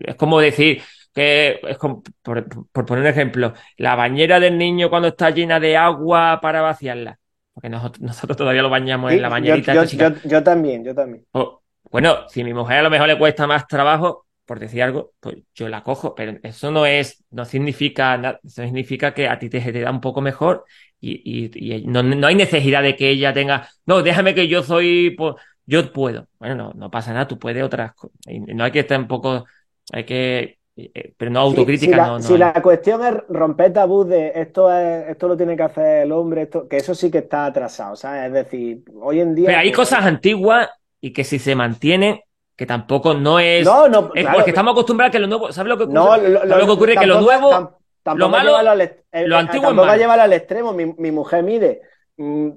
Es 0.00 0.16
como 0.16 0.40
decir 0.40 0.82
que, 1.14 1.60
es 1.68 1.78
como, 1.78 2.02
por, 2.22 2.46
por 2.70 2.84
poner 2.86 3.02
un 3.04 3.10
ejemplo, 3.10 3.54
la 3.76 3.94
bañera 3.96 4.40
del 4.40 4.58
niño 4.58 4.90
cuando 4.90 5.08
está 5.08 5.30
llena 5.30 5.60
de 5.60 5.76
agua 5.76 6.40
para 6.42 6.60
vaciarla, 6.62 7.18
porque 7.54 7.68
nosotros, 7.68 8.00
nosotros 8.02 8.36
todavía 8.36 8.62
lo 8.62 8.70
bañamos 8.70 9.10
Sí, 9.10 9.16
en 9.16 9.22
la 9.22 9.28
bañerita 9.28 9.74
yo- 9.74 9.84
yo- 9.84 10.20
yo 10.24 10.42
también, 10.42 10.84
yo 10.84 10.94
también. 10.94 11.24
O, 11.32 11.61
bueno, 11.90 12.28
si 12.28 12.40
a 12.42 12.44
mi 12.44 12.54
mujer 12.54 12.78
a 12.78 12.82
lo 12.82 12.90
mejor 12.90 13.08
le 13.08 13.18
cuesta 13.18 13.46
más 13.46 13.66
trabajo, 13.66 14.26
por 14.44 14.58
decir 14.58 14.82
algo, 14.82 15.12
pues 15.20 15.36
yo 15.54 15.68
la 15.68 15.82
cojo, 15.82 16.14
pero 16.14 16.38
eso 16.42 16.70
no 16.70 16.84
es, 16.86 17.24
no 17.30 17.44
significa 17.44 18.16
nada, 18.18 18.40
eso 18.44 18.62
significa 18.62 19.14
que 19.14 19.28
a 19.28 19.38
ti 19.38 19.48
te, 19.48 19.60
te 19.60 19.80
da 19.80 19.90
un 19.90 20.00
poco 20.00 20.20
mejor 20.20 20.64
y, 21.00 21.20
y- 21.54 21.76
y 21.76 21.86
no, 21.86 22.02
no 22.02 22.26
hay 22.26 22.34
necesidad 22.34 22.82
de 22.82 22.96
que 22.96 23.10
ella 23.10 23.32
tenga, 23.32 23.68
no, 23.86 24.02
déjame 24.02 24.34
que 24.34 24.48
yo 24.48 24.62
soy, 24.62 25.14
pues, 25.16 25.34
yo 25.66 25.92
puedo. 25.92 26.28
Bueno, 26.38 26.54
no, 26.56 26.72
no 26.74 26.90
pasa 26.90 27.12
nada, 27.12 27.28
tú 27.28 27.38
puedes 27.38 27.62
otras 27.62 27.94
cosas. 27.94 28.16
No 28.26 28.64
hay 28.64 28.72
que 28.72 28.80
estar 28.80 28.98
un 28.98 29.08
poco, 29.08 29.44
hay 29.92 30.04
que, 30.04 30.58
eh, 30.76 31.14
pero 31.16 31.30
no 31.30 31.40
autocrítica, 31.40 31.72
si 31.76 31.94
la, 31.94 32.14
no, 32.14 32.18
no 32.18 32.34
si 32.34 32.36
hay. 32.36 32.52
la 32.52 32.52
cuestión 32.62 33.02
es 33.04 33.14
romper 33.28 33.72
tabú 33.72 34.04
de 34.04 34.32
esto 34.34 34.70
es, 34.72 35.08
esto 35.08 35.28
lo 35.28 35.36
tiene 35.36 35.56
que 35.56 35.62
hacer 35.62 36.02
el 36.04 36.12
hombre, 36.12 36.42
esto, 36.42 36.68
que 36.68 36.78
eso 36.78 36.94
sí 36.94 37.10
que 37.10 37.18
está 37.18 37.46
atrasado, 37.46 37.96
¿sabes? 37.96 38.26
Es 38.26 38.32
decir, 38.32 38.84
hoy 39.00 39.20
en 39.20 39.34
día. 39.34 39.50
Pero 39.50 39.58
hay 39.58 39.72
cosas 39.72 40.04
antiguas 40.04 40.68
y 41.02 41.12
que 41.12 41.24
si 41.24 41.38
se 41.38 41.54
mantienen, 41.54 42.20
que 42.56 42.64
tampoco 42.64 43.12
no 43.12 43.38
es, 43.40 43.66
No, 43.66 43.88
no, 43.88 44.10
es 44.14 44.22
claro, 44.22 44.38
porque 44.38 44.50
estamos 44.52 44.72
acostumbrados 44.72 45.10
a 45.10 45.12
que 45.12 45.18
lo 45.18 45.26
nuevo, 45.26 45.52
¿sabes 45.52 45.68
lo 45.68 45.76
que 45.76 45.84
ocurre? 45.84 45.94
No, 45.94 46.16
lo, 46.16 46.38
¿Sabes 46.40 46.56
lo 46.58 46.66
que 46.66 46.72
ocurre? 46.72 46.96
Que 46.96 47.06
lo 47.06 47.14
tampoco- 47.16 47.32
nuevo, 47.32 47.50
tam- 47.52 47.76
tampoco 48.02 48.18
lo 48.18 48.28
malo- 48.30 48.48
llevarlo 48.50 48.70
al 48.70 48.80
eh, 48.80 48.96
lo 49.26 49.36
eh, 49.36 49.38
antiguo 49.38 49.64
es 49.64 49.68
tampoco 49.68 49.86
malo. 49.86 49.98
llevarlo 49.98 50.22
al 50.22 50.32
extremo. 50.32 50.72
Mi, 50.72 50.86
mi 50.96 51.10
mujer 51.10 51.42
mide 51.42 51.80
mm, 52.16 52.48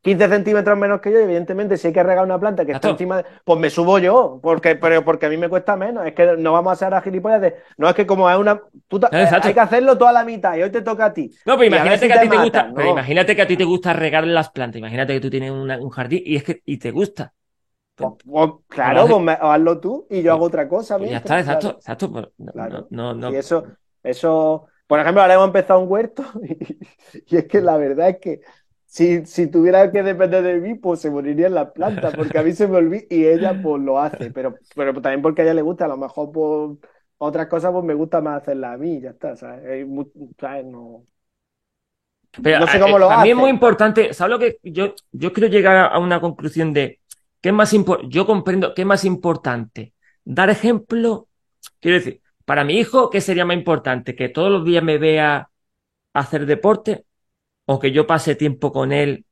15 0.00 0.28
centímetros 0.28 0.78
menos 0.78 1.00
que 1.00 1.10
yo, 1.10 1.18
y 1.18 1.24
evidentemente, 1.24 1.76
si 1.76 1.88
hay 1.88 1.92
que 1.92 2.02
regar 2.04 2.24
una 2.24 2.38
planta 2.38 2.64
que 2.64 2.70
está 2.72 2.90
encima 2.90 3.16
de. 3.16 3.24
Pues 3.44 3.58
me 3.58 3.68
subo 3.68 3.98
yo, 3.98 4.38
porque, 4.40 4.76
pero 4.76 5.04
porque 5.04 5.26
a 5.26 5.28
mí 5.28 5.36
me 5.36 5.48
cuesta 5.48 5.74
menos. 5.76 6.06
Es 6.06 6.12
que 6.14 6.36
no 6.38 6.52
vamos 6.52 6.70
a 6.70 6.74
hacer 6.74 6.94
a 6.94 7.00
gilipollas 7.00 7.40
de. 7.40 7.56
No 7.78 7.88
es 7.88 7.94
que 7.96 8.06
como 8.06 8.30
es 8.30 8.36
una. 8.38 8.60
tú 8.86 9.00
ta- 9.00 9.08
No, 9.10 9.18
exacto. 9.18 9.48
hay 9.48 9.54
que 9.54 9.60
hacerlo 9.60 9.98
toda 9.98 10.12
la 10.12 10.24
mitad 10.24 10.56
y 10.56 10.62
hoy 10.62 10.70
te 10.70 10.82
toca 10.82 11.06
a 11.06 11.12
ti. 11.12 11.30
No, 11.46 11.54
pero 11.56 11.64
imagínate 11.66 11.98
si 12.00 12.06
que 12.06 12.12
a 12.12 12.20
ti 12.22 12.28
te 12.28 12.36
matan, 12.36 12.44
gusta, 12.68 12.72
pero 12.76 12.90
imagínate 12.90 13.34
que 13.34 13.42
a 13.42 13.46
ti 13.48 13.56
te 13.56 13.64
gusta 13.64 13.92
regar 13.92 14.24
las 14.24 14.50
plantas, 14.50 14.78
imagínate 14.78 15.14
que 15.14 15.20
tú 15.20 15.30
tienes 15.30 15.50
una- 15.50 15.78
un 15.80 15.90
jardín 15.90 16.22
y 16.24 16.36
es 16.36 16.44
que 16.44 16.60
y 16.64 16.76
te 16.78 16.90
gusta. 16.92 17.32
Pues, 17.98 18.12
pues, 18.24 18.50
claro, 18.68 19.08
pues 19.08 19.22
me- 19.22 19.32
hazlo 19.40 19.80
tú 19.80 20.06
y 20.10 20.22
yo 20.22 20.32
hago 20.32 20.44
otra 20.44 20.68
cosa. 20.68 20.98
Ya 21.00 21.18
está, 21.18 21.38
exacto, 21.40 21.68
claro. 21.68 21.76
exacto. 21.76 22.10
pues, 22.12 22.26
no, 22.38 22.52
Claro. 22.52 22.86
no, 22.88 22.88
no, 22.90 23.14
no. 23.14 23.28
Y 23.28 23.36
eso, 23.36 23.68
eso, 24.02 24.66
por 24.86 25.00
ejemplo, 25.00 25.22
ahora 25.22 25.34
hemos 25.34 25.46
empezado 25.48 25.80
un 25.80 25.90
huerto 25.90 26.24
y, 26.42 26.78
y 27.26 27.36
es 27.36 27.46
que 27.46 27.60
la 27.60 27.76
verdad 27.76 28.10
es 28.10 28.18
que 28.20 28.40
si, 28.86 29.26
si 29.26 29.48
tuviera 29.48 29.90
que 29.92 30.02
depender 30.02 30.42
de 30.42 30.60
mí, 30.60 30.74
pues 30.76 31.00
se 31.00 31.10
morirían 31.10 31.54
las 31.54 31.72
plantas, 31.72 32.14
porque 32.14 32.38
a 32.38 32.42
mí 32.42 32.52
se 32.52 32.68
me 32.68 32.78
olvida 32.78 33.04
y 33.10 33.26
ella 33.26 33.60
pues 33.60 33.82
lo 33.82 34.00
hace, 34.00 34.30
pero, 34.30 34.60
pero 34.74 34.94
también 35.02 35.22
porque 35.22 35.42
a 35.42 35.44
ella 35.44 35.54
le 35.54 35.62
gusta, 35.62 35.84
a 35.86 35.88
lo 35.88 35.96
mejor 35.98 36.32
pues 36.32 36.78
otras 37.18 37.48
cosas 37.48 37.72
pues 37.72 37.84
me 37.84 37.94
gusta 37.94 38.20
más 38.20 38.42
hacerlas 38.42 38.74
a 38.74 38.78
mí, 38.78 39.00
ya 39.00 39.10
está, 39.10 39.36
¿sabes? 39.36 39.86
No... 40.66 41.06
Pero 42.42 42.58
No 42.58 42.66
sé 42.66 42.78
eh, 42.80 42.80
cómo 42.80 42.98
lo 42.98 43.10
para 43.10 43.18
mí 43.18 43.30
es 43.30 43.36
hace. 43.36 43.36
muy 43.36 43.50
importante, 43.50 44.12
¿sabes 44.14 44.30
lo 44.30 44.38
que 44.38 44.58
yo, 44.62 44.94
yo 45.12 45.32
quiero 45.32 45.48
llegar 45.48 45.76
a 45.92 45.98
una 45.98 46.20
conclusión 46.20 46.72
de 46.72 47.00
qué 47.40 47.52
más? 47.52 47.74
Yo 48.08 48.26
comprendo 48.26 48.74
qué 48.74 48.84
más 48.84 49.04
importante, 49.04 49.94
dar 50.24 50.50
ejemplo, 50.50 51.28
quiero 51.80 51.98
decir, 51.98 52.22
para 52.44 52.64
mi 52.64 52.74
hijo, 52.78 53.10
¿qué 53.10 53.20
sería 53.20 53.44
más 53.44 53.56
importante? 53.56 54.14
¿Que 54.16 54.28
todos 54.28 54.50
los 54.50 54.64
días 54.64 54.82
me 54.82 54.98
vea 54.98 55.50
hacer 56.14 56.46
deporte 56.46 57.04
o 57.66 57.78
que 57.78 57.92
yo 57.92 58.06
pase 58.06 58.34
tiempo 58.34 58.72
con 58.72 58.92
él? 58.92 59.26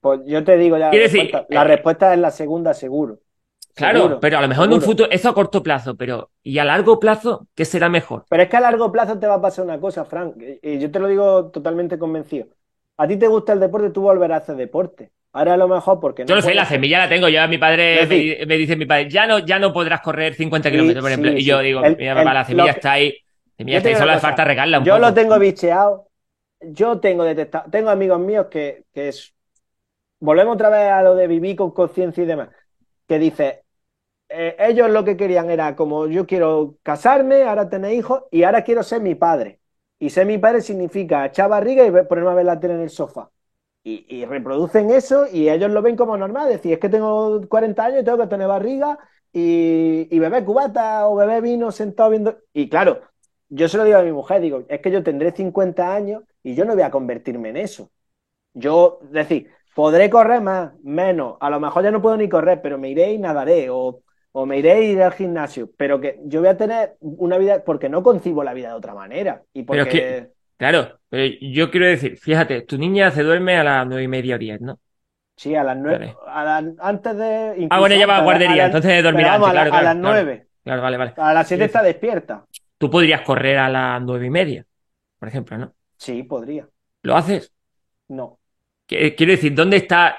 Pues 0.00 0.20
yo 0.26 0.44
te 0.44 0.56
digo 0.56 0.78
ya 0.78 0.86
la 0.86 0.92
decir, 0.92 1.22
respuesta. 1.22 1.46
La 1.50 1.62
eh, 1.62 1.64
respuesta 1.64 2.14
es 2.14 2.20
la 2.20 2.30
segunda, 2.30 2.74
seguro. 2.74 3.20
Claro, 3.74 3.98
Seguro, 4.00 4.20
pero 4.20 4.38
a 4.38 4.40
lo 4.40 4.48
mejor 4.48 4.66
en 4.68 4.72
un 4.72 4.80
futuro, 4.80 5.10
eso 5.10 5.28
a 5.28 5.34
corto 5.34 5.62
plazo, 5.62 5.96
pero 5.96 6.30
¿y 6.42 6.58
a 6.58 6.64
largo 6.64 6.98
plazo 6.98 7.46
qué 7.54 7.66
será 7.66 7.90
mejor? 7.90 8.24
Pero 8.28 8.42
es 8.42 8.48
que 8.48 8.56
a 8.56 8.60
largo 8.60 8.90
plazo 8.90 9.18
te 9.18 9.26
va 9.26 9.34
a 9.34 9.40
pasar 9.40 9.66
una 9.66 9.78
cosa, 9.78 10.04
Frank, 10.06 10.36
y 10.62 10.78
yo 10.78 10.90
te 10.90 10.98
lo 10.98 11.08
digo 11.08 11.50
totalmente 11.50 11.98
convencido. 11.98 12.48
A 12.96 13.06
ti 13.06 13.18
te 13.18 13.28
gusta 13.28 13.52
el 13.52 13.60
deporte, 13.60 13.90
tú 13.90 14.00
volverás 14.02 14.40
a 14.40 14.42
hacer 14.44 14.56
deporte. 14.56 15.12
Ahora 15.36 15.54
a 15.54 15.56
lo 15.56 15.68
mejor 15.68 16.00
porque 16.00 16.24
no 16.24 16.28
Yo 16.28 16.34
lo 16.36 16.40
sé, 16.40 16.46
puedes- 16.46 16.56
la 16.56 16.64
semilla 16.66 16.98
la 16.98 17.08
tengo. 17.08 17.28
Yo 17.28 17.42
a 17.42 17.46
mi 17.46 17.58
padre 17.58 18.06
me, 18.46 18.56
dice 18.56 18.76
mi 18.76 18.86
padre, 18.86 19.08
ya 19.10 19.26
no, 19.26 19.38
ya 19.40 19.58
no 19.58 19.72
podrás 19.72 20.00
correr 20.00 20.34
50 20.34 20.68
Sí, 20.68 20.72
kilómetros, 20.72 21.02
por 21.02 21.10
sí, 21.10 21.12
ejemplo. 21.12 21.32
y 21.38 21.44
yo 21.44 21.58
sí. 21.58 21.64
digo, 21.64 21.80
El- 21.84 21.96
mira, 21.96 22.14
papá, 22.14 22.30
el- 22.30 22.34
la 22.34 22.44
semilla 22.44 22.70
está 22.72 22.92
ahí. 22.92 23.10
La 23.10 23.56
semilla 23.58 23.76
está 23.78 23.88
ahí, 23.90 23.96
solo 23.96 24.12
le 24.12 24.20
falta 24.20 24.44
regarla 24.44 24.78
un 24.78 24.84
Yo 24.84 24.94
poco. 24.94 25.06
lo 25.06 25.14
tengo 25.14 25.38
bicheado. 25.38 26.08
Yo 26.60 27.00
tengo 27.00 27.24
detectado. 27.24 27.70
Tengo 27.70 27.90
amigos 27.90 28.18
míos 28.20 28.46
que, 28.50 28.84
que 28.92 29.08
es. 29.08 29.34
Volvemos 30.20 30.54
otra 30.54 30.70
vez 30.70 30.90
a 30.90 31.02
lo 31.02 31.14
de 31.14 31.26
vivir 31.28 31.56
con 31.56 31.72
conciencia 31.72 32.22
y 32.24 32.26
demás. 32.26 32.50
Que 33.08 33.18
dice, 33.18 33.64
eh, 34.28 34.56
ellos 34.58 34.90
lo 34.90 35.04
que 35.04 35.16
querían 35.16 35.50
era 35.50 35.76
como 35.76 36.06
yo 36.08 36.26
quiero 36.26 36.76
casarme, 36.82 37.44
ahora 37.44 37.68
tener 37.70 37.92
hijos 37.94 38.24
y 38.30 38.44
ahora 38.44 38.64
quiero 38.64 38.82
ser 38.82 39.02
mi 39.02 39.14
padre. 39.14 39.60
Y 39.98 40.10
ser 40.10 40.26
mi 40.26 40.38
padre 40.38 40.60
significa 40.62 41.26
echar 41.26 41.50
barriga 41.50 41.84
y 41.86 41.90
ponerme 42.06 42.30
a 42.30 42.34
ver 42.34 42.46
la 42.46 42.60
tele 42.60 42.74
en 42.74 42.82
el 42.82 42.90
sofá. 42.90 43.30
Y, 43.88 44.04
y 44.08 44.24
reproducen 44.24 44.90
eso 44.90 45.26
y 45.32 45.48
ellos 45.48 45.70
lo 45.70 45.80
ven 45.82 45.94
como 45.96 46.16
normal. 46.16 46.48
Decir, 46.48 46.72
es 46.72 46.78
que 46.80 46.88
tengo 46.88 47.40
40 47.48 47.84
años 47.84 48.00
y 48.02 48.04
tengo 48.04 48.18
que 48.18 48.26
tener 48.26 48.48
barriga 48.48 48.98
y, 49.32 50.08
y 50.10 50.18
beber 50.18 50.44
cubata 50.44 51.06
o 51.08 51.14
beber 51.16 51.40
vino 51.42 51.70
sentado 51.70 52.10
viendo. 52.10 52.36
Y 52.52 52.68
claro, 52.68 53.02
yo 53.48 53.68
se 53.68 53.76
lo 53.76 53.84
digo 53.84 53.98
a 53.98 54.02
mi 54.02 54.10
mujer, 54.12 54.40
digo, 54.40 54.64
es 54.68 54.80
que 54.80 54.90
yo 54.90 55.02
tendré 55.04 55.30
50 55.32 55.94
años 55.94 56.24
y 56.42 56.54
yo 56.56 56.64
no 56.64 56.74
voy 56.74 56.82
a 56.82 56.90
convertirme 56.90 57.50
en 57.50 57.58
eso. 57.58 57.90
Yo, 58.54 59.00
es 59.04 59.10
decir, 59.12 59.50
podré 59.74 60.10
correr 60.10 60.40
más, 60.42 60.72
menos, 60.82 61.36
a 61.40 61.50
lo 61.50 61.60
mejor 61.60 61.84
ya 61.84 61.90
no 61.90 62.02
puedo 62.02 62.16
ni 62.16 62.28
correr, 62.28 62.62
pero 62.62 62.78
me 62.78 62.90
iré 62.90 63.12
y 63.12 63.18
nadaré, 63.18 63.68
o, 63.70 64.02
o 64.32 64.46
me 64.46 64.58
iré 64.58 64.72
a 64.72 64.80
ir 64.80 65.02
al 65.02 65.12
gimnasio, 65.12 65.70
pero 65.76 66.00
que 66.00 66.20
yo 66.24 66.40
voy 66.40 66.48
a 66.48 66.56
tener 66.56 66.96
una 67.00 67.38
vida, 67.38 67.64
porque 67.64 67.88
no 67.90 68.02
concibo 68.02 68.44
la 68.44 68.54
vida 68.54 68.68
de 68.70 68.74
otra 68.76 68.94
manera. 68.94 69.44
Y 69.52 69.64
Pero 69.68 69.84
porque, 69.84 69.88
que- 69.88 70.32
Claro, 70.56 71.00
pero 71.10 71.34
yo 71.40 71.70
quiero 71.70 71.86
decir, 71.86 72.16
fíjate, 72.18 72.62
tu 72.62 72.78
niña 72.78 73.10
se 73.10 73.22
duerme 73.22 73.56
a 73.58 73.64
las 73.64 73.86
nueve 73.86 74.04
y 74.04 74.08
media 74.08 74.36
o 74.36 74.38
diez, 74.38 74.60
¿no? 74.60 74.80
sí, 75.36 75.54
a 75.54 75.64
las 75.64 75.76
nueve, 75.76 75.98
Vale. 75.98 76.16
a 76.26 76.44
las- 76.44 76.74
antes 76.80 77.16
de... 77.16 77.66
Ah, 77.68 77.80
bueno, 77.80 77.94
ella 77.94 78.06
va 78.06 78.16
a 78.18 78.20
guardería, 78.22 78.66
entonces 78.66 79.02
dormirá 79.02 79.34
antes, 79.34 79.50
a, 79.50 79.52
la- 79.52 79.62
claro, 79.62 79.72
a 79.78 79.82
las 79.82 79.96
nueve, 79.96 80.48
Claro, 80.64 80.82
vale, 80.82 80.96
vale. 80.96 81.14
a 81.16 81.34
las 81.34 81.48
siete 81.48 81.64
Sí, 81.64 81.66
está 81.66 81.82
despierta. 81.82 82.46
Tú 82.78 82.90
podrías 82.90 83.22
correr 83.22 83.58
a 83.58 83.68
las 83.68 84.02
nueve 84.02 84.26
y 84.26 84.30
media, 84.30 84.66
por 85.18 85.28
ejemplo, 85.28 85.58
¿no? 85.58 85.74
Sí, 85.98 86.22
podría. 86.22 86.68
¿Lo 87.02 87.16
haces? 87.16 87.52
No. 88.08 88.38
Qu- 88.88 89.14
Quiero 89.16 89.32
decir, 89.32 89.54
¿dónde 89.54 89.78
está, 89.78 90.18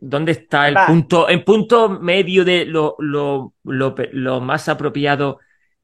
dónde 0.00 0.32
está 0.32 0.68
el 0.68 0.74
Va. 0.76 0.84
punto, 0.84 1.28
el 1.28 1.44
punto 1.44 1.88
medio 1.88 2.44
de 2.44 2.64
lo, 2.66 2.96
lo, 2.98 3.54
lo, 3.64 3.94
lo 4.12 4.40
más 4.40 4.68
apropiado? 4.68 5.38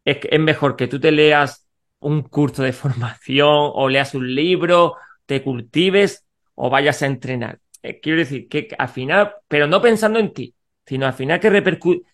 Es, 0.05 0.19
que 0.19 0.29
es 0.31 0.41
mejor 0.41 0.77
que 0.77 0.87
tú 0.89 1.01
te 1.01 1.11
leas 1.13 1.66
un 2.01 2.23
curso 2.23 2.63
de 2.63 2.73
formación 2.75 3.49
o 3.51 3.89
leas 3.89 4.15
un 4.15 4.35
libro, 4.35 4.95
te 5.27 5.43
cultives 5.43 6.27
o 6.55 6.71
vayas 6.71 7.03
a 7.03 7.07
entrenar. 7.07 7.61
Eh, 7.83 8.01
quiero 8.01 8.19
decir 8.19 8.49
que 8.49 8.69
al 8.79 8.89
final, 8.89 9.35
pero 9.49 9.67
no 9.67 9.81
pensando 9.83 10.19
en 10.19 10.33
ti, 10.33 10.55
sino 10.87 11.07
al 11.07 11.15
final 11.15 11.41
que 11.41 11.51
repercute. 11.51 12.07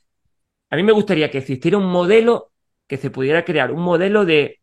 A 0.70 0.76
mí 0.76 0.83
me 0.83 0.93
gustaría 0.93 1.30
que 1.30 1.39
existiera 1.39 1.78
un 1.78 1.87
modelo, 1.87 2.53
que 2.89 2.97
se 2.99 3.11
pudiera 3.11 3.45
crear 3.45 3.72
un 3.72 3.83
modelo 3.83 4.24
de, 4.24 4.61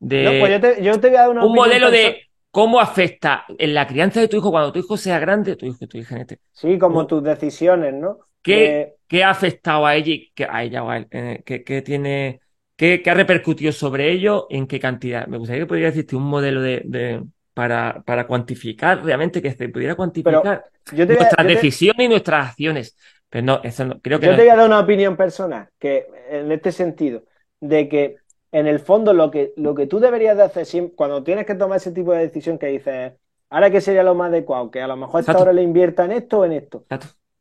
de 0.00 0.20
No, 0.20 0.36
pues 0.38 0.52
yo 0.52 0.60
te, 0.60 0.82
yo 0.82 0.98
te 1.00 1.08
voy 1.08 1.16
a 1.16 1.20
dar 1.22 1.30
una 1.30 1.44
un 1.44 1.54
modelo 1.54 1.90
de 1.90 2.22
cómo 2.50 2.80
afecta 2.80 3.44
en 3.58 3.74
la 3.74 3.86
crianza 3.86 4.20
de 4.20 4.28
tu 4.28 4.36
hijo 4.38 4.50
cuando 4.50 4.72
tu 4.72 4.78
hijo 4.80 4.96
sea 4.96 5.18
grande, 5.18 5.56
tu 5.56 5.66
hijo, 5.66 5.86
tu 5.86 5.98
hija 5.98 6.16
en 6.16 6.20
este, 6.22 6.40
Sí, 6.52 6.78
como 6.78 7.06
tus 7.06 7.22
decisiones, 7.22 7.92
¿no? 7.94 8.18
¿qué, 8.42 8.84
De- 8.84 8.96
qué 9.08 9.24
ha 9.24 9.30
afectado 9.30 9.86
a 9.86 9.96
ella, 9.96 10.12
y 10.14 10.32
qué- 10.34 10.44
a 10.48 10.62
ella 10.64 10.82
o 10.84 10.90
a 10.90 10.96
él? 10.98 11.08
Eh, 11.10 11.42
¿qué, 11.44 11.64
qué 11.64 11.82
tiene, 11.82 12.40
qué, 12.76 13.02
qué 13.02 13.10
ha 13.10 13.14
repercutido 13.14 13.72
sobre 13.72 14.10
ello? 14.12 14.46
¿En 14.50 14.66
qué 14.66 14.80
cantidad? 14.80 15.26
Me 15.26 15.38
gustaría 15.38 15.62
que 15.62 15.66
pudiera 15.66 15.88
existir 15.88 16.16
un 16.18 16.24
modelo 16.24 16.60
de, 16.62 16.82
de- 16.84 17.24
para, 17.54 18.02
para 18.04 18.26
cuantificar 18.26 19.04
realmente, 19.04 19.40
que 19.40 19.52
se 19.52 19.68
pudiera 19.68 19.94
cuantificar 19.94 20.64
yo 20.90 21.06
te 21.06 21.14
voy 21.14 21.24
a- 21.24 21.36
nuestras 21.36 21.38
te- 21.38 21.48
decisiones 21.48 22.06
y 22.06 22.08
nuestras 22.08 22.48
acciones. 22.50 22.96
Pero 23.30 23.44
no, 23.46 23.60
eso 23.62 23.84
no, 23.84 24.00
creo 24.00 24.18
que 24.20 24.26
Yo 24.26 24.32
no. 24.32 24.36
te 24.36 24.42
voy 24.42 24.48
a 24.50 24.56
dar 24.56 24.66
una 24.66 24.80
opinión 24.80 25.16
personal, 25.16 25.68
que 25.78 26.06
en 26.30 26.52
este 26.52 26.72
sentido, 26.72 27.24
de 27.60 27.88
que 27.88 28.16
en 28.52 28.66
el 28.66 28.78
fondo 28.80 29.12
lo 29.12 29.30
que, 29.30 29.52
lo 29.56 29.74
que 29.74 29.86
tú 29.86 29.98
deberías 29.98 30.36
de 30.36 30.44
hacer 30.44 30.66
siempre, 30.66 30.94
cuando 30.94 31.22
tienes 31.24 31.46
que 31.46 31.54
tomar 31.54 31.78
ese 31.78 31.92
tipo 31.92 32.12
de 32.12 32.20
decisión 32.20 32.58
que 32.58 32.68
dices, 32.68 33.12
ahora 33.50 33.70
que 33.70 33.80
sería 33.80 34.02
lo 34.04 34.14
más 34.14 34.28
adecuado, 34.28 34.70
que 34.70 34.80
a 34.80 34.86
lo 34.86 34.96
mejor 34.96 35.20
esta 35.20 35.40
hora 35.40 35.52
le 35.52 35.62
invierta 35.62 36.04
en 36.04 36.12
esto 36.12 36.40
o 36.40 36.44
en 36.44 36.52
esto. 36.52 36.86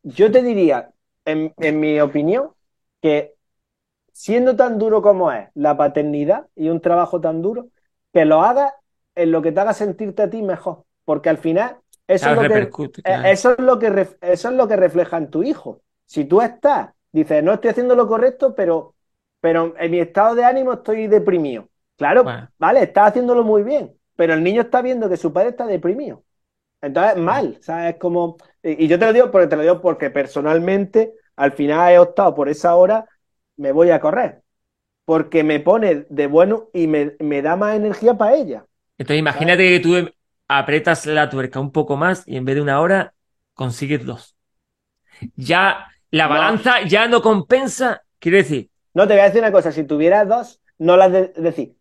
Yo 0.03 0.31
te 0.31 0.41
diría, 0.43 0.91
en, 1.25 1.53
en 1.59 1.79
mi 1.79 1.99
opinión, 2.01 2.51
que 3.01 3.35
siendo 4.13 4.55
tan 4.57 4.79
duro 4.79 5.01
como 5.03 5.31
es 5.33 5.49
la 5.55 5.77
paternidad 5.77 6.47
y 6.55 6.69
un 6.69 6.81
trabajo 6.81 7.21
tan 7.21 7.41
duro, 7.43 7.69
que 8.13 8.25
lo 8.25 8.43
hagas 8.43 8.73
en 9.15 9.31
lo 9.31 9.41
que 9.43 9.51
te 9.51 9.61
haga 9.61 9.73
sentirte 9.73 10.23
a 10.23 10.31
ti 10.31 10.43
mejor, 10.43 10.85
porque 11.05 11.29
al 11.29 11.39
final 11.39 11.77
eso 12.07 12.31
Claro, 12.31 12.37
es 12.37 12.37
lo 12.37 12.47
que 12.47 12.75
eh, 13.05 13.19
claro. 13.19 13.23
Eso 13.25 13.51
es 13.53 13.59
lo 13.59 13.79
que 13.79 13.87
eso 14.21 14.49
es 14.49 14.55
lo 14.55 14.67
que 14.67 14.75
refleja 14.77 15.17
en 15.17 15.29
tu 15.29 15.43
hijo. 15.43 15.81
Si 16.05 16.25
tú 16.25 16.41
estás, 16.41 16.93
dices, 17.11 17.43
no 17.43 17.53
estoy 17.53 17.71
haciendo 17.71 17.95
lo 17.95 18.07
correcto, 18.07 18.55
pero, 18.55 18.95
pero 19.41 19.75
en 19.77 19.91
mi 19.91 19.99
estado 19.99 20.35
de 20.35 20.45
ánimo 20.45 20.73
estoy 20.73 21.07
deprimido. 21.07 21.69
Claro, 21.97 22.23
Bueno. 22.23 22.49
vale, 22.57 22.83
estás 22.83 23.09
haciéndolo 23.09 23.43
muy 23.43 23.63
bien, 23.63 23.93
pero 24.15 24.33
el 24.33 24.43
niño 24.43 24.61
está 24.63 24.81
viendo 24.81 25.09
que 25.09 25.17
su 25.17 25.31
padre 25.33 25.49
está 25.49 25.65
deprimido. 25.67 26.23
Entonces, 26.81 27.17
mal, 27.17 27.57
¿sabes? 27.61 27.93
Es 27.95 27.99
como, 27.99 28.37
y 28.61 28.85
y 28.85 28.87
yo 28.87 28.99
te 28.99 29.05
lo 29.05 29.13
digo 29.13 29.31
porque 29.31 29.47
te 29.47 29.55
lo 29.55 29.61
digo 29.63 29.81
porque 29.81 30.09
personalmente 30.09 31.13
al 31.35 31.53
final 31.53 31.91
he 31.93 31.99
optado 31.99 32.35
por 32.35 32.49
esa 32.49 32.75
hora, 32.75 33.07
me 33.57 33.71
voy 33.71 33.91
a 33.91 33.99
correr, 33.99 34.43
porque 35.05 35.43
me 35.43 35.59
pone 35.59 36.05
de 36.09 36.27
bueno 36.27 36.69
y 36.73 36.87
me, 36.87 37.15
me 37.19 37.41
da 37.41 37.55
más 37.55 37.75
energía 37.75 38.15
para 38.15 38.35
ella. 38.35 38.65
Entonces 38.97 39.19
imagínate 39.19 39.69
que 39.69 39.79
tú 39.79 40.11
apretas 40.47 41.05
la 41.05 41.29
tuerca 41.29 41.59
un 41.59 41.71
poco 41.71 41.97
más 41.97 42.23
y 42.27 42.37
en 42.37 42.45
vez 42.45 42.55
de 42.55 42.61
una 42.61 42.79
hora 42.79 43.13
consigues 43.53 44.05
dos. 44.05 44.35
Ya 45.35 45.87
la 46.11 46.25
No. 46.27 46.33
balanza 46.33 46.81
ya 46.87 47.07
no 47.07 47.21
compensa, 47.21 48.03
quiero 48.19 48.37
decir, 48.37 48.69
No, 48.93 49.07
te 49.07 49.13
voy 49.13 49.21
a 49.21 49.25
decir 49.25 49.41
una 49.41 49.51
cosa, 49.51 49.71
si 49.71 49.83
tuvieras 49.85 50.27
dos, 50.27 50.61
no 50.77 50.97
las 50.97 51.11
de 51.11 51.27
decir. 51.37 51.75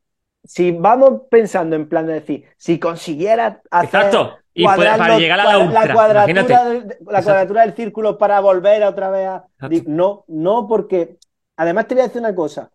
Si 0.44 0.72
vamos 0.72 1.22
pensando 1.30 1.76
en 1.76 1.88
plan 1.88 2.06
de 2.06 2.14
decir, 2.14 2.44
si 2.56 2.78
consiguieras 2.80 3.58
hacer 3.70 3.90
exacto, 3.90 4.38
y 4.54 4.64
para 4.64 5.08
llegar 5.10 5.40
a 5.40 5.46
la 5.46 5.90
cuadratura 5.92 6.64
la 7.06 7.22
cuadratura 7.22 7.62
del 7.62 7.74
círculo 7.74 8.18
para 8.18 8.40
volver 8.40 8.82
otra 8.84 9.10
vez 9.10 9.28
a... 9.28 9.46
Exacto. 9.60 9.90
No, 9.90 10.24
no, 10.28 10.66
porque 10.68 11.18
además 11.56 11.86
te 11.88 11.94
voy 11.94 12.02
a 12.02 12.06
decir 12.08 12.20
una 12.20 12.34
cosa. 12.34 12.72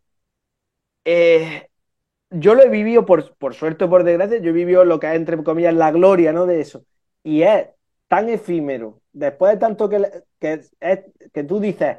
Eh, 1.05 1.69
yo 2.32 2.55
lo 2.55 2.63
he 2.63 2.69
vivido, 2.69 3.05
por, 3.05 3.36
por 3.38 3.55
suerte 3.55 3.86
o 3.86 3.89
por 3.91 4.03
desgracia, 4.03 4.39
yo 4.39 4.51
he 4.51 4.53
vivido 4.53 4.86
lo 4.86 4.99
que 4.99 5.07
es, 5.09 5.15
entre 5.15 5.41
comillas, 5.43 5.73
la 5.75 5.91
gloria, 5.91 6.34
¿no? 6.34 6.45
De 6.45 6.61
eso. 6.61 6.86
Y 7.23 7.43
es 7.43 7.69
tan 8.07 8.30
efímero, 8.30 9.01
después 9.13 9.53
de 9.53 9.59
tanto 9.59 9.89
que, 9.89 10.23
que, 10.39 10.61
es, 10.82 11.05
que 11.34 11.43
tú 11.45 11.59
dices, 11.59 11.97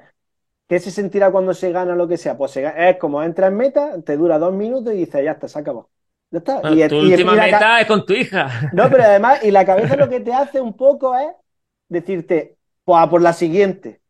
¿qué 0.68 0.80
se 0.80 0.90
sentirá 0.92 1.30
cuando 1.32 1.54
se 1.54 1.72
gana 1.72 1.96
lo 1.96 2.08
que 2.08 2.18
sea? 2.18 2.36
Pues 2.38 2.52
se 2.52 2.90
es 2.90 2.98
como 2.98 3.22
entras 3.22 3.50
en 3.50 3.56
meta, 3.58 4.02
te 4.02 4.16
dura 4.18 4.38
dos 4.38 4.54
minutos 4.54 4.94
y 4.94 4.98
dices, 4.98 5.24
ya 5.24 5.32
está, 5.32 5.48
se 5.48 5.58
acabó. 5.60 5.90
Ya 6.30 6.38
está. 6.40 6.62
Bueno, 6.62 6.76
Y- 6.76 6.82
tu 6.86 6.96
y- 6.98 7.14
última 7.14 7.34
y 7.36 7.36
meta 7.36 7.80
es 7.80 7.86
con 7.86 8.04
tu 8.06 8.12
hija. 8.14 8.48
no, 8.70 8.90
pero 8.90 9.04
además, 9.04 9.42
y 9.44 9.50
la 9.50 9.64
cabeza 9.64 9.96
lo 9.96 10.08
que 10.08 10.20
te 10.20 10.32
hace 10.32 10.60
un 10.60 10.76
poco 10.76 11.16
es 11.16 11.28
decirte, 11.88 12.58
pues 12.84 13.00
a 13.02 13.08
por 13.10 13.22
la 13.22 13.32
siguiente. 13.32 14.02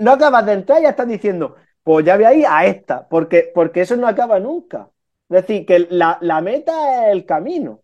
No 0.00 0.12
acabas 0.12 0.46
de 0.46 0.52
entrar 0.52 0.80
y 0.80 0.82
ya 0.84 0.90
estás 0.90 1.08
diciendo, 1.08 1.56
pues 1.86 2.04
ya 2.06 2.16
voy 2.16 2.26
a 2.26 2.34
ir 2.34 2.46
a 2.48 2.66
esta, 2.66 3.08
porque, 3.08 3.52
porque 3.54 3.82
eso 3.82 3.96
no 3.96 4.08
acaba 4.08 4.40
nunca. 4.40 4.90
Es 5.30 5.42
decir, 5.46 5.66
que 5.66 5.86
la, 5.90 6.18
la 6.20 6.40
meta 6.42 7.06
es 7.08 7.12
el 7.14 7.26
camino. 7.26 7.82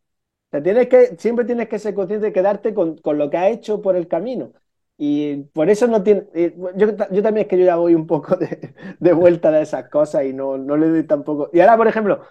Te 0.51 0.61
tienes 0.63 0.89
que, 0.89 1.17
siempre 1.19 1.45
tienes 1.47 1.69
que 1.69 1.79
ser 1.79 1.95
consciente 1.95 2.27
de 2.27 2.33
quedarte 2.33 2.75
con, 2.75 2.99
con 2.99 3.19
lo 3.19 3.31
que 3.31 3.39
has 3.39 3.51
hecho 3.53 3.81
por 3.83 3.97
el 3.97 4.09
camino. 4.09 4.53
Y 4.99 5.45
por 5.55 5.71
eso 5.71 5.87
no 5.89 6.03
tiene. 6.03 6.25
eh, 6.35 6.55
Yo, 6.77 6.89
yo 7.11 7.23
también 7.23 7.45
es 7.47 7.49
que 7.49 7.59
yo 7.59 7.65
ya 7.67 7.77
voy 7.77 7.95
un 7.95 8.07
poco 8.07 8.37
de, 8.37 8.75
de 9.01 9.13
vuelta 9.15 9.51
de 9.53 9.63
esas 9.63 9.89
cosas 9.91 10.25
y 10.25 10.33
no, 10.35 10.59
no 10.59 10.77
le 10.77 10.89
doy 10.89 11.05
tampoco. 11.05 11.51
Y 11.53 11.61
ahora, 11.61 11.77
por 11.77 11.89
ejemplo, 11.89 12.23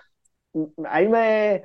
ahí 0.85 1.07
me. 1.07 1.63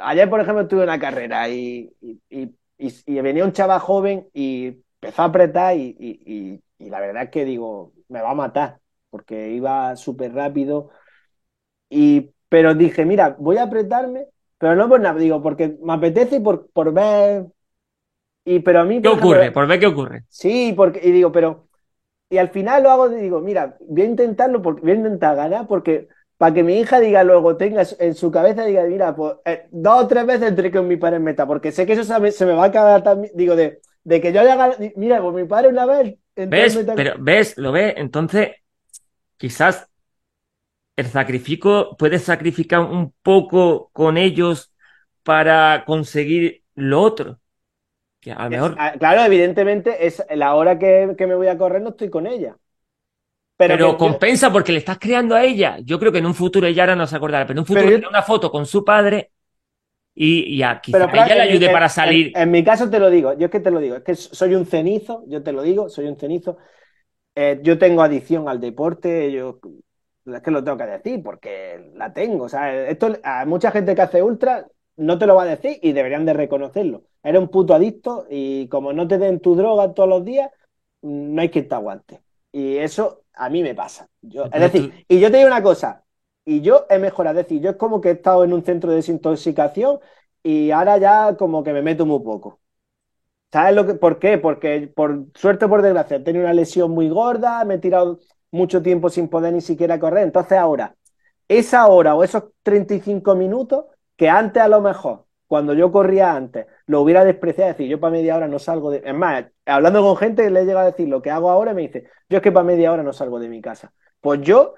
Ayer, 0.00 0.30
por 0.30 0.40
ejemplo, 0.40 0.68
tuve 0.68 0.84
una 0.84 0.98
carrera 1.00 1.48
y, 1.50 1.92
y, 2.02 2.20
y- 2.30 2.56
y- 2.78 3.20
venía 3.22 3.44
un 3.44 3.52
chaval 3.52 3.80
joven 3.80 4.28
y 4.34 4.66
empezó 5.02 5.22
a 5.22 5.26
apretar 5.26 5.76
y 6.78 6.90
la 6.90 7.00
verdad 7.00 7.24
es 7.24 7.30
que 7.30 7.44
digo, 7.44 7.92
me 8.08 8.20
va 8.22 8.30
a 8.30 8.34
matar, 8.34 8.80
porque 9.10 9.50
iba 9.52 9.96
súper 9.96 10.32
rápido. 10.34 10.90
Y, 11.90 12.32
pero 12.48 12.74
dije, 12.74 13.04
mira, 13.04 13.36
voy 13.38 13.56
a 13.58 13.64
apretarme, 13.64 14.28
pero 14.58 14.76
no 14.76 14.88
por 14.88 15.00
nada, 15.00 15.18
digo, 15.18 15.42
porque 15.42 15.76
me 15.82 15.94
apetece 15.94 16.36
y 16.36 16.40
por, 16.40 16.70
por 16.72 16.92
ver. 16.92 17.46
Y, 18.44 18.60
pero 18.60 18.80
a 18.80 18.84
mí, 18.84 19.00
¿Qué 19.02 19.08
por 19.08 19.14
ejemplo, 19.14 19.38
ocurre? 19.38 19.52
Por 19.52 19.66
ver 19.66 19.80
qué 19.80 19.86
ocurre. 19.86 20.24
Sí, 20.28 20.74
porque, 20.76 21.00
y 21.06 21.12
digo, 21.12 21.32
pero, 21.32 21.68
y 22.30 22.38
al 22.38 22.50
final 22.50 22.82
lo 22.84 22.90
hago, 22.90 23.12
y 23.12 23.20
digo, 23.22 23.40
mira, 23.40 23.76
voy 23.80 24.02
a 24.02 24.06
intentarlo 24.06 24.62
porque 24.62 24.82
voy 24.82 24.92
a 24.92 24.94
intentar 24.96 25.36
ganar, 25.36 25.68
porque 25.68 26.08
para 26.38 26.54
que 26.54 26.64
mi 26.64 26.78
hija 26.80 27.00
diga 27.00 27.24
luego, 27.24 27.56
tenga 27.56 27.84
en 28.00 28.14
su 28.14 28.30
cabeza, 28.32 28.64
diga, 28.64 28.84
mira, 28.84 29.16
pues 29.16 29.34
eh, 29.46 29.68
dos 29.72 30.04
o 30.04 30.08
tres 30.08 30.26
veces 30.26 30.48
entre 30.48 30.70
que 30.70 30.82
mi 30.82 30.96
padre 30.98 31.16
en 31.18 31.24
meta, 31.24 31.46
porque 31.46 31.72
sé 31.72 31.86
que 31.86 31.94
eso 31.94 32.04
se 32.04 32.20
me, 32.20 32.32
se 32.32 32.46
me 32.46 32.52
va 32.54 32.64
a 32.64 32.66
acabar 32.68 33.02
también, 33.04 33.32
digo, 33.36 33.56
de, 33.56 33.80
de 34.04 34.20
que 34.20 34.32
yo 34.32 34.40
haya 34.42 34.56
ganado, 34.56 34.78
mira, 34.96 35.22
pues 35.22 35.34
mi 35.34 35.44
padre 35.46 35.68
una 35.70 35.86
vez 35.86 36.16
en 36.36 36.50
¿Ves? 36.50 36.74
meta. 36.76 36.94
Pero, 36.96 37.14
¿ves? 37.18 37.56
¿Lo 37.58 37.72
ves? 37.72 37.94
Entonces, 37.96 38.50
quizás 39.38 39.88
el 40.96 41.06
sacrificio, 41.06 41.96
puedes 41.98 42.24
sacrificar 42.24 42.80
un 42.80 43.12
poco 43.22 43.90
con 43.92 44.16
ellos 44.18 44.72
para 45.22 45.84
conseguir 45.86 46.64
lo 46.74 47.00
otro. 47.02 47.40
Que 48.20 48.32
a 48.32 48.44
lo 48.44 48.50
mejor. 48.50 48.76
Ah, 48.78 48.94
Claro, 48.98 49.22
evidentemente, 49.22 50.06
es 50.06 50.24
la 50.34 50.54
hora 50.54 50.78
que, 50.78 51.14
que 51.16 51.26
me 51.26 51.36
voy 51.36 51.48
a 51.48 51.58
correr 51.58 51.82
no 51.82 51.90
estoy 51.90 52.10
con 52.10 52.26
ella. 52.26 52.56
Pero, 53.56 53.76
Pero 53.76 53.90
que 53.92 53.92
yo- 53.92 53.98
compensa 53.98 54.52
porque 54.52 54.72
le 54.72 54.78
estás 54.78 54.98
creando 54.98 55.34
a 55.34 55.44
ella. 55.44 55.78
Yo 55.84 55.98
creo 55.98 56.12
que 56.12 56.18
en 56.18 56.26
un 56.26 56.34
futuro 56.34 56.66
ella 56.66 56.82
ahora 56.84 56.96
no 56.96 57.06
se 57.06 57.16
acordará, 57.16 57.44
pero 57.46 57.58
en 57.58 57.60
un 57.60 57.66
futuro 57.66 57.90
yo- 57.90 57.92
tendrá 57.92 58.08
una 58.08 58.22
foto 58.22 58.50
con 58.50 58.66
su 58.66 58.84
padre 58.84 59.30
y, 60.14 60.56
y 60.56 60.62
a, 60.62 60.80
quizá 60.80 60.98
Pero, 61.06 61.12
ella 61.14 61.34
le 61.36 61.42
ayude 61.42 61.66
en- 61.66 61.72
para 61.72 61.88
salir. 61.88 62.32
En, 62.34 62.42
en 62.42 62.50
mi 62.50 62.64
caso 62.64 62.88
te 62.90 62.98
lo 62.98 63.10
digo, 63.10 63.34
yo 63.38 63.46
es 63.46 63.50
que 63.52 63.60
te 63.60 63.70
lo 63.70 63.80
digo, 63.80 63.96
es 63.96 64.02
que 64.02 64.14
soy 64.14 64.54
un 64.54 64.66
cenizo, 64.66 65.24
yo 65.28 65.42
te 65.42 65.52
lo 65.52 65.62
digo, 65.62 65.88
soy 65.88 66.06
un 66.06 66.16
cenizo. 66.16 66.56
Eh, 67.40 67.60
yo 67.62 67.78
tengo 67.78 68.02
adicción 68.02 68.48
al 68.48 68.60
deporte, 68.60 69.30
yo 69.30 69.60
es 70.26 70.42
que 70.42 70.50
lo 70.50 70.64
tengo 70.64 70.76
que 70.76 70.86
decir 70.86 71.22
porque 71.22 71.92
la 71.94 72.12
tengo. 72.12 72.46
O 72.46 72.48
sea, 72.48 72.88
esto 72.88 73.16
a 73.22 73.44
mucha 73.46 73.70
gente 73.70 73.94
que 73.94 74.02
hace 74.02 74.20
ultra 74.24 74.66
no 74.96 75.18
te 75.18 75.26
lo 75.26 75.36
va 75.36 75.44
a 75.44 75.46
decir 75.46 75.78
y 75.80 75.92
deberían 75.92 76.24
de 76.26 76.32
reconocerlo. 76.32 77.04
Eres 77.22 77.40
un 77.40 77.46
puto 77.48 77.74
adicto 77.74 78.26
y 78.28 78.66
como 78.66 78.92
no 78.92 79.06
te 79.06 79.18
den 79.18 79.38
tu 79.38 79.54
droga 79.54 79.94
todos 79.94 80.08
los 80.08 80.24
días, 80.24 80.50
no 81.02 81.40
hay 81.40 81.48
quien 81.48 81.68
te 81.68 81.76
aguante. 81.76 82.22
Y 82.50 82.78
eso 82.78 83.22
a 83.34 83.48
mí 83.48 83.62
me 83.62 83.72
pasa. 83.76 84.08
Yo, 84.20 84.46
es 84.46 84.60
decir, 84.60 85.04
y 85.06 85.20
yo 85.20 85.30
te 85.30 85.36
digo 85.36 85.46
una 85.46 85.62
cosa, 85.62 86.04
y 86.44 86.60
yo 86.60 86.86
he 86.90 86.98
mejorado, 86.98 87.38
es 87.38 87.46
decir, 87.46 87.62
yo 87.62 87.70
es 87.70 87.76
como 87.76 88.00
que 88.00 88.08
he 88.08 88.12
estado 88.12 88.42
en 88.42 88.52
un 88.52 88.64
centro 88.64 88.90
de 88.90 88.96
desintoxicación 88.96 90.00
y 90.42 90.72
ahora 90.72 90.98
ya 90.98 91.36
como 91.36 91.62
que 91.62 91.72
me 91.72 91.82
meto 91.82 92.04
muy 92.04 92.18
poco. 92.18 92.58
¿Sabes 93.50 93.74
lo 93.74 93.86
que, 93.86 93.94
por 93.94 94.18
qué? 94.18 94.36
Porque 94.38 94.92
por 94.94 95.26
suerte 95.34 95.64
o 95.64 95.68
por 95.68 95.80
desgracia 95.82 96.18
he 96.18 96.20
tenido 96.20 96.44
una 96.44 96.52
lesión 96.52 96.90
muy 96.90 97.08
gorda, 97.08 97.64
me 97.64 97.74
he 97.74 97.78
tirado 97.78 98.18
mucho 98.50 98.82
tiempo 98.82 99.08
sin 99.08 99.28
poder 99.28 99.54
ni 99.54 99.62
siquiera 99.62 99.98
correr. 99.98 100.24
Entonces 100.24 100.58
ahora, 100.58 100.94
esa 101.48 101.86
hora 101.88 102.14
o 102.14 102.24
esos 102.24 102.44
35 102.62 103.34
minutos 103.34 103.86
que 104.16 104.28
antes 104.28 104.62
a 104.62 104.68
lo 104.68 104.80
mejor, 104.82 105.26
cuando 105.46 105.72
yo 105.72 105.90
corría 105.90 106.34
antes, 106.34 106.66
lo 106.86 107.00
hubiera 107.00 107.24
despreciado, 107.24 107.70
es 107.70 107.76
decir, 107.78 107.90
yo 107.90 108.00
para 108.00 108.10
media 108.12 108.36
hora 108.36 108.48
no 108.48 108.58
salgo 108.58 108.90
de... 108.90 109.02
Es 109.04 109.14
más, 109.14 109.46
hablando 109.64 110.02
con 110.02 110.16
gente 110.18 110.50
le 110.50 110.60
he 110.60 110.64
llegado 110.66 110.86
a 110.86 110.90
decir 110.90 111.08
lo 111.08 111.22
que 111.22 111.30
hago 111.30 111.50
ahora 111.50 111.72
me 111.72 111.82
dice, 111.82 112.04
yo 112.28 112.36
es 112.38 112.42
que 112.42 112.52
para 112.52 112.64
media 112.64 112.92
hora 112.92 113.02
no 113.02 113.12
salgo 113.14 113.38
de 113.40 113.48
mi 113.48 113.62
casa. 113.62 113.94
Pues 114.20 114.42
yo 114.42 114.74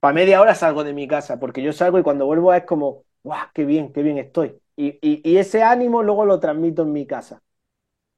para 0.00 0.14
media 0.14 0.40
hora 0.40 0.54
salgo 0.54 0.82
de 0.84 0.94
mi 0.94 1.06
casa, 1.08 1.38
porque 1.38 1.62
yo 1.62 1.72
salgo 1.74 1.98
y 1.98 2.02
cuando 2.02 2.24
vuelvo 2.26 2.54
es 2.54 2.64
como, 2.64 3.04
¡guau! 3.22 3.48
¡Qué 3.52 3.64
bien, 3.66 3.92
qué 3.92 4.02
bien 4.02 4.16
estoy! 4.18 4.58
Y, 4.76 4.98
y 5.02 5.36
ese 5.36 5.62
ánimo 5.62 6.02
luego 6.02 6.24
lo 6.24 6.40
transmito 6.40 6.82
en 6.82 6.92
mi 6.92 7.06
casa. 7.06 7.42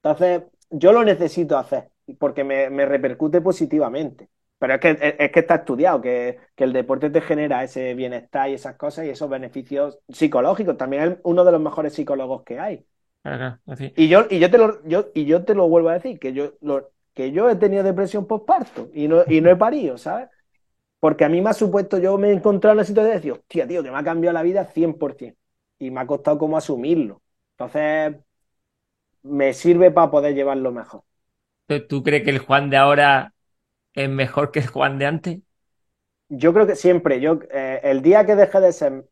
Entonces, 0.09 0.43
yo 0.71 0.93
lo 0.93 1.05
necesito 1.05 1.59
hacer, 1.59 1.91
porque 2.19 2.45
me, 2.45 2.71
me 2.71 2.87
repercute 2.87 3.41
positivamente. 3.41 4.29
Pero 4.59 4.75
es 4.75 4.81
que, 4.81 4.91
es, 4.91 5.15
es 5.19 5.33
que 5.33 5.41
está 5.41 5.57
estudiado, 5.57 6.01
que, 6.01 6.39
que 6.55 6.65
el 6.65 6.73
deporte 6.73 7.11
te 7.11 7.21
genera 7.21 7.63
ese 7.63 7.95
bienestar 7.95 8.49
y 8.49 8.55
esas 8.55 8.77
cosas 8.77 9.07
y 9.07 9.11
esos 9.11 9.29
beneficios 9.29 9.99
psicológicos. 10.09 10.77
También 10.79 11.03
es 11.03 11.19
uno 11.25 11.45
de 11.45 11.53
los 11.53 11.61
mejores 11.61 11.93
psicólogos 11.95 12.43
que 12.45 12.59
hay. 12.59 12.87
Así. 13.67 13.93
Y 13.97 14.09
yo, 14.09 14.27
y 14.31 14.39
yo 14.39 14.51
te 14.51 14.59
lo, 14.59 14.87
yo, 14.87 15.09
y 15.15 15.25
yo 15.27 15.45
te 15.45 15.55
lo 15.55 15.69
vuelvo 15.69 15.89
a 15.91 15.95
decir, 15.95 16.19
que 16.19 16.33
yo, 16.33 16.53
lo, 16.61 16.91
que 17.15 17.33
yo 17.33 17.51
he 17.51 17.57
tenido 17.57 17.83
depresión 17.83 18.27
postparto 18.27 18.91
y 18.95 19.09
no, 19.09 19.25
y 19.29 19.41
no 19.41 19.51
he 19.51 19.57
parido, 19.57 19.99
¿sabes? 19.99 20.29
Porque 21.01 21.25
a 21.25 21.29
mí 21.29 21.41
me 21.41 21.51
ha 21.51 21.55
supuesto, 21.55 21.99
yo 21.99 22.19
me 22.19 22.31
he 22.31 22.33
encontrado 22.33 22.73
en 22.73 22.79
una 22.79 22.85
situación 22.85 23.11
de 23.11 23.17
decir, 23.17 23.33
hostia, 23.33 23.67
tío, 23.69 23.83
que 23.83 23.91
me 23.91 23.99
ha 23.99 24.05
cambiado 24.05 24.35
la 24.35 24.43
vida 24.43 24.65
100%. 24.67 25.39
Y 25.79 25.91
me 25.91 26.01
ha 26.01 26.07
costado 26.07 26.39
como 26.39 26.57
asumirlo. 26.57 27.23
Entonces, 27.53 28.17
me 29.27 29.53
sirve 29.55 29.91
para 29.91 30.11
poder 30.11 30.35
llevarlo 30.35 30.73
mejor. 30.73 31.03
¿Tú- 31.67 31.87
¿Tú 31.87 32.03
crees 32.03 32.25
que 32.25 32.31
el 32.31 32.39
Juan 32.39 32.71
de 32.71 32.77
ahora 32.77 33.35
es 33.95 34.09
mejor 34.11 34.53
que 34.53 34.61
el 34.61 34.69
Juan 34.69 34.99
de 34.99 35.07
antes? 35.07 35.39
Yo 36.29 36.53
creo 36.53 36.67
que 36.67 36.75
siempre, 36.77 37.21
yo, 37.21 37.39
eh, 37.51 37.81
el 37.85 38.03
día 38.03 38.27
que 38.27 38.35
deje 38.37 38.61
de 38.61 38.73
ser 38.73 39.09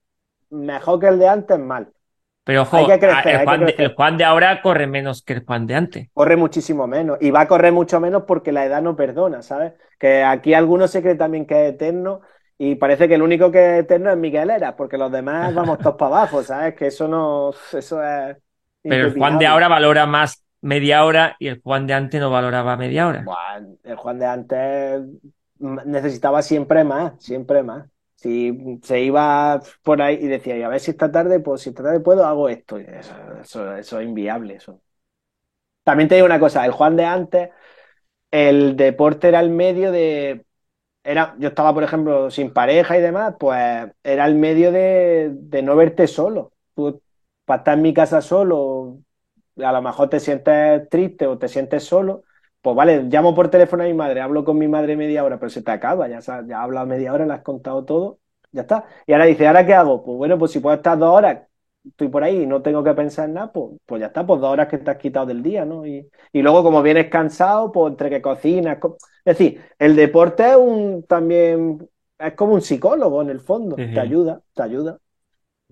mejor 0.51 1.01
que 1.01 1.09
el 1.09 1.19
de 1.19 1.29
antes, 1.29 1.59
mal. 1.59 1.93
Pero 2.45 2.62
ojo, 2.62 2.99
crecer, 3.01 3.43
Juan 3.45 3.67
de, 3.67 3.75
el 3.79 3.95
Juan 3.95 4.17
de 4.17 4.25
ahora 4.25 4.62
corre 4.62 4.87
menos 4.87 5.23
que 5.23 5.35
el 5.35 5.45
Juan 5.45 5.67
de 5.67 5.75
antes. 5.75 6.09
Corre 6.12 6.37
muchísimo 6.37 6.87
menos. 6.87 7.19
Y 7.21 7.31
va 7.33 7.41
a 7.43 7.49
correr 7.49 7.73
mucho 7.73 7.99
menos 8.01 8.23
porque 8.27 8.53
la 8.53 8.65
edad 8.67 8.83
no 8.83 8.95
perdona, 8.97 9.43
¿sabes? 9.43 9.73
Que 9.99 10.23
aquí 10.23 10.55
algunos 10.55 10.91
se 10.93 11.03
cree 11.03 11.17
también 11.17 11.47
que 11.47 11.69
es 11.69 11.75
eterno. 11.75 12.21
Y 12.57 12.77
parece 12.77 13.09
que 13.09 13.15
el 13.17 13.23
único 13.23 13.51
que 13.51 13.79
es 13.79 13.85
eterno 13.85 14.11
es 14.11 14.17
Miguel 14.17 14.51
Era, 14.51 14.77
porque 14.77 14.97
los 14.97 15.11
demás 15.11 15.53
vamos 15.55 15.79
todos 15.83 15.97
para 15.97 16.09
abajo, 16.19 16.43
¿sabes? 16.45 16.75
Que 16.77 16.87
eso 16.89 17.09
no, 17.09 17.51
eso 17.73 18.03
es 18.03 18.37
Pero 18.87 19.07
el 19.07 19.16
Juan 19.16 19.39
de 19.39 19.47
ahora 19.47 19.68
valora 19.68 20.07
más 20.07 20.45
media 20.61 21.05
hora 21.05 21.37
y 21.39 21.49
el 21.49 21.61
Juan 21.62 21.87
de 21.87 21.95
antes 21.95 22.20
no 22.20 22.30
valoraba 22.30 22.76
media 22.76 23.07
hora. 23.07 23.30
El 23.82 23.97
Juan 23.97 24.18
de 24.18 24.26
antes 24.26 25.03
necesitaba 25.59 26.43
siempre 26.43 26.85
más, 26.85 27.22
siempre 27.22 27.62
más. 27.62 27.89
Si 28.16 28.80
se 28.82 29.01
iba 29.03 29.61
por 29.82 30.01
ahí 30.01 30.16
y 30.20 30.28
decía, 30.28 30.57
y 30.57 30.62
a 30.62 30.68
ver 30.68 30.80
si 30.80 30.91
esta 30.91 31.12
tarde, 31.12 31.41
pues 31.41 31.62
si 31.62 31.70
esta 31.70 31.82
tarde 31.82 32.01
puedo, 32.01 32.24
hago 32.24 32.49
esto. 32.49 32.78
Eso, 32.78 33.76
eso 33.76 34.01
es 34.01 34.07
inviable, 34.07 34.55
eso. 34.57 34.80
También 35.82 36.09
te 36.09 36.14
digo 36.14 36.26
una 36.26 36.41
cosa, 36.41 36.64
el 36.64 36.72
Juan 36.72 36.97
de 36.97 37.05
antes, 37.05 37.51
el 38.30 38.76
deporte 38.76 39.28
era 39.28 39.41
el 39.41 39.51
medio 39.51 39.93
de... 39.93 40.47
Era, 41.05 41.37
yo 41.39 41.51
estaba, 41.51 41.74
por 41.74 41.85
ejemplo, 41.85 42.30
sin 42.30 42.53
pareja 42.53 42.99
y 42.99 43.03
demás, 43.03 43.37
pues 43.41 43.59
era 44.05 44.26
el 44.26 44.37
medio 44.37 44.72
de, 44.72 45.30
de 45.35 45.62
no 45.62 45.76
verte 45.76 46.09
solo. 46.09 46.53
Tú, 46.74 47.03
para 47.45 47.59
estar 47.61 47.77
en 47.77 47.83
mi 47.83 47.95
casa 47.95 48.21
solo, 48.23 48.99
a 49.59 49.73
lo 49.73 49.83
mejor 49.83 50.09
te 50.11 50.21
sientes 50.21 50.89
triste 50.89 51.27
o 51.27 51.39
te 51.39 51.49
sientes 51.49 51.85
solo, 51.85 52.25
pues 52.63 52.77
vale, 52.77 53.03
llamo 53.05 53.35
por 53.35 53.51
teléfono 53.51 53.83
a 53.85 53.87
mi 53.87 53.95
madre, 53.95 54.21
hablo 54.21 54.45
con 54.45 54.59
mi 54.59 54.69
madre 54.69 54.97
media 54.97 55.25
hora, 55.25 55.39
pero 55.39 55.51
se 55.51 55.63
te 55.63 55.71
acaba, 55.71 56.09
ya, 56.09 56.21
sa- 56.23 56.45
ya 56.47 56.59
has 56.59 56.65
hablado 56.65 56.87
media 56.87 57.13
hora, 57.13 57.27
le 57.27 57.35
has 57.35 57.43
contado 57.43 57.85
todo, 57.85 58.19
ya 58.53 58.63
está. 58.63 58.87
Y 59.07 59.13
ahora 59.13 59.27
dice, 59.27 59.47
¿ahora 59.47 59.67
qué 59.67 59.75
hago? 59.75 60.03
Pues 60.05 60.17
bueno, 60.19 60.39
pues 60.39 60.53
si 60.53 60.61
puedo 60.61 60.77
estar 60.77 60.99
dos 60.99 61.11
horas, 61.17 61.43
estoy 61.85 62.09
por 62.09 62.25
ahí 62.25 62.43
y 62.43 62.47
no 62.47 62.63
tengo 62.63 62.83
que 62.83 62.95
pensar 62.95 63.29
en 63.29 63.35
nada, 63.35 63.53
pues, 63.53 63.73
pues 63.87 64.01
ya 64.01 64.07
está, 64.07 64.27
pues 64.27 64.41
dos 64.41 64.51
horas 64.51 64.69
que 64.69 64.79
te 64.79 64.91
has 64.91 64.97
quitado 64.99 65.27
del 65.27 65.43
día, 65.43 65.65
¿no? 65.65 65.87
Y, 65.87 66.09
y 66.33 66.43
luego 66.43 66.63
como 66.63 66.83
vienes 66.83 67.09
cansado, 67.11 67.71
pues 67.73 67.91
entre 67.93 68.09
que 68.11 68.23
cocinas, 68.23 68.79
co- 68.79 68.97
es 69.25 69.39
decir, 69.39 69.61
el 69.79 69.95
deporte 69.97 70.49
es 70.51 70.57
un 70.57 71.05
también, 71.07 71.89
es 72.19 72.33
como 72.35 72.55
un 72.55 72.63
psicólogo 72.63 73.21
en 73.23 73.31
el 73.31 73.41
fondo, 73.41 73.87
te 73.93 74.01
ayuda, 74.01 74.41
te 74.55 74.63
ayuda. 74.63 74.99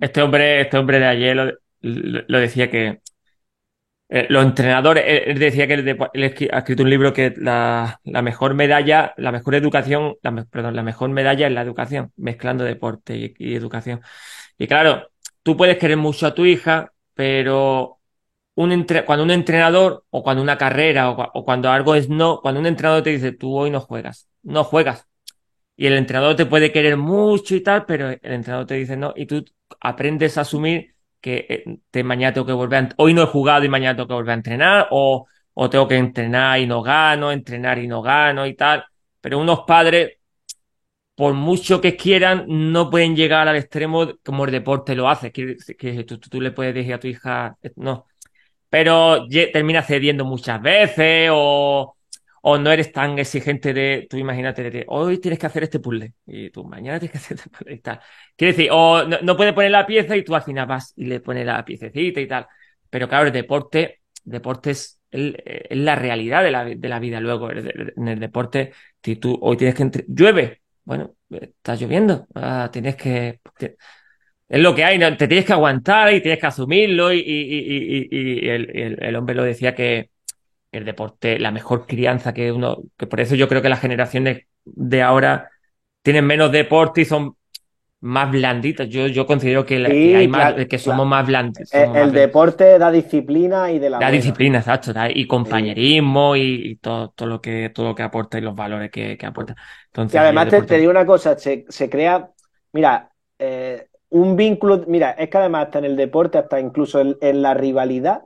Este 0.00 0.20
hombre, 0.22 0.60
este 0.62 0.76
hombre 0.78 0.98
de 0.98 1.06
ayer 1.06 1.60
lo, 1.82 2.38
decía 2.38 2.70
que 2.70 3.00
eh, 4.08 4.26
los 4.28 4.44
entrenadores, 4.44 5.04
él, 5.06 5.38
decía 5.38 5.66
que 5.66 5.74
él 5.74 6.50
ha 6.52 6.58
escrito 6.58 6.82
un 6.82 6.90
libro 6.90 7.12
que 7.14 7.32
la, 7.36 8.00
mejor 8.04 8.54
medalla, 8.54 9.14
la 9.16 9.32
mejor 9.32 9.54
educación, 9.54 10.16
la, 10.22 10.44
perdón, 10.44 10.76
la 10.76 10.82
mejor 10.82 11.10
medalla 11.10 11.46
es 11.46 11.52
la 11.52 11.62
educación, 11.62 12.12
mezclando 12.16 12.64
deporte 12.64 13.34
y, 13.38 13.54
educación. 13.54 14.02
Y 14.58 14.66
claro, 14.66 15.10
tú 15.42 15.56
puedes 15.56 15.78
querer 15.78 15.96
mucho 15.96 16.26
a 16.26 16.34
tu 16.34 16.44
hija, 16.44 16.92
pero 17.14 18.00
un 18.54 18.86
cuando 19.06 19.24
un 19.24 19.30
entrenador 19.30 20.04
o 20.10 20.22
cuando 20.22 20.42
una 20.42 20.58
carrera 20.58 21.10
o, 21.10 21.30
o 21.34 21.44
cuando 21.44 21.70
algo 21.70 21.94
es 21.94 22.08
no, 22.08 22.40
cuando 22.42 22.60
un 22.60 22.66
entrenador 22.66 23.02
te 23.02 23.10
dice 23.10 23.32
tú 23.32 23.56
hoy 23.56 23.70
no 23.70 23.80
juegas, 23.80 24.28
no 24.42 24.64
juegas. 24.64 25.08
Y 25.76 25.86
el 25.86 25.94
entrenador 25.94 26.36
te 26.36 26.46
puede 26.46 26.72
querer 26.72 26.96
mucho 26.96 27.54
y 27.56 27.62
tal, 27.62 27.86
pero 27.86 28.10
el 28.10 28.20
entrenador 28.22 28.66
te 28.66 28.74
dice 28.74 28.96
no, 28.96 29.14
y 29.16 29.26
tú 29.26 29.44
aprendes 29.80 30.38
a 30.38 30.42
asumir 30.42 30.94
que 31.22 31.46
eh, 31.48 31.64
te, 31.90 32.04
mañana 32.04 32.34
tengo 32.34 32.46
que 32.46 32.52
volver 32.52 32.84
a, 32.84 32.88
hoy 32.98 33.14
no 33.14 33.22
he 33.22 33.26
jugado 33.26 33.64
y 33.64 33.68
mañana 33.70 33.96
tengo 33.96 34.08
que 34.08 34.14
volver 34.14 34.32
a 34.32 34.34
entrenar, 34.34 34.88
o, 34.90 35.26
o 35.54 35.70
tengo 35.70 35.88
que 35.88 35.96
entrenar 35.96 36.60
y 36.60 36.66
no 36.66 36.82
gano, 36.82 37.32
entrenar 37.32 37.78
y 37.78 37.86
no 37.88 38.02
gano 38.02 38.46
y 38.46 38.54
tal. 38.56 38.84
Pero 39.20 39.38
unos 39.38 39.60
padres, 39.66 40.18
por 41.14 41.34
mucho 41.34 41.80
que 41.80 41.96
quieran, 41.96 42.44
no 42.48 42.90
pueden 42.90 43.14
llegar 43.16 43.46
al 43.48 43.56
extremo 43.56 44.08
como 44.24 44.44
el 44.44 44.50
deporte 44.52 44.94
lo 44.94 45.08
hace. 45.08 45.30
Que, 45.32 45.56
que 45.78 46.04
tú, 46.04 46.18
tú 46.18 46.40
le 46.40 46.52
puedes 46.52 46.74
decir 46.74 46.94
a 46.94 47.00
tu 47.00 47.06
hija, 47.08 47.56
eh, 47.62 47.72
no. 47.76 48.06
pero 48.68 49.26
terminas 49.52 49.86
cediendo 49.86 50.24
muchas 50.24 50.60
veces 50.62 51.30
o, 51.32 51.96
o 52.42 52.58
no 52.58 52.72
eres 52.72 52.92
tan 52.92 53.18
exigente 53.18 53.72
de, 53.74 54.06
tú 54.10 54.16
imagínate, 54.18 54.70
de, 54.70 54.84
hoy 54.88 55.18
tienes 55.20 55.38
que 55.38 55.46
hacer 55.46 55.64
este 55.64 55.80
puzzle 55.80 56.14
y 56.26 56.50
tú 56.50 56.64
mañana 56.64 56.98
tienes 57.00 57.12
que 57.12 57.18
hacer 57.18 57.36
este 57.38 57.50
puzzle 57.50 57.74
y 57.74 57.80
tal. 57.80 58.00
Quiere 58.36 58.52
decir, 58.54 58.70
o 58.72 59.04
no, 59.04 59.36
puedes 59.36 59.52
poner 59.52 59.70
la 59.70 59.86
pieza 59.86 60.16
y 60.16 60.24
tú 60.24 60.34
al 60.34 60.42
final 60.42 60.66
vas 60.66 60.92
y 60.96 61.04
le 61.06 61.20
pones 61.20 61.46
la 61.46 61.64
piececita 61.64 62.20
y 62.20 62.26
tal. 62.26 62.46
Pero 62.90 63.08
claro, 63.08 63.26
el 63.26 63.32
deporte, 63.32 64.00
deporte 64.24 64.70
es, 64.72 65.00
el- 65.10 65.40
es 65.44 65.76
la 65.78 65.94
realidad 65.96 66.42
de 66.42 66.50
la, 66.50 66.64
de 66.64 66.88
la 66.88 66.98
vida 66.98 67.20
luego. 67.20 67.50
En 67.50 68.08
el 68.08 68.18
deporte, 68.20 68.72
si 69.02 69.16
tú 69.16 69.38
hoy 69.42 69.56
tienes 69.56 69.74
que 69.76 70.04
llueve, 70.08 70.62
bueno, 70.84 71.14
está 71.30 71.74
lloviendo, 71.76 72.26
ah, 72.34 72.68
tienes 72.72 72.96
que 72.96 73.40
es 74.48 74.60
lo 74.60 74.74
que 74.74 74.84
hay. 74.84 74.98
Te 75.16 75.28
tienes 75.28 75.44
que 75.46 75.52
aguantar 75.52 76.12
y 76.12 76.20
tienes 76.20 76.40
que 76.40 76.46
asumirlo 76.46 77.12
y, 77.12 77.18
y- 77.20 78.08
y- 78.10 78.46
y- 78.46 78.48
el 78.48 79.16
hombre 79.16 79.34
lo 79.34 79.44
decía 79.44 79.74
que 79.74 80.10
el 80.72 80.84
deporte, 80.84 81.38
la 81.38 81.50
mejor 81.52 81.86
crianza 81.86 82.34
que 82.34 82.52
uno, 82.52 82.78
que 82.98 83.06
por 83.06 83.20
eso 83.20 83.34
yo 83.36 83.48
creo 83.48 83.62
que 83.62 83.68
las 83.70 83.80
generaciones 83.80 84.46
de 84.64 85.02
ahora 85.02 85.50
tienen 86.02 86.26
menos 86.26 86.52
deporte 86.52 87.02
y 87.02 87.04
son 87.06 87.36
más 88.02 88.30
blanditas. 88.30 88.88
Yo, 88.90 89.08
yo 89.08 89.26
considero 89.26 89.66
que, 89.66 89.80
la- 89.80 89.90
Sí, 89.90 89.94
que 89.98 90.16
hay 90.16 90.28
más, 90.28 90.54
que 90.68 90.78
somos 90.78 91.06
más 91.08 91.26
blandos. 91.26 91.62
El, 91.70 91.90
más 91.90 92.12
el 92.12 92.14
deporte 92.14 92.78
da 92.78 92.90
disciplina 92.90 93.70
y 93.72 93.78
de 93.78 93.90
la 93.90 94.02
buena. 94.02 94.40
disciplina, 94.40 94.58
exacto, 94.58 94.92
da- 94.92 95.10
y 95.10 95.26
compañerismo 95.26 96.36
y, 96.36 96.42
y 96.72 96.76
todo, 96.76 97.10
todo 97.10 97.28
lo 97.28 97.40
que, 97.40 97.70
todo 97.70 97.86
lo 97.88 97.94
que 97.94 98.02
aporta 98.02 98.38
y 98.38 98.40
los 98.42 98.54
valores 98.54 98.90
que, 98.90 99.16
que 99.16 99.26
aporta. 99.26 99.56
Entonces, 99.86 100.10
Que 100.10 100.18
además 100.18 100.48
te, 100.48 100.62
te 100.62 100.78
digo 100.78 100.90
una 100.90 101.06
cosa, 101.06 101.38
se, 101.38 101.64
se 101.68 101.88
crea, 101.88 102.30
mira, 102.72 103.12
eh, 103.38 103.88
un 104.10 104.36
vínculo, 104.36 104.84
mira, 104.86 105.12
es 105.12 105.30
que 105.30 105.38
además 105.38 105.66
hasta 105.66 105.78
en 105.78 105.86
el 105.86 105.96
deporte, 105.96 106.36
hasta 106.38 106.60
incluso 106.60 107.00
en, 107.00 107.16
en 107.22 107.40
la 107.42 107.54
rivalidad, 107.54 108.22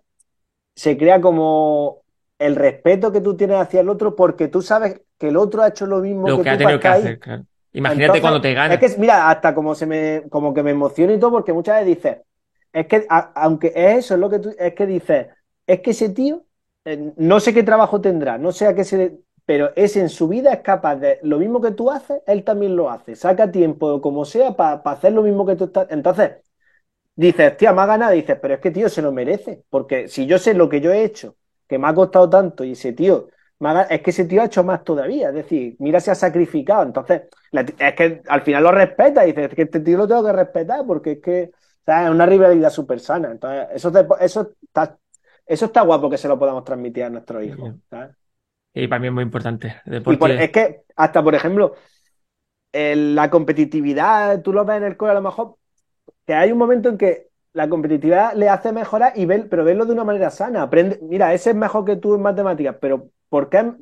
se 0.76 0.98
crea 0.98 1.20
como 1.20 2.02
el 2.38 2.56
respeto 2.56 3.12
que 3.12 3.20
tú 3.22 3.36
tienes 3.36 3.58
hacia 3.58 3.80
el 3.82 3.88
otro 3.90 4.16
porque 4.16 4.48
tú 4.48 4.62
sabes 4.62 5.02
que 5.18 5.28
el 5.28 5.36
otro 5.38 5.62
ha 5.62 5.68
hecho 5.68 5.86
lo 5.86 6.00
mismo 6.00 6.32
lo 6.32 6.40
que 6.40 6.42
que 6.42 6.50
ha 6.50 6.56
tú 6.56 6.58
tenido 6.58 6.80
que 6.80 6.88
hacer, 6.88 7.18
claro. 7.18 7.46
Imagínate 7.76 8.12
Entonces, 8.12 8.22
cuando 8.22 8.40
te 8.40 8.54
gana. 8.54 8.74
Es 8.74 8.80
que, 8.94 8.98
mira, 9.00 9.30
hasta 9.30 9.54
como 9.54 9.74
se 9.74 9.86
me, 9.86 10.24
como 10.30 10.52
que 10.54 10.62
me 10.62 10.72
emociono 10.72 11.12
y 11.14 11.20
todo, 11.20 11.30
porque 11.32 11.52
muchas 11.52 11.76
veces 11.84 11.96
dices, 11.96 12.18
es 12.72 12.86
que, 12.86 13.06
a- 13.08 13.32
aunque 13.42 13.68
es 13.74 13.98
eso, 14.04 14.14
es 14.14 14.20
lo 14.20 14.28
que 14.30 14.38
tú, 14.40 14.54
es 14.58 14.74
que 14.74 14.86
dices, 14.86 15.28
es 15.66 15.80
que 15.80 15.90
ese 15.92 16.08
tío, 16.10 16.44
eh, 16.84 17.12
no 17.16 17.40
sé 17.40 17.54
qué 17.54 17.62
trabajo 17.62 18.00
tendrá, 18.00 18.38
no 18.38 18.52
sé 18.52 18.66
a 18.66 18.74
qué 18.74 18.84
se, 18.84 19.18
pero 19.44 19.70
es 19.76 19.96
en 19.96 20.08
su 20.08 20.28
vida 20.28 20.52
es 20.52 20.60
capaz 20.60 20.96
de, 20.96 21.18
lo 21.22 21.38
mismo 21.38 21.60
que 21.60 21.70
tú 21.72 21.90
haces, 21.90 22.20
él 22.26 22.44
también 22.44 22.74
lo 22.76 22.90
hace, 22.90 23.14
saca 23.16 23.50
tiempo, 23.50 24.00
como 24.00 24.24
sea, 24.24 24.54
para 24.56 24.82
hacer 24.84 25.12
lo 25.12 25.22
mismo 25.22 25.46
que 25.46 25.56
tú 25.56 25.64
estás. 25.64 25.86
Entonces, 25.90 26.32
dices, 27.14 27.56
tía, 27.56 27.72
me 27.72 27.82
ha 27.82 27.86
ganado, 27.86 28.12
dices, 28.12 28.38
pero 28.40 28.54
es 28.54 28.60
que, 28.60 28.70
tío, 28.70 28.88
se 28.88 29.02
lo 29.02 29.12
merece, 29.12 29.64
porque 29.70 30.08
si 30.08 30.26
yo 30.26 30.38
sé 30.38 30.54
lo 30.54 30.68
que 30.68 30.80
yo 30.80 30.92
he 30.92 31.04
hecho, 31.04 31.36
que 31.68 31.78
me 31.78 31.88
ha 31.88 31.94
costado 31.94 32.28
tanto, 32.30 32.64
y 32.64 32.72
ese 32.72 32.92
tío, 32.92 33.28
es 33.90 34.02
que 34.02 34.10
ese 34.10 34.24
tío 34.26 34.42
ha 34.42 34.46
hecho 34.46 34.64
más 34.64 34.84
todavía, 34.84 35.28
es 35.30 35.34
decir, 35.34 35.76
mira, 35.78 36.00
se 36.00 36.10
ha 36.10 36.14
sacrificado, 36.14 36.82
entonces, 36.82 37.22
es 37.78 37.94
que 37.94 38.22
al 38.28 38.42
final 38.42 38.62
lo 38.62 38.72
respeta, 38.72 39.24
y 39.24 39.28
dices, 39.32 39.48
es 39.50 39.54
que 39.54 39.62
este 39.62 39.80
tío 39.80 39.98
lo 39.98 40.06
tengo 40.08 40.24
que 40.24 40.32
respetar, 40.32 40.84
porque 40.86 41.12
es 41.12 41.18
que, 41.20 41.50
o 41.54 41.84
sea, 41.84 42.04
es 42.04 42.10
una 42.10 42.26
rivalidad 42.26 42.70
súper 42.70 43.00
sana, 43.00 43.30
entonces, 43.30 43.68
eso, 43.72 43.92
eso 44.20 44.52
está, 44.62 44.98
eso 45.46 45.64
está 45.66 45.80
guapo 45.82 46.10
que 46.10 46.18
se 46.18 46.28
lo 46.28 46.38
podamos 46.38 46.64
transmitir 46.64 47.04
a 47.04 47.10
nuestros 47.10 47.42
hijos, 47.44 47.74
¿sabes? 47.88 48.10
Y 48.74 48.86
para 48.88 49.00
mí 49.00 49.06
es 49.06 49.12
muy 49.12 49.22
importante. 49.22 49.76
Y 50.06 50.16
por- 50.18 50.32
es 50.38 50.50
que 50.50 50.82
hasta, 50.96 51.22
por 51.22 51.34
ejemplo, 51.34 51.74
el- 52.72 53.14
la 53.14 53.30
competitividad, 53.30 54.42
tú 54.42 54.52
lo 54.52 54.64
ves 54.64 54.78
en 54.78 54.84
el 54.84 54.96
cole 54.96 55.12
a 55.12 55.14
lo 55.14 55.22
mejor, 55.22 55.56
que 56.26 56.34
hay 56.34 56.52
un 56.52 56.58
momento 56.58 56.88
en 56.90 56.98
que 56.98 57.28
la 57.56 57.68
competitividad 57.68 58.34
le 58.34 58.48
hace 58.48 58.72
mejorar, 58.72 59.12
y 59.16 59.26
ver, 59.26 59.48
pero 59.48 59.64
verlo 59.64 59.86
de 59.86 59.92
una 59.92 60.04
manera 60.04 60.30
sana. 60.30 60.62
Aprende, 60.62 60.98
mira, 61.02 61.34
ese 61.34 61.50
es 61.50 61.56
mejor 61.56 61.84
que 61.84 61.96
tú 61.96 62.14
en 62.14 62.22
matemáticas, 62.22 62.76
pero 62.80 63.10
¿por 63.28 63.48
qué, 63.50 63.72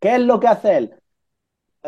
qué 0.00 0.14
es 0.16 0.20
lo 0.22 0.40
que 0.40 0.48
hace 0.48 0.76
él? 0.78 0.94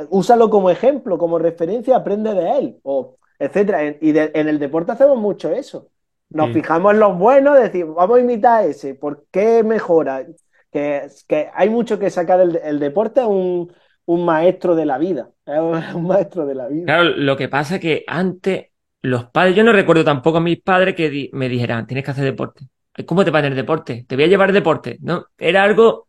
Úsalo 0.09 0.49
como 0.51 0.71
ejemplo, 0.71 1.19
como 1.19 1.39
referencia, 1.39 1.97
aprende 1.97 2.33
de 2.33 2.59
él, 2.59 2.79
o 2.85 3.17
etcétera. 3.39 3.83
En- 3.85 3.99
Y 4.01 4.13
de- 4.13 4.31
en 4.35 4.49
el 4.49 4.59
deporte 4.59 4.93
hacemos 4.93 5.19
mucho 5.19 5.51
eso. 5.53 5.89
Nos 6.31 6.49
Sí. 6.49 6.55
fijamos 6.55 6.95
en 6.95 7.01
los 7.01 7.19
buenos, 7.19 7.59
decimos, 7.61 7.97
vamos 7.97 8.19
a 8.19 8.21
imitar 8.21 8.63
a 8.63 8.65
ese, 8.67 8.95
¿por 8.95 9.27
qué 9.31 9.63
mejora? 9.65 10.25
Que, 10.71 11.09
que 11.27 11.51
hay 11.53 11.69
mucho 11.69 11.99
que 11.99 12.09
sacar 12.11 12.39
del 12.39 12.57
el 12.63 12.79
deporte, 12.79 13.21
es 13.21 13.27
un, 13.27 13.73
un 14.07 14.25
maestro 14.25 14.77
de 14.77 14.87
la 14.87 14.99
vida, 14.99 15.31
es 15.47 15.95
un 15.95 16.07
maestro 16.07 16.47
de 16.47 16.55
la 16.55 16.69
vida. 16.69 16.85
Claro, 16.87 17.05
lo 17.17 17.37
que 17.37 17.49
pasa 17.49 17.75
es 17.77 17.81
que 17.81 18.05
antes 18.07 18.67
los 19.03 19.25
padres, 19.27 19.57
yo 19.57 19.65
no 19.65 19.73
recuerdo 19.73 20.05
tampoco 20.05 20.39
a 20.39 20.41
mis 20.41 20.61
padres 20.61 20.95
que 20.95 21.09
di- 21.11 21.31
me 21.33 21.49
dijeran, 21.49 21.87
tienes 21.87 22.05
que 22.05 22.11
hacer 22.11 22.25
deporte. 22.25 22.67
¿Cómo 23.07 23.25
te 23.25 23.31
va 23.31 23.39
a 23.39 23.43
tener 23.43 23.57
deporte? 23.57 24.05
Te 24.07 24.15
voy 24.15 24.25
a 24.25 24.29
llevar 24.29 24.53
deporte. 24.53 24.99
No, 25.01 25.27
era 25.39 25.63
algo 25.65 26.09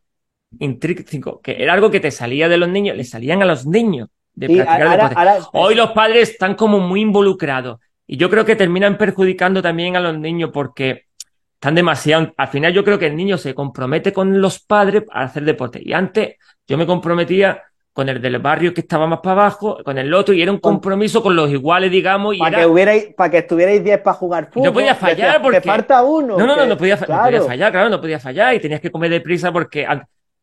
intrínseco, 0.59 1.39
que 1.41 1.61
era 1.63 1.73
algo 1.73 1.89
que 1.89 1.99
te 1.99 2.11
salía 2.11 2.49
de 2.49 2.57
los 2.57 2.69
niños, 2.69 2.97
le 2.97 3.03
salían 3.03 3.41
a 3.41 3.45
los 3.45 3.65
niños 3.65 4.09
de 4.33 4.47
Sí, 4.47 4.55
practicar 4.55 4.81
ahora- 4.81 4.95
deporte. 5.09 5.15
ahora- 5.19 5.47
Hoy 5.53 5.75
los 5.75 5.91
padres 5.91 6.31
están 6.31 6.55
como 6.55 6.79
muy 6.79 7.01
involucrados 7.01 7.79
y 8.07 8.17
yo 8.17 8.29
creo 8.29 8.43
que 8.45 8.55
terminan 8.55 8.97
perjudicando 8.97 9.61
también 9.61 9.95
a 9.95 9.99
los 10.01 10.17
niños 10.17 10.49
porque 10.53 11.05
están 11.53 11.75
demasiado. 11.75 12.33
Al 12.35 12.47
final 12.49 12.73
yo 12.73 12.83
creo 12.83 12.99
que 12.99 13.07
el 13.07 13.15
niño 13.15 13.37
se 13.37 13.53
compromete 13.53 14.11
con 14.11 14.41
los 14.41 14.59
padres 14.59 15.03
a 15.11 15.21
hacer 15.23 15.43
deporte 15.45 15.79
y 15.83 15.93
antes 15.93 16.35
yo 16.67 16.77
me 16.77 16.85
comprometía 16.85 17.61
con 17.93 18.07
el 18.07 18.21
del 18.21 18.39
barrio 18.39 18.73
que 18.73 18.81
estaba 18.81 19.05
más 19.05 19.19
para 19.19 19.41
abajo, 19.43 19.79
con 19.83 19.97
el 19.97 20.13
otro 20.13 20.33
y 20.33 20.41
era 20.41 20.51
un 20.51 20.59
compromiso 20.59 21.21
con 21.21 21.35
los 21.35 21.49
iguales, 21.49 21.91
digamos, 21.91 22.37
Para 22.37 22.59
que 22.59 22.65
hubierais, 22.65 23.13
para 23.15 23.29
que 23.31 23.37
estuvierais 23.39 23.83
10 23.83 23.99
para 24.01 24.13
jugar 24.15 24.43
Y 24.43 24.47
no 24.47 24.51
fútbol. 24.53 24.73
podía 24.73 24.95
fallar 24.95 25.41
porque- 25.41 25.61
Te 25.61 25.67
falta 25.69 26.01
uno. 26.03 26.37
No, 26.37 26.47
no, 26.47 26.55
no, 26.55 26.65
no 26.65 26.77
podía, 26.77 26.95
fallar, 26.95 27.71
claro, 27.71 27.89
no 27.89 27.99
podía 27.99 28.19
fallar 28.19 28.55
y 28.55 28.59
tenías 28.59 28.79
que 28.79 28.91
comer 28.91 29.09
deprisa 29.11 29.51
porque... 29.51 29.85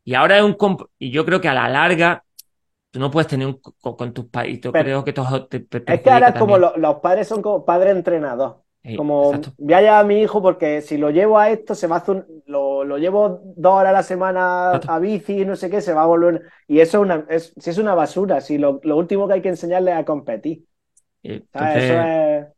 Y 0.04 0.14
ahora 0.14 0.38
es 0.38 0.42
un... 0.42 0.56
comp- 0.56 0.88
Y 0.98 1.10
yo 1.10 1.24
creo 1.24 1.40
que 1.40 1.48
a 1.48 1.54
la 1.54 1.68
larga 1.68 2.22
tú 2.90 3.00
no 3.00 3.10
puedes 3.10 3.26
tener 3.28 3.46
un... 3.46 3.60
co- 3.60 3.96
con, 3.96 4.12
tus 4.12 4.26
padres. 4.26 4.60
Creo 4.60 5.04
que 5.04 5.10
Es 5.86 6.00
que 6.00 6.10
ahora 6.10 6.34
como 6.34 6.58
los 6.58 6.94
padres 6.96 7.28
son 7.28 7.40
como 7.42 7.64
padre 7.64 7.90
entrenador. 7.90 8.62
Sí, 8.88 8.94
Como 8.94 9.14
exacto. 9.20 9.56
voy 9.58 9.74
a 9.74 9.80
llevar 9.80 10.00
a 10.00 10.04
mi 10.08 10.20
hijo 10.22 10.42
porque 10.42 10.82
si 10.82 10.98
lo 10.98 11.10
llevo 11.10 11.38
a 11.38 11.50
esto, 11.50 11.74
se 11.76 11.86
va 11.86 11.96
a 11.96 11.98
hacer 12.00 12.16
un- 12.16 12.42
lo, 12.46 12.84
lo 12.84 12.98
llevo 12.98 13.40
dos 13.56 13.74
horas 13.74 13.90
a 13.90 13.92
la 13.92 14.02
semana 14.02 14.72
Exacto. 14.72 14.88
a 14.88 14.98
bici 14.98 15.42
y 15.42 15.44
no 15.46 15.56
sé 15.56 15.70
qué, 15.70 15.80
se 15.80 15.92
va 15.94 16.02
a 16.02 16.06
volver. 16.06 16.42
Y 16.66 16.80
eso 16.80 16.98
es 16.98 17.02
una, 17.04 17.26
es, 17.28 17.54
si 17.58 17.70
es 17.70 17.78
una 17.78 17.94
basura, 17.94 18.40
si 18.40 18.58
lo, 18.58 18.80
lo 18.82 18.96
último 18.96 19.28
que 19.28 19.34
hay 19.34 19.42
que 19.42 19.48
enseñarle 19.50 19.92
es 19.92 19.98
a 19.98 20.04
competir. 20.04 20.64
Y 21.22 21.32
¿sabes? 21.52 21.84
entonces, 21.84 21.84
Eso 21.84 22.00
es, 22.00 22.48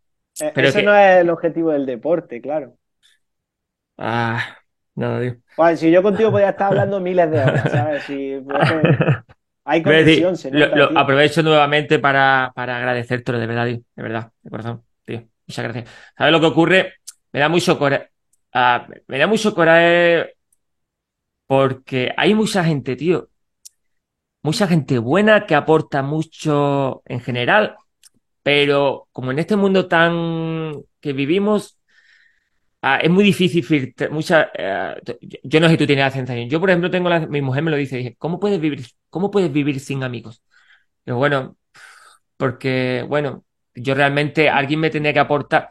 eh, 0.40 0.54
Pero 0.54 0.72
eso 0.72 0.82
que- 0.82 0.82
no 0.82 0.94
es 0.96 1.20
el 1.22 1.30
objetivo 1.30 1.70
del 1.72 1.86
deporte, 1.86 2.40
claro. 2.42 2.76
ah, 3.98 4.56
no, 4.94 5.20
digo. 5.20 5.36
Juan, 5.56 5.76
si 5.76 5.90
yo 5.90 6.02
contigo 6.02 6.30
podía 6.32 6.50
estar 6.50 6.68
hablando 6.68 7.00
miles 7.00 7.30
de 7.30 7.42
horas, 7.44 7.70
¿sabes? 7.70 8.04
Si, 8.04 8.32
hay 9.64 9.82
a 9.84 9.90
decir, 9.90 10.30
conexión, 10.30 10.36
se 10.36 10.50
lo- 10.50 10.68
nota, 10.68 10.86
lo 10.86 10.86
tío. 10.86 10.98
aprovecho 10.98 11.42
nuevamente 11.42 11.98
para, 11.98 12.52
para 12.54 12.76
agradecértelo, 12.78 13.38
de 13.38 13.46
verdad, 13.46 13.66
tío, 13.66 13.82
de 13.96 14.02
verdad, 14.02 14.32
de 14.42 14.50
corazón. 14.50 14.84
Muchas 15.50 15.64
gracias. 15.64 15.90
¿Sabes 16.16 16.32
lo 16.32 16.40
que 16.40 16.46
ocurre? 16.46 16.94
Me 17.32 17.40
da 17.40 17.48
mucho 17.48 17.76
coraje. 17.76 18.08
me 19.08 19.18
da 19.18 19.26
mucho 19.26 19.52
coraje 19.54 20.34
porque 21.46 22.12
hay 22.16 22.34
mucha 22.34 22.62
gente, 22.64 22.94
tío. 22.94 23.28
Mucha 24.42 24.68
gente 24.68 24.98
buena 24.98 25.44
que 25.46 25.54
aporta 25.56 26.02
mucho 26.02 27.02
en 27.06 27.20
general, 27.20 27.76
pero 28.42 29.08
como 29.12 29.32
en 29.32 29.40
este 29.40 29.56
mundo 29.56 29.88
tan 29.88 30.82
que 31.00 31.12
vivimos, 31.12 31.78
ah, 32.82 32.98
es 32.98 33.10
muy 33.10 33.24
difícil 33.24 33.64
filtrar. 33.64 34.10
Mucha, 34.10 34.50
eh, 34.54 34.94
yo, 35.22 35.38
yo 35.42 35.60
no 35.60 35.66
sé 35.66 35.72
si 35.72 35.78
tú 35.78 35.86
tienes 35.86 36.04
la 36.04 36.10
sensación. 36.10 36.48
Yo, 36.48 36.60
por 36.60 36.70
ejemplo, 36.70 36.90
tengo 36.90 37.08
la, 37.08 37.20
mi 37.26 37.42
mujer 37.42 37.62
me 37.62 37.70
lo 37.70 37.76
dice, 37.76 37.96
dije, 37.96 38.16
¿cómo 38.18 38.40
puedes 38.40 38.60
vivir, 38.60 38.86
cómo 39.10 39.30
puedes 39.30 39.52
vivir 39.52 39.80
sin 39.80 40.02
amigos? 40.04 40.42
Pero 41.04 41.18
bueno, 41.18 41.56
porque, 42.36 43.04
bueno, 43.08 43.44
yo 43.82 43.94
realmente 43.94 44.48
alguien 44.48 44.80
me 44.80 44.90
tenía 44.90 45.12
que 45.12 45.18
aportar. 45.20 45.68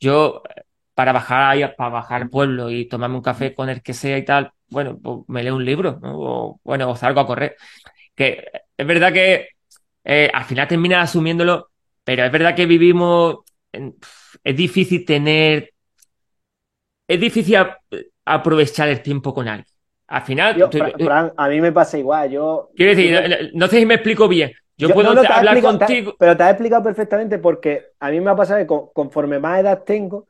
Yo, 0.00 0.42
eh, 0.56 0.62
para 0.94 1.12
bajar 1.12 1.42
ahí, 1.52 1.64
para 1.76 1.90
bajar 1.90 2.22
al 2.22 2.30
pueblo 2.30 2.70
y 2.70 2.86
tomarme 2.88 3.16
un 3.16 3.22
café 3.22 3.54
con 3.54 3.68
el 3.68 3.82
que 3.82 3.94
sea 3.94 4.18
y 4.18 4.24
tal, 4.24 4.52
bueno, 4.68 4.98
pues 5.02 5.20
me 5.28 5.42
leo 5.42 5.56
un 5.56 5.64
libro, 5.64 5.98
¿no? 6.02 6.18
O, 6.20 6.60
bueno, 6.64 6.90
o 6.90 6.96
salgo 6.96 7.20
a 7.20 7.26
correr. 7.26 7.56
Que 8.14 8.44
es 8.76 8.86
verdad 8.86 9.12
que 9.12 9.48
eh, 10.04 10.30
al 10.32 10.44
final 10.44 10.68
terminas 10.68 11.10
asumiéndolo, 11.10 11.70
pero 12.04 12.24
es 12.24 12.32
verdad 12.32 12.54
que 12.56 12.66
vivimos, 12.66 13.38
en- 13.72 13.96
es 14.44 14.56
difícil 14.56 15.04
tener, 15.04 15.72
es 17.08 17.20
difícil 17.20 17.56
a- 17.56 17.78
aprovechar 18.24 18.88
el 18.88 19.02
tiempo 19.02 19.34
con 19.34 19.48
alguien. 19.48 19.66
Al 20.06 20.22
final, 20.22 20.56
Yo, 20.58 20.68
Fran, 20.70 21.32
a 21.36 21.48
mí 21.48 21.60
me 21.60 21.72
pasa 21.72 21.98
igual. 21.98 22.30
Yo, 22.30 22.70
quiero 22.76 22.94
decir, 22.94 23.50
no 23.54 23.68
sé 23.68 23.78
si 23.78 23.86
me 23.86 23.94
explico 23.94 24.28
bien. 24.28 24.52
Yo, 24.76 24.88
Yo- 24.88 24.94
puedo 24.94 25.08
no, 25.08 25.14
no, 25.14 25.22
te 25.22 25.28
hablar 25.28 25.54
te 25.56 25.62
contigo. 25.62 26.16
pero 26.18 26.36
te 26.36 26.42
has 26.42 26.50
explicado 26.50 26.82
perfectamente 26.82 27.38
porque 27.38 27.92
a 28.00 28.10
mí 28.10 28.20
me 28.20 28.30
ha 28.30 28.36
pasado 28.36 28.58
que 28.60 28.66
con- 28.66 28.88
conforme 28.92 29.38
más 29.38 29.60
edad 29.60 29.82
tengo, 29.84 30.26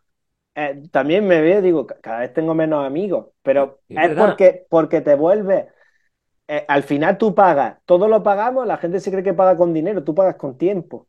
eh, 0.55 0.83
también 0.91 1.27
me 1.27 1.41
veo, 1.41 1.63
digo, 1.63 1.87
ca- 1.87 1.97
cada 2.01 2.21
vez 2.21 2.33
tengo 2.33 2.55
menos 2.55 2.85
amigos, 2.87 3.29
pero 3.43 3.81
Es 3.89 4.11
porque, 4.17 4.67
porque 4.69 5.01
te 5.01 5.15
vuelves, 5.15 5.67
eh, 6.49 6.65
al 6.69 6.83
final 6.83 7.19
tú 7.19 7.35
pagas, 7.35 7.79
todos 7.87 8.09
lo 8.09 8.23
pagamos, 8.23 8.67
la 8.67 8.77
gente 8.77 9.01
se 9.01 9.11
cree 9.11 9.23
que 9.23 9.35
paga 9.35 9.57
con 9.57 9.73
dinero, 9.73 10.05
tú 10.05 10.15
pagas 10.15 10.37
con 10.37 10.59
tiempo. 10.59 11.07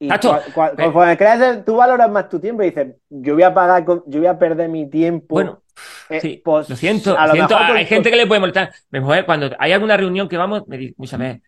Y 0.00 0.08
Tacho, 0.08 0.32
cua- 0.54 1.16
creces, 1.18 1.64
tú 1.64 1.76
valoras 1.76 2.08
más 2.10 2.28
tu 2.28 2.38
tiempo 2.38 2.62
y 2.62 2.66
dices, 2.66 2.94
yo 3.10 3.34
voy 3.34 3.42
a 3.42 3.52
pagar, 3.52 3.84
con- 3.84 4.04
yo 4.06 4.20
voy 4.20 4.28
a 4.28 4.38
perder 4.38 4.68
mi 4.68 4.88
tiempo. 4.88 5.34
Bueno, 5.34 5.62
eh, 6.08 6.20
sí, 6.20 6.40
pues, 6.44 6.70
lo 6.70 6.76
siento, 6.76 7.18
a 7.18 7.26
lo 7.26 7.32
siento, 7.34 7.58
mejor 7.58 7.76
hay 7.76 7.86
gente 7.86 8.10
que 8.10 8.16
le 8.16 8.26
puede 8.26 8.40
molestar. 8.40 8.72
Me 8.90 9.00
joder, 9.00 9.26
cuando 9.26 9.50
hay 9.58 9.72
alguna 9.72 9.96
reunión 9.96 10.28
que 10.28 10.36
vamos, 10.36 10.66
me 10.68 10.78
dice 10.78 10.94
muchas 10.96 11.18
veces, 11.18 11.42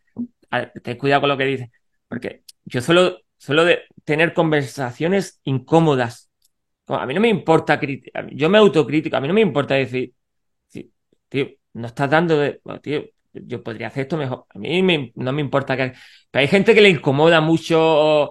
ten 0.83 0.97
cuidado 0.99 1.23
con 1.23 1.31
lo 1.31 1.37
que 1.39 1.45
dices, 1.45 1.71
porque 2.09 2.45
yo 2.65 2.81
suelo, 2.81 3.19
suelo 3.39 3.65
de 3.65 3.81
tener 4.05 4.35
conversaciones 4.35 5.41
incómodas. 5.45 6.31
A 6.89 7.07
mí 7.07 7.15
no 7.15 7.21
me 7.21 7.29
importa, 7.29 7.81
yo 8.33 8.51
me 8.51 8.59
autocrítico, 8.59 9.17
a 9.17 9.21
mí 9.21 9.29
no 9.29 9.35
me 9.35 9.41
importa 9.43 9.75
decir, 9.75 10.15
tío, 11.29 11.47
no 11.75 11.87
estás 11.87 12.11
dando 12.11 12.37
de, 12.39 12.61
bueno, 12.65 12.81
tío, 12.81 13.03
yo 13.33 13.63
podría 13.63 13.89
hacer 13.89 14.03
esto 14.03 14.17
mejor. 14.17 14.47
A 14.51 14.59
mí 14.59 14.83
me- 14.83 15.13
no 15.17 15.33
me 15.33 15.41
importa 15.41 15.77
que, 15.77 15.93
pero 16.31 16.41
hay 16.43 16.49
gente 16.49 16.75
que 16.75 16.81
le 16.81 16.89
incomoda 16.91 17.41
mucho. 17.41 18.31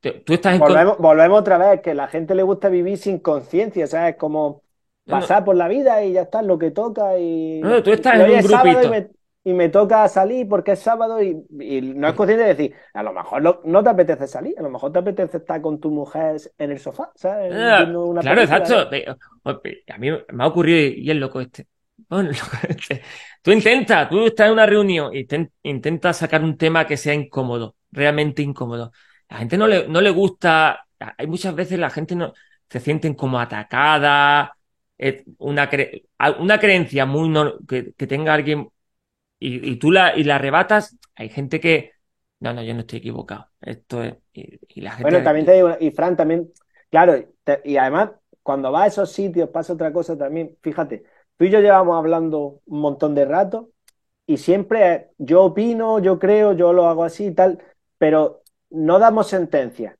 Tú 0.00 0.34
estás 0.34 0.56
Volvemos, 0.58 0.96
volvemos 0.98 1.40
otra 1.40 1.58
vez, 1.58 1.82
que 1.82 1.94
la 1.94 2.08
gente 2.08 2.34
le 2.34 2.42
gusta 2.42 2.68
vivir 2.70 2.96
sin 2.98 3.18
conciencia, 3.18 3.86
¿sabes? 3.86 4.16
Como 4.16 4.62
No, 5.06 5.16
no. 5.16 5.26
pasar 5.26 5.44
por 5.44 5.54
la 5.56 5.68
vida 5.68 6.02
y 6.02 6.12
ya 6.14 6.22
está, 6.22 6.40
lo 6.42 6.58
que 6.58 6.70
toca 6.70 7.18
y... 7.18 7.22
No, 7.60 7.68
no, 7.70 7.82
tú 7.82 7.90
estás 7.92 8.14
y 8.14 8.20
en 8.20 8.30
un 8.30 8.42
grupito. 8.42 8.88
Me, 8.88 9.10
y 9.46 9.54
me 9.54 9.68
toca 9.68 10.08
salir 10.08 10.48
porque 10.48 10.72
es 10.72 10.80
sábado 10.80 11.22
y, 11.22 11.36
y 11.60 11.80
no 11.80 12.08
es 12.08 12.14
consciente 12.14 12.44
de 12.44 12.54
decir, 12.54 12.74
a 12.94 13.02
lo 13.02 13.12
mejor 13.12 13.42
no, 13.42 13.60
no 13.64 13.82
te 13.82 13.90
apetece 13.90 14.26
salir, 14.26 14.58
a 14.58 14.62
lo 14.62 14.70
mejor 14.70 14.92
te 14.92 14.98
apetece 14.98 15.36
estar 15.38 15.60
con 15.60 15.78
tu 15.78 15.90
mujer 15.90 16.36
en 16.58 16.70
el 16.72 16.78
sofá, 16.80 17.12
¿sabes? 17.14 17.52
Ah, 17.54 17.84
una 17.84 18.22
claro, 18.22 18.40
exacto. 18.42 18.84
¿no? 18.84 18.90
Pe- 18.90 19.04
o- 19.44 19.60
pe- 19.62 19.84
A 19.88 19.98
mí 19.98 20.10
me 20.10 20.44
ha 20.44 20.46
ocurrido 20.48 20.94
y 20.96 21.10
el 21.10 21.18
loco 21.20 21.40
este. 21.40 21.66
Bueno, 22.08 22.30
el 22.30 22.36
loco 22.36 22.56
este. 22.68 23.02
Tú 23.42 23.52
intenta, 23.52 24.08
tú 24.08 24.26
estás 24.26 24.46
en 24.48 24.52
una 24.54 24.66
reunión 24.66 25.14
y 25.14 25.24
ten- 25.26 25.52
intenta 25.62 26.12
sacar 26.12 26.42
un 26.42 26.56
tema 26.56 26.86
que 26.86 26.96
sea 26.96 27.14
incómodo, 27.14 27.76
realmente 27.92 28.42
incómodo. 28.42 28.92
La 29.28 29.38
gente 29.38 29.56
no 29.56 29.66
le, 29.68 29.88
no 29.88 30.00
le 30.00 30.10
gusta, 30.10 30.86
hay 30.98 31.26
muchas 31.26 31.54
veces 31.54 31.78
la 31.78 31.90
gente 31.90 32.14
no 32.16 32.32
se 32.68 32.80
sienten 32.80 33.14
como 33.14 33.38
atacada, 33.40 34.56
eh, 34.98 35.24
una, 35.38 35.70
cre- 35.70 36.04
una 36.40 36.58
creencia 36.58 37.06
muy 37.06 37.28
no- 37.28 37.54
que, 37.66 37.92
que 37.96 38.06
tenga 38.06 38.34
alguien 38.34 38.68
y, 39.38 39.70
y 39.72 39.76
tú 39.76 39.90
la, 39.92 40.16
y 40.16 40.24
la 40.24 40.36
arrebatas, 40.36 40.96
hay 41.14 41.28
gente 41.30 41.60
que, 41.60 41.92
no, 42.40 42.52
no, 42.54 42.62
yo 42.62 42.74
no 42.74 42.80
estoy 42.80 42.98
equivocado. 43.00 43.50
Esto 43.60 44.02
es, 44.02 44.16
y, 44.32 44.58
y 44.68 44.80
la 44.82 44.92
gente 44.92 45.18
Bueno, 45.18 45.22
también 45.22 45.46
te 45.46 45.52
digo, 45.52 45.70
y 45.78 45.90
Fran 45.90 46.16
también, 46.16 46.52
claro, 46.90 47.14
te- 47.44 47.60
y 47.64 47.76
además, 47.76 48.10
cuando 48.42 48.72
vas 48.72 48.84
a 48.84 48.86
esos 48.88 49.12
sitios 49.12 49.50
pasa 49.50 49.72
otra 49.74 49.92
cosa 49.92 50.16
también. 50.16 50.56
Fíjate, 50.62 51.04
tú 51.36 51.44
y 51.44 51.50
yo 51.50 51.60
llevamos 51.60 51.96
hablando 51.96 52.60
un 52.66 52.80
montón 52.80 53.14
de 53.14 53.24
rato 53.24 53.70
y 54.26 54.38
siempre 54.38 55.10
yo 55.18 55.44
opino, 55.44 55.98
yo 56.00 56.18
creo, 56.18 56.52
yo 56.54 56.72
lo 56.72 56.88
hago 56.88 57.04
así 57.04 57.26
y 57.28 57.34
tal, 57.34 57.62
pero 57.98 58.42
no 58.70 58.98
damos 58.98 59.28
sentencias. 59.28 59.94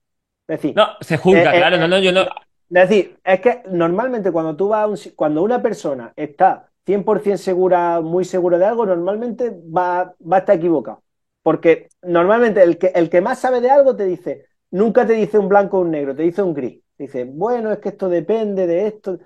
Es 0.49 0.61
decir, 0.63 0.81
No, 0.81 0.87
se 1.01 1.17
juzga, 1.17 1.55
Eh, 1.55 1.65
eh, 1.65 1.71
claro, 1.71 1.77
no, 1.79 1.89
no, 1.89 1.99
yo 1.99 2.13
no. 2.13 2.27
es 2.71 2.89
decir, 2.89 3.19
es 3.25 3.41
que 3.41 3.63
normalmente 3.71 4.33
cuando 4.33 4.57
tú 4.57 4.69
vas 4.69 4.83
a 4.85 4.87
un, 4.89 4.97
cuando 5.17 5.43
una 5.43 5.63
persona 5.63 6.13
está 6.17 6.71
100% 6.87 7.39
segura, 7.43 8.01
muy 8.01 8.25
segura 8.25 8.59
de 8.59 8.65
algo, 8.67 8.87
normalmente 8.87 9.51
va, 9.51 10.15
va 10.21 10.37
a 10.37 10.41
estar 10.41 10.57
equivocado. 10.57 11.03
Porque 11.43 11.89
normalmente 12.03 12.63
el 12.63 12.79
que, 12.79 12.89
el 12.89 13.11
que 13.11 13.21
más 13.21 13.41
sabe 13.41 13.61
de 13.61 13.71
algo 13.71 13.97
te 13.97 14.05
dice, 14.05 14.47
nunca 14.71 15.07
te 15.07 15.15
dice 15.15 15.39
un 15.39 15.49
blanco 15.49 15.79
o 15.79 15.83
un 15.83 15.91
negro, 15.91 16.15
te 16.15 16.23
dice 16.23 16.43
un 16.43 16.55
gris. 16.55 16.81
Dice, 16.99 17.25
bueno, 17.25 17.73
es 17.73 17.79
que 17.79 17.91
esto 17.91 18.09
depende 18.09 18.67
de 18.67 18.87
esto. 18.87 19.19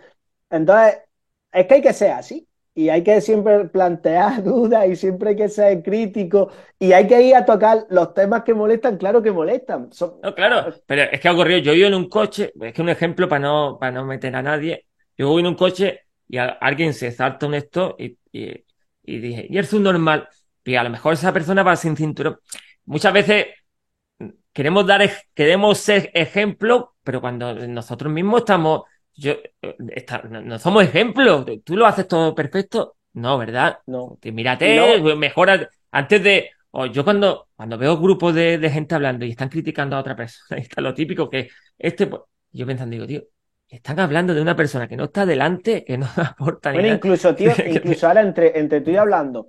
Entonces, 0.51 0.99
es 1.53 1.67
que 1.67 1.75
hay 1.75 1.83
que 1.83 1.93
ser 1.93 2.13
así. 2.13 2.47
Y 2.73 2.89
hay 2.89 3.03
que 3.03 3.21
siempre 3.21 3.65
plantear 3.67 4.43
dudas 4.45 4.89
y 4.89 4.97
siempre 4.97 5.31
hay 5.31 5.37
que 5.37 5.49
ser 5.49 5.83
crítico 5.83 6.51
y 6.79 6.93
hay 6.93 7.07
que 7.07 7.21
ir 7.21 7.35
a 7.35 7.45
tocar 7.45 7.87
los 7.91 8.15
temas 8.15 8.43
que 8.45 8.55
molestan, 8.55 8.97
claro 8.97 9.23
que 9.23 9.33
molestan. 9.33 9.91
No, 10.23 10.35
claro, 10.35 10.73
pero 10.87 11.03
es 11.03 11.21
que 11.21 11.29
ha 11.29 11.33
ocurrido. 11.33 11.59
Yo 11.59 11.75
iba 11.75 11.89
en 11.89 11.95
un 11.95 12.09
coche, 12.09 12.53
es 12.61 12.73
que 12.73 12.83
un 12.83 12.89
ejemplo 12.89 13.29
para 13.29 13.41
no, 13.41 13.79
para 13.79 13.93
no 13.93 14.05
meter 14.05 14.35
a 14.37 14.43
nadie. 14.43 14.87
Yo 15.19 15.29
voy 15.29 15.41
en 15.41 15.49
un 15.49 15.57
coche 15.57 16.03
y 16.31 16.39
a- 16.39 16.47
alguien 16.61 16.95
se 16.95 17.11
salta 17.13 17.47
un 17.47 17.55
esto 17.55 17.97
y, 17.99 18.19
y, 18.33 18.65
y 19.05 19.19
dije, 19.19 19.47
y 19.51 19.59
es 19.59 19.73
un 19.73 19.83
normal. 19.85 20.29
Y 20.65 20.75
a 20.77 20.85
lo 20.85 20.91
mejor 20.91 21.15
esa 21.15 21.33
persona 21.33 21.63
va 21.63 21.77
sin 21.77 21.97
cinturón. 21.97 22.39
Muchas 22.85 23.13
veces 23.13 23.47
queremos 24.53 24.87
dar, 24.87 25.09
queremos 25.35 25.79
ser 25.79 26.11
ejemplo, 26.15 26.95
pero 27.03 27.21
cuando 27.21 27.55
nosotros 27.69 28.13
mismos 28.13 28.41
estamos, 28.41 28.83
yo, 29.15 29.33
eh, 29.63 29.77
está- 29.95 30.23
no, 30.23 30.41
no 30.41 30.59
somos 30.59 30.85
ejemplos. 30.85 31.47
Tú 31.65 31.77
lo 31.77 31.87
haces 31.87 32.07
todo 32.09 32.35
perfecto. 32.35 32.97
No, 33.13 33.39
¿verdad? 33.39 33.79
No. 33.87 34.19
Te- 34.21 34.33
Mírate, 34.33 34.97
Y 34.97 35.17
mejora 35.17 35.69
antes 35.91 36.23
de. 36.23 36.51
o 36.71 36.87
yo 36.87 37.05
cuando, 37.05 37.49
cuando 37.57 37.77
veo 37.79 37.99
grupos 37.99 38.35
de, 38.35 38.59
de 38.59 38.71
gente 38.71 38.95
hablando 38.95 39.25
y 39.25 39.31
están 39.31 39.49
criticando 39.49 39.97
a 39.97 40.01
otra 40.01 40.15
persona, 40.17 40.59
y 40.61 40.63
está 40.63 40.81
lo 40.81 40.95
típico 40.95 41.29
que 41.29 41.51
este, 41.79 42.07
pues, 42.07 42.23
yo 42.53 42.67
pensando, 42.67 42.93
digo, 42.95 43.07
tío, 43.07 43.23
están 43.77 44.01
hablando 44.01 44.35
de 44.35 44.43
una 44.43 44.57
persona 44.57 44.89
que 44.89 44.97
no 44.97 45.05
está 45.05 45.27
delante, 45.27 45.85
que 45.85 45.99
no 45.99 46.07
aporta 46.17 46.73
ni 46.73 46.83
Bueno, 46.83 46.87
nada. 46.87 47.03
incluso, 47.09 47.35
tío, 47.35 47.53
incluso 47.65 48.07
ahora 48.07 48.21
entre, 48.23 48.59
entre 48.59 48.81
tú 48.81 48.91
y 48.91 48.97
hablando, 48.97 49.49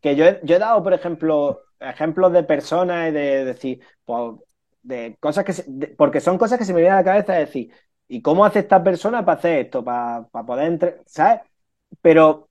que 0.00 0.16
yo 0.16 0.24
he, 0.24 0.40
yo 0.42 0.56
he 0.56 0.58
dado, 0.58 0.82
por 0.82 0.94
ejemplo, 0.94 1.60
ejemplos 1.80 2.32
de 2.32 2.44
personas 2.44 3.10
y 3.10 3.12
de, 3.12 3.44
decir, 3.44 3.80
pues, 4.04 4.36
de 4.82 5.16
cosas 5.20 5.44
que, 5.44 5.52
se- 5.52 5.64
de- 5.68 5.88
porque 5.88 6.20
son 6.20 6.38
cosas 6.38 6.58
que 6.58 6.64
se 6.64 6.72
me 6.72 6.80
vienen 6.80 6.94
a 6.94 7.00
la 7.00 7.04
cabeza 7.04 7.34
de 7.34 7.40
decir, 7.40 7.70
¿y 8.08 8.22
cómo 8.22 8.44
hace 8.46 8.60
esta 8.60 8.82
persona 8.82 9.22
para 9.24 9.38
hacer 9.38 9.58
esto? 9.66 9.84
Para, 9.84 10.26
para 10.30 10.46
poder 10.46 10.66
entre, 10.66 10.96
¿sabes? 11.06 11.40
Pero 12.00 12.48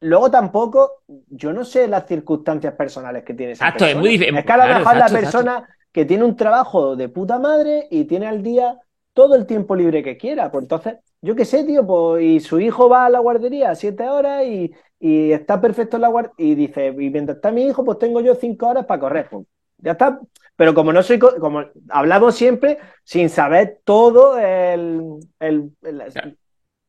luego 0.00 0.30
tampoco, 0.30 1.02
yo 1.28 1.52
no 1.52 1.64
sé 1.64 1.88
las 1.88 2.06
circunstancias 2.06 2.74
personales 2.74 3.24
que 3.24 3.34
tiene 3.34 3.52
esa 3.52 3.66
Exacto, 3.66 3.84
es 3.86 3.96
persona. 3.96 3.96
muy 3.96 4.08
difícil. 4.10 4.34
Es 4.34 4.44
que 4.44 4.52
a 4.52 4.56
lo 4.58 4.68
mejor 4.68 4.96
la 4.96 5.10
exacto. 5.10 5.12
persona 5.12 5.68
que 5.92 6.04
tiene 6.06 6.24
un 6.24 6.36
trabajo 6.36 6.96
de 6.96 7.08
puta 7.08 7.38
madre 7.38 7.88
y 7.90 8.04
tiene 8.06 8.26
al 8.28 8.42
día 8.42 8.78
todo 9.18 9.34
el 9.34 9.46
tiempo 9.46 9.74
libre 9.76 10.02
que 10.02 10.16
quiera. 10.16 10.50
Pues 10.50 10.62
entonces, 10.64 10.96
yo 11.20 11.34
qué 11.36 11.44
sé, 11.44 11.64
tío, 11.64 11.86
pues, 11.86 12.22
y 12.24 12.40
su 12.40 12.60
hijo 12.60 12.88
va 12.88 13.06
a 13.06 13.10
la 13.10 13.18
guardería 13.20 13.70
a 13.70 13.74
siete 13.74 14.08
horas 14.08 14.44
y, 14.46 14.72
y 15.00 15.32
está 15.32 15.60
perfecto 15.60 15.96
en 15.96 16.02
la 16.02 16.08
guardería. 16.08 16.34
Y 16.38 16.54
dice, 16.54 16.88
y 16.88 17.10
mientras 17.10 17.36
está 17.36 17.50
mi 17.52 17.66
hijo, 17.66 17.84
pues 17.84 17.98
tengo 17.98 18.20
yo 18.20 18.34
cinco 18.34 18.68
horas 18.68 18.86
para 18.86 19.00
correr. 19.00 19.28
Pues, 19.30 19.46
ya 19.78 19.92
está. 19.92 20.20
Pero 20.56 20.74
como 20.74 20.92
no 20.92 21.02
soy, 21.02 21.18
co- 21.18 21.36
como 21.40 21.64
hablamos 21.90 22.34
siempre 22.34 22.78
sin 23.04 23.28
saber 23.30 23.80
todo 23.84 24.38
el, 24.38 25.02
el, 25.40 25.70
el- 25.82 26.02
Claro. 26.12 26.32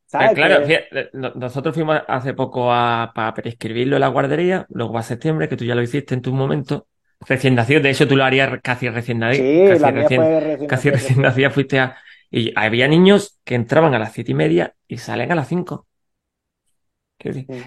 ¿sabes? 0.07 0.33
Claro, 0.33 0.59
Que- 0.61 0.65
fíjate, 0.65 1.09
no- 1.13 1.31
nosotros 1.35 1.75
fuimos 1.75 2.01
hace 2.07 2.33
poco 2.33 2.71
a, 2.73 3.11
para 3.13 3.33
prescribirlo 3.33 3.95
en 3.97 4.01
la 4.01 4.07
guardería, 4.07 4.65
luego 4.69 4.93
va 4.93 5.01
a 5.01 5.03
septiembre, 5.03 5.47
que 5.49 5.57
tú 5.57 5.65
ya 5.65 5.75
lo 5.75 5.81
hiciste 5.81 6.13
en 6.15 6.21
tu 6.21 6.33
momento. 6.33 6.87
Recién 7.27 7.55
nacido, 7.55 7.81
de 7.81 7.89
hecho 7.89 8.07
tú 8.07 8.15
lo 8.15 8.23
harías 8.23 8.49
casi 8.63 8.89
recién 8.89 9.19
nacido. 9.19 9.45
Sí, 9.45 9.67
casi 9.67 9.91
recién, 9.91 10.21
recién 10.21 10.67
casi 10.67 10.89
recién 10.89 11.21
nacida 11.21 11.49
fuiste 11.51 11.79
a. 11.79 11.97
Y 12.31 12.53
había 12.55 12.87
niños 12.87 13.39
que 13.43 13.55
entraban 13.55 13.93
a 13.95 13.99
las 13.99 14.13
siete 14.13 14.31
y 14.31 14.35
media 14.35 14.75
y 14.87 14.97
salen 14.97 15.31
a 15.31 15.35
las 15.35 15.47
cinco. 15.47 15.87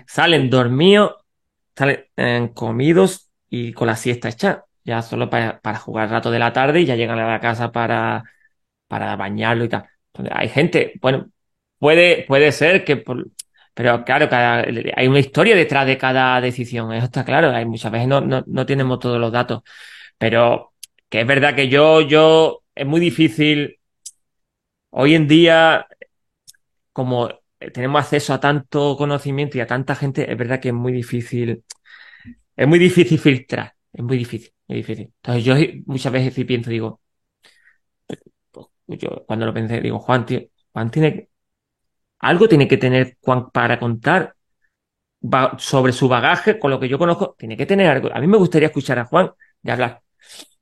Salen 0.06 0.48
dormidos, 0.50 1.16
salen 1.76 2.04
eh, 2.16 2.50
comidos 2.54 3.30
y 3.48 3.72
con 3.72 3.86
la 3.86 3.96
siesta 3.96 4.28
hecha, 4.28 4.64
ya 4.84 5.02
solo 5.02 5.28
para, 5.28 5.60
para 5.60 5.78
jugar 5.78 6.10
rato 6.10 6.30
de 6.30 6.38
la 6.38 6.52
tarde 6.52 6.80
y 6.80 6.86
ya 6.86 6.96
llegan 6.96 7.18
a 7.18 7.28
la 7.28 7.40
casa 7.40 7.70
para, 7.70 8.24
para 8.88 9.16
bañarlo 9.16 9.64
y 9.64 9.68
tal. 9.68 9.84
Entonces, 10.12 10.34
hay 10.36 10.48
gente, 10.48 10.92
bueno, 11.00 11.30
puede, 11.78 12.24
puede 12.26 12.52
ser 12.52 12.84
que 12.84 12.96
por, 12.96 13.26
pero 13.74 14.04
claro, 14.04 14.28
cada, 14.28 14.64
hay 14.96 15.06
una 15.08 15.18
historia 15.18 15.56
detrás 15.56 15.86
de 15.86 15.98
cada 15.98 16.40
decisión, 16.40 16.92
eso 16.92 17.06
está 17.06 17.24
claro, 17.24 17.50
hay 17.50 17.64
muchas 17.64 17.90
veces 17.92 18.08
no, 18.08 18.20
no, 18.20 18.44
no 18.46 18.66
tenemos 18.66 18.98
todos 18.98 19.18
los 19.18 19.32
datos, 19.32 19.62
pero 20.18 20.74
que 21.08 21.22
es 21.22 21.26
verdad 21.26 21.54
que 21.54 21.68
yo, 21.68 22.00
yo, 22.02 22.62
es 22.74 22.86
muy 22.86 23.00
difícil, 23.00 23.78
hoy 24.92 25.14
en 25.14 25.28
día, 25.28 25.86
como 26.92 27.30
tenemos 27.74 28.00
acceso 28.02 28.34
a 28.34 28.40
tanto 28.40 28.96
conocimiento 28.96 29.58
y 29.58 29.60
a 29.60 29.66
tanta 29.66 29.94
gente, 29.94 30.30
es 30.30 30.38
verdad 30.38 30.60
que 30.60 30.68
es 30.68 30.74
muy 30.74 30.92
difícil, 30.92 31.64
es 32.56 32.68
muy 32.68 32.78
difícil 32.78 33.18
filtrar, 33.18 33.74
es 33.92 34.04
muy 34.04 34.18
difícil, 34.18 34.52
muy 34.68 34.78
difícil. 34.78 35.12
Entonces 35.16 35.44
yo 35.44 35.54
muchas 35.86 36.12
veces 36.12 36.34
sí 36.34 36.44
pienso, 36.44 36.70
digo, 36.70 37.00
pues, 38.86 38.98
yo 39.00 39.24
cuando 39.26 39.46
lo 39.46 39.54
pensé, 39.54 39.80
digo, 39.80 39.98
Juan, 39.98 40.26
tío, 40.26 40.40
Juan 40.72 40.90
tiene 40.90 41.28
algo 42.20 42.48
tiene 42.48 42.68
que 42.68 42.78
tener 42.78 43.18
Juan 43.20 43.50
para 43.50 43.78
contar 43.78 44.36
sobre 45.58 45.92
su 45.92 46.08
bagaje, 46.08 46.58
con 46.58 46.70
lo 46.70 46.80
que 46.80 46.88
yo 46.88 46.98
conozco, 46.98 47.34
tiene 47.38 47.56
que 47.56 47.66
tener 47.66 47.88
algo. 47.88 48.10
A 48.12 48.20
mí 48.20 48.26
me 48.26 48.36
gustaría 48.38 48.68
escuchar 48.68 48.98
a 48.98 49.04
Juan 49.04 49.30
de 49.62 49.72
hablar. 49.72 50.02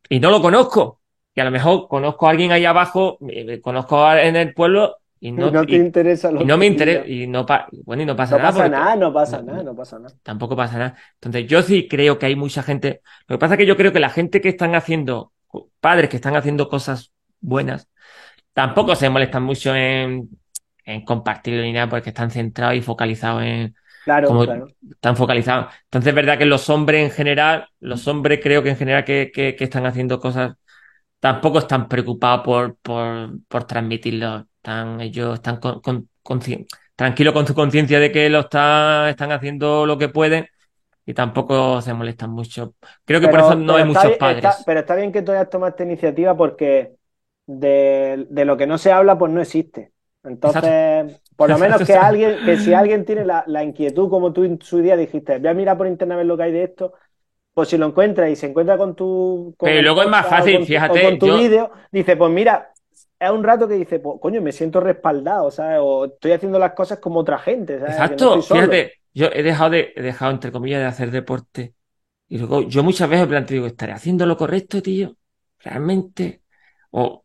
Y 0.09 0.21
no 0.21 0.31
lo 0.31 0.41
conozco. 0.43 1.00
Y 1.41 1.43
a 1.43 1.45
lo 1.47 1.51
mejor 1.51 1.89
conozco 1.89 2.27
a 2.27 2.31
alguien 2.33 2.53
ahí 2.53 2.67
abajo, 2.67 3.17
eh, 3.31 3.61
conozco 3.63 4.05
a- 4.05 4.23
en 4.23 4.37
el 4.37 4.53
pueblo 4.53 4.99
y 5.19 5.29
Y 5.29 5.33
no, 5.33 5.51
no 5.51 5.65
te 5.65 5.73
y- 5.73 5.77
interesa 5.77 6.31
lo 6.31 6.43
y 6.43 6.45
no 6.45 6.55
que 6.55 6.59
me 6.59 6.67
interesa, 6.67 7.07
y 7.07 7.27
no, 7.27 7.47
pa- 7.47 7.67
bueno, 7.87 8.03
y 8.03 8.07
no 8.07 8.15
pasa 8.15 8.33
No 8.37 8.39
nada. 8.43 8.51
pasa 8.51 8.63
porque- 8.65 8.77
nada, 8.77 8.97
no 8.97 9.13
pasa 9.13 9.37
no- 9.43 9.53
nada, 9.53 9.63
no 9.63 9.75
pasa 9.75 9.99
nada. 9.99 10.15
tampoco 10.23 10.55
pasa 10.55 10.79
nada. 10.79 10.97
Entonces, 11.15 11.47
yo 11.47 11.63
sí 11.63 11.89
creo 11.89 12.19
que 12.19 12.27
hay 12.27 12.37
mucha 12.37 12.63
gente. 12.63 13.01
Lo 13.27 13.37
que 13.37 13.41
pasa 13.41 13.55
es 13.55 13.59
que 13.59 13.67
yo 13.67 13.77
creo 13.79 13.91
que 13.93 14.01
la 14.01 14.11
gente 14.11 14.43
que 14.43 14.51
están 14.51 14.75
haciendo, 14.75 15.33
padres 15.81 16.11
que 16.11 16.17
están 16.17 16.37
haciendo 16.37 16.69
cosas 16.69 17.11
buenas, 17.41 17.89
tampoco 18.53 18.95
se 18.97 19.09
molestan 19.09 19.43
mucho 19.43 19.75
en, 19.75 20.29
en 20.85 21.05
compartirlo 21.07 21.63
ni 21.63 21.73
nada 21.73 21.89
porque 21.89 22.11
están 22.11 22.31
centrados 22.31 22.75
y 22.77 22.83
focalizados 22.83 23.43
en. 23.45 23.75
Claro, 24.05 24.29
Como- 24.29 24.45
claro. 24.45 24.67
Están 24.91 25.15
focalizados. 25.17 25.67
Entonces, 25.85 26.09
es 26.09 26.15
verdad 26.15 26.39
que 26.39 26.47
los 26.47 26.71
hombres 26.71 27.05
en 27.05 27.11
general, 27.11 27.67
los 27.81 28.09
hombres 28.09 28.41
creo 28.43 28.63
que 28.63 28.71
en 28.71 28.77
general 28.77 29.05
que, 29.05 29.31
que, 29.33 29.55
que 29.55 29.65
están 29.65 29.85
haciendo 29.85 30.19
cosas 30.19 30.55
tampoco 31.21 31.59
están 31.59 31.89
preocupados 31.89 32.43
por, 32.45 32.77
por, 32.79 33.31
por 33.49 33.65
transmitirlo. 33.65 34.47
Están, 34.57 35.01
ellos 35.01 35.35
están 35.35 35.59
con, 35.59 35.81
con- 35.81 36.09
tranquilos 36.97 37.33
con 37.35 37.47
su 37.47 37.55
conciencia 37.55 37.99
de 37.99 38.13
que 38.13 38.29
lo 38.29 38.41
están, 38.41 39.09
están 39.09 39.33
haciendo 39.33 39.87
lo 39.87 39.97
que 39.99 40.09
pueden 40.09 40.47
y 41.07 41.15
tampoco 41.15 41.81
se 41.83 41.95
molestan 41.95 42.31
mucho. 42.31 42.75
Creo 43.05 43.21
que 43.21 43.29
por 43.29 43.41
eso 43.41 43.55
no 43.57 43.77
hay 43.77 43.85
muchos 43.85 44.05
bien- 44.05 44.19
padres. 44.19 44.45
está- 44.45 44.65
pero 44.65 44.81
está 44.81 44.95
bien 44.97 45.13
que 45.13 45.23
tú 45.23 45.33
hayas 45.33 45.51
tomado 45.51 45.71
esta 45.71 45.83
iniciativa 45.85 46.37
porque 46.37 46.97
de, 47.47 48.27
de 48.31 48.45
lo 48.45 48.57
que 48.57 48.67
no 48.67 48.79
se 48.79 48.93
habla, 48.93 49.19
pues 49.19 49.33
no 49.33 49.41
existe. 49.41 49.93
Entonces, 50.23 51.21
por 51.37 51.49
lo 51.51 51.59
menos 51.59 51.83
que 51.83 51.95
alguien, 51.95 52.45
que 52.45 52.57
si 52.59 52.75
alguien 52.75 53.05
tiene 53.05 53.25
la, 53.25 53.43
la 53.47 53.65
inquietud, 53.65 54.11
como 54.11 54.33
tú 54.33 54.45
en 54.45 54.61
su 54.61 54.79
día 54.81 54.97
dijiste, 54.97 55.39
voy 55.39 55.49
a 55.49 55.55
mirar 55.55 55.79
por 55.79 55.87
internet 55.87 56.15
a 56.15 56.19
ver 56.19 56.27
lo 56.27 56.37
que 56.37 56.43
hay 56.45 56.53
de 56.53 56.65
esto, 56.65 56.93
pues 57.55 57.69
si 57.69 57.77
lo 57.79 57.87
encuentra 57.87 58.29
y 58.31 58.37
se 58.37 58.47
encuentra 58.47 58.77
con 58.79 58.95
tu. 58.95 59.55
con 59.59 59.69
Pero 59.69 59.83
luego 59.83 60.03
es 60.03 60.09
más 60.09 60.27
fácil, 60.27 60.59
con 60.59 60.67
fíjate, 60.67 61.03
con 61.03 61.19
tu 61.19 61.27
yo- 61.27 61.39
vídeo, 61.39 61.71
dice, 61.93 62.17
pues 62.17 62.31
mira, 62.33 62.73
es 63.19 63.31
un 63.31 63.45
rato 63.45 63.69
que 63.69 63.75
dice, 63.75 63.99
pues 64.01 64.19
coño, 64.21 64.41
me 64.41 64.53
siento 64.53 64.81
respaldado, 64.81 65.51
¿sabes? 65.51 65.79
O 65.83 66.07
estoy 66.07 66.33
haciendo 66.33 66.59
las 66.59 66.73
cosas 66.73 66.99
como 66.99 67.21
otra 67.21 67.39
gente, 67.39 67.79
¿sabes? 67.79 67.95
No 67.95 67.97
Exacto, 67.97 68.43
fíjate, 68.43 68.93
yo 69.15 69.27
he 69.33 69.43
dejado 69.43 69.71
de, 69.71 69.93
he 69.97 70.03
dejado 70.03 70.31
entre 70.33 70.53
comillas 70.53 70.81
de 70.81 70.87
hacer 70.87 71.11
deporte 71.11 71.75
y 72.29 72.39
luego 72.39 72.63
yo 72.63 72.83
muchas 72.85 73.09
veces 73.11 73.27
planteo, 73.29 73.57
digo, 73.57 73.67
¿estaré 73.67 73.93
haciendo 73.93 74.27
lo 74.27 74.37
correcto, 74.37 74.83
tío? 74.83 75.17
¿Realmente? 75.61 76.43
O, 76.91 77.25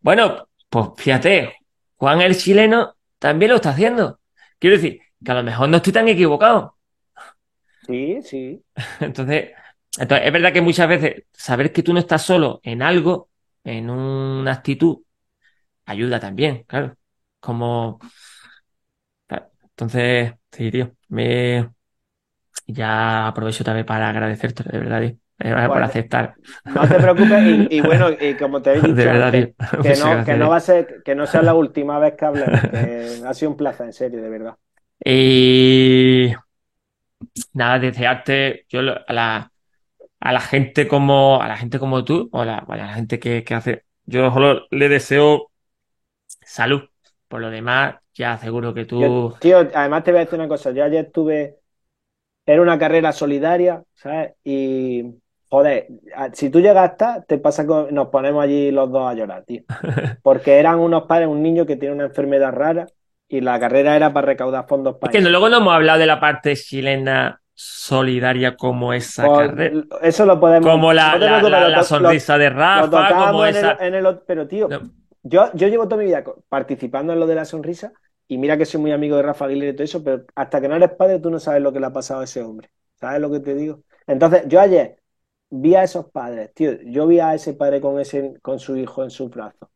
bueno, 0.00 0.48
pues 0.70 0.88
fíjate, 0.96 1.54
Juan 1.96 2.20
el 2.22 2.36
chileno 2.36 2.96
también 3.18 3.50
lo 3.50 3.56
está 3.56 3.70
haciendo. 3.70 4.20
Quiero 4.58 4.76
decir, 4.76 5.00
que 5.24 5.32
a 5.32 5.34
lo 5.36 5.42
mejor 5.44 5.68
no 5.68 5.78
estoy 5.78 5.92
tan 5.92 6.08
equivocado. 6.08 6.76
Sí, 7.86 8.22
sí. 8.22 8.64
Entonces, 9.00 9.50
entonces, 9.98 10.26
es 10.26 10.32
verdad 10.32 10.52
que 10.52 10.60
muchas 10.62 10.88
veces 10.88 11.24
saber 11.32 11.72
que 11.72 11.82
tú 11.82 11.92
no 11.92 11.98
estás 12.00 12.22
solo 12.22 12.60
en 12.62 12.82
algo, 12.82 13.30
en 13.64 13.90
una 13.90 14.52
actitud, 14.52 14.98
ayuda 15.86 16.20
también, 16.20 16.64
claro. 16.64 16.96
Como, 17.40 17.98
entonces, 19.62 20.32
sí, 20.50 20.70
tío, 20.70 20.92
me, 21.08 21.70
ya 22.66 23.28
aprovecho 23.28 23.64
también 23.64 23.86
para 23.86 24.08
agradecerte, 24.08 24.64
de 24.64 24.78
verdad, 24.78 25.00
tío, 25.00 25.10
eh, 25.40 25.68
por 25.68 25.68
Bueno, 25.68 25.84
aceptar. 25.84 26.34
No 26.64 26.88
te 26.88 26.98
preocupes, 27.00 27.42
y, 27.44 27.76
y 27.76 27.80
bueno, 27.82 28.08
y 28.18 28.36
como 28.36 28.62
te 28.62 28.72
he 28.72 28.80
dicho 28.80 28.94
De 28.94 29.04
verdad, 29.04 29.32
que 29.32 29.54
Muchas 29.78 29.96
no, 29.96 30.24
que 30.24 30.36
no 30.36 30.48
va 30.50 30.56
a 30.56 30.60
ser, 30.60 31.02
que 31.04 31.14
no 31.14 31.26
sea 31.26 31.42
la 31.42 31.54
última 31.54 31.98
vez 31.98 32.14
que 32.14 32.24
hablemos, 32.24 32.66
que 32.70 33.20
ha 33.26 33.34
sido 33.34 33.50
un 33.50 33.56
placer, 33.56 33.86
en 33.86 33.92
serio, 33.92 34.22
de 34.22 34.28
verdad. 34.28 34.56
Y 35.04 36.32
nada, 37.54 37.78
desearte 37.78 38.66
yo 38.68 38.80
a 38.80 39.12
la, 39.12 39.51
a 40.22 40.32
la 40.32 40.40
gente 40.40 40.88
como 40.88 41.42
a 41.42 41.48
la 41.48 41.58
gente 41.58 41.78
como 41.80 42.04
tú, 42.04 42.30
o 42.32 42.44
la, 42.46 42.58
a 42.60 42.76
la 42.78 42.94
gente 42.94 43.20
que, 43.20 43.44
que 43.44 43.54
hace, 43.54 43.84
yo 44.06 44.32
solo 44.32 44.66
le 44.72 44.88
deseo 44.90 45.52
salud. 46.44 46.82
Por 47.28 47.40
lo 47.42 47.50
demás, 47.50 47.96
ya 48.14 48.38
seguro 48.38 48.74
que 48.74 48.84
Yo, 48.98 49.08
tú. 49.14 49.34
tío, 49.38 49.58
además 49.74 50.04
te 50.04 50.12
voy 50.12 50.20
a 50.20 50.24
decir 50.24 50.38
una 50.38 50.48
cosa, 50.48 50.70
yo 50.72 50.84
ayer 50.84 51.06
estuve, 51.06 51.58
era 52.46 52.62
una 52.62 52.78
carrera 52.78 53.12
solidaria, 53.12 53.84
¿sabes? 53.94 54.34
Y, 54.44 55.04
joder, 55.50 55.88
si 56.34 56.50
tú 56.50 56.60
llegas 56.60 56.90
hasta, 56.92 57.22
te 57.24 57.38
pasa 57.38 57.66
con, 57.66 57.94
nos 57.94 58.08
ponemos 58.08 58.44
allí 58.44 58.70
los 58.72 58.90
dos 58.92 59.08
a 59.10 59.14
llorar, 59.14 59.44
tío. 59.46 59.64
Porque 60.22 60.58
eran 60.58 60.80
unos 60.80 61.04
padres, 61.04 61.28
un 61.28 61.42
niño 61.42 61.66
que 61.66 61.76
tiene 61.76 61.94
una 61.96 62.06
enfermedad 62.06 62.52
rara 62.52 62.92
y 63.28 63.40
la 63.42 63.60
carrera 63.60 63.96
era 63.96 64.12
para 64.14 64.26
recaudar 64.28 64.68
fondos 64.68 64.98
Es 65.00 65.10
para 65.10 65.10
que 65.10 65.20
no- 65.20 65.30
eso. 65.30 65.30
luego 65.30 65.48
no 65.48 65.58
hemos 65.58 65.74
hablado 65.74 65.98
de 65.98 66.06
la 66.06 66.20
parte 66.20 66.56
chilena 66.56 67.41
solidaria 67.62 68.56
como 68.56 68.92
esa 68.92 69.32
carrera, 69.32 69.78
eso 70.02 70.26
lo 70.26 70.40
podemos, 70.40 70.70
como 70.70 70.92
la, 70.92 71.18
la, 71.18 71.42
preocupes, 71.42 71.50
la- 71.50 71.68
lo 71.68 71.70
la 71.70 71.82
to- 71.88 71.92
lo- 71.98 72.14
sonrisa 72.14 72.38
de 72.38 72.50
Rafa, 72.50 73.06
como 73.16 73.46
en 73.46 73.56
el, 73.56 73.66
esa. 73.66 73.78
en 73.80 73.94
el- 73.94 74.20
pero 74.26 74.46
tío, 74.48 74.78
No, 74.78 74.92
yo, 75.22 75.50
yo 75.54 75.68
llevo 75.68 75.84
toda 75.88 75.98
mi 76.02 76.06
vida 76.06 76.24
participando 76.48 77.12
en 77.12 77.20
lo 77.20 77.26
de 77.26 77.34
la 77.36 77.44
sonrisa 77.44 77.92
y 78.28 78.38
mira 78.38 78.56
que 78.58 78.66
soy 78.66 78.80
muy 78.80 78.92
amigo 78.92 79.16
de 79.16 79.22
Rafa 79.22 79.46
Aguilera 79.46 79.72
y 79.72 79.76
todo 79.76 79.84
eso, 79.84 80.04
pero 80.04 80.24
hasta 80.34 80.60
que 80.60 80.68
no 80.68 80.76
eres 80.76 80.90
padre 80.92 81.20
tú 81.20 81.30
no 81.30 81.40
sabes 81.40 81.62
lo 81.62 81.72
que 81.72 81.80
le 81.80 81.86
ha 81.86 81.92
pasado 81.92 82.20
a 82.22 82.24
ese 82.24 82.42
hombre. 82.42 82.70
¿Sabes 83.00 83.20
lo 83.20 83.30
que 83.30 83.40
te 83.40 83.54
digo? 83.54 83.82
Entonces, 84.06 84.44
yo 84.48 84.60
ayer 84.60 84.98
vi 85.50 85.74
a 85.74 85.84
esos 85.84 86.10
padres, 86.10 86.52
tío, 86.54 86.72
yo 86.82 87.06
vi 87.06 87.20
a 87.20 87.34
ese 87.34 87.54
padre 87.54 87.80
con 87.80 88.00
ese, 88.00 88.34
con 88.42 88.58
su 88.60 88.76
hijo 88.76 89.04
en 89.04 89.10
sus 89.10 89.30
brazos. 89.30 89.68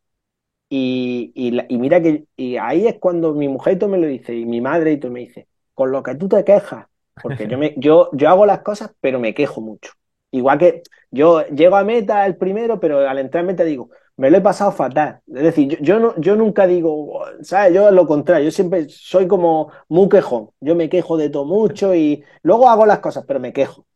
Y, 0.68 1.32
y, 1.34 1.58
y 1.74 1.78
mira 1.78 2.02
que 2.02 2.26
y 2.36 2.56
ahí 2.56 2.86
es 2.88 2.98
cuando 2.98 3.34
mi 3.34 3.48
mujer 3.48 3.74
y 3.74 3.78
todo 3.78 3.90
me 3.90 3.98
lo 3.98 4.06
dice, 4.08 4.34
y 4.34 4.46
mi 4.46 4.60
madre 4.60 4.92
y 4.92 4.98
todo 5.00 5.12
me 5.12 5.20
dice, 5.20 5.48
con 5.74 5.92
lo 5.92 6.02
que 6.02 6.14
tú 6.16 6.28
te 6.28 6.44
quejas, 6.44 6.86
porque 7.20 7.46
yo, 7.48 7.58
me, 7.58 7.74
yo, 7.76 8.10
yo 8.12 8.28
hago 8.28 8.46
las 8.46 8.60
cosas, 8.62 8.92
pero 9.00 9.18
me 9.20 9.34
quejo 9.34 9.60
mucho. 9.60 9.92
Igual 10.30 10.58
que 10.58 10.82
yo 11.10 11.46
llego 11.48 11.76
a 11.76 11.84
meta 11.84 12.26
el 12.26 12.36
primero, 12.36 12.78
pero 12.80 13.08
al 13.08 13.18
entrar 13.18 13.42
en 13.42 13.46
meta 13.48 13.64
digo, 13.64 13.90
me 14.16 14.30
lo 14.30 14.38
he 14.38 14.40
pasado 14.40 14.72
fatal. 14.72 15.20
Es 15.26 15.42
decir, 15.42 15.78
yo, 15.82 15.98
no, 16.00 16.14
yo 16.20 16.36
nunca 16.36 16.66
digo, 16.66 17.22
¿sabes? 17.42 17.74
Yo 17.74 17.90
lo 17.90 18.06
contrario, 18.06 18.44
yo 18.46 18.50
siempre 18.50 18.86
soy 18.88 19.26
como 19.28 19.70
muy 19.88 20.08
quejón. 20.08 20.50
Yo 20.60 20.74
me 20.76 20.88
quejo 20.88 21.16
de 21.16 21.30
todo 21.30 21.44
mucho 21.44 21.94
y 21.94 22.24
luego 22.42 22.68
hago 22.68 22.86
las 22.86 23.00
cosas, 23.00 23.24
pero 23.26 23.40
me 23.40 23.52
quejo. 23.52 23.86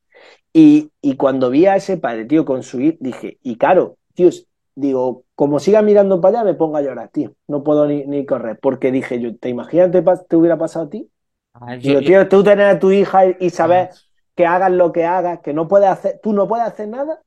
Y, 0.53 0.91
y 1.01 1.17
cuando 1.17 1.51
vi 1.51 1.67
a 1.67 1.77
ese 1.77 1.97
padre, 1.99 2.25
tío, 2.25 2.45
con 2.45 2.63
su 2.63 2.81
hijo, 2.81 2.97
dije, 3.01 3.39
y 3.43 3.57
claro, 3.57 3.99
tío, 4.15 4.31
digo, 4.75 5.25
como 5.35 5.61
siga 5.61 5.83
mirando 5.83 6.21
para 6.21 6.41
allá, 6.41 6.51
me 6.53 6.55
pongo 6.57 6.77
a 6.77 6.83
llorar, 6.83 7.09
tío. 7.11 7.35
No 7.49 7.63
puedo 7.65 7.87
ni, 7.87 8.05
ni 8.07 8.27
correr, 8.27 8.59
porque 8.61 8.91
dije 8.93 9.21
yo, 9.21 9.37
¿te 9.37 9.49
imaginas 9.49 9.91
te, 9.93 10.03
te 10.29 10.37
hubiera 10.37 10.59
pasado 10.59 10.87
a 10.87 10.91
ti? 10.91 11.11
Ah, 11.53 11.75
yo- 11.77 11.81
Digo, 11.91 12.01
yo- 12.01 12.07
tío, 12.07 12.29
tú 12.29 12.43
tener 12.45 12.67
a 12.67 12.79
tu 12.79 12.91
hija 12.93 13.27
y, 13.27 13.37
y 13.41 13.51
saber 13.51 13.91
Ah. 13.93 13.97
que 14.37 14.47
hagas 14.47 14.71
lo 14.73 14.93
que 14.93 15.05
hagas, 15.05 15.41
que 15.41 15.53
no 15.53 15.69
puedes 15.69 15.89
hacer, 15.89 16.21
tú 16.23 16.33
no 16.33 16.47
puedes 16.49 16.67
hacer 16.67 16.89
nada 16.89 17.21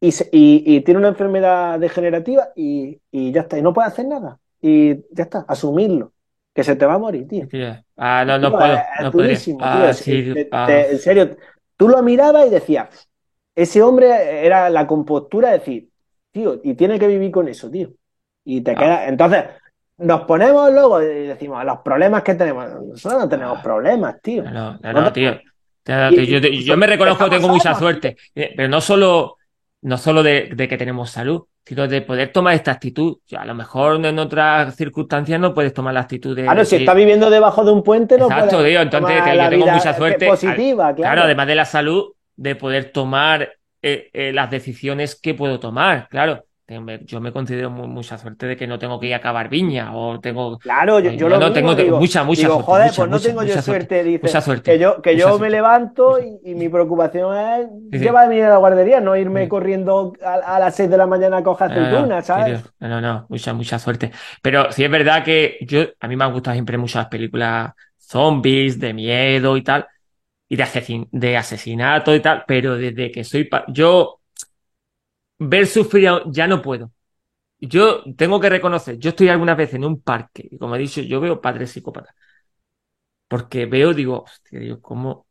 y, 0.00 0.08
y, 0.32 0.76
y 0.76 0.80
tiene 0.82 0.98
una 0.98 1.08
enfermedad 1.08 1.78
degenerativa 1.78 2.50
y, 2.56 3.00
y 3.10 3.32
ya 3.32 3.42
está, 3.42 3.58
y 3.58 3.62
no 3.62 3.72
puedes 3.72 3.92
hacer 3.92 4.06
nada. 4.06 4.40
Y 4.60 4.96
ya 5.14 5.24
está, 5.24 5.44
asumirlo, 5.48 6.12
que 6.54 6.64
se 6.64 6.76
te 6.76 6.86
va 6.86 6.94
a 6.94 6.98
morir, 6.98 7.28
tío. 7.28 7.46
tío, 7.48 7.68
ah, 7.96 8.24
no, 8.26 8.38
no 8.38 8.48
Tío, 8.50 8.58
puedo, 8.58 8.74
es- 8.74 8.82
no 9.02 9.12
podría. 9.12 9.38
tío. 9.38 9.56
Ah, 9.60 9.86
Es- 9.90 9.96
sí, 9.98 10.34
te- 10.34 10.48
ah. 10.52 10.66
te- 10.66 10.90
en 10.92 10.98
serio, 10.98 11.36
tú 11.76 11.88
lo 11.88 12.02
mirabas 12.02 12.46
y 12.46 12.50
decías, 12.50 13.08
ese 13.54 13.82
hombre 13.82 14.46
era 14.46 14.70
la 14.70 14.86
compostura 14.86 15.50
de 15.50 15.58
decir, 15.58 15.90
tío, 16.32 16.60
y 16.62 16.74
tiene 16.74 16.98
que 16.98 17.06
vivir 17.08 17.30
con 17.30 17.48
eso, 17.48 17.70
tío. 17.70 17.90
Y 18.44 18.62
te 18.62 18.72
Ah. 18.72 18.74
queda, 18.76 19.08
entonces, 19.08 19.44
nos 19.98 20.22
ponemos 20.22 20.72
luego 20.72 21.02
y 21.02 21.26
decimos, 21.26 21.64
los 21.64 21.78
problemas 21.78 22.22
que 22.22 22.34
tenemos. 22.34 22.66
Nosotros 22.88 23.20
no 23.22 23.28
tenemos 23.28 23.58
Ah. 23.58 23.62
problemas, 23.62 24.20
tío. 24.22 24.42
No, 24.44 24.50
no, 24.50 24.78
no, 24.82 24.92
No 24.92 25.00
no, 25.02 25.12
tío. 25.12 25.32
Y- 25.32 26.16
tío, 26.26 26.38
yo, 26.38 26.48
yo 26.48 26.76
me 26.76 26.86
reconozco 26.86 27.24
que 27.24 27.36
tengo 27.36 27.48
mucha 27.48 27.74
suerte, 27.74 28.16
Eh, 28.34 28.52
pero 28.56 28.68
no 28.68 28.80
solo, 28.80 29.36
no 29.82 29.96
solo 29.96 30.22
de, 30.22 30.50
de 30.54 30.68
que 30.68 30.76
tenemos 30.76 31.10
salud, 31.10 31.44
sino 31.64 31.86
de 31.88 32.00
poder 32.02 32.30
tomar 32.32 32.54
esta 32.54 32.72
actitud. 32.72 33.18
Ya, 33.26 33.40
a 33.42 33.44
lo 33.46 33.54
mejor 33.54 34.04
en 34.04 34.18
otras 34.18 34.74
circunstancias 34.76 35.38
no 35.40 35.52
puedes 35.54 35.72
tomar 35.74 35.94
la 35.94 36.00
actitud 36.00 36.34
de 36.36 36.44
Claro, 36.44 36.64
si 36.64 36.76
decir- 36.76 36.80
estás 36.80 36.96
viviendo 36.96 37.28
debajo 37.30 37.64
de 37.64 37.72
un 37.72 37.82
puente, 37.82 38.16
no 38.18 38.26
Exacto, 38.26 38.64
tío, 38.64 38.80
entonces 38.80 39.16
yo 39.16 39.48
tengo 39.50 39.66
mucha 39.66 39.90
eh, 39.90 39.94
suerte. 39.94 40.26
positiva, 40.26 40.88
Al- 40.88 40.94
claro. 40.94 41.22
además 41.22 41.46
de 41.46 41.54
la 41.54 41.64
salud, 41.64 42.12
de 42.36 42.54
poder 42.54 42.92
tomar 42.92 43.50
eh, 43.82 44.10
eh, 44.12 44.32
las 44.32 44.50
decisiones 44.50 45.18
que 45.20 45.34
puedo 45.34 45.60
tomar, 45.60 46.08
claro. 46.08 46.44
Yo 47.06 47.20
me 47.20 47.32
considero 47.32 47.70
mu- 47.70 47.86
mucha 47.88 48.18
suerte 48.18 48.46
de 48.46 48.56
que 48.56 48.66
no 48.66 48.78
tengo 48.78 49.00
que 49.00 49.06
ir 49.06 49.14
a 49.14 49.20
cavar 49.22 49.48
viña 49.48 49.96
o 49.96 50.20
tengo 50.20 50.58
Claro, 50.58 51.00
yo, 51.00 51.10
yo 51.12 51.16
yo 51.16 51.28
lo 51.28 51.38
no 51.38 51.46
mismo 51.46 51.54
tengo- 51.54 51.74
digo, 51.74 51.98
mucha, 51.98 52.24
mucha 52.24 52.42
digo, 52.42 52.52
suerte, 52.54 52.66
joder, 52.66 52.84
mucha, 52.88 52.96
pues 52.96 53.08
no 53.08 53.16
mucha, 53.16 53.28
tengo 53.28 53.40
yo 53.42 53.48
mucha 53.48 53.62
suerte, 53.62 53.94
suerte, 53.94 54.04
dice, 54.10 54.22
mucha 54.26 54.40
suerte, 54.42 54.70
que 54.72 54.78
yo, 54.78 55.00
que 55.00 55.16
yo 55.16 55.28
suerte. 55.28 55.42
me 55.44 55.50
levanto 55.50 56.18
y, 56.20 56.50
y 56.50 56.54
mi 56.54 56.68
preocupación 56.68 57.36
es 57.36 57.66
Sí, 57.90 57.98
sí. 57.98 58.04
llevar 58.04 58.30
a 58.30 58.48
la 58.50 58.56
guardería, 58.58 59.00
no 59.00 59.16
irme 59.16 59.44
Sí. 59.44 59.48
corriendo 59.48 60.12
a, 60.22 60.34
a 60.34 60.58
las 60.58 60.74
6 60.76 60.90
de 60.90 60.96
la 60.98 61.06
mañana 61.06 61.38
a 61.38 61.42
coger 61.42 61.70
No, 61.70 61.76
no, 61.76 61.82
aceitunas, 61.86 62.26
¿sabes? 62.26 62.64
No, 62.80 62.88
no, 62.88 63.00
no, 63.00 63.26
mucha, 63.30 63.54
mucha 63.54 63.78
suerte. 63.78 64.10
Pero 64.42 64.70
sí 64.70 64.84
es 64.84 64.90
verdad 64.90 65.24
que 65.24 65.56
yo, 65.62 65.84
a 66.00 66.06
mí 66.08 66.16
me 66.16 66.24
han 66.24 66.32
gustado 66.32 66.52
siempre 66.54 66.76
muchas 66.76 67.06
películas 67.08 67.72
zombies, 67.96 68.78
de 68.78 68.92
miedo 68.92 69.56
y 69.56 69.62
tal, 69.62 69.86
y 70.48 70.56
de 70.56 70.64
asesin- 70.64 71.08
de 71.12 71.36
asesinato 71.36 72.14
y 72.14 72.20
tal, 72.20 72.44
pero 72.46 72.76
desde 72.76 73.10
que 73.12 73.24
soy, 73.24 73.44
pa- 73.44 73.64
yo 73.68 74.17
ver 75.38 75.66
sufrir 75.66 76.08
a- 76.08 76.22
ya 76.26 76.46
no 76.46 76.62
puedo. 76.62 76.92
Yo 77.60 78.04
tengo 78.16 78.40
que 78.40 78.50
reconocer, 78.50 78.98
yo 78.98 79.10
estoy 79.10 79.28
algunas 79.30 79.56
veces 79.56 79.76
en 79.76 79.84
un 79.86 80.02
parque, 80.02 80.48
y 80.50 80.58
como 80.58 80.76
he 80.76 80.80
dicho, 80.80 81.02
yo 81.02 81.20
veo 81.20 81.40
padres 81.40 81.72
psicópatas, 81.72 82.14
porque 83.28 83.66
veo, 83.66 83.92
digo, 83.94 84.22
hostia, 84.24 84.60
Dios, 84.60 84.78
¿cómo, 84.82 85.26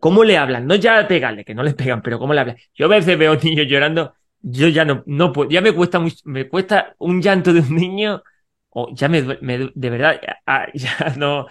cómo 0.00 0.24
le 0.24 0.38
hablan? 0.38 0.66
No 0.66 0.74
ya 0.74 1.06
pegarle, 1.08 1.44
que 1.44 1.54
no 1.54 1.62
le 1.62 1.74
pegan, 1.74 2.02
pero 2.02 2.18
cómo 2.18 2.32
le 2.34 2.40
hablan. 2.40 2.56
Yo 2.74 2.86
a 2.86 2.88
veces 2.88 3.18
veo 3.18 3.36
niños 3.36 3.66
llorando, 3.68 4.14
yo 4.40 4.68
ya 4.68 4.84
no, 4.84 5.02
no 5.06 5.32
puedo, 5.32 5.50
ya 5.50 5.60
me 5.60 5.72
cuesta 5.72 5.98
mucho, 5.98 6.16
me 6.24 6.48
cuesta 6.48 6.94
un 6.98 7.20
llanto 7.22 7.52
de 7.52 7.60
un 7.60 7.74
niño, 7.76 8.22
o 8.70 8.88
ya 8.94 9.08
me, 9.08 9.22
me 9.40 9.70
de 9.74 9.90
verdad, 9.90 10.20
ah, 10.46 10.66
ya 10.74 11.14
no, 11.16 11.46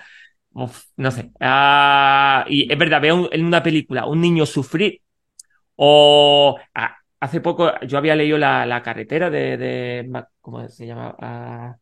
uf, 0.53 0.85
no 0.97 1.11
sé. 1.11 1.31
Ah, 1.41 2.45
y 2.49 2.71
es 2.71 2.79
verdad, 2.79 3.01
veo 3.01 3.29
en 3.33 3.45
una 3.45 3.63
película 3.63 4.05
un 4.07 4.21
niño 4.21 4.45
sufrir, 4.45 5.01
o 5.75 6.57
ah, 6.75 6.97
hace 7.25 7.41
poco 7.41 7.71
yo 7.81 7.97
había 7.97 8.15
leído 8.15 8.37
la, 8.37 8.65
la 8.65 8.81
carretera 8.83 9.29
de, 9.29 9.57
de 9.57 10.23
¿cómo 10.41 10.67
se 10.69 10.85
llama? 10.87 11.15
Ah, 11.19 11.77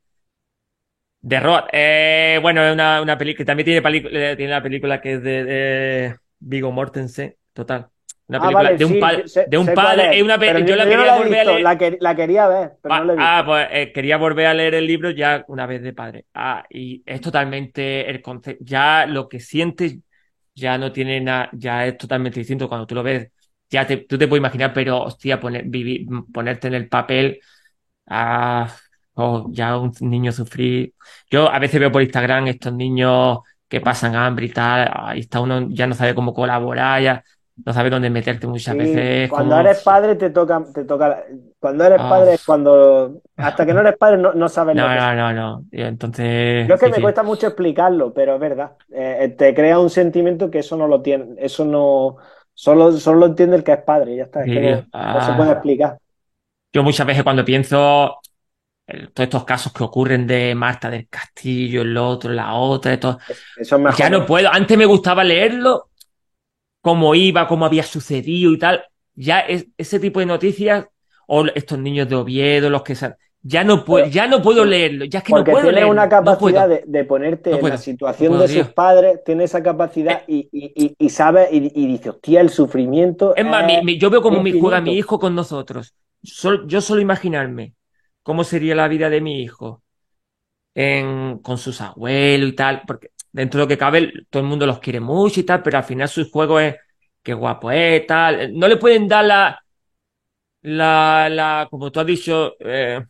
The 1.26 1.40
Road. 1.40 1.66
Eh, 1.72 2.40
bueno, 2.42 2.64
es 2.66 2.74
una, 2.74 3.02
una 3.02 3.18
película 3.18 3.38
que 3.44 3.46
también 3.46 3.66
tiene, 3.66 4.32
eh, 4.32 4.36
tiene 4.36 4.52
la 4.52 4.62
película 4.64 5.00
que 5.02 5.14
es 5.14 5.24
de, 5.24 5.44
de 5.46 6.18
Viggo 6.40 6.72
Mortensen, 6.72 7.36
total. 7.54 7.90
Una 8.28 8.42
Ah, 8.42 8.50
película 8.50 8.52
vale, 8.52 8.78
de 8.78 8.86
un, 8.86 8.98
sí, 8.98 8.98
padre, 8.98 9.32
de 9.46 9.58
un 9.58 9.74
padre. 9.74 10.18
es, 10.18 10.24
una 10.24 10.38
yo 10.66 10.76
la 10.76 10.88
no 10.88 10.88
quería 10.88 11.14
volver 11.14 11.40
a 11.40 11.44
leer. 11.46 11.62
La, 11.62 11.78
que- 11.78 11.98
la 12.00 12.16
quería 12.16 12.48
ver, 12.48 12.78
pero 12.82 12.96
no 12.96 13.04
la 13.04 13.14
he 13.14 13.16
visto. 13.18 13.36
Ah, 13.36 13.44
pues 13.46 13.68
eh, 13.72 13.94
quería 13.94 14.18
volver 14.18 14.48
a 14.48 14.54
leer 14.54 14.76
el 14.76 14.86
libro 14.88 15.10
ya 15.12 15.46
una 15.48 15.66
vez 15.66 15.82
de 15.82 15.94
padre. 15.94 16.26
Ah, 16.34 16.66
y 16.70 17.02
es 17.06 17.22
totalmente 17.22 18.10
el 18.10 18.22
concepto. 18.22 18.64
Ya 18.66 19.06
lo 19.06 19.30
que 19.30 19.40
sientes 19.40 19.98
ya 20.56 20.78
no 20.78 20.92
tiene 20.92 21.22
nada, 21.22 21.50
ya 21.54 21.86
es 21.88 21.98
totalmente 21.98 22.40
distinto. 22.40 22.68
Cuando 22.68 22.86
tú 22.88 22.96
lo 22.96 23.04
ves, 23.04 23.32
ya 23.74 23.88
te, 23.88 23.98
tú 23.98 24.18
te 24.18 24.28
puedes 24.28 24.42
imaginar, 24.42 24.72
pero 24.74 25.02
hostia, 25.04 25.40
poner, 25.40 25.64
vivir, 25.66 26.06
ponerte 26.32 26.68
en 26.68 26.76
el 26.76 26.88
papel. 26.88 27.40
Ah, 28.08 28.68
oh, 29.16 29.48
ya 29.52 29.78
un 29.78 29.92
niño 30.02 30.32
sufrir. 30.32 30.94
Yo 31.32 31.50
a 31.50 31.60
veces 31.60 31.80
veo 31.80 31.92
por 31.92 32.02
Instagram 32.04 32.48
estos 32.48 32.74
niños 32.74 33.40
que 33.68 33.82
pasan 33.82 34.16
hambre 34.16 34.46
y 34.46 34.50
tal. 34.50 34.90
Ahí 34.94 35.22
está 35.22 35.40
uno, 35.42 35.68
ya 35.70 35.88
no 35.88 35.96
sabe 35.96 36.14
cómo 36.14 36.34
colaborar, 36.34 37.02
ya 37.02 37.24
no 37.66 37.72
sabe 37.74 37.90
dónde 37.90 38.10
meterte 38.10 38.48
muchas 38.48 38.74
Sí, 38.74 38.80
veces. 38.80 39.30
cuando 39.30 39.56
como- 39.56 39.62
eres 39.68 39.82
padre 39.84 40.16
te 40.16 40.30
toca, 40.30 40.64
te 40.74 40.84
toca. 40.86 41.24
Cuando 41.60 41.84
eres 41.86 42.00
Ah. 42.02 42.10
padre 42.10 42.34
es 42.34 42.44
cuando. 42.46 43.22
Hasta 43.38 43.66
que 43.66 43.74
no 43.74 43.80
eres 43.82 43.98
padre 43.98 44.18
no, 44.18 44.34
no 44.34 44.50
sabes 44.50 44.76
lo 44.76 44.82
No, 44.84 44.94
es. 44.94 45.00
no, 45.00 45.16
no, 45.16 45.34
no. 45.34 45.64
Entonces. 45.72 46.68
Yo 46.68 46.76
es 46.76 46.82
que 46.82 46.90
me 46.90 47.02
cuesta 47.02 47.24
mucho 47.24 47.48
explicarlo, 47.48 48.14
pero 48.14 48.36
es 48.36 48.40
verdad. 48.40 48.74
Eh, 48.92 49.34
te 49.38 49.54
crea 49.56 49.80
un 49.80 49.90
sentimiento 49.90 50.52
que 50.52 50.60
eso 50.60 50.76
no 50.78 50.88
lo 50.88 51.02
tiene. 51.02 51.36
Eso 51.38 51.64
no. 51.66 52.18
Solo, 52.54 52.92
solo 52.94 53.20
lo 53.22 53.26
entiende 53.28 53.56
el 53.56 53.64
que 53.64 53.74
es 53.74 53.82
padre, 53.82 54.16
ya 54.16 54.24
está. 54.24 54.42
Es 54.42 54.46
que 54.46 54.72
no, 54.72 54.82
se 54.82 54.88
ah. 54.94 55.34
puede 55.38 55.52
explicar. 55.52 55.98
Yo 56.72 56.84
muchas 56.84 57.06
veces 57.06 57.24
cuando 57.24 57.46
pienso 57.46 58.18
en 58.88 59.12
todos 59.14 59.26
estos 59.26 59.46
casos 59.46 59.72
que 59.72 59.84
ocurren 59.84 60.28
de 60.28 60.54
Marta 60.56 60.90
del 60.90 61.08
Castillo, 61.08 61.82
el 61.84 61.96
otro, 61.98 62.32
la 62.32 62.54
otra, 62.54 62.92
de 62.92 62.98
todo, 62.98 63.20
Eso 63.58 63.76
es 63.76 63.82
mejor. 63.82 63.98
ya 63.98 64.10
no 64.10 64.26
puedo. 64.26 64.50
Antes 64.52 64.78
me 64.78 64.86
gustaba 64.86 65.24
leerlo, 65.24 65.90
cómo 66.82 67.16
iba, 67.16 67.48
cómo 67.48 67.66
había 67.66 67.84
sucedido 67.84 68.52
y 68.52 68.60
tal. 68.60 68.84
Ya 69.16 69.40
es, 69.42 69.68
ese 69.78 70.00
tipo 70.00 70.20
de 70.20 70.26
noticias, 70.26 70.86
o 71.28 71.46
estos 71.46 71.80
niños 71.80 72.10
de 72.10 72.16
Oviedo, 72.16 72.70
los 72.70 72.84
que 72.84 72.96
se- 72.96 73.16
ya 73.44 73.64
no 73.64 73.86
puedo, 73.86 74.06
ya 74.08 74.28
no 74.28 74.42
puedo 74.42 74.66
leerlo, 74.66 75.06
ya 75.06 75.20
es 75.20 75.26
que 75.26 75.34
no 75.34 75.48
puedo 75.48 75.72
tiene 75.72 75.72
leerlo, 75.72 75.86
una 75.86 76.10
capacidad 76.10 76.68
de, 76.68 76.84
de 76.86 77.06
ponerte 77.06 77.52
No 77.52 77.60
en 77.60 77.68
la 77.70 77.78
situación 77.78 78.38
puedo, 78.38 78.38
de 78.38 78.48
sus 78.50 78.68
padres, 78.70 79.24
tiene 79.24 79.46
esa 79.46 79.64
capacidad 79.64 80.24
y, 80.28 80.50
y, 80.52 80.74
y, 80.76 80.96
y 80.98 81.10
sabe 81.10 81.48
y, 81.52 81.60
dice, 81.88 82.10
hostia, 82.10 82.42
el 82.42 82.50
sufrimiento 82.50 83.36
Es 83.36 83.46
más, 83.46 83.64
es 83.64 83.66
mi- 83.66 83.82
mi- 83.82 83.98
yo 83.98 84.10
veo 84.10 84.22
cómo 84.22 84.44
infinito. 84.44 84.60
juega 84.60 84.82
mi 84.82 84.96
hijo 84.98 85.20
con 85.20 85.34
nosotros. 85.36 85.94
Sol- 86.24 86.66
yo 86.68 86.82
solo 86.82 87.02
imaginarme 87.02 87.74
cómo 88.22 88.44
sería 88.44 88.76
la 88.76 88.88
vida 88.88 89.10
de 89.10 89.22
mi 89.22 89.42
hijo 89.42 89.84
en, 90.76 91.40
con 91.40 91.58
sus 91.58 91.82
abuelos 91.82 92.50
y 92.52 92.54
tal, 92.56 92.84
porque 92.88 93.10
dentro 93.32 93.60
de 93.60 93.66
lo 93.66 93.70
que 93.70 93.78
cabe, 93.78 94.14
todo 94.30 94.44
el 94.44 94.50
mundo 94.50 94.68
los 94.68 94.80
quiere 94.80 95.00
mucho 95.00 95.40
y 95.42 95.44
tal, 95.44 95.64
pero 95.64 95.78
al 95.80 95.84
final 95.86 96.10
su 96.10 96.30
juego 96.32 96.60
es 96.60 96.76
qué 97.24 97.34
guapo 97.34 97.72
es, 97.72 98.08
tal. 98.08 98.54
No 98.58 98.68
le 98.68 98.78
pueden 98.78 99.08
dar 99.08 99.26
la, 99.26 99.60
la, 100.62 101.30
la, 101.30 101.68
como 101.70 101.92
tú 101.92 102.00
has 102.00 102.06
dicho, 102.06 102.54
eh, 102.60 103.04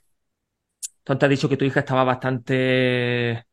tú 1.04 1.14
antes 1.14 1.28
has 1.28 1.30
dicho 1.32 1.50
que 1.50 1.58
tu 1.58 1.66
hija 1.66 1.82
estaba 1.82 2.04
bastante 2.04 3.46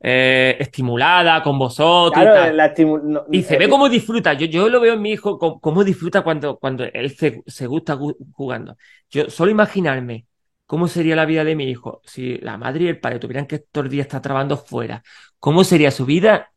eh, 0.00 0.56
estimulada 0.58 1.42
con 1.42 1.58
vosotros 1.58 2.24
y 2.24 2.28
Claro, 2.28 2.52
la 2.52 2.66
estimu- 2.74 3.02
no- 3.02 3.24
Y 3.30 3.42
se 3.44 3.54
eh, 3.54 3.58
ve 3.58 3.68
cómo 3.68 3.88
disfruta. 3.88 4.34
Yo, 4.34 4.46
yo 4.46 4.68
lo 4.68 4.80
veo 4.80 4.94
en 4.94 5.02
mi 5.02 5.12
hijo, 5.12 5.38
cómo, 5.38 5.60
cómo 5.60 5.84
disfruta 5.84 6.22
cuando, 6.22 6.58
cuando 6.58 6.84
él 6.84 7.10
se, 7.16 7.42
se 7.46 7.66
gusta 7.66 7.96
gu- 7.96 8.16
jugando. 8.32 8.76
Yo 9.10 9.30
solo 9.30 9.50
imaginarme 9.50 10.26
cómo 10.66 10.88
sería 10.88 11.16
la 11.16 11.24
vida 11.26 11.44
de 11.44 11.56
mi 11.56 11.64
hijo 11.70 12.02
si 12.04 12.38
la 12.38 12.58
madre 12.58 12.84
y 12.84 12.88
el 12.88 13.00
padre 13.00 13.18
tuvieran 13.20 13.46
que 13.46 13.56
estos 13.56 13.88
días 13.90 14.06
estar 14.06 14.22
trabajando 14.22 14.56
fuera. 14.58 15.02
¿Cómo 15.38 15.64
sería 15.64 15.90
su 15.90 16.06
vida? 16.06 16.52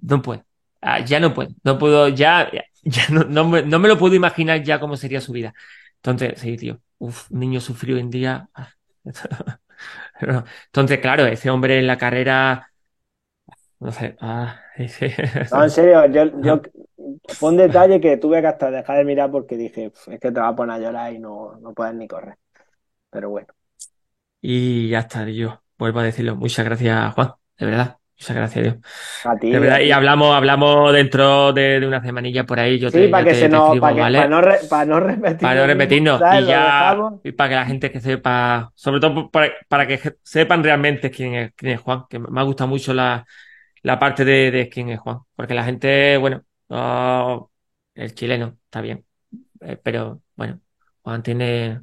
No 0.00 0.22
puedo. 0.22 0.44
Ah, 0.82 1.00
ya 1.04 1.20
no 1.20 1.34
puedo. 1.34 1.50
No 1.64 1.78
puedo, 1.78 2.08
ya, 2.08 2.50
ya, 2.52 2.64
ya 2.84 3.08
no, 3.10 3.24
no 3.24 3.48
me, 3.48 3.62
no 3.62 3.78
me 3.80 3.88
lo 3.88 3.98
puedo 3.98 4.14
imaginar 4.16 4.62
ya 4.64 4.80
cómo 4.80 4.96
sería 4.96 5.20
su 5.22 5.32
vida. 5.32 5.54
Entonces, 5.96 6.40
sí, 6.40 6.56
tío. 6.58 6.80
Uf, 6.98 7.30
un 7.32 7.40
niño 7.40 7.60
sufrió 7.60 7.96
hoy 7.96 8.02
en 8.02 8.10
día. 8.10 8.48
Ah. 8.54 8.70
Entonces, 10.66 10.98
claro, 11.00 11.26
ese 11.26 11.50
hombre 11.50 11.78
en 11.78 11.86
la 11.86 11.98
carrera. 11.98 12.70
No 13.80 13.92
sé. 13.92 14.16
Ah, 14.20 14.60
sí. 14.88 15.06
No, 15.50 15.62
en 15.62 15.70
serio, 15.70 16.06
yo, 16.06 16.24
yo 16.42 16.60
fue 17.38 17.50
un 17.50 17.56
detalle 17.56 18.00
que 18.00 18.16
tuve 18.16 18.40
que 18.40 18.48
hasta 18.48 18.70
dejar 18.70 18.98
de 18.98 19.04
mirar 19.04 19.30
porque 19.30 19.56
dije, 19.56 19.90
"Pf, 19.90 20.14
es 20.14 20.20
que 20.20 20.32
te 20.32 20.40
vas 20.40 20.52
a 20.52 20.56
poner 20.56 20.76
a 20.76 20.78
llorar 20.80 21.12
y 21.12 21.18
no, 21.18 21.56
no 21.60 21.72
puedes 21.74 21.94
ni 21.94 22.08
correr. 22.08 22.36
Pero 23.10 23.30
bueno, 23.30 23.48
Y 24.40 24.88
ya 24.90 25.00
está, 25.00 25.28
yo 25.28 25.62
vuelvo 25.78 26.00
a 26.00 26.04
decirlo. 26.04 26.36
Muchas 26.36 26.64
gracias, 26.64 27.14
Juan, 27.14 27.32
de 27.58 27.66
verdad. 27.66 27.98
Muchas 28.18 28.36
gracias, 28.36 28.62
Dios. 28.64 28.76
a 29.24 29.36
ti. 29.38 29.50
De 29.50 29.58
verdad, 29.60 29.80
y 29.80 29.92
hablamos, 29.92 30.34
hablamos 30.34 30.92
dentro 30.92 31.52
de, 31.52 31.80
de 31.80 31.86
una 31.86 32.02
semanilla 32.02 32.44
por 32.46 32.60
ahí. 32.60 32.78
Yo 32.78 32.92
Sí, 32.92 32.92
te, 32.92 33.08
para 33.08 33.24
yo 33.24 33.26
que 33.26 33.34
te- 33.36 33.48
se 33.48 33.48
nos, 33.48 33.78
escribo, 33.78 33.80
para 33.80 33.94
que, 33.96 34.06
¿vale? 34.06 34.14
para 34.14 34.28
no, 34.28 34.40
re- 34.40 34.64
para 34.68 34.84
no 34.86 35.00
repetir 35.00 35.36
Para 35.40 35.60
no 35.60 35.66
repetirnos. 35.66 36.24
Y 36.28 36.46
ya, 36.46 37.04
y 37.22 37.32
para 37.32 37.48
que 37.50 37.54
la 37.56 37.66
gente 37.66 37.90
que 37.92 38.00
sepa, 38.00 38.72
sobre 38.74 39.00
todo 39.00 39.30
para, 39.30 39.52
para 39.68 39.86
que 39.86 40.00
sepan 40.22 40.62
realmente 40.64 41.10
quién 41.10 41.34
es, 41.34 41.52
quién 41.54 41.72
es 41.72 41.80
Juan, 41.80 42.04
que 42.08 42.18
me 42.18 42.40
ha 42.40 42.44
gustado 42.44 42.68
mucho 42.68 42.94
la, 42.94 43.26
la 43.82 43.98
parte 43.98 44.24
de, 44.24 44.50
de 44.50 44.68
quién 44.68 44.88
es 44.90 45.00
Juan. 45.00 45.20
Porque 45.34 45.54
la 45.54 45.64
gente, 45.64 46.16
bueno, 46.18 46.44
no, 46.68 47.52
el 47.94 48.14
chileno 48.14 48.58
está 48.64 48.80
bien. 48.80 49.06
Eh, 49.60 49.76
pero 49.82 50.22
bueno, 50.36 50.60
Juan 51.02 51.22
tiene, 51.22 51.82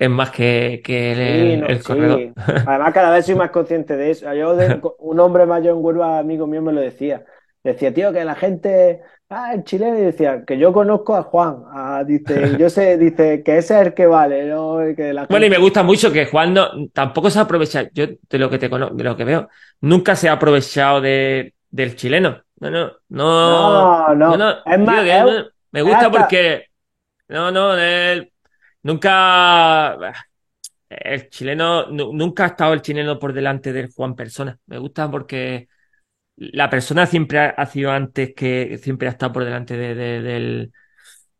es 0.00 0.10
más 0.10 0.30
que, 0.30 0.80
que 0.84 1.12
el, 1.12 1.18
Sí, 1.20 1.56
no, 1.58 1.66
el 1.68 1.82
sí. 1.82 2.32
Además, 2.64 2.92
cada 2.94 3.10
vez 3.10 3.26
soy 3.26 3.34
más 3.34 3.50
consciente 3.50 3.96
de 3.96 4.10
eso. 4.10 4.32
Yo, 4.34 4.56
de- 4.56 4.80
un 4.98 5.20
hombre 5.20 5.46
mayor 5.46 5.76
en 5.76 5.84
Huelva, 5.84 6.18
amigo 6.18 6.46
mío, 6.46 6.62
me 6.62 6.72
lo 6.72 6.80
decía. 6.80 7.24
Decía, 7.62 7.92
tío, 7.92 8.10
que 8.12 8.24
la 8.24 8.34
gente, 8.34 9.02
ah, 9.28 9.52
el 9.54 9.64
chileno, 9.64 9.98
y 9.98 10.02
decía, 10.02 10.44
que 10.46 10.56
yo 10.58 10.72
conozco 10.72 11.14
a 11.14 11.22
Juan. 11.22 11.62
Ah, 11.72 12.02
dice, 12.06 12.56
yo 12.58 12.70
sé, 12.70 12.96
dice, 12.96 13.42
que 13.42 13.58
ese 13.58 13.74
es 13.80 13.86
el 13.88 13.94
que 13.94 14.06
vale, 14.06 14.46
¿no? 14.46 14.78
Que 14.96 15.12
la 15.12 15.26
Bueno, 15.28 15.44
y 15.46 15.50
me 15.50 15.58
gusta 15.58 15.82
mucho 15.82 16.10
que 16.10 16.24
Juan 16.26 16.54
no, 16.54 16.68
tampoco 16.92 17.28
se 17.28 17.38
aprovecha, 17.38 17.90
yo 17.92 18.06
de 18.06 18.38
lo 18.38 18.48
que 18.48 18.58
te 18.58 18.70
conozco, 18.70 18.94
de 18.94 19.04
lo 19.04 19.16
que 19.16 19.24
veo, 19.24 19.48
nunca 19.82 20.16
se 20.16 20.30
ha 20.30 20.32
aprovechado 20.32 21.02
de, 21.02 21.54
del 21.70 21.96
chileno. 21.96 22.42
No, 22.60 22.70
no, 22.70 22.92
no, 23.10 23.50
No, 23.50 24.14
no. 24.14 24.36
no, 24.36 24.36
no, 24.36 24.50
Es 24.64 24.78
más, 24.78 25.02
que 25.04 25.44
me 25.72 25.82
gusta 25.82 26.06
hasta- 26.06 26.10
porque, 26.10 26.64
no, 27.28 27.50
no, 27.50 27.76
él 27.76 28.29
nunca, 28.82 29.96
el 30.90 31.30
chileno, 31.30 31.86
nu- 31.90 32.12
nunca 32.12 32.44
ha 32.44 32.48
estado 32.48 32.72
el 32.74 32.82
chileno 32.82 33.18
por 33.18 33.32
delante 33.32 33.72
del 33.72 33.92
Juan 33.92 34.14
persona. 34.16 34.58
Me 34.66 34.78
gusta 34.78 35.10
porque 35.10 35.68
la 36.36 36.70
persona 36.70 37.06
siempre 37.06 37.38
ha, 37.40 37.66
sido 37.66 37.92
antes 37.92 38.34
que, 38.36 38.78
siempre 38.82 39.08
ha 39.08 39.12
estado 39.12 39.32
por 39.34 39.44
delante 39.44 39.76
de- 39.76 39.94
de- 39.94 40.22
del, 40.22 40.72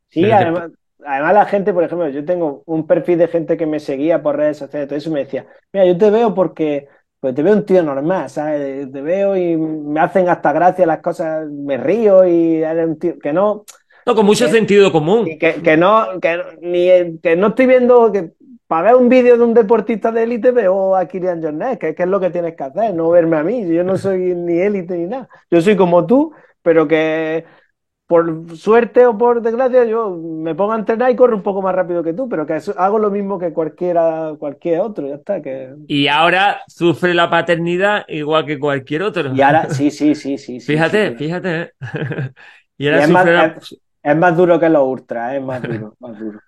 Sí, 0.09 0.29
además, 0.31 0.71
además 1.05 1.33
la 1.33 1.45
gente, 1.45 1.73
por 1.73 1.83
ejemplo, 1.83 2.09
yo 2.09 2.25
tengo 2.25 2.63
un 2.65 2.85
perfil 2.85 3.17
de 3.17 3.27
gente 3.29 3.55
que 3.57 3.65
me 3.65 3.79
seguía 3.79 4.21
por 4.21 4.35
redes 4.35 4.57
sociales 4.57 4.87
todo 4.89 4.97
eso 4.97 5.09
y 5.09 5.13
me 5.13 5.19
decía, 5.21 5.47
mira, 5.71 5.85
yo 5.85 5.97
te 5.97 6.09
veo 6.11 6.33
porque 6.33 6.87
pues 7.19 7.33
te 7.35 7.43
veo 7.43 7.53
un 7.55 7.65
tío 7.65 7.81
normal, 7.83 8.29
¿sabes? 8.29 8.91
Te 8.91 9.01
veo 9.01 9.37
y 9.37 9.55
me 9.55 9.99
hacen 10.01 10.27
hasta 10.27 10.51
gracia 10.51 10.85
las 10.85 10.99
cosas, 11.01 11.47
me 11.49 11.77
río 11.77 12.25
y 12.27 12.55
eres 12.63 12.87
un 12.87 12.99
tío 12.99 13.19
que 13.19 13.31
no, 13.31 13.63
no, 14.05 14.15
con 14.15 14.25
mucho 14.25 14.45
Eh, 14.45 14.49
sentido 14.49 14.91
común. 14.91 15.27
y 15.27 15.37
que, 15.37 15.61
que 15.61 15.77
no, 15.77 16.19
que, 16.21 16.41
ni, 16.61 17.19
que 17.19 17.35
no 17.35 17.47
estoy 17.47 17.65
viendo 17.67 18.11
que 18.11 18.31
para 18.67 18.91
ver 18.93 18.95
un 18.95 19.09
vídeo 19.09 19.37
de 19.37 19.43
un 19.43 19.53
deportista 19.53 20.11
de 20.11 20.23
élite 20.23 20.51
veo 20.51 20.95
a 20.95 21.05
Kirian 21.05 21.41
Jornet, 21.43 21.77
que, 21.79 21.93
que 21.93 22.03
es 22.03 22.09
lo 22.09 22.19
que 22.19 22.29
tienes 22.29 22.55
que 22.55 22.63
hacer, 22.63 22.93
no 22.93 23.09
verme 23.09 23.37
a 23.37 23.43
mí, 23.43 23.67
yo 23.67 23.83
no 23.83 23.97
soy 23.97 24.33
ni 24.33 24.59
élite 24.59 24.97
ni 24.97 25.07
nada, 25.07 25.27
yo 25.49 25.61
soy 25.61 25.75
como 25.75 26.05
tú, 26.05 26.31
pero 26.61 26.87
que 26.87 27.43
por 28.07 28.57
suerte 28.57 29.05
o 29.05 29.17
por 29.17 29.41
desgracia, 29.41 29.85
yo 29.85 30.09
me 30.11 30.53
pongo 30.53 30.73
a 30.73 30.77
entrenar 30.79 31.11
y 31.11 31.15
corro 31.15 31.37
un 31.37 31.43
poco 31.43 31.61
más 31.61 31.73
rápido 31.73 32.03
que 32.03 32.13
tú, 32.13 32.27
pero 32.27 32.45
que 32.45 32.57
eso- 32.57 32.73
hago 32.77 32.99
lo 32.99 33.09
mismo 33.09 33.39
que 33.39 33.53
cualquiera, 33.53 34.33
cualquier 34.37 34.81
otro, 34.81 35.07
ya 35.07 35.15
está. 35.15 35.41
Que... 35.41 35.73
Y 35.87 36.07
ahora 36.07 36.61
sufre 36.67 37.13
la 37.13 37.29
paternidad 37.29 38.03
igual 38.09 38.45
que 38.45 38.59
cualquier 38.59 39.03
otro. 39.03 39.33
Y 39.33 39.41
ahora, 39.41 39.69
sí, 39.69 39.91
sí, 39.91 40.13
sí, 40.15 40.37
sí. 40.37 40.59
Fíjate, 40.59 41.11
sí. 41.11 41.15
fíjate. 41.17 41.61
¿eh? 41.61 41.71
Y 42.77 42.87
ahora 42.87 43.07
sufre 43.07 43.33
la- 43.33 43.55
es, 44.03 44.15
más 44.17 44.35
duro 44.37 44.59
que 44.59 44.69
los 44.69 44.83
ultras, 44.83 45.35
es 45.35 45.41
más 45.41 45.61
duro, 45.61 45.95
más 45.99 46.17
duro. 46.19 46.39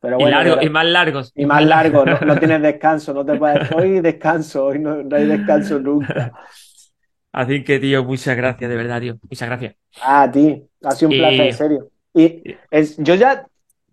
Pero 0.00 0.18
y, 0.18 0.22
bueno, 0.22 0.38
largo- 0.38 0.54
pero- 0.56 0.66
y 0.66 0.70
más 0.70 0.86
largos. 0.86 1.32
y 1.34 1.46
más 1.46 1.64
largo, 1.64 2.04
no, 2.06 2.20
no 2.20 2.38
tienes 2.38 2.62
descanso, 2.62 3.14
no 3.14 3.24
te 3.24 3.36
puedes, 3.36 3.72
hoy 3.72 4.00
descanso, 4.00 4.66
hoy 4.66 4.78
no, 4.78 5.02
no 5.02 5.16
hay 5.16 5.26
descanso 5.26 5.78
nunca. 5.80 6.32
Así 7.32 7.64
que, 7.64 7.78
tío, 7.78 8.04
muchas 8.04 8.36
gracias, 8.36 8.70
de 8.70 8.76
verdad, 8.76 9.00
tío. 9.00 9.18
Muchas 9.28 9.48
gracias. 9.48 9.76
Ah, 10.00 10.22
a 10.24 10.30
ti, 10.30 10.62
ha 10.82 10.90
sido 10.94 11.10
un 11.10 11.14
Y- 11.14 11.18
placer, 11.18 11.46
en 11.46 11.52
serio. 11.52 11.90
Y 12.14 12.42
es, 12.70 12.96
yo 12.98 13.14
ya, 13.14 13.46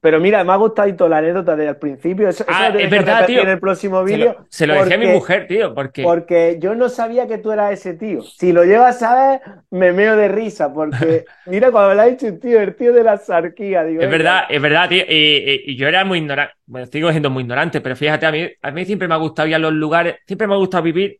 pero 0.03 0.19
mira, 0.19 0.43
me 0.43 0.51
ha 0.51 0.55
gustado 0.57 1.07
la 1.09 1.17
anécdota 1.17 1.55
del 1.55 1.77
principio, 1.77 2.27
eso, 2.29 2.43
Ah, 2.47 2.67
es 2.77 2.89
verdad, 2.89 3.25
tío. 3.25 3.41
en 3.41 3.49
el 3.49 3.59
próximo 3.59 4.03
Se 4.05 4.17
vídeo. 4.17 4.33
lo, 4.35 4.47
se 4.49 4.67
lo 4.67 4.75
decía 4.75 4.95
a 4.95 4.99
mi 4.99 5.07
mujer, 5.07 5.47
tío, 5.47 5.73
porque 5.73 6.03
Porque 6.03 6.57
yo 6.59 6.75
no 6.75 6.89
sabía 6.89 7.27
que 7.27 7.37
tú 7.37 7.51
eras 7.51 7.71
ese 7.73 7.93
tío. 7.93 8.21
Si 8.21 8.51
lo 8.51 8.63
llevas 8.65 9.01
a 9.03 9.15
ver, 9.15 9.41
me 9.71 9.93
meo 9.93 10.15
de 10.17 10.27
risa. 10.27 10.73
Porque, 10.73 11.25
mira, 11.45 11.71
cuando 11.71 11.89
me 11.89 11.95
lo 11.95 12.01
ha 12.01 12.05
dicho, 12.05 12.37
tío, 12.39 12.59
el 12.61 12.75
tío 12.75 12.93
de 12.93 13.03
la 13.03 13.17
sarquía. 13.17 13.83
Digo, 13.85 14.01
es 14.01 14.09
verdad, 14.09 14.43
es 14.49 14.61
verdad, 14.61 14.89
tío. 14.89 15.03
Y, 15.07 15.13
y- 15.15 15.61
y 15.71 15.75
yo 15.77 15.87
era 15.87 16.03
muy 16.05 16.19
ignorante. 16.19 16.53
Bueno, 16.65 16.87
sigo 16.87 17.09
siendo 17.11 17.29
muy 17.29 17.43
ignorante, 17.43 17.81
pero 17.81 17.95
fíjate, 17.95 18.25
a 18.25 18.31
mí, 18.31 18.47
a 18.61 18.71
mí 18.71 18.85
siempre 18.85 19.07
me 19.07 19.13
ha 19.13 19.17
gustado 19.17 19.47
ir 19.47 19.55
a 19.55 19.59
los 19.59 19.73
lugares, 19.73 20.15
siempre 20.27 20.47
me 20.47 20.53
ha 20.53 20.57
gustado 20.57 20.83
vivir 20.83 21.19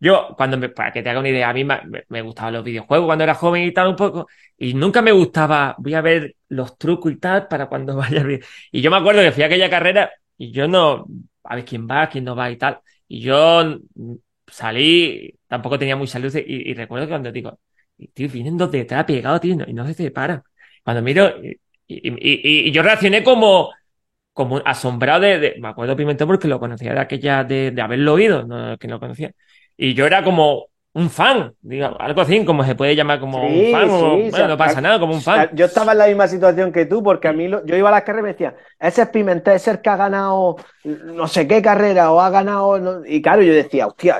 Yo, 0.00 0.34
cuando 0.36 0.56
me, 0.58 0.68
para 0.68 0.92
que 0.92 1.02
te 1.02 1.10
haga 1.10 1.20
una 1.20 1.28
idea, 1.28 1.50
a 1.50 1.52
mí 1.52 1.64
me, 1.64 2.22
gustaban 2.22 2.54
los 2.54 2.64
videojuegos 2.64 3.06
cuando 3.06 3.24
era 3.24 3.34
joven 3.34 3.64
y 3.64 3.72
tal 3.72 3.88
un 3.88 3.96
poco, 3.96 4.28
y 4.56 4.74
nunca 4.74 5.02
me 5.02 5.12
gustaba, 5.12 5.74
voy 5.78 5.94
a 5.94 6.00
ver 6.00 6.36
los 6.48 6.78
trucos 6.78 7.12
y 7.12 7.16
tal 7.16 7.48
para 7.48 7.66
cuando 7.66 7.96
vaya 7.96 8.22
bien. 8.22 8.40
Y 8.70 8.80
yo 8.80 8.90
me 8.90 8.96
acuerdo 8.98 9.22
que 9.22 9.32
fui 9.32 9.42
a 9.42 9.46
aquella 9.46 9.70
carrera 9.70 10.10
y 10.36 10.52
yo 10.52 10.68
no, 10.68 11.06
a 11.44 11.56
ver 11.56 11.64
quién 11.64 11.88
va, 11.88 12.08
quién 12.08 12.24
no 12.24 12.36
va 12.36 12.50
y 12.50 12.56
tal. 12.56 12.80
Y 13.08 13.20
yo 13.20 13.78
salí, 14.46 15.34
tampoco 15.46 15.78
tenía 15.78 15.96
mucha 15.96 16.18
luz 16.18 16.34
y, 16.36 16.42
y 16.46 16.74
recuerdo 16.74 17.06
que 17.06 17.10
cuando 17.10 17.32
digo, 17.32 17.58
tío, 18.14 18.28
vienen 18.28 18.56
dos 18.56 18.70
detrás 18.70 19.04
pegados, 19.04 19.40
tío, 19.40 19.56
y 19.66 19.72
no 19.72 19.86
se 19.86 19.94
separan. 19.94 20.42
Cuando 20.84 21.02
miro, 21.02 21.34
y, 21.88 22.70
yo 22.72 22.82
reaccioné 22.82 23.22
como, 23.24 23.72
como 24.32 24.58
asombrado 24.64 25.20
de, 25.22 25.56
me 25.60 25.68
acuerdo 25.68 25.96
Pimentel 25.96 26.26
porque 26.26 26.48
lo 26.48 26.60
conocía 26.60 26.94
de 26.94 27.00
aquella, 27.00 27.44
de, 27.44 27.70
de 27.72 27.82
haberlo 27.82 28.14
oído, 28.14 28.44
no, 28.44 28.78
que 28.78 28.88
no 28.88 29.00
conocía. 29.00 29.32
Y 29.80 29.94
yo 29.94 30.04
era 30.06 30.22
como 30.24 30.66
un 30.94 31.08
fan, 31.10 31.52
digamos, 31.60 31.96
algo 32.00 32.20
así, 32.22 32.44
como 32.44 32.64
se 32.64 32.74
puede 32.74 32.96
llamar 32.96 33.20
como 33.20 33.46
Sí, 33.46 33.66
un 33.66 33.72
fan, 33.72 33.88
o- 33.90 34.16
bueno, 34.16 34.36
sea, 34.36 34.48
no 34.48 34.56
pasa 34.56 34.80
nada, 34.80 34.98
como 34.98 35.14
un 35.14 35.22
fan. 35.22 35.48
Yo 35.52 35.66
estaba 35.66 35.92
en 35.92 35.98
la 35.98 36.06
misma 36.08 36.26
situación 36.26 36.72
que 36.72 36.86
tú, 36.86 37.04
porque 37.04 37.28
a 37.28 37.32
mí 37.32 37.46
lo- 37.46 37.64
yo 37.64 37.76
iba 37.76 37.88
a 37.88 37.92
las 37.92 38.02
carreras 38.02 38.22
y 38.22 38.24
me 38.24 38.32
decían, 38.32 38.54
ese 38.80 39.02
es 39.02 39.08
Pimentel, 39.10 39.54
ese 39.54 39.70
es 39.70 39.76
el 39.76 39.82
que 39.82 39.90
ha 39.90 39.96
ganado 39.96 40.56
no 40.82 41.28
sé 41.28 41.46
qué 41.46 41.62
carrera 41.62 42.10
o 42.10 42.20
ha 42.20 42.30
ganado. 42.30 42.78
no-". 42.80 43.02
Y 43.06 43.22
claro, 43.22 43.42
yo 43.42 43.52
decía, 43.52 43.86
hostia, 43.86 44.18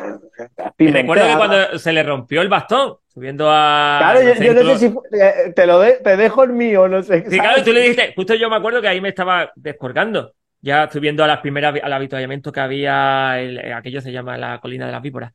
Pimentel. 0.77 1.03
recuerdo 1.03 1.27
que 1.27 1.37
cuando 1.37 1.79
se 1.81 1.93
le 1.93 2.03
rompió 2.05 2.43
el 2.43 2.49
bastón, 2.49 2.95
subiendo 3.13 3.49
a... 3.51 3.97
Claro, 4.01 4.23
yo, 4.23 4.29
no 4.29 4.35
sé, 4.37 4.45
yo 4.47 4.55
no 4.55 4.61
incluso- 4.61 4.79
sé 4.79 4.89
si 4.91 4.97
eh, 5.21 5.53
te 5.57 5.67
lo 5.67 5.81
de- 5.81 5.93
te 5.95 6.17
dejo 6.17 6.45
el 6.45 6.53
mío, 6.53 6.87
no 6.87 7.03
sé. 7.03 7.25
Sí, 7.29 7.37
¿sabes? 7.37 7.41
claro, 7.41 7.65
tú 7.65 7.73
le 7.73 7.81
dijiste, 7.81 8.13
justo 8.15 8.35
yo 8.37 8.49
me 8.49 8.57
acuerdo 8.57 8.81
que 8.81 8.87
ahí 8.89 9.01
me 9.01 9.09
estaba 9.09 9.51
descolgando. 9.57 10.33
Ya 10.61 10.91
subiendo 10.91 11.25
a 11.25 11.27
las 11.29 11.41
primeras, 11.41 11.75
al 11.83 11.93
avituallamiento 11.93 12.53
que 12.53 12.61
había, 12.61 13.41
el- 13.41 13.73
aquello 13.73 14.01
se 14.01 14.13
llama 14.13 14.37
la 14.39 14.61
colina 14.61 14.87
de 14.87 14.93
las 14.93 15.03
víboras, 15.03 15.33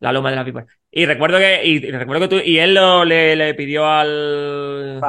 la 0.00 0.12
loma 0.12 0.30
de 0.30 0.36
las 0.36 0.44
víboras. 0.46 0.68
Y 0.90 1.06
recuerdo 1.06 1.38
que, 1.38 1.62
y, 1.66 1.76
y 1.86 1.90
recuerdo 1.92 2.28
que 2.28 2.36
tú, 2.36 2.42
y 2.44 2.58
él 2.58 2.74
lo, 2.74 3.04
le, 3.04 3.36
le 3.36 3.54
pidió 3.54 3.86
al, 3.86 5.08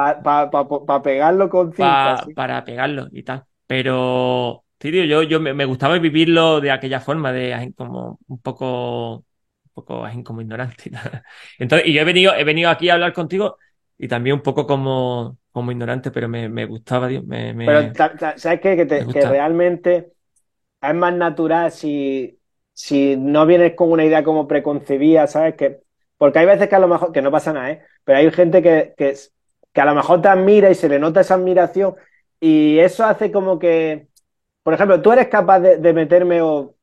Para 0.82 1.02
pegarlo 1.02 1.48
con 1.48 1.72
pa- 1.74 1.74
cinta. 1.74 2.16
sí. 2.16 2.34
para 2.34 2.64
pegarlo 2.64 3.08
y 3.12 3.22
tal. 3.22 3.44
Pero, 3.66 4.64
sí, 4.80 4.90
tío, 4.90 5.04
yo, 5.04 5.22
yo 5.22 5.40
me, 5.40 5.54
me 5.54 5.64
gustaba 5.64 5.98
vivirlo 5.98 6.60
de 6.60 6.70
aquella 6.70 7.00
forma, 7.00 7.32
de 7.32 7.72
como 7.76 8.18
un 8.26 8.40
poco, 8.40 9.16
un 9.18 9.24
poco 9.72 10.04
como 10.24 10.40
ignorante 10.42 10.84
y 10.88 10.90
tal. 10.92 11.24
Entonces, 11.58 11.88
y 11.88 11.92
yo 11.94 12.02
he 12.02 12.04
venido, 12.04 12.34
he 12.34 12.44
venido 12.44 12.70
aquí 12.70 12.88
a 12.88 12.94
hablar 12.94 13.12
contigo 13.12 13.58
y 14.04 14.08
también 14.08 14.36
un 14.36 14.42
poco 14.42 14.66
como, 14.66 15.38
como 15.52 15.72
ignorante, 15.72 16.10
pero 16.10 16.28
me, 16.28 16.48
me 16.48 16.66
gustaba, 16.66 17.08
me, 17.08 17.54
me- 17.54 17.54
Pero 17.62 17.92
¿sabes 18.36 18.60
qué? 18.60 18.76
Que, 18.76 18.86
te- 18.86 19.08
que 19.08 19.24
realmente 19.26 20.12
es 20.82 20.94
más 20.94 21.14
natural 21.14 21.72
si, 21.72 22.40
si 22.74 23.16
no 23.16 23.46
vienes 23.46 23.74
con 23.76 23.92
una 23.92 24.04
idea 24.04 24.24
como 24.24 24.48
preconcebida, 24.48 25.26
¿sabes? 25.28 25.56
Que, 25.56 25.80
porque 26.18 26.40
hay 26.40 26.46
veces 26.46 26.68
que 26.68 26.76
a 26.76 26.78
lo 26.80 26.88
mejor, 26.88 27.12
que 27.12 27.22
no 27.22 27.32
pasa 27.32 27.52
nada, 27.52 27.70
¿eh? 27.72 27.82
Pero 28.04 28.18
hay 28.18 28.30
gente 28.32 28.62
que, 28.62 28.94
que, 28.96 29.14
que 29.72 29.80
a 29.80 29.84
lo 29.86 29.94
mejor 29.94 30.22
te 30.22 30.28
admira 30.28 30.70
y 30.70 30.74
se 30.74 30.88
le 30.88 30.98
nota 30.98 31.20
esa 31.22 31.34
admiración 31.36 31.96
y 32.40 32.78
eso 32.80 33.04
hace 33.04 33.32
como 33.32 33.58
que, 33.58 34.08
por 34.62 34.74
ejemplo, 34.74 35.02
tú 35.02 35.12
eres 35.12 35.28
capaz 35.28 35.60
de, 35.60 35.78
de 35.78 35.92
meterme 35.94 36.42
o, 36.42 36.76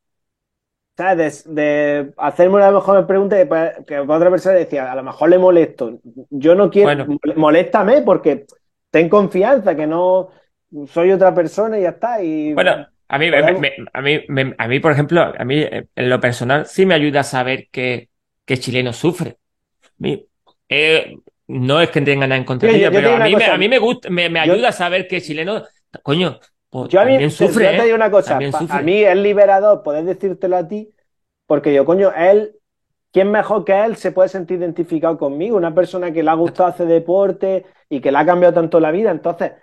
¿sabes? 1.02 1.44
De, 1.46 1.62
de 1.62 2.14
hacerme 2.18 2.56
una 2.56 2.72
mejor 2.72 3.08
pregunta 3.08 3.36
que, 3.38 3.84
que 3.86 4.00
otra 4.00 4.30
persona 4.30 4.56
decía, 4.56 4.92
a 4.92 4.96
lo 4.96 5.04
mejor 5.04 5.30
le 5.30 5.38
molesto. 5.40 6.00
Yo 6.30 6.56
no 6.56 6.70
quiero, 6.70 6.88
Bueno. 6.88 7.06
mol- 7.08 7.36
moléstame 7.36 8.02
porque 8.04 8.46
ten 8.92 9.10
confianza, 9.10 9.76
que 9.76 9.88
no 9.88 10.30
soy 10.88 11.12
otra 11.12 11.34
persona 11.34 11.80
y 11.80 11.84
ya 11.84 11.90
está. 11.90 12.22
Y 12.24 12.54
Bueno, 12.54 12.88
a 13.08 13.18
mí, 13.18 13.30
me- 13.32 13.74
a 13.94 14.02
mí, 14.02 14.20
me- 14.28 14.56
a 14.58 14.68
mí, 14.68 14.80
por 14.80 14.92
ejemplo, 14.92 15.34
a 15.38 15.44
mí 15.44 15.60
eh, 15.62 15.88
en 15.96 16.10
lo 16.10 16.20
personal 16.20 16.66
sí 16.66 16.86
me 16.86 16.94
ayuda 16.94 17.22
a 17.22 17.24
saber 17.24 17.68
que, 17.72 18.10
que 18.46 18.58
chileno 18.58 18.94
sufre. 18.94 19.38
Mi- 19.98 20.26
eh, 20.70 21.16
no 21.48 21.82
es 21.82 21.90
que 21.90 22.02
tenga 22.02 22.28
nada 22.28 22.38
en 22.38 22.46
contra 22.46 22.70
pero 22.70 23.16
a 23.16 23.20
mí, 23.26 23.36
me, 23.36 23.46
a 23.46 23.58
mí 23.58 23.68
me 23.70 23.80
gusta, 23.80 24.10
me, 24.10 24.30
Yo- 24.30 24.54
ayuda 24.54 24.70
a 24.70 24.72
saber 24.72 25.08
que 25.08 25.22
chileno, 25.22 25.64
coño, 26.04 26.40
pues 26.72 26.90
Yo 26.90 27.00
a 27.00 27.06
mí, 27.06 27.20
también 27.20 27.30
te- 27.38 27.54
sufre, 27.54 27.66
yo 27.66 27.76
te 27.76 27.84
¿eh? 27.84 27.86
digo 27.86 27.96
una 27.96 28.12
cosa, 28.12 28.50
a 28.68 28.82
mí 28.82 29.04
es 29.04 29.16
liberador 29.18 29.84
poder 29.84 30.04
decírtelo 30.06 30.58
a 30.58 30.68
ti, 30.68 30.90
porque 31.48 31.74
yo, 31.74 31.86
coño, 31.86 32.12
él, 32.16 32.58
¿quién 33.12 33.32
mejor 33.32 33.66
que 33.66 33.86
él 33.86 33.96
se 33.98 34.12
puede 34.12 34.30
sentir 34.30 34.60
identificado 34.60 35.18
conmigo? 35.18 35.58
Una 35.58 35.74
persona 35.76 36.12
que 36.14 36.24
le 36.24 36.30
ha 36.32 36.34
gustado 36.36 36.70
hacer 36.70 36.88
deporte 36.88 37.66
y 37.90 38.02
que 38.02 38.12
le 38.12 38.18
ha 38.20 38.26
cambiado 38.26 38.54
tanto 38.56 38.80
la 38.80 38.92
vida. 38.92 39.12
Entonces, 39.12 39.54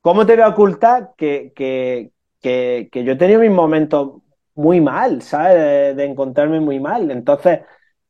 ¿cómo 0.00 0.26
te 0.26 0.34
voy 0.34 0.42
a 0.44 0.48
ocultar 0.48 1.12
que, 1.16 1.52
que, 1.54 2.12
que, 2.40 2.88
que 2.92 3.04
yo 3.04 3.12
he 3.12 3.16
tenido 3.16 3.40
mis 3.40 3.50
momentos 3.50 4.22
muy 4.54 4.80
mal, 4.80 5.22
¿sabes? 5.22 5.54
De, 5.56 5.94
de 5.94 6.04
encontrarme 6.04 6.60
muy 6.60 6.80
mal. 6.80 7.10
Entonces, 7.10 7.60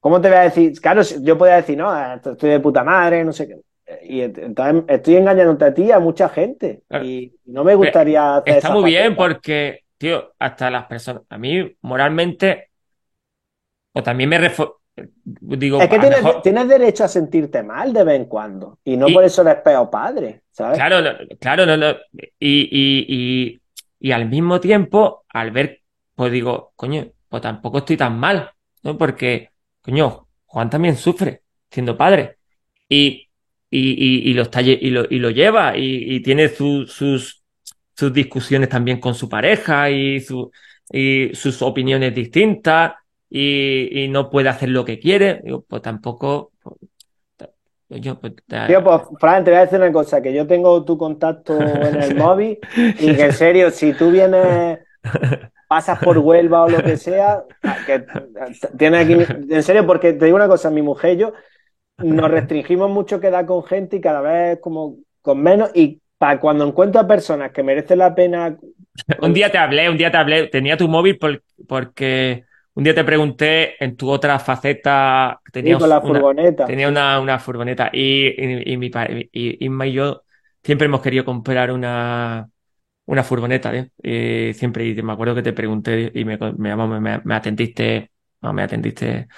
¿cómo 0.00 0.20
te 0.20 0.28
voy 0.28 0.38
a 0.38 0.42
decir? 0.42 0.80
Claro, 0.80 1.02
yo 1.22 1.38
podría 1.38 1.56
decir, 1.56 1.78
no, 1.78 2.14
estoy 2.14 2.50
de 2.50 2.60
puta 2.60 2.84
madre, 2.84 3.24
no 3.24 3.32
sé 3.32 3.48
qué. 3.48 3.60
Y 4.02 4.20
ent- 4.20 4.38
entonces 4.42 4.84
estoy 4.88 5.16
engañándote 5.16 5.64
a 5.64 5.74
ti 5.74 5.82
y 5.84 5.90
a 5.92 5.98
mucha 5.98 6.28
gente. 6.28 6.82
Claro. 6.88 7.04
Y 7.04 7.34
no 7.46 7.64
me 7.64 7.74
gustaría 7.74 8.36
hacer 8.36 8.54
Está 8.56 8.68
esa 8.68 8.74
muy 8.74 8.90
bien 8.90 9.16
porque, 9.16 9.84
tío, 9.98 10.32
hasta 10.38 10.70
las 10.70 10.86
personas, 10.86 11.22
a 11.28 11.38
mí 11.38 11.76
moralmente, 11.82 12.70
o 13.92 14.02
también 14.02 14.30
me 14.30 14.38
digo, 15.56 15.80
Es 15.80 15.88
que 15.88 15.98
tienes, 15.98 16.22
mejor- 16.22 16.42
tienes 16.42 16.68
derecho 16.68 17.04
a 17.04 17.08
sentirte 17.08 17.62
mal 17.62 17.92
de 17.92 18.04
vez 18.04 18.16
en 18.20 18.26
cuando. 18.26 18.78
Y 18.84 18.96
no 18.96 19.08
Y- 19.08 19.14
por 19.14 19.24
eso 19.24 19.42
eres 19.42 19.56
peor 19.62 19.90
padre, 19.90 20.42
¿sabes? 20.50 20.76
Claro, 20.78 21.00
no, 21.00 21.10
claro, 21.38 21.66
no, 21.66 21.76
no. 21.76 21.90
Y, 22.12 22.68
y, 22.70 23.06
y, 23.08 23.60
y 23.98 24.12
al 24.12 24.28
mismo 24.28 24.60
tiempo, 24.60 25.24
al 25.28 25.50
ver, 25.50 25.80
pues 26.14 26.32
digo, 26.32 26.72
coño, 26.76 27.06
pues 27.28 27.42
tampoco 27.42 27.78
estoy 27.78 27.96
tan 27.96 28.18
mal, 28.18 28.50
¿no? 28.82 28.96
Porque, 28.98 29.50
coño, 29.80 30.26
Juan 30.46 30.68
también 30.70 30.96
sufre 30.96 31.42
siendo 31.70 31.96
padre. 31.96 32.36
Y, 32.88 33.28
y, 33.70 33.90
y, 34.26 34.30
y 34.30 34.34
lo, 34.34 34.42
está, 34.42 34.60
lle- 34.62 34.78
y, 34.80 34.90
lo, 34.90 35.04
y 35.08 35.18
lo 35.18 35.30
lleva 35.30 35.76
y, 35.76 36.14
y 36.16 36.20
tiene 36.22 36.48
su- 36.48 36.86
sus, 36.86 37.42
sus 37.96 38.12
discusiones 38.12 38.68
también 38.68 39.00
con 39.00 39.14
su 39.14 39.28
pareja 39.28 39.90
y, 39.90 40.20
su, 40.20 40.50
y 40.92 41.30
sus 41.34 41.62
opiniones 41.62 42.14
distintas 42.14 42.94
y, 43.28 44.04
y 44.04 44.08
no 44.08 44.30
puede 44.30 44.48
hacer 44.48 44.70
lo 44.70 44.84
que 44.84 44.98
quiere. 44.98 45.40
Digo, 45.44 45.64
pues 45.68 45.82
tampoco... 45.82 46.52
pues, 46.58 47.50
coño, 47.88 48.20
pues, 48.20 48.34
Tío, 48.64 48.84
pues, 48.84 49.02
Fran, 49.18 49.42
te 49.44 49.50
voy 49.50 49.58
a 49.58 49.62
decir 49.62 49.78
una 49.80 49.92
cosa, 49.92 50.22
que 50.22 50.32
yo 50.32 50.46
tengo 50.46 50.84
tu 50.84 50.96
contacto 50.96 51.86
en 51.88 52.00
el 52.00 52.12
móvil 52.14 52.58
y 52.96 53.16
que 53.16 53.24
en 53.24 53.32
serio, 53.32 53.70
si 53.70 53.94
tú 53.94 54.10
vienes, 54.10 54.78
pasas 55.68 56.00
por 56.00 56.18
Huelva 56.18 56.62
o 56.64 56.68
lo 56.70 56.82
que 56.84 56.96
sea, 56.96 57.44
que 57.84 58.06
tienes 58.78 59.02
aquí, 59.04 59.14
en 59.50 59.62
serio, 59.62 59.86
porque 59.86 60.12
te 60.14 60.26
digo 60.26 60.36
una 60.36 60.48
cosa, 60.48 60.70
mi 60.70 60.82
mujer 60.82 61.14
y 61.14 61.18
yo 61.18 61.32
nos 62.00 62.30
restringimos 62.30 62.90
mucho 62.90 63.20
quedar 63.20 63.46
con 63.46 63.64
gente 63.64 63.96
y 63.96 64.00
cada 64.00 64.20
vez 64.20 64.60
como 64.60 64.96
con 65.22 65.42
menos 65.42 65.70
y 65.74 66.00
para 66.18 66.40
cuando 66.40 66.66
encuentro 66.66 67.00
a 67.00 67.06
personas 67.06 67.52
que 67.52 67.62
merecen 67.62 67.98
la 67.98 68.14
pena 68.14 68.58
Un 69.22 69.32
día 69.34 69.50
te 69.50 69.58
hablé, 69.58 69.88
un 69.90 69.96
día 69.96 70.10
te 70.10 70.16
hablé, 70.16 70.48
tenía 70.48 70.76
tu 70.76 70.88
móvil 70.88 71.18
por- 71.18 71.42
porque 71.68 72.44
un 72.74 72.84
día 72.84 72.94
te 72.94 73.04
pregunté 73.04 73.82
en 73.82 73.96
tu 73.96 74.08
otra 74.10 74.38
faceta, 74.38 75.40
tenías 75.52 75.78
con 75.78 75.88
la 75.88 76.00
una, 76.00 76.26
furgoneta. 76.26 76.64
tenía 76.64 76.88
una, 76.88 77.20
una 77.20 77.38
furgoneta 77.38 77.90
y, 77.92 78.28
y, 78.28 78.72
y 78.72 78.76
mi 78.76 78.90
y 79.32 79.64
Inma 79.64 79.86
y 79.86 79.92
yo 79.92 80.22
siempre 80.62 80.86
hemos 80.86 81.00
querido 81.02 81.24
comprar 81.24 81.70
una, 81.72 82.48
una 83.06 83.24
furgoneta, 83.24 83.74
¿eh? 83.76 83.90
Y 84.02 84.54
siempre, 84.54 84.86
y 84.86 85.02
me 85.02 85.12
acuerdo 85.12 85.34
que 85.34 85.42
te 85.42 85.52
pregunté 85.52 86.12
y 86.14 86.24
me, 86.24 86.38
me, 86.58 86.76
me, 86.76 87.00
me- 87.00 87.20
me 87.24 87.34
atendiste, 87.34 88.12
no, 88.42 88.52
me 88.52 88.62
atendiste, 88.62 89.28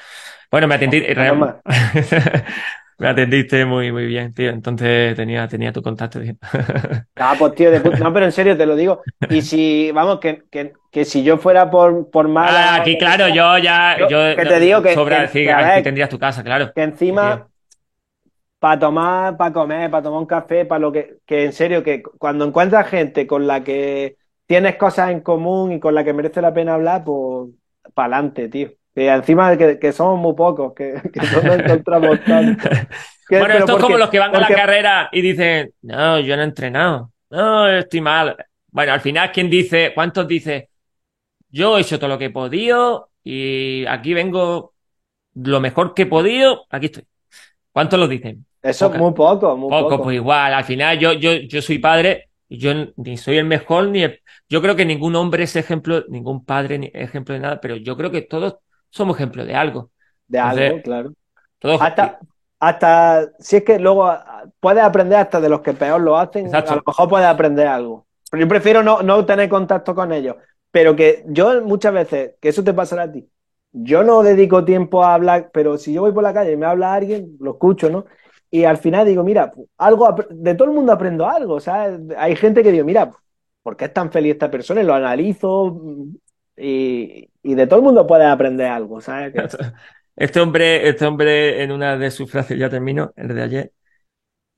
bueno, 0.53 0.69
me 0.69 0.75
atendiste, 0.77 1.15
Toma. 1.15 1.61
me 2.99 3.09
atendiste 3.09 3.65
muy, 3.65 3.91
muy 3.91 4.07
bien, 4.07 4.33
tío, 4.33 4.51
entonces 4.51 5.17
tenía, 5.17 5.49
tenía 5.49 5.73
tu 5.73 5.83
contacto, 5.83 6.21
tío. 6.21 6.35
Ah, 7.17 7.35
pues 7.39 7.55
tío, 7.55 7.71
de 7.71 7.81
puta- 7.81 7.99
no, 7.99 8.13
pero 8.13 8.27
en 8.27 8.33
serio 8.33 8.57
te 8.57 8.67
lo 8.67 8.75
digo. 8.77 9.03
Y 9.29 9.43
si, 9.43 9.91
vamos, 9.93 10.19
que, 10.21 10.43
que, 10.51 10.73
que 10.91 11.05
si 11.05 11.23
yo 11.23 11.39
fuera 11.39 11.71
por, 11.71 12.11
por 12.11 12.27
mala. 12.29 12.75
Ah, 12.75 12.81
aquí, 12.81 12.97
claro, 12.99 13.29
yo 13.29 13.59
ya, 13.59 13.97
Yo- 13.99 14.09
yo, 14.09 14.37
que 14.37 14.45
te 14.47 14.61
digo 14.61 14.83
que- 14.83 14.95
sobra 14.95 15.17
que- 15.17 15.23
decir, 15.23 15.51
que 15.75 15.83
tendrías 15.83 16.09
tu 16.09 16.19
casa, 16.19 16.43
claro. 16.43 16.73
Que 16.75 16.83
encima, 16.83 17.49
para 18.59 18.79
tomar, 18.79 19.37
para 19.37 19.53
comer, 19.53 19.91
para 19.91 20.03
tomar 20.03 20.21
un 20.21 20.27
café, 20.27 20.65
para 20.65 20.79
lo 20.79 20.93
que. 20.93 21.19
Que 21.27 21.45
en 21.45 21.53
serio, 21.53 21.83
que 21.83 22.03
cuando 22.03 22.45
encuentras 22.45 22.89
gente 22.89 23.27
con 23.27 23.47
la 23.47 23.63
que 23.65 24.17
tienes 24.47 24.77
cosas 24.77 25.11
en 25.11 25.21
común 25.21 25.73
y 25.73 25.81
con 25.81 25.95
la 25.95 26.05
que 26.05 26.13
merece 26.13 26.41
la 26.43 26.55
pena 26.55 26.75
hablar, 26.75 27.05
pues 27.05 27.51
para 27.95 28.17
adelante, 28.17 28.49
tío. 28.49 28.71
Que 28.95 29.09
encima 29.09 29.57
que, 29.57 29.79
que 29.79 29.93
somos 29.93 30.19
muy 30.21 30.35
pocos, 30.35 30.75
que, 30.75 30.95
que 31.13 31.21
no 31.21 31.43
nos 31.43 31.59
encontramos 31.61 32.21
tanto. 32.27 32.69
Que- 33.29 33.39
Bueno, 33.39 33.55
esto 33.55 33.65
es 33.65 33.71
porque- 33.71 33.83
como 33.83 33.99
los 33.99 34.11
que 34.11 34.19
van 34.19 34.31
a 34.37 34.41
la 34.41 34.47
porque- 34.47 34.55
carrera 34.61 35.09
y 35.13 35.21
dicen, 35.23 35.73
no, 35.83 36.21
yo 36.21 36.37
no 36.37 36.43
he 36.43 36.45
entrenado, 36.45 37.11
no, 37.31 37.69
estoy 37.71 38.01
mal. 38.03 38.37
Bueno, 38.71 38.93
al 38.93 39.01
final, 39.01 39.31
¿quién 39.33 39.49
dice, 39.49 39.93
cuántos 39.95 40.27
dice, 40.29 40.69
yo 41.51 41.79
he 41.79 41.81
hecho 41.83 41.99
todo 41.99 42.09
lo 42.09 42.19
que 42.19 42.27
he 42.27 42.31
podido 42.31 43.11
y 43.25 43.85
aquí 43.87 44.13
vengo 44.15 44.75
lo 45.35 45.61
mejor 45.61 45.95
que 45.95 46.03
he 46.03 46.07
podido, 46.07 46.67
aquí 46.71 46.87
estoy? 46.87 47.05
¿Cuántos 47.73 47.99
lo 47.99 48.09
dicen? 48.09 48.45
Eso 48.63 48.93
es 48.93 48.99
muy 48.99 49.13
poco, 49.13 49.57
muy 49.57 49.71
Poco, 49.71 49.89
poco. 49.91 50.03
pues 50.05 50.17
igual, 50.17 50.53
al 50.55 50.65
final 50.65 50.99
yo, 50.99 51.15
yo, 51.15 51.33
yo 51.35 51.63
soy 51.63 51.79
padre 51.79 52.29
y 52.49 52.59
yo 52.59 52.73
ni 52.97 53.17
soy 53.17 53.39
el 53.39 53.47
mejor, 53.47 53.89
ni 53.89 54.03
el- 54.03 54.21
yo 54.49 54.61
creo 54.61 54.77
que 54.77 54.85
ningún 54.85 55.17
hombre 55.17 55.45
es 55.45 55.57
ejemplo, 55.57 56.05
ningún 56.09 56.45
padre 56.45 56.79
ni 56.79 56.91
ejemplo 56.93 57.33
de 57.35 57.41
nada, 57.41 57.61
pero 57.61 57.77
yo 57.77 57.97
creo 57.97 58.11
que 58.11 58.23
todos 58.23 58.57
somos 58.93 59.17
ejemplo 59.17 59.45
de 59.45 59.55
algo. 59.55 59.91
de 60.29 60.39
algo, 60.39 60.83
claro. 60.83 61.13
todo 61.59 61.81
Hasta, 61.83 62.21
hasta, 62.61 63.31
si 63.39 63.57
es 63.57 63.65
que 63.65 63.79
luego 63.79 64.07
ah, 64.07 64.45
puedes 64.61 64.85
aprender 64.85 65.19
hasta 65.19 65.41
de 65.41 65.49
los 65.49 65.63
que 65.63 65.73
peor 65.73 66.01
lo 66.01 66.17
hacen, 66.17 66.47
Exacto. 66.47 66.73
a 66.73 66.77
lo 66.77 66.83
mejor 66.87 67.09
puedes 67.09 67.27
aprender 67.27 67.67
algo. 67.67 68.07
Pero 68.31 68.43
yo 68.43 68.49
prefiero 68.49 68.83
no, 68.83 69.03
no 69.03 69.25
tener 69.27 69.49
contacto 69.49 69.95
con 69.95 70.13
ellos. 70.13 70.37
Pero 70.71 70.95
que 70.95 71.25
yo 71.27 71.63
muchas 71.63 71.93
veces, 71.93 72.35
que 72.41 72.49
eso 72.51 72.63
te 72.63 72.73
pasará 72.73 73.05
a 73.05 73.13
ti, 73.13 73.29
yo 73.73 74.03
no 74.05 74.23
dedico 74.23 74.65
tiempo 74.65 75.03
a 75.03 75.15
hablar, 75.15 75.51
pero 75.53 75.79
si 75.79 75.93
yo 75.93 76.03
voy 76.03 76.13
por 76.13 76.23
la 76.23 76.35
calle 76.35 76.53
y 76.53 76.57
me 76.57 76.67
habla 76.67 76.95
alguien, 76.95 77.37
lo 77.41 77.53
escucho, 77.53 77.91
¿no? 77.91 78.05
Y 78.51 78.65
al 78.65 78.77
final 78.77 79.07
digo, 79.07 79.25
mira, 79.25 79.53
algo 79.79 80.15
de 80.31 80.55
todo 80.55 80.69
el 80.69 80.75
mundo 80.75 80.93
aprendo 80.93 81.27
algo, 81.27 81.59
¿sabes? 81.59 81.99
Hay 82.19 82.37
gente 82.37 82.63
que 82.63 82.71
digo, 82.71 82.85
mira, 82.85 83.11
¿por 83.63 83.77
qué 83.77 83.87
es 83.87 83.93
tan 83.95 84.13
feliz 84.13 84.33
esta 84.33 84.51
persona? 84.51 84.83
Y 84.83 84.85
lo 84.85 84.95
analizo 84.95 85.81
y, 86.63 87.31
y 87.43 87.55
de 87.55 87.67
todo 87.67 87.79
el 87.81 87.85
mundo 87.85 88.07
puedes 88.07 88.27
aprender 88.29 88.67
algo, 88.69 89.01
¿sabes? 89.01 89.33
Que- 89.35 89.49
Este 90.17 90.41
hombre, 90.41 90.89
este 90.89 91.07
hombre, 91.07 91.63
en 91.63 91.73
una 91.73 91.97
de 91.97 92.11
sus 92.11 92.31
frases, 92.31 92.59
ya 92.59 92.69
termino, 92.69 93.13
el 93.17 93.29
de 93.29 93.43
ayer, 93.43 93.73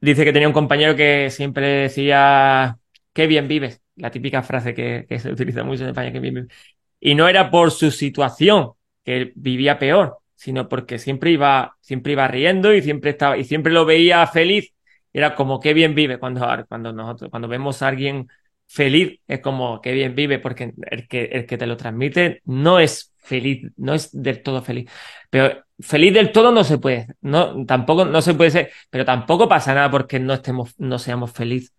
dice 0.01 0.25
que 0.25 0.33
tenía 0.33 0.49
un 0.49 0.55
compañero 0.55 0.97
que 0.97 1.31
siempre 1.31 1.67
decía, 1.69 2.79
qué 3.13 3.27
bien 3.27 3.49
vives, 3.49 3.83
la 3.97 4.11
típica 4.11 4.43
frase 4.43 4.75
que, 4.75 5.07
que 5.09 5.19
se 5.19 5.31
utiliza 5.33 5.65
mucho 5.65 5.85
en 5.85 5.91
España, 5.91 6.13
qué 6.13 6.21
bien 6.21 6.35
vives. 6.35 6.53
Y 7.01 7.15
no 7.15 7.29
era 7.29 7.51
por 7.51 7.71
su 7.71 7.91
situación, 7.91 8.73
que 9.05 9.33
vivía 9.37 9.79
peor, 9.79 10.19
sino 10.35 10.69
porque 10.69 10.99
siempre 10.99 11.31
iba, 11.33 11.77
siempre 11.81 12.13
iba 12.15 12.29
riendo 12.29 12.75
y 12.75 12.83
siempre 12.83 13.11
estaba, 13.11 13.37
y 13.39 13.45
siempre 13.45 13.73
lo 13.73 13.85
veía 13.87 14.27
feliz. 14.27 14.73
Era 15.13 15.35
como 15.35 15.61
qué 15.61 15.75
bien 15.75 15.95
vive 15.95 16.19
cuando, 16.19 16.47
cuando 16.69 16.93
nosotros, 16.93 17.31
cuando 17.31 17.49
vemos 17.49 17.83
a 17.83 17.89
alguien 17.89 18.29
feliz, 18.69 19.21
es 19.27 19.41
como 19.41 19.81
qué 19.81 19.93
bien 19.93 20.15
vive, 20.15 20.39
porque 20.39 20.73
el 20.91 21.09
que, 21.09 21.25
el 21.27 21.47
que 21.47 21.59
te 21.59 21.67
lo 21.67 21.77
transmite 21.77 22.41
no 22.45 22.79
es 22.81 23.15
feliz, 23.19 23.71
no 23.77 23.95
es 23.95 24.11
del 24.13 24.43
todo 24.43 24.63
feliz. 24.63 24.91
Pero 25.31 25.65
feliz 25.81 26.13
del 26.15 26.33
todo 26.33 26.53
no 26.53 26.65
se 26.65 26.79
puede, 26.79 27.09
no, 27.21 27.65
tampoco, 27.67 28.05
no 28.05 28.23
se 28.23 28.35
puede 28.35 28.51
ser, 28.51 28.71
pero 28.91 29.05
tampoco 29.05 29.49
pasa 29.49 29.75
nada 29.75 29.91
porque 29.91 30.19
no 30.21 30.35
estemos, 30.35 30.75
no 30.79 30.99
seamos 30.99 31.33
feliz 31.33 31.73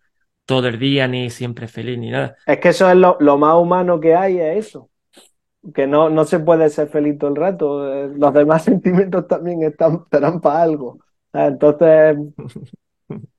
todo 0.44 0.68
el 0.68 0.78
día, 0.78 1.08
ni 1.08 1.30
siempre 1.30 1.68
feliz, 1.68 1.98
ni 1.98 2.10
nada. 2.10 2.36
Es 2.44 2.58
que 2.60 2.68
eso 2.70 2.88
es 2.90 2.96
lo, 2.96 3.16
lo 3.20 3.38
más 3.38 3.56
humano 3.56 4.00
que 4.00 4.14
hay, 4.14 4.38
es 4.40 4.66
eso. 4.68 4.90
Que 5.74 5.86
no, 5.86 6.10
no 6.10 6.24
se 6.24 6.40
puede 6.40 6.70
ser 6.70 6.88
feliz 6.88 7.18
todo 7.18 7.30
el 7.30 7.36
rato. 7.36 7.92
eh, 7.94 8.10
Los 8.16 8.34
demás 8.34 8.64
sentimientos 8.66 9.28
también 9.28 9.62
están, 9.64 10.02
estarán 10.04 10.40
para 10.40 10.62
algo. 10.62 11.00
Ah, 11.32 11.48
Entonces, 11.48 12.16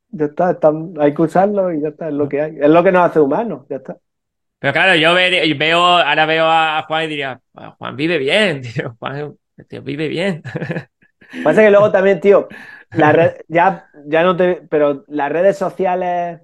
ya 0.10 0.26
está, 0.26 0.52
están- 0.52 0.94
hay 1.00 1.14
que 1.14 1.22
usarlo 1.22 1.72
y 1.74 1.82
ya 1.82 1.90
está, 1.90 2.08
es 2.10 2.14
lo 2.14 2.28
que 2.30 2.42
hay. 2.42 2.58
Es 2.60 2.70
lo 2.70 2.84
que 2.84 2.92
nos 2.92 3.10
hace 3.10 3.20
humanos, 3.20 3.66
ya 3.70 3.78
está. 3.78 3.98
Pero 4.60 4.74
claro, 4.74 4.96
yo 4.96 5.14
ve- 5.14 5.54
veo, 5.58 5.80
ahora 5.80 6.26
veo 6.26 6.46
a 6.48 6.84
Juan 6.88 7.04
y 7.06 7.08
diría, 7.08 7.40
"Ah, 7.56 7.76
Juan 7.78 7.96
vive 7.96 8.18
bien, 8.18 8.62
tío, 8.62 8.96
Juan, 9.00 9.36
tío, 9.68 9.82
vive 9.84 10.08
bien. 10.08 10.42
Pasa 11.44 11.62
que 11.62 11.70
luego 11.72 11.92
también, 11.92 12.20
tío, 12.20 12.48
la 12.94 13.12
red, 13.12 13.38
ya, 13.48 13.90
ya 14.06 14.24
no 14.24 14.36
te, 14.36 14.56
pero 14.70 15.04
las 15.08 15.32
redes 15.32 15.58
sociales, 15.58 16.42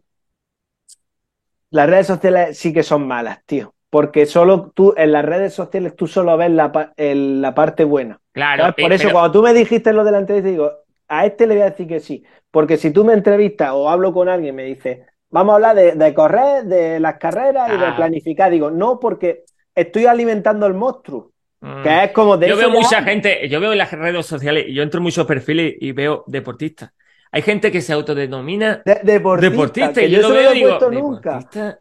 las 1.71 1.89
redes 1.89 2.07
sociales 2.07 2.57
sí 2.57 2.73
que 2.73 2.83
son 2.83 3.07
malas, 3.07 3.39
tío. 3.45 3.73
Porque 3.89 4.25
solo 4.25 4.71
tú, 4.73 4.93
en 4.97 5.11
las 5.11 5.23
redes 5.25 5.53
sociales, 5.53 5.95
tú 5.95 6.07
solo 6.07 6.35
ves 6.37 6.51
la, 6.51 6.93
el- 6.97 7.41
la 7.41 7.53
parte 7.53 7.83
buena. 7.83 8.19
Claro, 8.31 8.63
¿Sabes? 8.63 8.75
Por 8.75 8.91
eh, 8.91 8.95
eso, 8.95 9.03
pero- 9.03 9.13
cuando 9.13 9.31
tú 9.31 9.43
me 9.43 9.53
dijiste 9.53 9.93
lo 9.93 10.03
de 10.03 10.11
la 10.11 10.19
entrevista, 10.19 10.49
digo, 10.49 10.71
a 11.19 11.25
este 11.25 11.47
le 11.47 11.55
voy 11.55 11.63
a 11.63 11.69
decir 11.71 11.87
que 11.87 11.99
sí. 11.99 12.23
Porque 12.51 12.77
si 12.77 12.91
tú 12.91 13.03
me 13.03 13.13
entrevistas 13.13 13.71
o 13.73 13.89
hablo 13.89 14.13
con 14.13 14.29
alguien 14.29 14.53
y 14.53 14.57
me 14.57 14.63
dice, 14.63 15.05
vamos 15.29 15.53
a 15.53 15.55
hablar 15.55 15.75
de, 15.75 15.91
de 15.93 16.13
correr, 16.13 16.63
de 16.65 16.99
las 16.99 17.17
carreras 17.17 17.71
y 17.73 17.77
de 17.77 17.85
Ah. 17.85 17.95
planificar, 17.95 18.51
digo, 18.51 18.69
no, 18.71 18.99
porque 18.99 19.43
estoy 19.75 20.05
alimentando 20.05 20.65
el 20.67 20.73
monstruo. 20.73 21.31
mm, 21.61 21.81
Que 21.83 22.03
es 22.05 22.11
como 22.11 22.37
de 22.37 22.47
yo 22.49 22.57
veo 22.57 22.69
mucha 22.69 23.01
gente, 23.03 23.47
yo 23.49 23.59
veo 23.59 23.71
en 23.71 23.77
las 23.79 23.91
redes 23.91 24.25
sociales, 24.25 24.65
y 24.67 24.73
yo 24.73 24.83
entro 24.83 24.99
en 24.99 25.03
muchos 25.03 25.25
perfiles 25.25 25.73
y 25.79 25.91
veo 25.93 26.23
deportistas. 26.27 26.91
Hay 27.31 27.41
gente 27.41 27.71
que 27.71 27.81
se 27.81 27.93
autodenomina 27.93 28.83
de- 28.85 28.99
deportista, 29.01 29.49
deportista, 29.49 29.93
que 30.01 30.07
y 30.07 30.11
yo 30.11 30.21
lo 30.21 30.29
veo 30.29 30.51
y 30.53 30.55
digo, 30.55 30.77
nunca. 30.91 31.39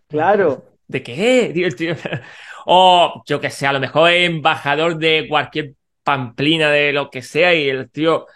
Claro. 0.08 0.64
¿De 0.88 1.02
qué? 1.02 1.50
Digo, 1.54 1.66
el 1.66 1.76
tío. 1.76 1.94
O 2.66 3.22
yo 3.26 3.40
que 3.40 3.50
sé, 3.50 3.66
a 3.66 3.72
lo 3.72 3.80
mejor 3.80 4.10
es 4.10 4.28
embajador 4.30 4.96
de 4.96 5.26
cualquier 5.28 5.74
pamplina 6.02 6.70
de 6.70 6.92
lo 6.92 7.10
que 7.10 7.22
sea 7.22 7.54
y 7.54 7.68
el 7.68 7.90
tío 7.90 8.26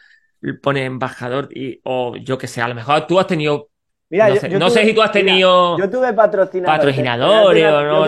pone 0.54 0.84
embajador 0.84 1.48
y 1.54 1.80
o 1.84 2.16
yo 2.16 2.38
que 2.38 2.46
sé, 2.48 2.60
a 2.62 2.68
lo 2.68 2.74
mejor 2.74 3.06
tú 3.06 3.18
has 3.20 3.26
tenido 3.26 3.70
Mira, 4.08 4.28
no 4.28 4.34
yo- 4.34 4.40
sé, 4.40 4.48
yo 4.48 4.58
no 4.58 4.70
sé 4.70 4.80
tuve- 4.80 4.84
si 4.84 4.94
tú 4.94 5.02
has 5.02 5.12
mira, 5.12 5.12
tenido 5.12 5.78
yo 5.78 5.90
tuve 5.90 6.12
patrocinadores. 6.12 6.96
patrocinadores 6.96 7.64
o 7.72 7.82
no, 7.84 8.04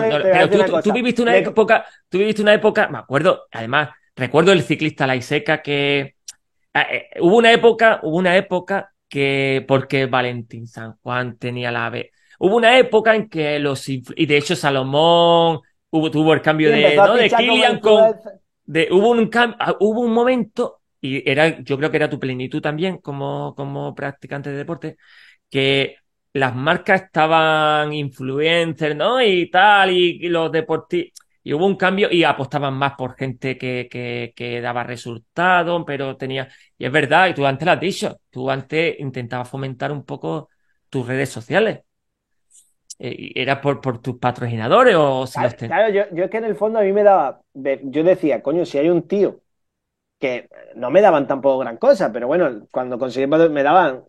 pero 0.59 0.81
tú, 0.81 0.91
viviste 0.91 1.21
una 1.21 1.35
época, 1.37 1.85
tú 2.09 2.17
viviste 2.17 2.41
una 2.41 2.53
época, 2.53 2.87
me 2.89 2.97
acuerdo, 2.97 3.43
además, 3.51 3.89
recuerdo 4.15 4.51
el 4.51 4.63
ciclista 4.63 5.07
Laiseca 5.07 5.61
que 5.61 5.99
eh, 6.01 6.15
eh, 6.73 7.09
hubo 7.21 7.37
una 7.37 7.51
época, 7.51 7.99
hubo 8.03 8.17
una 8.17 8.37
época 8.37 8.93
que 9.07 9.65
porque 9.67 10.05
Valentín 10.05 10.67
San 10.67 10.97
Juan 11.01 11.37
tenía 11.37 11.71
la 11.71 11.89
B. 11.89 12.11
Hubo 12.39 12.55
una 12.57 12.77
época 12.79 13.15
en 13.15 13.29
que 13.29 13.59
los 13.59 13.87
y 13.89 14.01
de 14.25 14.37
hecho 14.37 14.55
Salomón 14.55 15.59
hubo, 15.89 16.11
tuvo 16.11 16.33
el 16.33 16.41
cambio 16.41 16.69
Sí, 16.69 16.75
de, 16.75 16.95
¿no? 16.97 17.15
de 17.15 17.29
Kilian 17.29 17.79
con 17.79 18.11
de, 18.65 18.87
hubo 18.91 19.09
un 19.11 19.29
ah, 19.59 19.75
hubo 19.79 20.01
un 20.01 20.13
momento, 20.13 20.78
y 21.01 21.29
era, 21.29 21.59
yo 21.61 21.77
creo 21.77 21.91
que 21.91 21.97
era 21.97 22.09
tu 22.09 22.19
plenitud 22.19 22.61
también 22.61 22.97
como, 22.99 23.53
como 23.55 23.95
practicante 23.95 24.49
de 24.51 24.57
deporte, 24.57 24.97
que 25.49 25.97
las 26.33 26.55
marcas 26.55 27.03
estaban 27.03 27.93
influencers, 27.93 28.95
¿no? 28.95 29.21
Y 29.21 29.49
tal, 29.49 29.91
y, 29.91 30.19
y 30.25 30.29
los 30.29 30.51
deportistas. 30.51 31.25
Y 31.43 31.53
hubo 31.53 31.65
un 31.65 31.77
cambio 31.77 32.09
y 32.11 32.23
apostaban 32.23 32.73
más 32.75 32.93
por 32.97 33.15
gente 33.15 33.57
que, 33.57 33.87
que, 33.89 34.33
que 34.35 34.61
daba 34.61 34.83
resultados, 34.83 35.83
pero 35.87 36.17
tenía. 36.17 36.47
Y 36.77 36.85
es 36.85 36.91
verdad, 36.91 37.27
y 37.29 37.33
tú 37.33 37.45
antes 37.45 37.65
lo 37.65 37.71
has 37.71 37.79
dicho, 37.79 38.19
tú 38.29 38.51
antes 38.51 38.99
intentabas 38.99 39.49
fomentar 39.49 39.91
un 39.91 40.05
poco 40.05 40.49
tus 40.89 41.07
redes 41.07 41.29
sociales. 41.29 41.79
Eh, 42.99 43.31
¿Era 43.35 43.61
por, 43.61 43.79
por 43.81 44.01
tus 44.01 44.17
patrocinadores 44.19 44.95
o 44.97 45.25
si 45.27 45.39
los 45.41 45.55
ten- 45.55 45.77
Claro, 45.77 45.89
yo, 45.93 46.03
yo 46.15 46.23
es 46.25 46.29
que 46.31 46.37
en 46.37 46.45
el 46.45 46.55
fondo 46.55 46.79
a 46.79 46.81
mí 46.83 46.91
me 46.91 47.03
daba, 47.03 47.41
yo 47.53 48.03
decía, 48.03 48.41
coño, 48.41 48.65
si 48.65 48.77
hay 48.77 48.89
un 48.89 49.07
tío 49.07 49.41
que 50.19 50.49
no 50.75 50.91
me 50.91 51.01
daban 51.01 51.27
tampoco 51.27 51.59
gran 51.59 51.77
cosa, 51.77 52.11
pero 52.11 52.27
bueno, 52.27 52.67
cuando 52.71 52.99
conseguí 52.99 53.27
me 53.27 53.63
daban 53.63 54.03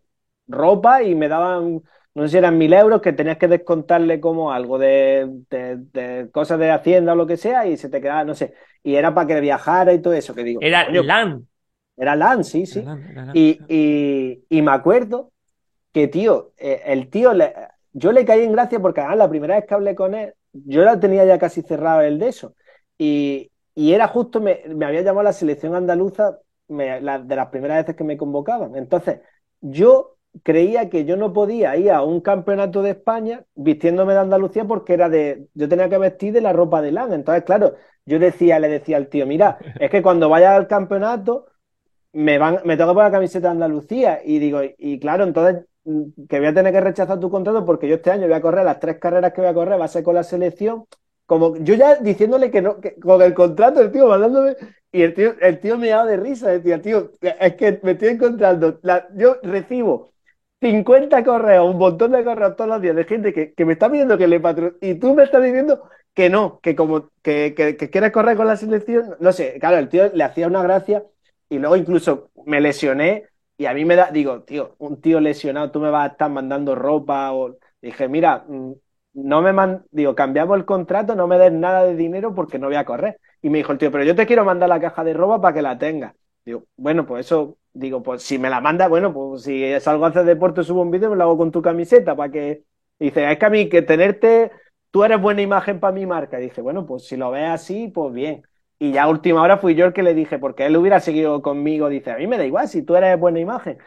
ropa 0.47 1.03
y 1.03 1.15
me 1.15 1.27
daban, 1.29 1.81
no 2.13 2.23
sé 2.23 2.29
si 2.29 2.37
eran 2.37 2.57
mil 2.57 2.73
euros 2.73 3.01
que 3.01 3.13
tenías 3.13 3.37
que 3.37 3.47
descontarle 3.47 4.19
como 4.19 4.51
algo 4.51 4.77
de, 4.77 5.27
de- 5.49 5.77
de 5.77 6.31
cosas 6.31 6.59
de 6.59 6.71
Hacienda 6.71 7.13
o 7.13 7.15
lo 7.15 7.27
que 7.27 7.37
sea 7.37 7.65
y 7.67 7.77
se 7.77 7.89
te 7.89 8.01
quedaba, 8.01 8.23
no 8.25 8.35
sé, 8.35 8.53
y 8.83 8.95
era 8.95 9.13
para 9.13 9.27
que 9.27 9.39
viajara 9.41 9.93
y 9.93 10.01
todo 10.01 10.13
eso, 10.13 10.35
que 10.35 10.43
digo, 10.43 10.67
Era 10.67 10.81
coño, 10.85 11.03
LAN. 11.07 11.47
era 11.97 12.15
LAN, 12.15 12.43
sí, 12.43 12.65
sí. 12.65 12.79
Era 12.79 12.95
LAN, 12.95 13.03
era 13.11 13.25
LAN. 13.25 13.43
Y, 13.43 13.63
y, 13.67 14.45
y 14.49 14.61
me 14.61 14.71
acuerdo 14.71 15.31
que, 15.93 16.07
tío, 16.09 16.53
eh, 16.57 16.81
el 16.87 17.09
tío, 17.11 17.33
le- 17.33 17.53
yo 17.93 18.11
le 18.11 18.25
caí 18.25 18.43
en 18.43 18.53
gracia 18.53 18.79
porque 18.81 19.01
además 19.01 19.19
la 19.19 19.29
primera 19.31 19.55
vez 19.57 19.65
que 19.67 19.75
hablé 19.75 19.95
con 19.95 20.15
él, 20.15 20.35
yo 20.53 20.83
la 20.83 20.99
tenía 20.99 21.25
ya 21.25 21.39
casi 21.39 21.63
cerrado 21.63 22.01
el 22.03 22.19
de 22.19 22.29
eso. 22.29 22.55
Y, 22.99 23.50
y 23.75 23.93
era 23.93 24.07
justo, 24.07 24.41
me, 24.41 24.61
había 24.85 25.01
llamado 25.01 25.23
la 25.23 25.33
selección 25.33 25.75
andaluza 25.75 26.39
me- 26.67 27.01
la- 27.01 27.19
de 27.19 27.35
las 27.35 27.47
primeras 27.49 27.79
veces 27.83 27.95
que 27.95 28.03
me 28.03 28.17
convocaban. 28.17 28.75
Entonces, 28.75 29.19
yo 29.61 30.17
creía 30.43 30.89
que 30.89 31.05
yo 31.05 31.17
no 31.17 31.33
podía 31.33 31.75
ir 31.77 31.91
a 31.91 32.03
un 32.03 32.21
campeonato 32.21 32.81
de 32.81 32.91
España 32.91 33.45
vistiéndome 33.55 34.13
de 34.13 34.19
Andalucía 34.19 34.65
porque 34.65 34.93
era 34.93 35.09
de, 35.09 35.47
yo 35.53 35.67
tenía 35.69 35.89
que 35.89 35.97
vestir 35.97 36.33
de 36.33 36.41
la 36.41 36.53
ropa 36.53 36.81
de 36.81 36.91
LAN. 36.91 37.13
Entonces, 37.13 37.43
claro, 37.43 37.75
yo 38.05 38.19
decía, 38.19 38.59
le 38.59 38.69
decía 38.69 38.97
al 38.97 39.07
tío, 39.09 39.25
mira, 39.27 39.57
es 39.77 39.89
que 39.89 40.01
cuando 40.01 40.29
vaya 40.29 40.55
al 40.55 40.67
campeonato 40.67 41.47
me 42.13 42.37
van, 42.37 42.59
me 42.65 42.77
tengo 42.77 42.91
que 42.91 42.95
poner 42.95 43.11
la 43.11 43.17
camiseta 43.17 43.47
de 43.47 43.51
Andalucía 43.53 44.21
y 44.23 44.39
digo, 44.39 44.61
y 44.77 44.99
claro, 44.99 45.23
entonces 45.23 45.65
mm, 45.85 46.25
que 46.29 46.39
voy 46.39 46.47
a 46.49 46.53
tener 46.53 46.73
que 46.73 46.81
rechazar 46.81 47.19
tu 47.19 47.29
contrato 47.29 47.65
porque 47.65 47.87
yo 47.87 47.95
este 47.95 48.11
año 48.11 48.23
voy 48.27 48.33
a 48.35 48.41
correr 48.41 48.65
las 48.65 48.79
tres 48.79 48.99
carreras 48.99 49.33
que 49.33 49.41
voy 49.41 49.49
a 49.49 49.53
correr, 49.53 49.79
va 49.79 49.85
a 49.85 49.87
ser 49.87 50.03
con 50.03 50.15
la 50.15 50.23
selección. 50.23 50.85
Como 51.31 51.55
yo 51.57 51.75
ya 51.75 51.95
diciéndole 51.95 52.51
que 52.51 52.61
no, 52.61 52.81
que 52.81 52.95
con 52.99 53.21
el 53.21 53.33
contrato, 53.33 53.79
el 53.81 53.89
tío 53.91 54.07
mandándome, 54.07 54.55
y 54.91 55.01
el 55.03 55.13
tío, 55.13 55.33
el 55.39 55.59
tío 55.61 55.77
me 55.77 55.87
daba 55.89 56.05
de 56.05 56.17
risa, 56.17 56.49
decía, 56.49 56.81
tío, 56.81 57.11
es 57.21 57.55
que 57.55 57.79
me 57.83 57.91
estoy 57.91 58.09
encontrando, 58.09 58.79
yo 59.15 59.37
recibo 59.43 60.11
50 60.59 61.23
correos, 61.23 61.69
un 61.73 61.77
montón 61.77 62.11
de 62.11 62.23
correos 62.25 62.55
todos 62.57 62.69
los 62.69 62.81
días 62.81 62.95
de 62.97 63.05
gente 63.05 63.33
que, 63.33 63.53
que 63.53 63.63
me 63.65 63.73
está 63.73 63.89
pidiendo 63.89 64.17
que 64.17 64.27
le 64.27 64.41
patro 64.41 64.73
y 64.81 64.95
tú 64.95 65.13
me 65.15 65.23
estás 65.23 65.41
diciendo 65.43 65.81
que 66.13 66.29
no, 66.29 66.59
que 66.61 66.75
como 66.75 67.09
que, 67.21 67.53
que, 67.55 67.77
que 67.77 67.89
quieres 67.89 68.11
correr 68.11 68.35
con 68.35 68.47
la 68.47 68.57
selección, 68.57 69.15
no 69.21 69.31
sé, 69.31 69.57
claro, 69.59 69.77
el 69.77 69.87
tío 69.89 70.11
le 70.13 70.23
hacía 70.25 70.47
una 70.47 70.61
gracia 70.63 71.03
y 71.49 71.59
luego 71.59 71.77
incluso 71.77 72.29
me 72.45 72.59
lesioné 72.59 73.29
y 73.57 73.65
a 73.67 73.73
mí 73.73 73.85
me 73.85 73.95
da, 73.95 74.11
digo, 74.11 74.43
tío, 74.43 74.75
un 74.79 74.99
tío 75.01 75.19
lesionado, 75.21 75.71
tú 75.71 75.79
me 75.79 75.89
vas 75.91 76.09
a 76.09 76.11
estar 76.13 76.29
mandando 76.29 76.75
ropa 76.75 77.31
o 77.31 77.57
dije, 77.81 78.07
mira, 78.09 78.43
mm, 78.47 78.73
no 79.13 79.41
me 79.41 79.53
man, 79.53 79.85
digo, 79.91 80.15
cambiamos 80.15 80.57
el 80.57 80.65
contrato, 80.65 81.15
no 81.15 81.27
me 81.27 81.37
des 81.37 81.51
nada 81.51 81.83
de 81.83 81.95
dinero 81.95 82.33
porque 82.33 82.59
no 82.59 82.67
voy 82.67 82.75
a 82.75 82.85
correr. 82.85 83.19
Y 83.41 83.49
me 83.49 83.57
dijo 83.59 83.71
el 83.71 83.77
tío, 83.77 83.91
pero 83.91 84.03
yo 84.03 84.15
te 84.15 84.25
quiero 84.25 84.45
mandar 84.45 84.69
la 84.69 84.79
caja 84.79 85.03
de 85.03 85.13
ropa 85.13 85.41
para 85.41 85.53
que 85.53 85.61
la 85.61 85.77
tengas. 85.77 86.13
Digo, 86.45 86.65
bueno, 86.77 87.05
pues 87.05 87.25
eso, 87.25 87.57
digo, 87.73 88.01
pues 88.03 88.23
si 88.23 88.39
me 88.39 88.49
la 88.49 88.61
manda, 88.61 88.87
bueno, 88.87 89.13
pues 89.13 89.43
si 89.43 89.79
salgo 89.79 90.05
a 90.05 90.09
hacer 90.09 90.25
deporte, 90.25 90.63
subo 90.63 90.81
un 90.81 90.91
vídeo, 90.91 91.09
me 91.09 91.15
lo 91.15 91.23
hago 91.23 91.37
con 91.37 91.51
tu 91.51 91.61
camiseta 91.61 92.15
para 92.15 92.31
que. 92.31 92.63
Dice, 92.99 93.31
es 93.31 93.37
que 93.39 93.45
a 93.45 93.49
mí 93.49 93.67
que 93.67 93.81
tenerte, 93.81 94.51
tú 94.91 95.03
eres 95.03 95.19
buena 95.19 95.41
imagen 95.41 95.79
para 95.79 95.93
mi 95.93 96.05
marca. 96.05 96.39
Y 96.39 96.43
dice, 96.43 96.61
bueno, 96.61 96.85
pues 96.85 97.07
si 97.07 97.17
lo 97.17 97.31
ves 97.31 97.49
así, 97.49 97.87
pues 97.87 98.13
bien. 98.13 98.43
Y 98.79 98.91
ya 98.93 99.07
última 99.07 99.41
hora 99.41 99.57
fui 99.57 99.75
yo 99.75 99.85
el 99.85 99.93
que 99.93 100.03
le 100.03 100.13
dije, 100.13 100.39
porque 100.39 100.65
él 100.65 100.77
hubiera 100.77 100.99
seguido 100.99 101.41
conmigo, 101.41 101.89
dice, 101.89 102.11
a 102.11 102.17
mí 102.17 102.27
me 102.27 102.37
da 102.37 102.45
igual, 102.45 102.67
si 102.67 102.83
tú 102.83 102.95
eres 102.95 103.19
buena 103.19 103.39
imagen. 103.39 103.77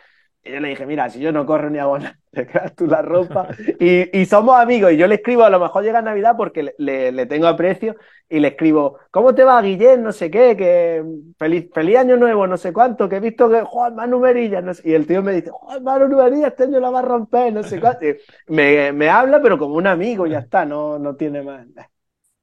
Y 0.47 0.53
yo 0.53 0.61
le 0.61 0.69
dije, 0.69 0.85
mira, 0.85 1.09
si 1.09 1.21
yo 1.21 1.33
no 1.33 1.47
corro 1.47 1.71
ni 1.71 1.79
hago 1.79 1.99
nada, 2.01 2.19
te 2.31 2.47
quedas 2.47 2.75
tú 2.75 2.87
la 2.87 3.01
ropa. 3.01 3.49
Y, 3.81 4.21
y 4.21 4.27
somos 4.27 4.59
amigos. 4.61 4.93
Y 4.93 4.99
yo 4.99 5.07
le 5.07 5.15
escribo, 5.17 5.43
a 5.45 5.51
lo 5.51 5.59
mejor 5.59 5.83
llega 5.83 6.03
Navidad 6.03 6.35
porque 6.37 6.63
le, 6.63 6.75
le, 6.79 7.13
le 7.13 7.27
tengo 7.27 7.47
aprecio. 7.47 7.97
Y 8.29 8.41
le 8.41 8.49
escribo, 8.49 8.99
¿cómo 9.11 9.35
te 9.35 9.45
va, 9.45 9.61
Guillén? 9.63 10.03
No 10.03 10.13
sé 10.13 10.31
qué, 10.31 10.55
que 10.57 11.03
feliz, 11.39 11.71
feliz 11.73 11.97
año 11.97 12.17
nuevo, 12.17 12.47
no 12.47 12.57
sé 12.57 12.73
cuánto, 12.73 13.09
que 13.09 13.17
he 13.17 13.21
visto 13.21 13.49
que 13.49 13.63
Juan 13.63 13.95
Manu 13.95 14.19
Merilla. 14.21 14.61
No 14.61 14.75
sé, 14.75 14.89
y 14.89 14.93
el 14.95 15.07
tío 15.07 15.23
me 15.23 15.33
dice, 15.33 15.51
Juan 15.51 15.83
Manu 15.83 16.15
Merilla, 16.15 16.49
este 16.49 16.65
año 16.65 16.79
la 16.81 16.91
va 16.91 16.99
a 16.99 17.03
romper, 17.03 17.53
no 17.53 17.63
sé 17.63 17.81
cuánto. 17.81 18.07
Y 18.07 18.17
me, 18.49 18.93
me 18.93 19.09
habla, 19.09 19.41
pero 19.41 19.59
como 19.59 19.77
un 19.77 19.87
amigo, 19.87 20.27
ya 20.27 20.41
está, 20.41 20.65
no, 20.67 20.99
no 20.99 21.17
tiene 21.17 21.43
más. 21.43 21.67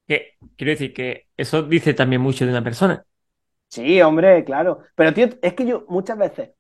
Que, 0.07 0.33
quiero 0.57 0.71
decir 0.71 0.93
que 0.93 1.27
eso 1.37 1.63
dice 1.63 1.93
también 1.93 2.21
mucho 2.21 2.45
de 2.45 2.51
una 2.51 2.63
persona. 2.63 3.05
Sí, 3.67 4.01
hombre, 4.01 4.43
claro. 4.43 4.79
Pero, 4.95 5.13
tío, 5.13 5.29
es 5.41 5.53
que 5.53 5.65
yo 5.65 5.85
muchas 5.87 6.17
veces 6.17 6.51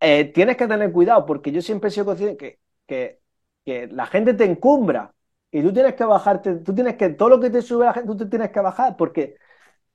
eh, 0.00 0.26
tienes 0.32 0.56
que 0.56 0.66
tener 0.68 0.92
cuidado 0.92 1.26
porque 1.26 1.52
yo 1.52 1.62
siempre 1.62 1.88
he 1.88 1.90
sido 1.92 2.06
consciente 2.06 2.36
que, 2.36 2.60
que, 2.86 3.20
que 3.64 3.86
la 3.88 4.06
gente 4.06 4.34
te 4.34 4.44
encumbra 4.44 5.14
y 5.50 5.62
tú 5.62 5.72
tienes 5.72 5.94
que 5.94 6.04
bajarte, 6.04 6.56
tú 6.56 6.74
tienes 6.74 6.96
que, 6.96 7.10
todo 7.10 7.28
lo 7.30 7.40
que 7.40 7.50
te 7.50 7.62
sube 7.62 7.84
la 7.86 7.92
gente, 7.94 8.08
tú 8.08 8.16
te 8.16 8.26
tienes 8.26 8.50
que 8.50 8.60
bajar 8.60 8.96
porque 8.96 9.36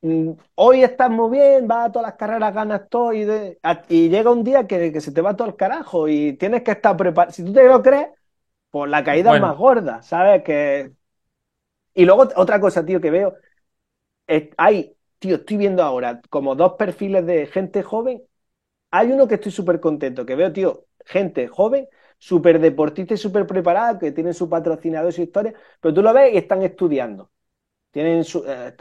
mm, 0.01 0.31
hoy 0.55 0.83
estás 0.83 1.09
muy 1.11 1.31
bien, 1.31 1.67
vas 1.67 1.87
a 1.89 1.91
todas 1.93 2.09
las 2.09 2.17
carreras, 2.17 2.53
ganas 2.53 2.89
todo 2.89 3.13
y, 3.13 3.25
de- 3.25 3.59
a- 3.63 3.83
y 3.89 4.09
llega 4.09 4.31
un 4.31 4.43
día 4.43 4.67
que, 4.67 4.91
que 4.93 5.01
se 5.01 5.11
te 5.13 5.21
va 5.21 5.35
todo 5.35 5.47
el 5.49 5.55
carajo 5.57 6.07
y 6.09 6.33
tienes 6.37 6.63
que 6.63 6.71
estar 6.71 6.97
preparado. 6.97 7.33
Si 7.33 7.43
tú 7.45 7.53
te 7.53 7.63
lo 7.67 7.81
crees, 7.83 8.09
pues 8.71 8.89
la 8.91 9.03
caída 9.03 9.31
es 9.33 9.37
más 9.37 9.57
gorda, 9.57 10.01
¿sabes? 10.03 10.43
Que... 10.43 10.93
Y 11.93 12.05
luego 12.05 12.27
otra 12.35 12.59
cosa, 12.59 12.85
tío, 12.85 13.01
que 13.01 13.09
veo, 13.11 13.35
es- 14.27 14.49
hay, 14.57 14.95
tío, 15.19 15.37
estoy 15.37 15.57
viendo 15.57 15.83
ahora 15.83 16.21
como 16.31 16.55
dos 16.55 16.73
perfiles 16.75 17.25
de 17.27 17.47
gente 17.47 17.83
joven 17.83 18.23
hay 18.91 19.11
uno 19.11 19.27
que 19.27 19.35
estoy 19.35 19.51
súper 19.51 19.79
contento, 19.79 20.25
que 20.25 20.35
veo, 20.35 20.51
tío, 20.51 20.85
gente 21.05 21.47
joven, 21.47 21.87
súper 22.17 22.59
deportista 22.59 23.13
y 23.13 23.17
súper 23.17 23.45
preparada, 23.47 23.99
que 23.99 24.11
tienen 24.11 24.33
su 24.33 24.49
patrocinador 24.49 25.09
y 25.09 25.15
su 25.15 25.21
historia, 25.21 25.53
pero 25.79 25.93
tú 25.93 26.01
lo 26.01 26.13
ves 26.13 26.33
y 26.33 26.37
están 26.37 26.61
estudiando. 26.63 27.31
Tienen 27.91 28.23
su, 28.23 28.43
eh, 28.47 28.73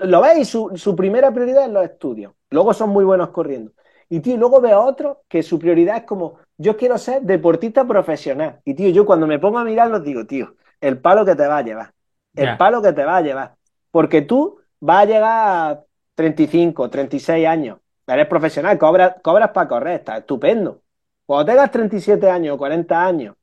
lo 0.00 0.20
ves 0.20 0.38
y 0.38 0.44
su, 0.44 0.72
su 0.76 0.96
primera 0.96 1.32
prioridad 1.32 1.66
es 1.66 1.70
los 1.72 1.84
estudios. 1.84 2.32
Luego 2.50 2.74
son 2.74 2.90
muy 2.90 3.04
buenos 3.04 3.30
corriendo. 3.30 3.72
Y, 4.08 4.20
tío, 4.20 4.36
luego 4.36 4.60
veo 4.60 4.78
a 4.78 4.84
otros 4.84 5.18
que 5.28 5.42
su 5.42 5.58
prioridad 5.58 5.96
es 5.96 6.02
como, 6.04 6.38
yo 6.58 6.76
quiero 6.76 6.98
ser 6.98 7.22
deportista 7.22 7.86
profesional. 7.86 8.60
Y, 8.64 8.74
tío, 8.74 8.90
yo 8.90 9.06
cuando 9.06 9.26
me 9.26 9.38
pongo 9.38 9.58
a 9.58 9.64
mirarlos 9.64 10.02
digo, 10.04 10.26
tío, 10.26 10.54
el 10.80 10.98
palo 11.00 11.24
que 11.24 11.34
te 11.34 11.46
va 11.46 11.58
a 11.58 11.62
llevar. 11.62 11.94
El 12.34 12.56
palo 12.56 12.82
que 12.82 12.92
te 12.92 13.04
va 13.04 13.16
a 13.18 13.22
llevar. 13.22 13.56
Porque 13.90 14.22
tú 14.22 14.60
vas 14.80 15.02
a 15.02 15.06
llegar 15.06 15.22
a 15.24 15.84
35, 16.14 16.90
36 16.90 17.46
años. 17.46 17.78
Eres 18.06 18.26
profesional, 18.26 18.78
cobras, 18.78 19.16
cobras 19.22 19.50
para 19.50 19.68
correr, 19.68 19.94
está 20.00 20.18
estupendo. 20.18 20.82
Cuando 21.26 21.46
tengas 21.52 21.70
37 21.70 22.28
años 22.30 22.54
o 22.54 22.58
40 22.58 23.04
años, 23.06 23.36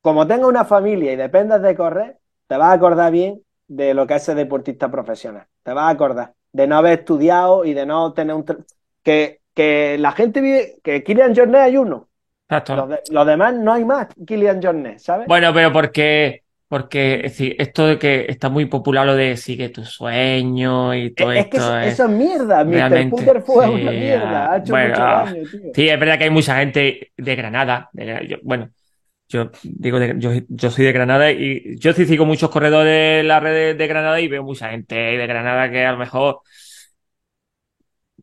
como 0.00 0.26
tengas 0.26 0.48
una 0.48 0.64
familia 0.64 1.12
y 1.12 1.16
dependas 1.16 1.62
de 1.62 1.74
correr, 1.76 2.18
te 2.46 2.56
vas 2.56 2.68
a 2.70 2.72
acordar 2.72 3.12
bien 3.12 3.42
de 3.68 3.94
lo 3.94 4.06
que 4.06 4.14
es 4.14 4.22
ser 4.24 4.36
deportista 4.36 4.90
profesional. 4.90 5.46
Te 5.62 5.72
vas 5.72 5.84
a 5.84 5.90
acordar 5.90 6.34
de 6.52 6.66
no 6.66 6.76
haber 6.76 7.00
estudiado 7.00 7.64
y 7.64 7.74
de 7.74 7.86
no 7.86 8.12
tener 8.12 8.34
un... 8.36 8.44
Que, 9.02 9.40
que 9.54 9.96
la 9.98 10.12
gente 10.12 10.40
vive... 10.40 10.78
Que 10.82 11.02
Kylian 11.02 11.34
Jornet 11.34 11.60
hay 11.62 11.76
uno. 11.76 12.08
Exacto. 12.48 12.76
Los, 12.76 12.88
de- 12.88 13.02
los 13.10 13.26
demás 13.26 13.54
no 13.54 13.72
hay 13.72 13.84
más 13.84 14.08
Kylian 14.26 14.62
Jornet, 14.62 14.98
¿sabes? 14.98 15.26
Bueno, 15.28 15.52
pero 15.54 15.72
porque, 15.72 16.41
porque 16.72 17.16
es 17.16 17.22
decir, 17.24 17.54
esto 17.58 17.86
de 17.86 17.98
que 17.98 18.24
está 18.30 18.48
muy 18.48 18.64
popular 18.64 19.04
lo 19.04 19.14
de 19.14 19.36
sigue 19.36 19.68
tu 19.68 19.84
sueño 19.84 20.94
y 20.94 21.14
todo 21.14 21.32
es 21.32 21.48
que 21.48 21.58
esto 21.58 21.78
es 21.78 21.92
eso 21.92 22.04
es 22.04 22.10
mierda. 22.10 22.64
Mr. 22.64 22.96
es 22.96 23.08
sí, 23.44 23.64
una 23.82 23.92
mierda. 23.92 24.52
Ha 24.52 24.56
hecho 24.58 24.76
bueno, 24.76 24.94
mucho 24.94 25.02
ah, 25.04 25.06
daño, 25.06 25.46
tío. 25.50 25.74
Sí, 25.74 25.88
es 25.88 26.00
verdad 26.00 26.16
que 26.18 26.24
hay 26.24 26.30
mucha 26.30 26.58
gente 26.58 27.12
de 27.16 27.36
Granada. 27.36 27.90
de 27.92 28.26
yo- 28.28 28.38
bueno, 28.42 28.70
yo 29.28 29.50
digo, 29.64 29.98
de- 30.00 30.16
yo, 30.18 30.30
yo 30.48 30.70
soy 30.70 30.86
de 30.86 30.92
Granada 30.92 31.32
y 31.32 31.78
yo 31.78 31.92
sí 31.94 32.06
sigo 32.06 32.26
muchos 32.26 32.50
corredores 32.50 33.20
en 33.22 33.28
la 33.28 33.40
red 33.40 33.54
de, 33.54 33.74
de 33.74 33.86
Granada 33.88 34.20
y 34.20 34.28
veo 34.28 34.42
mucha 34.44 34.70
gente 34.70 34.94
de 34.96 35.26
Granada 35.28 35.70
que 35.70 35.84
a 35.86 35.92
lo 35.92 35.98
mejor, 35.98 36.40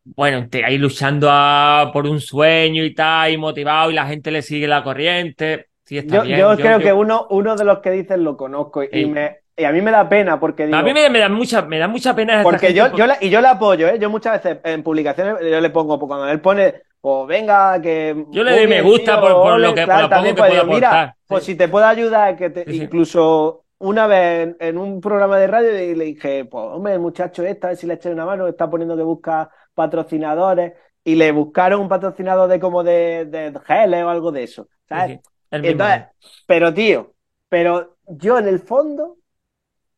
bueno, 0.04 0.50
te, 0.50 0.66
ahí 0.66 0.78
luchando 0.78 1.30
a- 1.32 1.92
por 1.94 2.08
un 2.08 2.20
sueño 2.20 2.84
y 2.84 2.94
tal, 2.94 3.32
y 3.34 3.38
motivado 3.38 3.92
y 3.92 3.94
la 3.94 4.08
gente 4.08 4.32
le 4.32 4.42
sigue 4.42 4.68
la 4.68 4.84
corriente. 4.84 5.68
Sí, 5.90 5.98
está 5.98 6.18
Yo, 6.18 6.22
bien. 6.22 6.38
yo 6.38 6.54
Yo- 6.54 6.58
creo 6.62 6.78
yo- 6.78 6.84
que 6.86 6.94
uno, 6.94 7.26
uno 7.32 7.56
de 7.56 7.64
los 7.66 7.80
que 7.80 7.90
dices 7.90 8.20
lo 8.20 8.38
conozco 8.38 8.84
y, 8.84 9.08
me, 9.08 9.38
y 9.58 9.64
a 9.64 9.72
mí 9.72 9.82
me 9.82 9.90
da 9.90 10.08
pena 10.08 10.40
porque 10.40 10.68
digo, 10.68 10.78
a 10.78 10.84
mí 10.84 10.94
me, 10.94 11.10
me 11.10 11.18
da 11.18 11.30
mucha, 11.30 11.64
me 11.64 11.80
da 11.80 11.88
mucha 11.88 12.16
pena 12.16 12.34
esta 12.34 12.44
porque 12.44 12.76
yo, 12.76 12.92
por- 12.92 13.00
yo 13.00 13.08
la- 13.08 13.18
y 13.20 13.32
yo 13.32 13.42
le 13.42 13.48
apoyo, 13.48 13.88
¿eh? 13.88 13.98
Yo 14.00 14.08
muchas 14.12 14.34
veces 14.44 14.60
en 14.66 14.84
publicaciones 14.84 15.38
yo 15.42 15.60
le 15.60 15.70
pongo, 15.72 15.98
pues 15.98 16.08
cuando 16.08 16.30
él 16.30 16.40
pone, 16.42 16.76
pues 17.02 17.28
venga, 17.28 17.82
que 17.82 18.24
Yo 18.30 18.44
le 18.44 18.52
doy 18.56 18.68
me 18.68 18.84
gusta 18.84 19.14
tío, 19.14 19.22
por- 19.22 19.32
por 19.34 19.52
ole", 19.54 19.68
lo 19.68 19.74
que- 19.74 19.82
por 19.82 19.86
claro, 19.86 20.02
lo 20.04 20.08
poco 20.10 20.16
también 20.16 20.36
que 20.36 20.42
puedo 20.44 20.54
digo, 20.54 20.66
mira, 20.76 20.88
aportar, 20.90 21.16
pues 21.26 21.44
si 21.44 21.56
te 21.56 21.68
puedo 21.68 21.86
ayudar, 21.88 22.36
que 22.38 22.50
te, 22.52 22.66
Sí, 22.66 22.72
sí. 22.74 22.82
incluso 22.84 23.64
una 23.80 24.06
vez 24.06 24.44
en, 24.44 24.58
en 24.60 24.78
un 24.78 25.02
programa 25.02 25.40
de 25.40 25.48
radio 25.48 25.84
y 25.84 25.96
le 25.96 26.06
dije, 26.06 26.46
pues 26.46 26.66
hombre, 26.72 27.00
muchacho 27.00 27.42
este, 27.44 27.66
a 27.66 27.70
ver 27.70 27.78
si 27.78 27.88
le 27.88 27.96
echáis 27.96 28.14
una 28.14 28.28
mano, 28.28 28.48
está 28.48 28.70
poniendo 28.70 28.96
que 28.96 29.02
busca 29.02 29.50
patrocinadores 29.74 30.74
y 31.04 31.16
le 31.16 31.32
buscaron 31.32 31.82
un 31.82 31.90
patrocinador 31.90 32.48
de 32.48 32.60
como 32.60 32.84
de, 32.84 33.26
de 33.26 34.04
o 34.04 34.10
algo 34.10 34.32
de 34.32 34.44
eso, 34.44 34.68
Sí, 34.70 34.80
¿sabes? 34.88 35.20
Sí, 35.52 35.58
el 35.62 35.64
mismo. 35.66 35.86
Entonces, 35.86 36.08
pero 36.46 36.74
tío, 36.74 37.14
pero 37.50 37.98
yo 38.08 38.38
en 38.40 38.48
el 38.48 38.60
fondo, 38.60 39.18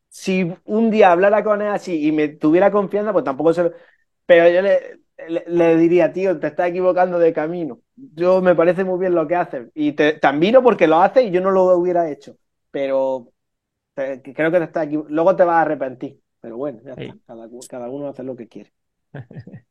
si 0.09 0.53
un 0.65 0.91
día 0.91 1.11
hablara 1.11 1.43
con 1.43 1.61
él 1.61 1.69
así 1.69 2.07
y 2.07 2.11
me 2.11 2.29
tuviera 2.29 2.71
confianza, 2.71 3.13
pues 3.13 3.25
tampoco 3.25 3.53
se 3.53 3.63
lo... 3.65 3.71
Pero 4.25 4.49
yo 4.49 4.61
le, 4.63 5.01
le, 5.29 5.43
le 5.47 5.77
diría, 5.77 6.13
tío, 6.13 6.39
te 6.39 6.47
estás 6.47 6.69
equivocando 6.69 7.19
de 7.19 7.33
camino. 7.33 7.81
Yo 7.95 8.41
me 8.41 8.55
parece 8.55 8.83
muy 8.85 8.99
bien 8.99 9.15
lo 9.15 9.27
que 9.27 9.35
haces. 9.35 9.69
Y 9.75 9.93
te, 9.93 10.13
te 10.15 10.27
admiro 10.27 10.63
porque 10.63 10.87
lo 10.87 11.01
haces 11.01 11.25
y 11.25 11.31
yo 11.31 11.41
no 11.41 11.51
lo 11.51 11.65
hubiera 11.77 12.09
hecho. 12.11 12.37
Pero 12.71 13.33
te- 13.95 14.21
creo 14.23 14.51
que 14.51 14.59
te 14.59 14.65
estás 14.65 14.87
equivo- 14.87 15.07
Luego 15.09 15.35
te 15.35 15.43
vas 15.45 15.57
a 15.57 15.61
arrepentir. 15.63 16.21
Pero 16.41 16.57
bueno, 16.57 16.81
ya 16.85 16.93
Sí. 16.95 16.95
está. 16.95 17.17
Cada, 17.27 17.49
cada 17.69 17.89
uno 17.89 18.09
hace 18.09 18.23
lo 18.23 18.35
que 18.35 18.47
quiere. 18.49 18.73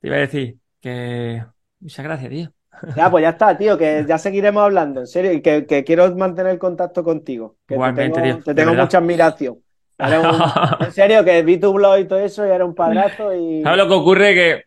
Te 0.00 0.06
iba 0.08 0.16
a 0.16 0.20
decir 0.20 0.58
que 0.80 1.44
muchas 1.80 2.04
gracias, 2.04 2.30
tío. 2.30 2.54
Ya, 2.94 3.10
pues 3.10 3.22
ya 3.22 3.30
está, 3.30 3.56
tío, 3.58 3.76
que 3.76 4.04
ya 4.08 4.18
seguiremos 4.18 4.62
hablando, 4.62 5.00
en 5.00 5.06
serio, 5.06 5.32
y 5.32 5.42
que, 5.42 5.66
que 5.66 5.84
quiero 5.84 6.14
mantener 6.16 6.58
contacto 6.58 7.04
contigo. 7.04 7.58
Que 7.66 7.74
Igualmente, 7.74 8.20
te 8.20 8.22
tengo, 8.22 8.22
tío, 8.22 8.42
te 8.42 8.54
tengo 8.54 8.74
mucha 8.74 8.98
admiración. 8.98 9.62
Un- 9.98 10.50
en 10.78 10.92
serio, 10.92 11.24
que 11.24 11.42
vi 11.42 11.58
tu 11.58 11.72
blog 11.72 11.98
y 12.00 12.04
todo 12.08 12.18
eso 12.20 12.46
y 12.46 12.50
era 12.50 12.64
un 12.64 12.74
padrazo 12.74 13.34
y... 13.34 13.62
¿Sabes 13.62 13.78
lo 13.78 13.88
que 13.88 13.94
ocurre? 13.94 14.34
Que 14.34 14.62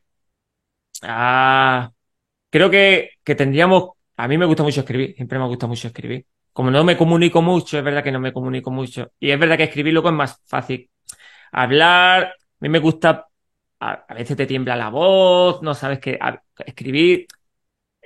ah, 1.03 1.91
creo 2.49 2.69
que, 2.69 3.11
que 3.23 3.35
tendríamos. 3.35 3.91
A 4.17 4.27
mí 4.27 4.37
me 4.37 4.45
gusta 4.45 4.63
mucho 4.63 4.81
escribir, 4.81 5.15
siempre 5.15 5.39
me 5.39 5.47
gusta 5.47 5.67
mucho 5.67 5.87
escribir. 5.87 6.25
Como 6.53 6.71
no 6.71 6.83
me 6.83 6.97
comunico 6.97 7.41
mucho, 7.41 7.77
es 7.77 7.83
verdad 7.83 8.03
que 8.03 8.11
no 8.11 8.19
me 8.19 8.33
comunico 8.33 8.71
mucho. 8.71 9.11
Y 9.19 9.31
es 9.31 9.39
verdad 9.39 9.57
que 9.57 9.63
escribir 9.65 9.93
luego 9.93 10.09
es 10.09 10.15
más 10.15 10.41
fácil. 10.47 10.89
Hablar, 11.51 12.23
a 12.25 12.33
mí 12.61 12.69
me 12.69 12.79
gusta. 12.79 13.27
A, 13.81 13.93
a 14.09 14.13
veces 14.15 14.37
te 14.37 14.47
tiembla 14.47 14.75
la 14.77 14.89
voz, 14.89 15.61
no 15.63 15.73
sabes 15.75 15.99
qué. 15.99 16.17
a- 16.21 16.41
escribir 16.65 17.27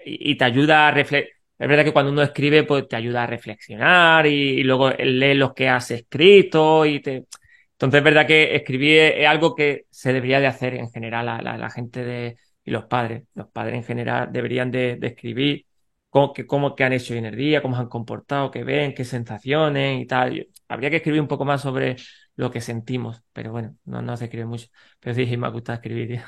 y, 0.05 0.35
te 0.38 0.45
ayuda 0.45 0.88
a 0.88 0.91
reflexionar. 0.91 1.34
Es 1.59 1.67
verdad 1.67 1.84
que 1.85 1.93
cuando 1.93 2.11
uno 2.11 2.21
escribe, 2.23 2.63
pues 2.63 2.88
te 2.88 2.95
ayuda 2.95 3.23
a 3.23 3.27
reflexionar 3.27 4.25
y, 4.27 4.63
luego 4.63 4.89
lees 4.91 5.38
lo 5.38 5.53
que 5.53 5.69
has 5.69 5.91
escrito 5.91 6.85
y 6.85 6.99
te. 7.01 7.25
Entonces 7.73 7.99
es 7.99 8.03
verdad 8.03 8.27
que 8.27 8.55
escribir 8.55 8.99
es, 8.99 9.27
algo 9.27 9.55
que 9.55 9.85
se 9.89 10.13
debería 10.13 10.39
de 10.39 10.47
hacer 10.47 10.75
en 10.75 10.89
general 10.91 11.25
la, 11.25 11.57
la- 11.57 11.69
gente 11.69 12.03
de, 12.03 12.38
y 12.63 12.71
los 12.71 12.85
padres. 12.85 13.23
Los 13.34 13.47
padres 13.49 13.75
en 13.75 13.84
general 13.84 14.31
deberían 14.31 14.71
de, 14.71 14.97
escribir 15.01 15.65
cómo, 16.09 16.34
que, 16.34 16.45
cómo 16.47 16.75
que 16.75 16.84
han 16.84 16.93
hecho 16.93 17.13
hoy 17.13 17.19
en 17.19 17.25
el 17.25 17.35
día, 17.35 17.61
cómo 17.61 17.75
se 17.75 17.81
han 17.81 17.89
comportado, 17.89 18.51
qué 18.51 18.63
ven, 18.63 18.93
qué 18.93 19.05
sensaciones 19.05 20.01
y 20.01 20.05
tal. 20.05 20.47
Habría 20.67 20.89
que 20.89 20.97
escribir 20.97 21.21
un 21.21 21.27
poco 21.27 21.45
más 21.45 21.61
sobre 21.61 21.97
lo 22.35 22.51
que 22.51 22.61
sentimos, 22.61 23.23
pero 23.31 23.51
bueno, 23.51 23.76
no, 23.85 24.01
no 24.01 24.18
se 24.18 24.26
escribe 24.26 24.45
mucho. 24.45 24.68
Pero 24.99 25.15
sí, 25.15 25.38
me 25.38 25.49
gusta 25.49 25.76
escribir, 25.76 26.07
tío. 26.07 26.22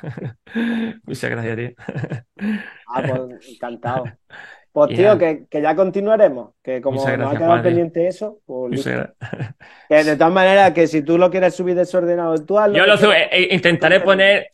Muchas 1.04 1.30
gracias, 1.30 1.58
tío. 1.58 1.70
Ah, 2.88 3.04
pues 3.08 3.50
encantado. 3.50 4.06
Pues 4.72 4.90
tío, 4.96 5.18
que, 5.18 5.46
que 5.50 5.62
ya 5.62 5.76
continuaremos, 5.76 6.54
que 6.62 6.82
como 6.82 7.00
Muchas 7.00 7.18
nos 7.18 7.28
ha 7.28 7.30
gracias, 7.30 7.48
quedado 7.48 7.64
pendiente 7.64 8.08
eso, 8.08 8.40
pues 8.46 8.72
listo. 8.72 8.90
Gracias. 8.90 9.56
Que 9.88 10.04
de 10.04 10.18
todas 10.18 10.34
maneras, 10.34 10.72
que 10.74 10.88
si 10.88 11.02
tú 11.02 11.18
lo 11.18 11.32
quieres 11.32 11.56
subir 11.56 11.76
desordenado, 11.76 12.36
tú 12.46 12.60
hazlo. 12.60 12.78
Yo 12.78 12.86
lo 12.86 12.98
subo, 12.98 13.14
eh, 13.14 13.30
eh, 13.32 13.48
intentaré 13.52 14.02
poner, 14.02 14.50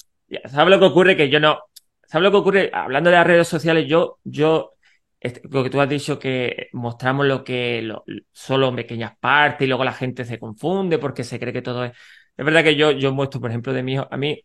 ¿sabes 0.45 0.69
lo 0.69 0.80
que 0.80 0.86
ocurre? 0.86 1.18
Que 1.18 1.30
yo 1.30 1.40
no, 1.40 1.60
¿sabes 2.06 2.23
lo 2.23 2.32
que 2.32 2.38
ocurre? 2.38 2.69
Hablando 2.73 3.10
de 3.10 3.15
las 3.15 3.28
redes 3.28 3.48
sociales, 3.48 3.88
yo, 3.88 4.19
yo, 4.23 4.73
este, 5.22 5.41
lo 5.49 5.64
que 5.64 5.72
tú 5.72 5.81
has 5.81 5.89
dicho 5.89 6.19
que 6.19 6.69
mostramos 6.73 7.27
lo 7.27 7.43
que, 7.45 7.81
lo- 7.84 8.06
solo 8.34 8.69
en 8.69 8.77
pequeñas 8.77 9.18
partes 9.19 9.65
y 9.65 9.69
luego 9.69 9.85
la 9.85 9.93
gente 9.93 10.26
se 10.26 10.39
confunde 10.39 10.99
porque 10.99 11.23
se 11.26 11.39
cree 11.39 11.53
que 11.53 11.64
todo 11.64 11.85
es, 11.85 11.93
es 12.38 12.45
verdad 12.45 12.64
que 12.64 12.76
yo, 12.77 12.91
yo 12.91 13.14
muestro, 13.14 13.41
por 13.41 13.52
ejemplo, 13.52 13.73
de 13.73 13.84
mi 13.84 13.93
hijo, 13.95 14.07
a 14.11 14.18
mí, 14.18 14.41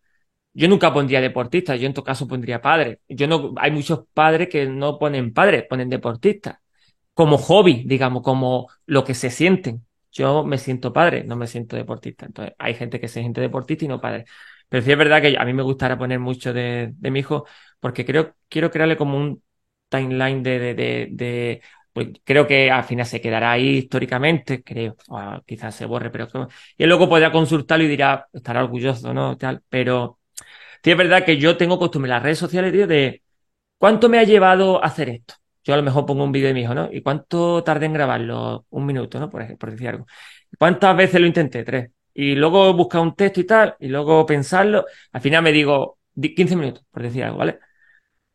yo 0.54 0.68
nunca 0.68 0.92
pondría 0.92 1.20
deportista, 1.20 1.76
yo 1.76 1.86
en 1.86 1.94
tu 1.94 2.02
caso 2.04 2.26
pondría 2.28 2.60
padre. 2.62 3.00
Yo 3.08 3.28
no, 3.28 3.54
hay 3.58 3.70
muchos 3.70 4.06
padres 4.14 4.48
que 4.48 4.66
no 4.66 4.98
ponen 4.98 5.32
padres, 5.34 5.64
ponen 5.68 5.88
deportistas. 5.90 6.58
Como 7.14 7.38
hobby, 7.38 7.84
digamos, 7.86 8.22
como 8.22 8.68
lo 8.86 9.04
que 9.04 9.14
se 9.14 9.30
sienten. 9.30 9.86
yo 10.12 10.44
me 10.44 10.58
siento 10.58 10.92
padre, 10.92 11.24
no 11.24 11.36
me 11.36 11.46
siento 11.46 11.76
deportista. 11.76 12.26
Entonces, 12.26 12.54
hay 12.58 12.74
gente 12.74 13.00
que 13.00 13.08
se 13.08 13.20
siente 13.20 13.40
deportista 13.40 13.84
y 13.84 13.88
no 13.88 14.00
padre. 14.00 14.24
Pero 14.68 14.82
sí 14.82 14.92
es 14.92 14.98
verdad 14.98 15.22
que 15.22 15.36
a 15.38 15.44
mí 15.44 15.52
me 15.52 15.62
gustaría 15.62 15.96
poner 15.98 16.18
mucho 16.20 16.52
de, 16.52 16.92
de 16.96 17.10
mi 17.10 17.20
hijo 17.20 17.46
porque 17.80 18.04
creo, 18.04 18.34
quiero 18.48 18.70
crearle 18.70 18.96
como 18.96 19.16
un 19.18 19.42
timeline 19.88 20.42
de, 20.42 20.58
de, 20.58 20.74
de, 20.74 21.08
de 21.12 21.62
pues 21.92 22.08
creo 22.24 22.46
que 22.46 22.70
al 22.70 22.84
final 22.84 23.06
se 23.06 23.20
quedará 23.20 23.52
ahí 23.52 23.78
históricamente, 23.78 24.62
creo, 24.62 24.96
o 25.08 25.42
quizás 25.46 25.74
se 25.74 25.86
borre, 25.86 26.10
pero 26.10 26.28
y 26.76 26.82
él 26.82 26.88
luego 26.88 27.08
podrá 27.08 27.32
consultarlo 27.32 27.84
y 27.84 27.88
dirá, 27.88 28.28
estará 28.32 28.62
orgulloso, 28.64 29.14
¿no? 29.14 29.36
Tal, 29.38 29.62
pero 29.68 30.18
sí 30.82 30.90
es 30.90 30.96
verdad 30.96 31.24
que 31.24 31.38
yo 31.38 31.56
tengo 31.56 31.78
costumbre 31.78 32.08
en 32.10 32.14
las 32.14 32.22
redes 32.22 32.38
sociales, 32.38 32.72
tío, 32.72 32.86
de 32.86 33.22
cuánto 33.78 34.08
me 34.08 34.18
ha 34.18 34.24
llevado 34.24 34.82
hacer 34.84 35.08
esto. 35.10 35.34
Yo 35.64 35.74
a 35.74 35.76
lo 35.78 35.82
mejor 35.82 36.06
pongo 36.06 36.24
un 36.24 36.32
vídeo 36.32 36.48
de 36.48 36.54
mi 36.54 36.62
hijo, 36.62 36.74
¿no? 36.74 36.88
¿Y 36.92 37.02
cuánto 37.02 37.62
tardé 37.64 37.86
en 37.86 37.92
grabarlo? 37.94 38.66
Un 38.70 38.86
minuto, 38.86 39.18
¿no? 39.20 39.30
Por, 39.30 39.58
por 39.58 39.70
decir 39.72 39.88
algo. 39.88 40.06
¿Cuántas 40.58 40.96
veces 40.96 41.20
lo 41.20 41.26
intenté? 41.26 41.64
Tres. 41.64 41.90
Y 42.14 42.34
luego 42.34 42.72
buscar 42.74 43.00
un 43.02 43.14
texto 43.14 43.40
y 43.40 43.44
tal, 43.46 43.76
y 43.80 43.88
luego 43.88 44.24
pensarlo. 44.26 44.86
Al 45.12 45.20
final 45.20 45.42
me 45.42 45.52
digo 45.52 45.98
15 46.36 46.56
minutos, 46.56 46.84
por 46.90 47.02
decir 47.02 47.24
algo, 47.24 47.38
¿vale? 47.38 47.58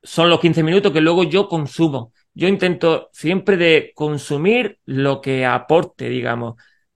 Son 0.03 0.29
los 0.29 0.39
15 0.39 0.63
minutos 0.63 0.91
que 0.91 1.01
luego 1.01 1.23
yo 1.23 1.47
consumo 1.47 2.11
yo 2.33 2.47
intento 2.47 3.09
siempre 3.11 3.57
de 3.57 3.91
consumir 3.95 4.79
lo 4.85 5.21
que 5.21 5.45
aporte, 5.45 6.09
digamos. 6.09 6.55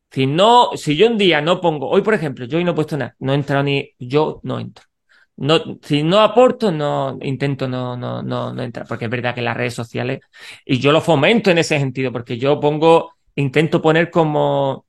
Si 0.09 0.27
no, 0.27 0.71
si 0.75 0.95
yo 0.95 1.07
un 1.07 1.17
día 1.17 1.41
no 1.41 1.59
pongo, 1.59 1.89
hoy 1.89 2.01
por 2.01 2.13
ejemplo, 2.13 2.45
yo 2.45 2.57
hoy 2.57 2.63
no 2.63 2.71
he 2.71 2.75
puesto 2.75 2.97
nada, 2.97 3.15
no 3.19 3.33
he 3.33 3.35
entrado 3.35 3.63
ni, 3.63 3.91
yo 3.99 4.39
no 4.43 4.59
entro. 4.59 4.85
No, 5.37 5.59
si 5.81 6.03
no 6.03 6.21
aporto, 6.21 6.71
no 6.71 7.17
intento 7.21 7.67
no, 7.67 7.97
no, 7.97 8.23
no, 8.23 8.53
no 8.53 8.63
entrar, 8.63 8.87
porque 8.87 9.05
es 9.05 9.11
verdad 9.11 9.35
que 9.35 9.41
las 9.41 9.57
redes 9.57 9.73
sociales, 9.73 10.21
y 10.65 10.79
yo 10.79 10.93
lo 10.93 11.01
fomento 11.01 11.51
en 11.51 11.57
ese 11.57 11.77
sentido, 11.77 12.11
porque 12.13 12.37
yo 12.37 12.59
pongo, 12.59 13.15
intento 13.35 13.81
poner 13.81 14.09
como 14.09 14.84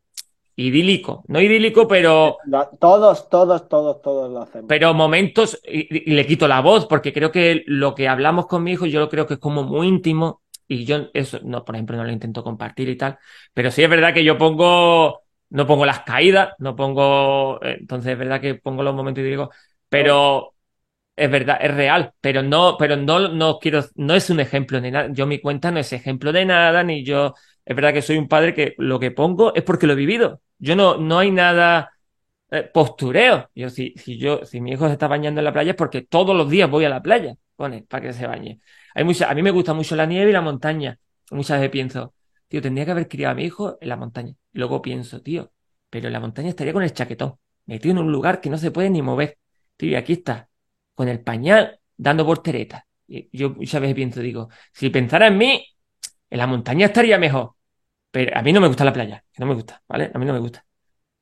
idílico, 0.56 1.22
no 1.28 1.40
idílico, 1.40 1.86
pero... 1.86 2.38
Todos, 2.80 3.28
todos, 3.28 3.68
todos, 3.68 4.00
todos 4.00 4.32
lo 4.32 4.40
hacemos. 4.40 4.66
Pero 4.68 4.94
momentos, 4.94 5.60
y, 5.64 6.10
y, 6.10 6.14
le 6.14 6.26
quito 6.26 6.48
la 6.48 6.60
voz, 6.60 6.86
porque 6.86 7.12
creo 7.12 7.30
que 7.30 7.62
lo 7.66 7.94
que 7.94 8.08
hablamos 8.08 8.46
con 8.46 8.64
mi 8.64 8.72
hijo, 8.72 8.86
yo 8.86 8.98
lo 8.98 9.10
creo 9.10 9.26
que 9.26 9.34
es 9.34 9.40
como 9.40 9.64
muy 9.64 9.86
íntimo, 9.86 10.40
y 10.68 10.84
yo 10.84 11.08
eso, 11.14 11.40
no, 11.44 11.64
por 11.64 11.74
ejemplo, 11.74 11.96
no 11.96 12.04
lo 12.04 12.12
intento 12.12 12.42
compartir 12.42 12.88
y 12.88 12.96
tal, 12.96 13.18
pero 13.52 13.70
sí 13.70 13.82
es 13.82 13.90
verdad 13.90 14.14
que 14.14 14.24
yo 14.24 14.38
pongo, 14.38 15.22
no 15.50 15.66
pongo 15.66 15.86
las 15.86 16.00
caídas, 16.00 16.54
no 16.58 16.74
pongo, 16.74 17.62
eh, 17.62 17.76
entonces 17.80 18.12
es 18.12 18.18
verdad 18.18 18.40
que 18.40 18.56
pongo 18.56 18.82
los 18.82 18.94
momentos 18.94 19.22
y 19.22 19.28
digo, 19.28 19.50
pero 19.88 20.54
es 21.14 21.30
verdad, 21.30 21.58
es 21.60 21.74
real, 21.74 22.12
pero 22.20 22.42
no, 22.42 22.76
pero 22.78 22.96
no, 22.96 23.28
no 23.28 23.58
quiero, 23.58 23.84
no 23.94 24.14
es 24.14 24.30
un 24.30 24.40
ejemplo 24.40 24.80
ni 24.80 24.90
nada, 24.90 25.08
yo 25.12 25.26
mi 25.26 25.40
cuenta 25.40 25.70
no 25.70 25.80
es 25.80 25.92
ejemplo 25.92 26.32
de 26.32 26.44
nada, 26.44 26.82
ni 26.82 27.04
yo, 27.04 27.34
es 27.64 27.76
verdad 27.76 27.92
que 27.92 28.02
soy 28.02 28.18
un 28.18 28.28
padre 28.28 28.54
que 28.54 28.74
lo 28.78 28.98
que 28.98 29.10
pongo 29.10 29.54
es 29.54 29.62
porque 29.62 29.86
lo 29.86 29.92
he 29.94 29.96
vivido, 29.96 30.40
yo 30.58 30.76
no, 30.76 30.96
no 30.96 31.18
hay 31.18 31.30
nada 31.30 31.92
eh, 32.50 32.62
postureo, 32.72 33.50
yo 33.54 33.70
si, 33.70 33.94
si 33.96 34.18
yo, 34.18 34.44
si 34.44 34.60
mi 34.60 34.72
hijo 34.72 34.86
se 34.86 34.92
está 34.92 35.08
bañando 35.08 35.40
en 35.40 35.44
la 35.44 35.52
playa 35.52 35.70
es 35.72 35.76
porque 35.76 36.02
todos 36.02 36.36
los 36.36 36.48
días 36.48 36.70
voy 36.70 36.84
a 36.84 36.88
la 36.88 37.02
playa, 37.02 37.34
pone, 37.56 37.82
para 37.82 38.06
que 38.06 38.12
se 38.12 38.26
bañe. 38.26 38.60
Hay 38.94 39.04
mucha, 39.04 39.28
a 39.30 39.34
mí 39.34 39.42
me 39.42 39.50
gusta 39.50 39.74
mucho 39.74 39.96
la 39.96 40.06
nieve 40.06 40.30
y 40.30 40.32
la 40.32 40.40
montaña. 40.40 40.98
Muchas 41.30 41.58
veces 41.58 41.70
pienso, 41.70 42.14
tío, 42.48 42.62
tendría 42.62 42.84
que 42.84 42.92
haber 42.92 43.08
criado 43.08 43.32
a 43.32 43.34
mi 43.34 43.44
hijo 43.44 43.78
en 43.80 43.88
la 43.88 43.96
montaña. 43.96 44.34
Luego 44.52 44.80
pienso, 44.80 45.22
tío, 45.22 45.52
pero 45.90 46.06
en 46.06 46.12
la 46.12 46.20
montaña 46.20 46.50
estaría 46.50 46.72
con 46.72 46.82
el 46.82 46.92
chaquetón, 46.92 47.34
metido 47.66 47.92
en 47.92 47.98
un 47.98 48.12
lugar 48.12 48.40
que 48.40 48.50
no 48.50 48.58
se 48.58 48.70
puede 48.70 48.90
ni 48.90 49.02
mover. 49.02 49.38
Tío, 49.76 49.90
y 49.90 49.94
aquí 49.96 50.14
está, 50.14 50.48
con 50.94 51.08
el 51.08 51.20
pañal, 51.20 51.80
dando 51.96 52.24
volteretas. 52.24 52.84
Yo 53.08 53.50
muchas 53.50 53.80
veces 53.80 53.94
pienso, 53.94 54.20
digo, 54.20 54.48
si 54.72 54.90
pensara 54.90 55.26
en 55.26 55.38
mí, 55.38 55.66
en 56.30 56.38
la 56.38 56.46
montaña 56.46 56.86
estaría 56.86 57.18
mejor. 57.18 57.55
A 58.34 58.42
mí 58.42 58.52
no 58.52 58.60
me 58.60 58.68
gusta 58.68 58.84
la 58.84 58.92
playa, 58.92 59.22
que 59.32 59.40
no 59.40 59.46
me 59.46 59.54
gusta, 59.54 59.82
¿vale? 59.88 60.10
A 60.12 60.18
mí 60.18 60.24
no 60.24 60.32
me 60.32 60.38
gusta. 60.38 60.64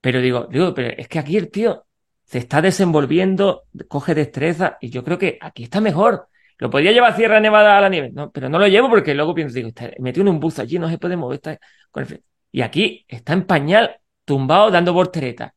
Pero 0.00 0.20
digo, 0.20 0.46
digo, 0.50 0.74
pero 0.74 0.94
es 0.96 1.08
que 1.08 1.18
aquí 1.18 1.36
el 1.36 1.50
tío 1.50 1.86
se 2.24 2.38
está 2.38 2.62
desenvolviendo, 2.62 3.64
coge 3.88 4.14
destreza, 4.14 4.78
y 4.80 4.90
yo 4.90 5.04
creo 5.04 5.18
que 5.18 5.38
aquí 5.40 5.64
está 5.64 5.80
mejor. 5.80 6.28
Lo 6.58 6.70
podía 6.70 6.92
llevar 6.92 7.12
a 7.12 7.16
Sierra 7.16 7.40
Nevada 7.40 7.76
a 7.76 7.80
la 7.80 7.88
nieve, 7.88 8.10
no, 8.12 8.30
pero 8.30 8.48
no 8.48 8.58
lo 8.58 8.68
llevo 8.68 8.88
porque 8.88 9.14
luego 9.14 9.34
pienso, 9.34 9.54
digo, 9.54 9.68
está 9.68 9.90
en 9.96 10.28
un 10.28 10.40
bus 10.40 10.58
allí, 10.58 10.78
no 10.78 10.88
se 10.88 10.98
puede 10.98 11.16
mover. 11.16 11.36
Está 11.36 11.58
con 11.90 12.04
el... 12.04 12.22
Y 12.52 12.62
aquí 12.62 13.04
está 13.08 13.32
en 13.32 13.44
pañal, 13.44 13.96
tumbado, 14.24 14.70
dando 14.70 14.92
volteretas. 14.92 15.52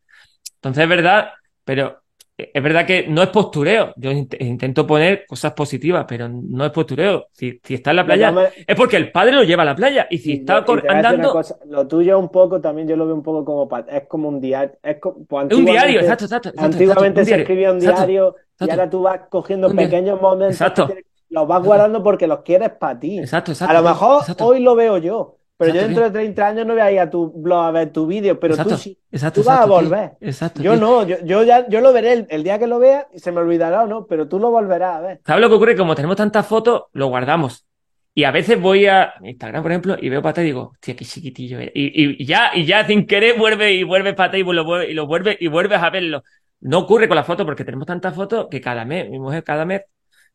Entonces 0.56 0.84
es 0.84 0.90
verdad, 0.90 1.30
pero 1.64 2.02
es 2.38 2.62
verdad 2.62 2.86
que 2.86 3.08
no 3.08 3.24
es 3.24 3.30
postureo. 3.30 3.94
Yo 3.96 4.12
intento 4.12 4.86
poner 4.86 5.26
cosas 5.26 5.54
positivas, 5.54 6.06
pero 6.08 6.30
no 6.30 6.66
es 6.66 6.72
postureo. 6.72 7.28
Si, 7.32 7.60
si 7.64 7.74
está 7.74 7.90
en 7.90 7.96
la 7.96 8.06
playa, 8.06 8.32
me... 8.32 8.50
es 8.68 8.76
porque 8.76 8.98
el 8.98 9.12
padre 9.12 9.32
lo 9.32 9.44
lleva 9.44 9.64
a 9.64 9.66
la 9.66 9.76
playa. 9.76 10.08
Y 10.12 10.20
si 10.20 10.32
y 10.32 10.34
está 10.36 10.64
y 10.68 10.88
andando. 10.88 11.32
Cosa, 11.32 11.58
lo 11.66 11.88
tuyo 11.88 12.20
un 12.20 12.30
poco, 12.30 12.62
también 12.62 12.88
yo 12.88 12.96
lo 12.96 13.08
veo 13.08 13.16
un 13.16 13.24
poco 13.24 13.44
como. 13.44 13.78
Es 13.88 14.04
como 14.08 14.30
un 14.30 14.40
diario. 14.40 14.76
Es, 14.84 15.00
como, 15.00 15.26
pues, 15.26 15.52
un 15.52 15.66
diario, 15.66 16.00
exacto, 16.00 16.26
exacto. 16.26 16.50
exacto 16.50 16.66
antiguamente 16.66 17.22
exacto, 17.22 17.36
se 17.36 17.42
escribía 17.42 17.72
un 17.72 17.80
diario 17.80 18.36
exacto, 18.52 18.66
y 18.66 18.70
ahora 18.70 18.90
tú 18.90 19.02
vas 19.02 19.20
cogiendo 19.32 19.74
pequeños 19.74 20.22
momentos. 20.22 20.62
Exacto. 20.62 20.90
Los 21.30 21.48
vas 21.48 21.64
guardando 21.64 22.04
porque 22.04 22.28
los 22.28 22.42
quieres 22.42 22.70
para 22.70 23.00
ti. 23.00 23.18
Exacto, 23.18 23.52
exacto. 23.52 23.76
A 23.76 23.82
lo 23.82 23.88
mejor 23.88 24.24
hoy 24.40 24.60
lo 24.60 24.76
veo 24.76 24.98
yo. 24.98 25.37
Pero 25.58 25.74
yo 25.74 25.82
dentro 25.82 26.04
de 26.04 26.12
30 26.12 26.48
años 26.48 26.68
no 26.68 26.74
voy 26.74 26.82
a 26.84 26.92
ir 26.92 27.00
a 27.00 27.10
tu 27.10 27.32
blog 27.32 27.66
a 27.66 27.72
ver 27.72 27.92
tu 27.92 28.06
vídeo, 28.06 28.40
pero 28.40 28.54
exacto, 28.54 28.76
tú 28.76 28.82
sí. 28.82 28.98
Exacto, 29.12 29.42
tú 29.42 29.48
vas 29.48 29.62
a 29.62 29.66
volver. 29.66 30.12
Exacto, 30.22 30.62
yo 30.62 30.76
no, 30.76 31.06
yo, 31.06 31.18
yo, 31.24 31.44
ya, 31.44 31.68
yo 31.68 31.82
lo 31.82 31.92
veré 31.92 32.14
el, 32.14 32.28
el, 32.30 32.44
día 32.44 32.60
que 32.60 32.68
lo 32.68 32.78
vea 32.78 33.08
y 33.12 33.20
se 33.20 33.32
me 33.32 33.40
olvidará 33.40 33.84
o 33.84 33.88
no, 33.88 34.06
pero 34.06 34.28
tú 34.28 34.38
lo 34.40 34.52
volverás 34.52 34.98
a 34.98 35.02
ver. 35.02 35.22
¿Sabes 35.26 35.42
lo 35.42 35.50
que 35.50 35.56
ocurre? 35.56 35.76
Como 35.76 35.96
tenemos 35.96 36.16
tantas 36.16 36.46
fotos, 36.46 36.84
lo 36.94 37.08
guardamos. 37.08 37.66
Y 38.14 38.24
a 38.24 38.32
veces 38.32 38.62
voy 38.62 38.86
a 38.86 39.14
Instagram, 39.24 39.64
por 39.64 39.72
ejemplo, 39.72 39.96
y 40.00 40.10
veo 40.10 40.22
pata 40.22 40.42
y 40.42 40.46
digo, 40.46 40.72
hostia, 40.74 40.96
qué 40.96 41.06
chiquitillo 41.06 41.60
era. 41.60 41.72
Y, 41.74 42.22
y, 42.22 42.26
ya, 42.26 42.52
y 42.54 42.66
ya 42.66 42.86
sin 42.86 43.08
querer 43.08 43.38
vuelve 43.38 43.74
y 43.74 43.84
vuelve 43.84 44.14
pata 44.14 44.38
y 44.38 44.44
lo 44.44 44.64
vuelve, 44.64 44.92
y 44.92 44.94
lo 44.94 45.08
vuelve 45.08 45.38
y 45.40 45.48
vuelves 45.48 45.82
a 45.82 45.90
verlo. 45.90 46.24
No 46.60 46.80
ocurre 46.80 47.08
con 47.08 47.16
la 47.16 47.24
foto 47.24 47.46
porque 47.46 47.64
tenemos 47.64 47.88
tantas 47.88 48.14
fotos 48.16 48.48
que 48.50 48.62
cada 48.62 48.86
mes, 48.86 49.10
mi 49.10 49.20
mujer 49.20 49.44
cada 49.44 49.66
mes 49.66 49.82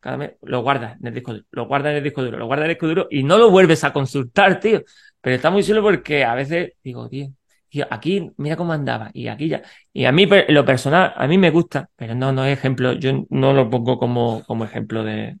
cada 0.03 0.17
mes 0.17 0.31
lo 0.41 0.61
guarda 0.61 0.97
en 0.99 1.07
el 1.07 1.13
disco 1.13 1.31
duro, 1.31 1.45
lo 1.51 1.65
guarda 1.65 1.89
en 1.91 1.97
el 1.97 2.03
disco 2.03 2.21
duro, 2.21 2.37
lo 2.37 2.45
guarda 2.45 2.65
en 2.65 2.71
el 2.71 2.75
disco 2.75 2.87
duro 2.87 3.07
y 3.09 3.23
no 3.23 3.37
lo 3.37 3.49
vuelves 3.49 3.85
a 3.85 3.93
consultar, 3.93 4.59
tío. 4.59 4.83
Pero 5.23 5.37
está 5.37 5.49
muy 5.49 5.63
solo 5.63 5.81
porque 5.81 6.25
a 6.25 6.35
veces 6.35 6.73
digo, 6.83 7.07
tío, 7.07 7.29
tío, 7.69 7.87
aquí 7.89 8.29
mira 8.35 8.57
cómo 8.57 8.73
andaba 8.73 9.09
y 9.13 9.29
aquí 9.29 9.47
ya. 9.47 9.61
Y 9.93 10.03
a 10.03 10.11
mí, 10.11 10.27
lo 10.49 10.65
personal, 10.65 11.13
a 11.15 11.27
mí 11.27 11.37
me 11.37 11.49
gusta, 11.49 11.89
pero 11.95 12.13
no, 12.13 12.33
no 12.33 12.43
es 12.43 12.59
ejemplo, 12.59 12.91
yo 12.91 13.25
no 13.29 13.53
lo 13.53 13.69
pongo 13.69 13.97
como, 13.97 14.43
como 14.45 14.65
ejemplo 14.65 15.01
de. 15.01 15.37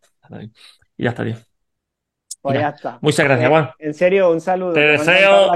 Y 0.95 1.03
ya 1.03 1.09
está, 1.09 1.25
tío. 1.25 1.35
Pues 2.41 2.59
ya 2.59 2.69
está. 2.69 2.97
Muchas 3.01 3.25
gracias, 3.25 3.49
Juan. 3.49 3.71
En 3.77 3.93
serio, 3.93 4.31
un 4.31 4.39
saludo. 4.39 4.71
Te 4.71 4.79
deseo 4.79 5.51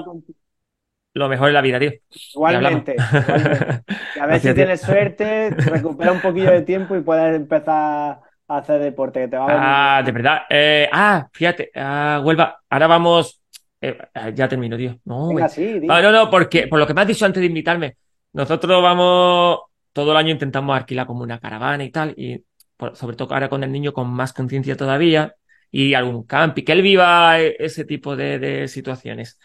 lo 1.13 1.29
mejor 1.29 1.47
en 1.47 1.53
la 1.53 1.61
vida, 1.61 1.79
tío. 1.79 1.93
Igualmente, 2.35 2.95
igualmente. 2.95 2.95
Y 4.15 4.19
a 4.19 4.25
ver 4.25 4.41
Gracias, 4.41 4.41
si 4.41 4.53
tienes 4.53 4.81
suerte, 4.81 5.49
recupera 5.51 6.11
un 6.11 6.19
poquillo 6.19 6.51
de 6.51 6.63
tiempo 6.63 6.97
y 6.97 7.01
puedes 7.01 7.33
empezar 7.33 8.19
a 8.45 8.57
hacer 8.57 8.81
deporte, 8.81 9.21
que 9.21 9.27
te 9.29 9.37
va 9.37 9.45
a. 9.45 9.97
Ah, 9.97 10.03
de 10.03 10.11
verdad. 10.11 10.41
Eh, 10.49 10.89
ah, 10.91 11.29
fíjate, 11.31 11.71
ah, 11.75 12.21
Huelva, 12.21 12.59
ahora 12.69 12.87
vamos. 12.87 13.41
Eh, 13.81 13.97
ya 14.35 14.47
termino, 14.47 14.77
tío. 14.77 14.99
No, 15.05 15.29
Venga, 15.29 15.47
sí. 15.49 15.79
Ah, 15.85 16.01
no, 16.01 16.11
no, 16.11 16.29
porque 16.29 16.67
por 16.67 16.79
lo 16.79 16.87
que 16.87 16.93
me 16.93 17.01
has 17.01 17.07
dicho 17.07 17.25
antes 17.25 17.41
de 17.41 17.47
invitarme, 17.47 17.97
nosotros 18.33 18.81
vamos, 18.81 19.59
todo 19.93 20.11
el 20.11 20.17
año 20.17 20.31
intentamos 20.31 20.75
alquilar 20.75 21.07
como 21.07 21.23
una 21.23 21.39
caravana 21.39 21.83
y 21.83 21.91
tal, 21.91 22.13
y 22.17 22.43
por- 22.75 22.95
sobre 22.95 23.15
todo 23.15 23.33
ahora 23.33 23.49
con 23.49 23.63
el 23.63 23.71
niño 23.71 23.93
con 23.93 24.09
más 24.09 24.33
conciencia 24.33 24.75
todavía, 24.75 25.35
y 25.71 25.93
algún 25.93 26.23
camping, 26.25 26.63
que 26.63 26.71
él 26.71 26.81
viva 26.81 27.39
eh, 27.39 27.55
ese 27.59 27.85
tipo 27.85 28.15
de, 28.15 28.39
de 28.39 28.67
situaciones. 28.67 29.39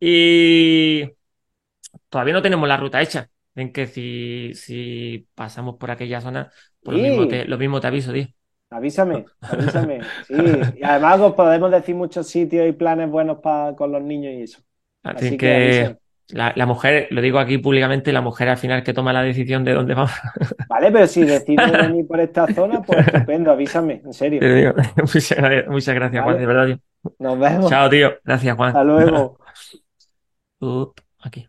Y 0.00 1.04
todavía 2.08 2.34
no 2.34 2.42
tenemos 2.42 2.68
la 2.68 2.76
ruta 2.76 3.00
hecha, 3.02 3.30
en 3.54 3.72
que 3.72 3.86
si, 3.86 4.52
si 4.54 5.28
pasamos 5.34 5.76
por 5.78 5.90
aquella 5.90 6.20
zona, 6.20 6.50
pues 6.82 6.94
lo 6.94 7.00
Sí. 7.00 7.00
mismo 7.00 7.26
te, 7.28 7.44
lo 7.46 7.58
mismo 7.58 7.80
te 7.80 7.86
aviso, 7.88 8.12
tío. 8.12 8.26
Avísame, 8.70 9.30
avísame. 9.46 10.12
Sí, 10.20 10.70
y 10.74 10.82
además 10.84 11.20
os 11.20 11.34
podemos 11.34 11.70
decir 11.70 11.94
muchos 11.94 12.28
sitios 12.28 12.68
y 12.68 12.72
planes 12.72 13.10
buenos 13.10 13.38
pa- 13.40 13.74
con 13.76 13.92
los 13.92 14.02
niños 14.02 14.34
y 14.34 14.42
eso. 14.42 14.60
Así 15.02 15.36
Así 15.38 15.38
que 15.38 15.98
la, 16.28 16.52
la 16.56 16.66
mujer, 16.66 17.08
lo 17.10 17.20
digo 17.22 17.38
aquí 17.38 17.58
públicamente, 17.58 18.12
la 18.12 18.20
mujer 18.20 18.48
al 18.48 18.58
final 18.58 18.82
que 18.84 18.92
toma 18.92 19.12
la 19.12 19.22
decisión 19.22 19.64
de 19.64 19.72
dónde 19.74 19.94
vamos. 19.94 20.12
Vale, 20.68 20.92
pero 20.92 21.06
si 21.06 21.24
decides 21.24 21.78
venir 21.78 22.06
por 22.06 22.20
esta 22.20 22.46
zona, 22.48 22.84
pues 22.84 23.00
estupendo, 23.00 23.50
avísame, 23.50 24.02
en 24.04 24.12
serio. 24.12 24.46
Digo, 24.54 24.74
muchas 24.96 25.38
gracias, 25.38 25.68
muchas 25.68 25.94
gracias, 25.94 26.22
Juan, 26.22 26.36
de 26.38 26.46
verdad, 26.46 26.66
tío. 26.66 26.78
Nos 27.18 27.38
vemos. 27.38 27.70
Chao, 27.70 27.88
tío. 27.90 28.18
Gracias, 28.24 28.56
Juan. 28.56 28.70
Hasta 28.70 28.84
luego. 28.84 29.38
Up, 30.60 31.00
aquí. 31.18 31.48